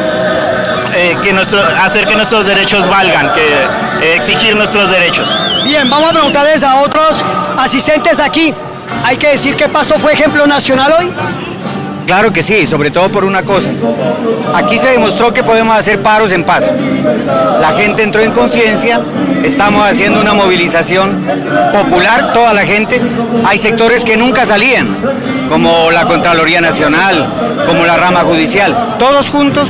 eh, 0.94 1.16
que 1.22 1.32
nuestro, 1.32 1.60
hacer 1.82 2.06
que 2.06 2.14
nuestros 2.14 2.46
derechos 2.46 2.88
valgan, 2.88 3.32
que 3.34 4.14
exigir 4.14 4.54
nuestros 4.56 4.90
derechos. 4.90 5.34
Bien, 5.64 5.88
vamos 5.90 6.10
a 6.10 6.12
preguntarles 6.12 6.62
a 6.62 6.76
otros 6.76 7.22
asistentes 7.58 8.20
aquí. 8.20 8.54
Hay 9.02 9.16
que 9.16 9.28
decir 9.28 9.56
que 9.56 9.68
Pasto 9.68 9.98
fue 9.98 10.12
ejemplo 10.12 10.46
nacional 10.46 10.94
hoy. 10.98 11.12
Claro 12.06 12.32
que 12.32 12.42
sí, 12.42 12.66
sobre 12.66 12.90
todo 12.90 13.08
por 13.08 13.24
una 13.24 13.42
cosa. 13.42 13.70
Aquí 14.54 14.78
se 14.78 14.88
demostró 14.88 15.32
que 15.32 15.42
podemos 15.42 15.74
hacer 15.76 16.02
paros 16.02 16.32
en 16.32 16.44
paz. 16.44 16.70
La 17.60 17.72
gente 17.72 18.02
entró 18.02 18.20
en 18.20 18.32
conciencia, 18.32 19.00
estamos 19.42 19.86
haciendo 19.88 20.20
una 20.20 20.34
movilización 20.34 21.24
popular, 21.72 22.32
toda 22.34 22.52
la 22.52 22.66
gente. 22.66 23.00
Hay 23.46 23.58
sectores 23.58 24.04
que 24.04 24.16
nunca 24.16 24.44
salían, 24.44 24.96
como 25.48 25.90
la 25.90 26.04
Contraloría 26.04 26.60
Nacional, 26.60 27.26
como 27.66 27.86
la 27.86 27.96
rama 27.96 28.20
judicial, 28.20 28.96
todos 28.98 29.30
juntos, 29.30 29.68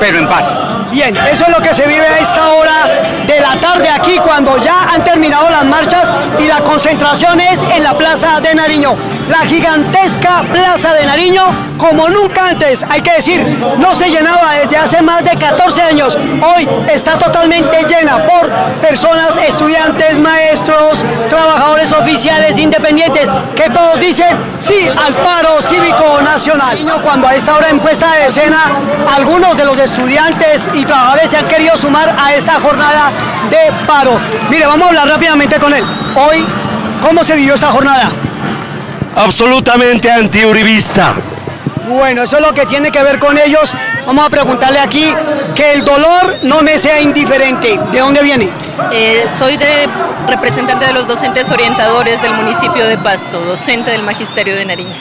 pero 0.00 0.18
en 0.18 0.26
paz. 0.26 0.46
Bien, 0.90 1.14
eso 1.30 1.44
es 1.46 1.50
lo 1.50 1.62
que 1.62 1.74
se 1.74 1.86
vive 1.86 2.06
a 2.06 2.18
esta 2.18 2.54
hora 2.54 2.72
la 3.44 3.60
tarde 3.60 3.90
aquí 3.90 4.16
cuando 4.20 4.56
ya 4.56 4.88
han 4.94 5.04
terminado 5.04 5.50
las 5.50 5.66
marchas 5.66 6.10
y 6.38 6.46
la 6.46 6.60
concentración 6.60 7.38
es 7.40 7.60
en 7.60 7.82
la 7.82 7.92
Plaza 7.92 8.40
de 8.40 8.54
Nariño. 8.54 8.96
La 9.28 9.38
gigantesca 9.46 10.42
Plaza 10.52 10.92
de 10.94 11.06
Nariño 11.06 11.74
como 11.78 12.08
nunca 12.08 12.48
antes, 12.48 12.84
hay 12.88 13.00
que 13.02 13.12
decir, 13.12 13.44
no 13.78 13.94
se 13.94 14.08
llenaba 14.08 14.52
desde 14.54 14.76
hace 14.76 15.02
más 15.02 15.22
de 15.24 15.36
14 15.36 15.82
años. 15.82 16.16
Hoy 16.16 16.68
está 16.90 17.18
totalmente 17.18 17.84
llena 17.84 18.24
por 18.24 18.48
personas, 18.80 19.36
estudiantes, 19.46 20.18
maestros, 20.18 21.04
trabajadores 21.28 21.92
oficiales, 21.92 22.56
independientes, 22.58 23.30
que 23.54 23.68
todos 23.70 24.00
dicen 24.00 24.36
sí 24.58 24.88
al 24.88 25.14
paro 25.14 25.60
cívico 25.60 26.22
nacional. 26.22 26.78
Cuando 27.02 27.26
a 27.26 27.34
esta 27.34 27.54
hora 27.56 27.68
en 27.68 27.80
puesta 27.80 28.12
de 28.12 28.26
escena, 28.26 28.62
algunos 29.14 29.56
de 29.56 29.64
los 29.64 29.78
estudiantes 29.78 30.68
y 30.72 30.84
trabajadores 30.84 31.30
se 31.30 31.36
han 31.36 31.48
querido 31.48 31.76
sumar 31.76 32.14
a 32.18 32.32
esta 32.34 32.60
jornada 32.60 33.12
de 33.50 33.86
paro. 33.86 34.18
Mire, 34.48 34.66
vamos 34.66 34.84
a 34.84 34.88
hablar 34.88 35.08
rápidamente 35.08 35.58
con 35.58 35.74
él. 35.74 35.84
Hoy, 36.16 36.46
¿cómo 37.02 37.22
se 37.24 37.36
vivió 37.36 37.54
esta 37.54 37.68
jornada? 37.68 38.10
Absolutamente 39.16 40.10
antiuribista. 40.10 41.14
Bueno, 41.88 42.22
eso 42.22 42.36
es 42.36 42.42
lo 42.42 42.52
que 42.52 42.66
tiene 42.66 42.90
que 42.90 43.02
ver 43.02 43.18
con 43.18 43.38
ellos. 43.38 43.74
Vamos 44.06 44.26
a 44.26 44.30
preguntarle 44.30 44.78
aquí 44.78 45.06
que 45.54 45.72
el 45.74 45.84
dolor 45.84 46.38
no 46.42 46.62
me 46.62 46.78
sea 46.78 47.00
indiferente. 47.00 47.78
¿De 47.92 47.98
dónde 48.00 48.22
viene? 48.22 48.50
Eh, 48.92 49.26
soy 49.38 49.56
de 49.56 49.88
representante 50.28 50.86
de 50.86 50.92
los 50.92 51.06
docentes 51.06 51.50
orientadores 51.50 52.22
del 52.22 52.34
municipio 52.34 52.86
de 52.86 52.98
Pasto, 52.98 53.40
docente 53.40 53.90
del 53.90 54.02
Magisterio 54.02 54.56
de 54.56 54.64
Nariño. 54.64 54.94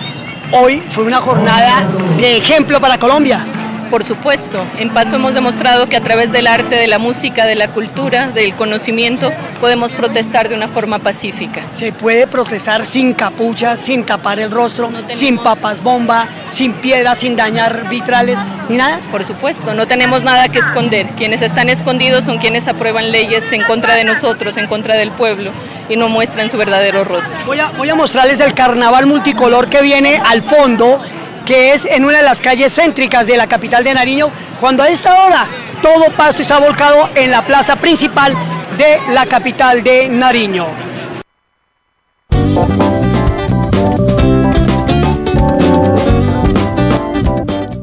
Hoy 0.51 0.83
fue 0.89 1.05
una 1.05 1.19
jornada 1.19 1.87
de 2.17 2.37
ejemplo 2.37 2.79
para 2.79 2.99
Colombia. 2.99 3.45
Por 3.89 4.03
supuesto, 4.03 4.65
en 4.79 4.89
Pasto 4.89 5.17
hemos 5.17 5.33
demostrado 5.33 5.87
que 5.87 5.95
a 5.95 6.01
través 6.01 6.31
del 6.31 6.47
arte, 6.47 6.75
de 6.75 6.87
la 6.87 6.99
música, 6.99 7.45
de 7.45 7.55
la 7.55 7.67
cultura, 7.69 8.29
del 8.29 8.55
conocimiento, 8.55 9.31
podemos 9.59 9.93
protestar 9.93 10.49
de 10.49 10.55
una 10.55 10.67
forma 10.67 10.99
pacífica. 10.99 11.61
Se 11.71 11.91
puede 11.91 12.27
protestar 12.27 12.85
sin 12.85 13.13
capucha, 13.13 13.75
sin 13.75 14.03
tapar 14.03 14.39
el 14.39 14.51
rostro, 14.51 14.91
sin 15.07 15.37
papas 15.37 15.81
bomba, 15.81 16.27
sin 16.49 16.73
piedras, 16.73 17.19
sin 17.19 17.35
dañar 17.35 17.87
vitrales, 17.89 18.39
ni 18.69 18.77
nada. 18.77 18.99
Por 19.11 19.23
supuesto, 19.23 19.73
no 19.73 19.87
tenemos 19.87 20.23
nada 20.23 20.49
que 20.49 20.59
esconder. 20.59 21.07
Quienes 21.09 21.41
están 21.41 21.69
escondidos 21.69 22.25
son 22.25 22.39
quienes 22.39 22.67
aprueban 22.67 23.11
leyes 23.11 23.51
en 23.51 23.63
contra 23.63 23.95
de 23.95 24.03
nosotros, 24.03 24.57
en 24.57 24.67
contra 24.67 24.95
del 24.95 25.11
pueblo, 25.11 25.51
y 25.89 25.97
no 25.97 26.09
muestran 26.09 26.49
su 26.49 26.57
verdadero 26.57 27.03
rostro. 27.03 27.33
Voy 27.45 27.59
a, 27.59 27.67
voy 27.71 27.89
a 27.89 27.95
mostrarles 27.95 28.39
el 28.39 28.53
carnaval 28.53 29.05
multicolor 29.05 29.69
que 29.69 29.81
viene 29.81 30.21
al 30.25 30.41
fondo, 30.41 31.01
que 31.45 31.73
es 31.73 31.85
en 31.85 32.05
una 32.05 32.17
de 32.17 32.23
las 32.23 32.41
calles 32.41 32.73
céntricas 32.73 33.27
de 33.27 33.37
la 33.37 33.47
capital 33.47 33.83
de 33.83 33.93
Nariño, 33.93 34.31
cuando 34.59 34.83
a 34.83 34.89
esta 34.89 35.23
hora 35.23 35.47
todo 35.81 36.05
Pasto 36.15 36.41
está 36.41 36.59
volcado 36.59 37.09
en 37.15 37.31
la 37.31 37.41
plaza 37.41 37.75
principal 37.75 38.33
de 38.77 39.13
la 39.13 39.25
capital 39.25 39.83
de 39.83 40.09
Nariño. 40.09 40.67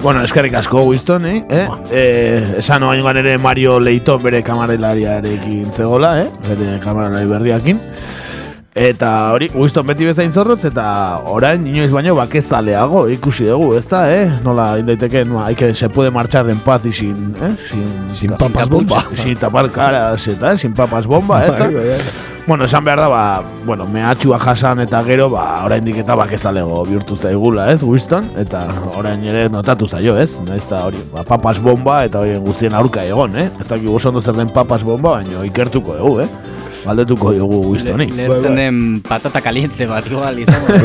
Bueno, 0.03 0.23
eskerrik 0.25 0.55
asko 0.55 0.83
Winston, 0.85 1.27
eh? 1.27 1.45
eh? 1.51 1.69
eh 1.91 2.55
esan 2.59 2.83
oain 2.83 3.05
ere 3.19 3.37
Mario 3.37 3.79
Leiton 3.79 4.23
bere 4.23 4.43
kamarelariarekin 4.43 5.73
zegola, 5.77 6.23
eh? 6.23 6.31
Bere 6.49 6.81
kamarelari 6.81 7.27
berriakin. 7.27 7.81
Eta 8.81 9.35
hori, 9.35 9.51
Winston 9.53 9.85
beti 9.91 10.07
bezain 10.09 10.31
zorrotz, 10.33 10.63
eta 10.65 10.85
orain 11.29 11.67
inoiz 11.69 11.91
baino 11.93 12.15
bakezaleago 12.17 13.03
ikusi 13.13 13.51
dugu, 13.51 13.75
ez 13.77 13.85
da, 13.91 14.07
eh? 14.09 14.31
Nola, 14.41 14.71
indaiteke, 14.81 15.21
no, 15.29 15.43
hay 15.45 15.55
que, 15.55 15.75
se 15.75 15.91
puede 15.91 16.11
marchar 16.11 16.49
en 16.49 16.61
paz 16.65 16.87
y 16.87 16.93
sin, 16.93 17.35
eh? 17.43 17.51
Sin, 17.69 18.15
Sin 18.15 18.31
papas 18.31 18.71
bomba. 18.71 19.05
Sin 19.17 19.37
tapar 19.37 19.71
caras, 19.71 20.27
eta, 20.27 20.57
sin 20.57 20.73
papas 20.73 21.07
bomba, 21.07 21.45
ez 21.45 21.53
da? 21.53 21.67
Bai, 21.67 21.75
bai, 21.75 21.89
bai. 21.89 21.99
Bueno, 22.47 22.65
esan 22.65 22.83
behar 22.83 23.01
da, 23.01 23.09
ba, 23.09 23.43
bueno, 23.67 23.85
mehatxua 23.85 24.39
jasan 24.39 24.81
eta 24.81 25.03
gero, 25.05 25.29
ba, 25.29 25.61
oraindik 25.67 26.01
eta 26.01 26.17
bakezalego 26.17 26.81
bihurtu 26.89 27.17
zaigula, 27.21 27.69
ez, 27.75 27.83
Winston? 27.83 28.31
Eta 28.41 28.65
orain 28.97 29.23
ere 29.29 29.51
notatu 29.53 29.87
zaio, 29.87 30.17
ez? 30.17 30.31
Ez 30.57 30.65
da 30.71 30.87
hori, 30.87 31.05
ba, 31.13 31.27
papas 31.29 31.61
bomba 31.61 32.01
eta 32.09 32.25
horien 32.25 32.41
guztien 32.49 32.75
aurka 32.75 33.05
egon, 33.05 33.37
eh? 33.37 33.51
Ez 33.61 33.69
dakik 33.69 33.93
oso 33.93 34.09
ondo 34.09 34.25
zer 34.25 34.41
den 34.41 34.49
papas 34.57 34.89
bomba, 34.89 35.19
baina 35.21 35.45
ikertuko 35.45 36.01
dugu, 36.01 36.25
eh? 36.25 36.31
Galdetuko 36.85 37.33
dugu 37.37 37.61
Winstoni. 37.73 38.07
Lertzen 38.17 38.57
den 38.57 38.79
patata 39.07 39.41
caliente 39.45 39.87
bat 39.87 40.07
igual 40.09 40.39
izango. 40.41 40.77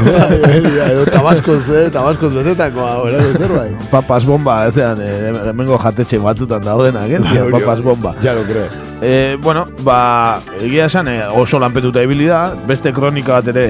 Edo 0.90 1.06
tabaskoz, 1.16 1.70
eh, 1.70 1.86
tabaskoz 1.94 2.32
betetakoa, 2.36 2.92
horako 3.04 3.38
zerbait. 3.42 3.86
Papas 3.92 4.26
bomba, 4.28 4.58
ezean, 4.70 5.02
eh, 5.02 5.32
hemengo 5.52 5.80
jatetxe 5.82 6.20
batzutan 6.24 6.64
daudenak, 6.66 7.10
eh? 7.10 7.22
Hori, 7.42 7.52
Papas 7.60 7.84
bomba. 7.86 8.16
Ja 8.24 8.34
lo 8.36 8.44
creo. 8.44 8.68
Eh, 9.02 9.38
bueno, 9.42 9.66
ba, 9.84 10.42
egia 10.62 10.90
esan 10.92 11.08
eh, 11.12 11.22
oso 11.32 11.60
lanpetuta 11.60 12.04
ibili 12.04 12.28
da, 12.32 12.50
beste 12.68 12.94
kronika 12.96 13.40
bat 13.40 13.52
ere 13.56 13.66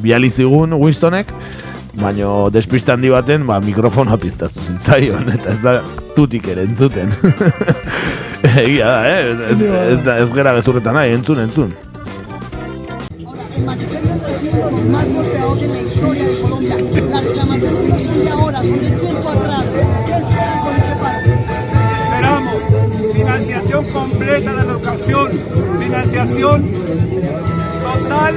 biali 0.00 0.30
zigun 0.30 0.72
Winstonek, 0.74 1.32
baino 1.94 2.50
despista 2.50 2.92
handi 2.94 3.08
baten, 3.10 3.46
ba, 3.46 3.60
mikrofonoa 3.60 4.16
piztaztu 4.22 4.60
zitzaion, 4.68 5.28
eta 5.34 5.50
ez 5.56 5.60
da 5.62 5.80
tutik 6.16 6.46
ere 6.48 6.62
entzuten. 6.68 7.12
egia 8.64 8.86
da, 8.86 9.00
eh? 9.10 9.30
Ez, 9.52 9.60
ez, 9.60 10.04
da- 10.04 10.18
ez 10.22 10.28
gera 10.34 10.54
gezurretan 10.60 10.94
nahi, 10.94 11.12
entzun, 11.18 11.40
entzun. 11.46 11.74
Más 14.90 15.08
golpeados 15.12 15.62
en 15.62 15.72
la 15.72 15.82
historia 15.82 16.26
de 16.26 16.34
Colombia. 16.40 16.76
Las 17.10 17.24
reclamaciones 17.24 17.88
no 17.88 17.98
son 17.98 18.24
de 18.24 18.28
ahora, 18.30 18.62
son 18.62 18.80
de 18.80 18.90
tiempo 18.90 19.28
atrás. 19.28 19.64
¿Qué 20.06 20.12
esperan 20.16 20.60
con 20.62 20.74
este 20.76 20.94
paro? 21.00 21.20
Esperamos 21.96 23.14
financiación 23.14 23.84
completa 23.92 24.50
de 24.50 24.56
la 24.56 24.62
educación, 24.72 25.28
financiación 25.78 26.70
total 27.92 28.34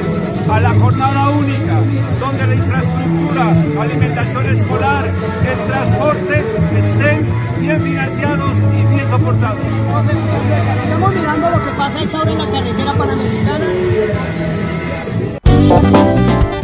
a 0.49 0.59
la 0.59 0.69
jornada 0.79 1.29
única, 1.29 1.75
donde 2.19 2.47
la 2.47 2.55
infraestructura, 2.55 3.81
alimentación 3.81 4.45
escolar, 4.45 5.05
el 5.05 5.67
transporte 5.67 6.45
estén 6.75 7.27
bien 7.59 7.81
financiados 7.81 8.51
y 8.57 8.85
bien 8.93 9.09
soportados. 9.09 9.59
José, 9.93 10.13
muchas 10.13 10.47
gracias. 10.47 10.81
Sigamos 10.83 11.15
mirando 11.15 11.49
lo 11.49 11.63
que 11.63 11.71
pasa 11.77 12.01
esta 12.01 12.21
hora 12.21 12.31
en 12.31 12.37
la 12.37 12.49
carretera 12.49 12.93
panamericana. 12.93 13.65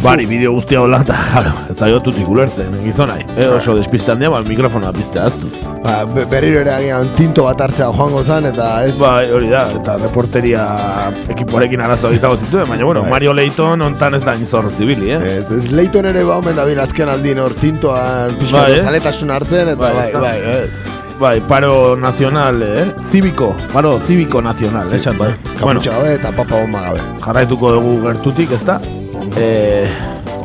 Bari, 0.00 0.24
bideo 0.24 0.52
guztia 0.54 0.80
hola, 0.80 1.02
eta, 1.04 1.12
jaro, 1.28 1.50
ez 1.68 1.74
zaio 1.76 1.98
tutik 2.00 2.24
ulertzen, 2.28 2.72
gizonai. 2.82 3.18
E, 3.36 3.44
oso 3.52 3.74
despistan 3.76 4.18
dia, 4.22 4.30
ba, 4.32 4.38
mikrofonoa 4.46 4.94
piztea 4.96 5.26
aztu. 5.28 5.50
Ba, 5.84 6.06
be- 6.08 6.24
berriro 6.30 6.62
ere 6.62 6.72
agian 6.72 7.10
tinto 7.18 7.44
bat 7.44 7.60
hartzea 7.60 7.90
joango 7.92 8.22
zan, 8.24 8.46
eta 8.48 8.68
ez... 8.88 8.94
Bai, 8.98 9.26
hori 9.36 9.50
da, 9.52 9.66
eta 9.76 9.98
reporteria 10.00 10.62
ekipoarekin 11.34 11.82
arazo 11.84 12.14
izango 12.16 12.38
zituen, 12.40 12.64
baina, 12.70 12.86
bueno, 12.88 13.02
Bai. 13.04 13.10
Mario 13.12 13.34
Leighton 13.36 13.82
ontan 13.90 14.16
ez 14.16 14.22
da 14.24 14.34
nizor 14.40 14.70
zibili, 14.78 15.10
eh? 15.12 15.18
Ez, 15.36 15.50
ez 15.52 15.68
Leighton 15.76 16.08
ere 16.08 16.22
ba 16.24 16.38
omen 16.40 16.56
dabil 16.56 16.80
azken 16.80 17.12
aldin 17.12 17.42
hor 17.44 17.52
tintoan 17.60 18.38
pixka 18.40 18.62
Bai, 18.62 18.70
bai, 18.72 18.78
eh? 18.80 18.86
zaletasun 18.88 19.34
hartzen, 19.36 19.68
eta 19.74 19.82
bai, 19.84 20.06
eta- 20.08 20.24
bai, 20.24 20.38
eh. 20.38 20.96
Bai, 21.20 21.34
paro 21.44 21.92
nazional, 22.00 22.62
eh? 22.64 22.86
Cívico, 23.12 23.50
paro 23.74 23.98
cívico 24.06 24.40
nazional, 24.40 24.88
Sí, 24.88 24.96
esan. 24.96 25.18
bai, 25.20 25.34
bueno, 25.60 25.76
kaputxa 25.82 25.98
gabe 25.98 26.14
eta 26.16 26.32
papa 26.32 26.56
bomba 26.62 26.80
gabe. 26.88 27.04
jarraituko 27.20 27.74
dugu 27.76 27.98
gertutik, 28.06 28.56
ezta? 28.56 28.80
Eh, 29.36 29.88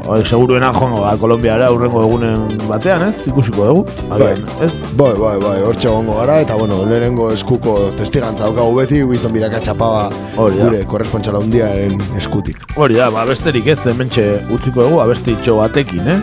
oi, 0.07 0.25
seguruena 0.25 0.71
joango 0.73 1.01
da 1.03 1.15
Kolombiara 1.17 1.69
urrengo 1.73 2.01
egunen 2.03 2.59
batean, 2.67 3.07
ez? 3.09 3.27
Ikusiko 3.29 3.65
dugu. 3.69 3.85
Agian, 4.15 4.43
ez? 4.63 4.71
Bai, 4.99 5.13
bai, 5.17 5.35
bai, 5.41 5.55
hortxe 5.65 5.89
egongo 5.89 6.17
gara, 6.19 6.37
eta 6.43 6.57
bueno, 6.59 6.81
lehenengo 6.89 7.29
eskuko 7.33 7.75
testigantza 7.97 8.45
daukagu 8.45 8.75
beti, 8.81 9.01
Winston 9.03 9.33
Biraka 9.35 9.61
txapaba 9.63 10.09
Hori 10.41 10.59
gure 10.61 10.83
korrespontxala 10.91 11.41
hundiaren 11.43 11.97
eskutik. 12.19 12.61
Hori 12.75 12.99
da, 12.99 13.09
ba, 13.13 13.25
besterik 13.29 13.67
ez, 13.73 13.79
hementxe 13.87 14.27
utziko 14.53 14.85
dugu 14.85 15.01
abesti 15.03 15.35
itxo 15.35 15.57
batekin, 15.61 16.07
eh? 16.15 16.19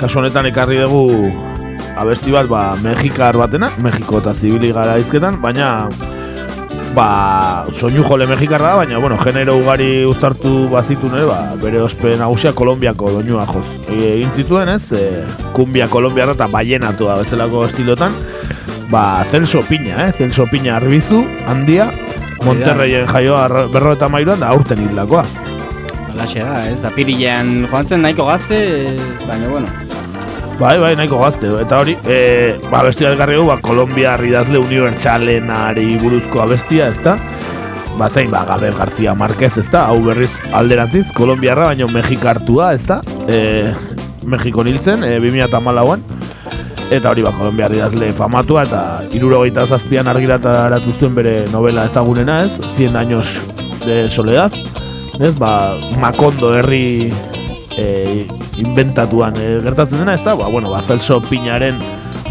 Kasu 0.00 0.22
honetan 0.22 0.48
ekarri 0.50 0.80
dugu 0.82 1.30
abesti 2.00 2.32
bat, 2.34 2.48
ba, 2.50 2.64
Mexikar 2.82 3.38
batena, 3.38 3.70
Mexiko 3.78 4.22
eta 4.24 4.34
zibili 4.34 4.72
gara 4.76 4.98
izketan, 5.02 5.40
baina 5.42 5.88
ba, 6.94 7.64
soinu 7.74 8.04
jole 8.04 8.26
mexikarra 8.26 8.72
da, 8.72 8.76
baina, 8.82 8.98
bueno, 8.98 9.18
genero 9.18 9.56
ugari 9.58 10.04
uztartu 10.08 10.68
bazitun 10.72 11.14
ere, 11.16 11.26
ba, 11.28 11.54
bere 11.60 11.82
ospe 11.82 12.16
nagusia 12.18 12.52
Kolombiako 12.56 13.12
doinua 13.18 13.46
joz. 13.50 13.66
E, 13.88 13.98
egin 14.16 14.32
zituen, 14.34 14.72
ez, 14.74 14.92
e, 14.92 15.24
kumbia 15.56 15.88
kolombiarra 15.90 16.36
eta 16.38 16.48
baienatua 16.50 17.20
bezalako 17.22 17.66
estilotan, 17.68 18.16
ba, 18.90 19.24
Celso 19.30 19.62
Piña, 19.68 20.08
eh, 20.08 20.12
Celso 20.16 20.46
Piña 20.50 20.76
arbizu, 20.76 21.24
handia, 21.46 21.90
Monterreien 22.44 23.06
jaioa 23.06 23.68
berro 23.68 23.92
eta 23.92 24.08
mairuan 24.08 24.40
da 24.40 24.48
aurten 24.54 24.80
hildakoa. 24.86 25.26
Halaxe 26.14 26.40
da, 26.40 26.64
ez, 26.72 26.80
apirilean 26.88 27.68
joan 27.68 27.86
zen 27.86 28.02
nahiko 28.06 28.26
gazte, 28.32 28.64
baina 29.28 29.52
bueno. 29.52 29.89
Bai, 30.60 30.76
bai, 30.76 30.90
nahiko 30.92 31.16
gazte. 31.22 31.48
Eta 31.62 31.78
hori, 31.80 31.94
e, 32.04 32.52
ba, 32.68 32.82
abestia 32.82 33.08
elkarri 33.08 33.38
dugu, 33.38 33.48
ba, 33.48 33.54
Kolombia 33.64 34.12
idazle 34.20 34.60
unibertsalenari 34.60 35.94
buruzko 36.02 36.42
abestia, 36.42 36.90
ezta? 36.92 37.14
Ba, 37.96 38.10
zein, 38.10 38.28
ba, 38.30 38.42
Gabriel 38.44 38.76
García 38.76 39.14
Márquez, 39.16 39.56
ezta? 39.56 39.86
Hau 39.88 40.02
berriz 40.04 40.28
alderantziz, 40.52 41.06
Kolombiarra, 41.16 41.70
baino 41.70 41.88
Mexikartua, 41.88 42.74
ezta? 42.76 43.00
E, 43.24 43.72
Mexiko 44.28 44.66
niltzen, 44.68 45.00
e, 45.02 45.16
2008an. 45.24 46.04
Eta 46.90 47.08
hori, 47.08 47.24
ba, 47.24 47.32
Kolombiar 47.32 47.72
idazle 47.72 48.12
famatua, 48.12 48.68
eta 48.68 48.84
irurogeita 49.16 49.64
zazpian 49.64 50.12
argitaratu 50.12 50.92
zuen 50.92 51.16
bere 51.16 51.34
novela 51.48 51.88
ezagunena, 51.88 52.42
ez? 52.44 52.52
100 52.76 53.00
años 53.00 53.32
de 53.86 54.10
soledad. 54.10 54.52
Ez, 55.16 55.32
ba, 55.40 55.72
Makondo 55.96 56.52
herri 56.58 57.14
e, 57.76 58.26
inventatuan 58.56 59.36
e, 59.36 59.58
gertatzen 59.62 60.02
dena, 60.02 60.14
ez 60.14 60.24
da, 60.24 60.34
ba, 60.34 60.48
bueno, 60.48 60.70
ba, 60.70 60.82
Celso 60.82 61.20
Piñaren 61.22 61.78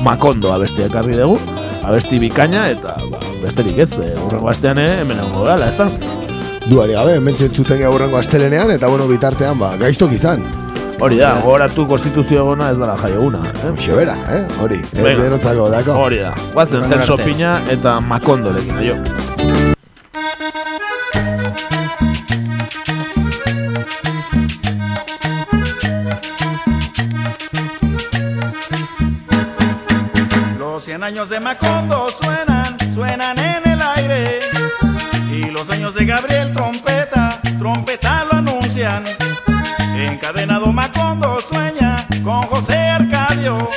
Makondo 0.03 0.53
abestia 0.53 0.87
ekarri 0.87 1.17
dugu, 1.17 1.39
abesti 1.83 2.19
bikaina, 2.19 2.69
eta 2.71 2.95
ba, 3.11 3.19
besterik 3.43 3.83
ez, 3.85 3.91
e, 3.97 4.13
urrengo 4.25 4.49
astean 4.51 4.79
e, 4.79 4.87
hemen 5.01 5.19
egongo 5.19 5.45
gara, 5.47 5.69
ez 5.69 5.77
da? 5.77 5.89
Duari 6.69 6.93
gabe, 6.93 7.17
hemen 7.17 7.35
txentzuten 7.35 7.79
gaurrengo 7.81 8.19
astelenean, 8.19 8.71
eta 8.71 8.87
bueno, 8.91 9.07
bitartean, 9.09 9.57
ba, 9.59 9.73
gaiztok 9.79 10.13
izan. 10.15 10.43
Hori 10.99 11.15
da, 11.15 11.37
gogoratu 11.39 11.85
konstituzio 11.87 12.41
egona 12.43 12.73
ez 12.73 12.77
dara 12.77 12.97
jaioguna, 12.99 13.39
eh? 13.53 13.69
Hoxe 13.71 13.95
bera, 13.95 14.17
eh? 14.35 14.41
Hori, 14.59 14.81
eh, 14.83 15.01
Venga. 15.01 15.23
denontzako, 15.23 15.69
dako? 15.71 15.95
Hori 16.03 16.19
da, 16.19 16.33
guazen 16.53 16.83
Urrengo 16.83 17.05
Celso. 17.05 17.17
Piña 17.23 17.61
eta 17.71 17.99
Makondorekin, 18.03 18.81
aio. 18.83 18.97
100 30.89 31.03
años 31.03 31.29
de 31.29 31.39
Macondo 31.39 32.09
suenan, 32.09 32.75
suenan 32.91 33.37
en 33.37 33.73
el 33.73 33.79
aire. 33.79 34.39
Y 35.31 35.51
los 35.51 35.69
años 35.69 35.93
de 35.93 36.03
Gabriel 36.03 36.51
Trompeta, 36.51 37.39
trompeta 37.59 38.23
lo 38.23 38.39
anuncian. 38.39 39.03
Encadenado 39.95 40.73
Macondo 40.73 41.39
sueña 41.41 42.07
con 42.23 42.41
José 42.41 42.75
Arcadio. 42.75 43.69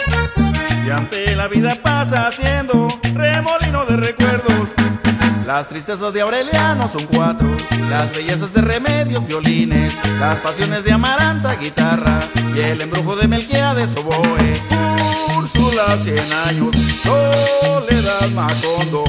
Y 0.86 0.90
ante 0.90 1.36
la 1.36 1.48
vida 1.48 1.76
pasa 1.82 2.28
haciendo 2.28 2.88
remolino 3.12 3.84
de 3.84 3.96
recuerdos. 3.98 4.70
Las 5.46 5.68
tristezas 5.68 6.14
de 6.14 6.22
Aureliano 6.22 6.88
son 6.88 7.04
cuatro, 7.04 7.46
las 7.90 8.10
bellezas 8.16 8.54
de 8.54 8.62
Remedios, 8.62 9.26
violines, 9.26 9.92
las 10.18 10.38
pasiones 10.38 10.82
de 10.84 10.92
Amaranta, 10.92 11.56
guitarra, 11.56 12.20
y 12.56 12.60
el 12.60 12.80
embrujo 12.80 13.16
de 13.16 13.28
Melquiades, 13.28 13.94
oboe. 13.96 14.91
Úrsula, 15.54 15.98
cien 16.02 16.32
años, 16.48 16.74
Soledad 17.02 18.30
Macondo. 18.34 19.04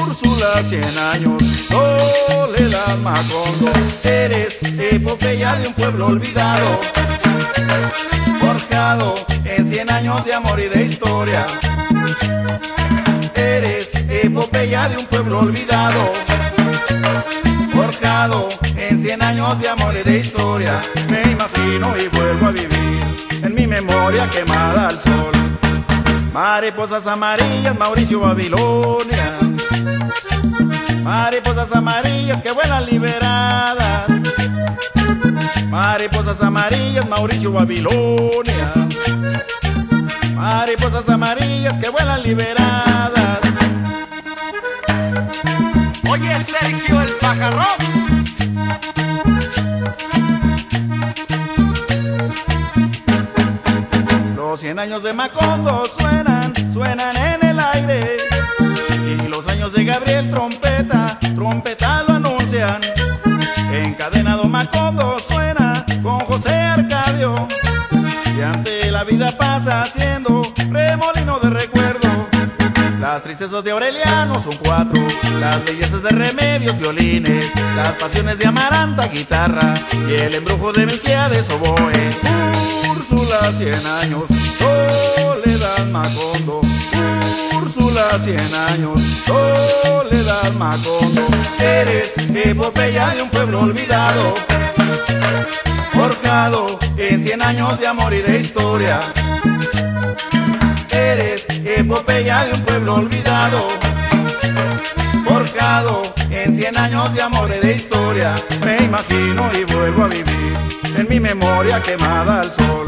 Úrsula, 0.00 0.62
cien 0.64 0.98
años, 1.12 1.42
Soledad 1.68 2.96
Macondo. 3.02 3.70
Eres 4.02 4.58
epopeya 4.78 5.54
de 5.56 5.68
un 5.68 5.74
pueblo 5.74 6.06
olvidado, 6.06 6.80
forjado 8.40 9.14
en 9.44 9.68
cien 9.68 9.90
años 9.90 10.24
de 10.24 10.34
amor 10.34 10.58
y 10.60 10.68
de 10.68 10.84
historia. 10.84 11.46
Eres 13.34 13.90
epopeya 14.08 14.88
de 14.88 14.96
un 14.96 15.06
pueblo 15.06 15.40
olvidado, 15.40 16.12
forjado 17.74 18.48
en 18.76 19.02
cien 19.02 19.22
años 19.22 19.60
de 19.60 19.68
amor 19.68 19.94
y 20.00 20.08
de 20.08 20.18
historia. 20.18 20.80
Me 21.10 21.22
imagino 21.30 21.94
y 21.98 22.08
vuelvo 22.08 22.46
a 22.46 22.50
vivir 22.52 23.01
memoria 23.72 24.28
quemada 24.28 24.88
al 24.88 25.00
sol. 25.00 25.32
Mariposas 26.32 27.06
amarillas, 27.06 27.76
Mauricio 27.78 28.20
Babilonia. 28.20 29.38
Mariposas 31.02 31.72
amarillas 31.72 32.42
que 32.42 32.52
vuelan 32.52 32.84
liberadas. 32.84 34.08
Mariposas 35.70 36.40
amarillas, 36.42 37.08
Mauricio 37.08 37.52
Babilonia. 37.52 38.72
Mariposas 40.34 41.08
amarillas 41.08 41.78
que 41.78 41.88
vuelan 41.88 42.22
liberadas. 42.22 43.40
Oye, 46.10 46.44
Sergio 46.44 47.00
el 47.00 47.12
pajarrón. 47.22 48.11
100 54.62 54.78
años 54.78 55.02
de 55.02 55.12
Macondo 55.12 55.82
suenan, 55.86 56.52
suenan 56.72 57.16
en 57.16 57.48
el 57.48 57.58
aire. 57.58 58.16
Y 59.04 59.26
los 59.26 59.48
años 59.48 59.72
de 59.72 59.84
Gabriel 59.84 60.30
Trompeta, 60.30 61.18
trompeta 61.34 62.04
lo 62.04 62.14
anuncian. 62.14 62.80
Macondo 64.48 65.18
suena 65.18 65.84
con 66.00 66.20
José 66.20 66.54
Arcadio. 66.54 67.34
Y 68.38 68.42
ante 68.42 68.88
la 68.92 69.02
vida 69.02 69.36
pasa 69.36 69.82
haciendo 69.82 70.42
remolino 70.70 71.40
de 71.40 71.50
recuerdo. 71.50 72.28
Las 73.00 73.20
tristezas 73.24 73.64
de 73.64 73.72
Aureliano 73.72 74.38
son 74.38 74.56
cuatro, 74.58 75.02
las 75.40 75.64
bellezas 75.64 76.04
de 76.04 76.10
remedios, 76.10 76.78
violines, 76.78 77.50
las 77.74 77.94
pasiones 77.94 78.38
de 78.38 78.46
Amaranta, 78.46 79.08
guitarra, 79.08 79.74
y 80.08 80.22
el 80.22 80.32
embrujo 80.36 80.70
de 80.70 80.86
Melquiades, 80.86 81.50
oboe. 81.50 82.81
Úrsula, 83.02 83.52
cien 83.52 83.86
años, 84.00 84.22
Soledad 84.58 85.86
Macondo. 85.90 86.60
Úrsula, 87.56 88.04
cien 88.22 88.38
años, 88.70 89.00
Soledad 89.26 90.52
Macondo. 90.52 91.26
Eres 91.58 92.12
epopeya 92.32 93.08
de 93.08 93.22
un 93.22 93.28
pueblo 93.28 93.62
olvidado, 93.62 94.34
forjado 95.92 96.78
en 96.96 97.20
cien 97.20 97.42
años 97.42 97.80
de 97.80 97.88
amor 97.88 98.14
y 98.14 98.22
de 98.22 98.38
historia. 98.38 99.00
Eres 100.88 101.46
epopeya 101.64 102.44
de 102.44 102.52
un 102.52 102.60
pueblo 102.60 102.94
olvidado, 102.94 103.66
forjado 105.24 106.02
en 106.30 106.54
cien 106.54 106.78
años 106.78 107.12
de 107.12 107.22
amor 107.22 107.50
y 107.50 107.66
de 107.66 107.74
historia. 107.74 108.36
Me 108.64 108.76
imagino 108.76 109.50
y 109.58 109.64
vuelvo 109.64 110.04
a 110.04 110.06
vivir 110.06 110.61
en 111.02 111.08
mi 111.08 111.20
memoria 111.20 111.82
quemada 111.82 112.40
al 112.40 112.52
sol. 112.52 112.86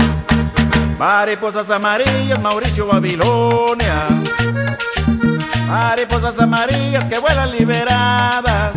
Mariposas 0.98 1.68
amarillas, 1.70 2.40
Mauricio 2.40 2.86
Babilonia. 2.86 4.06
Mariposas 5.66 6.38
amarillas 6.38 7.06
que 7.06 7.18
vuelan 7.18 7.50
liberadas. 7.50 8.72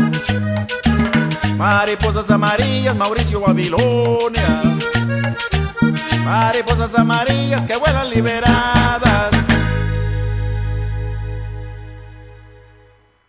Mariposas 1.55 2.29
amarillas, 2.31 2.95
Mauricio 2.95 3.39
Babilonia. 3.39 4.61
Mariposas 6.25 6.95
amarillas 6.95 7.63
que 7.65 7.75
vuelan 7.75 8.09
liberadas. 8.09 9.29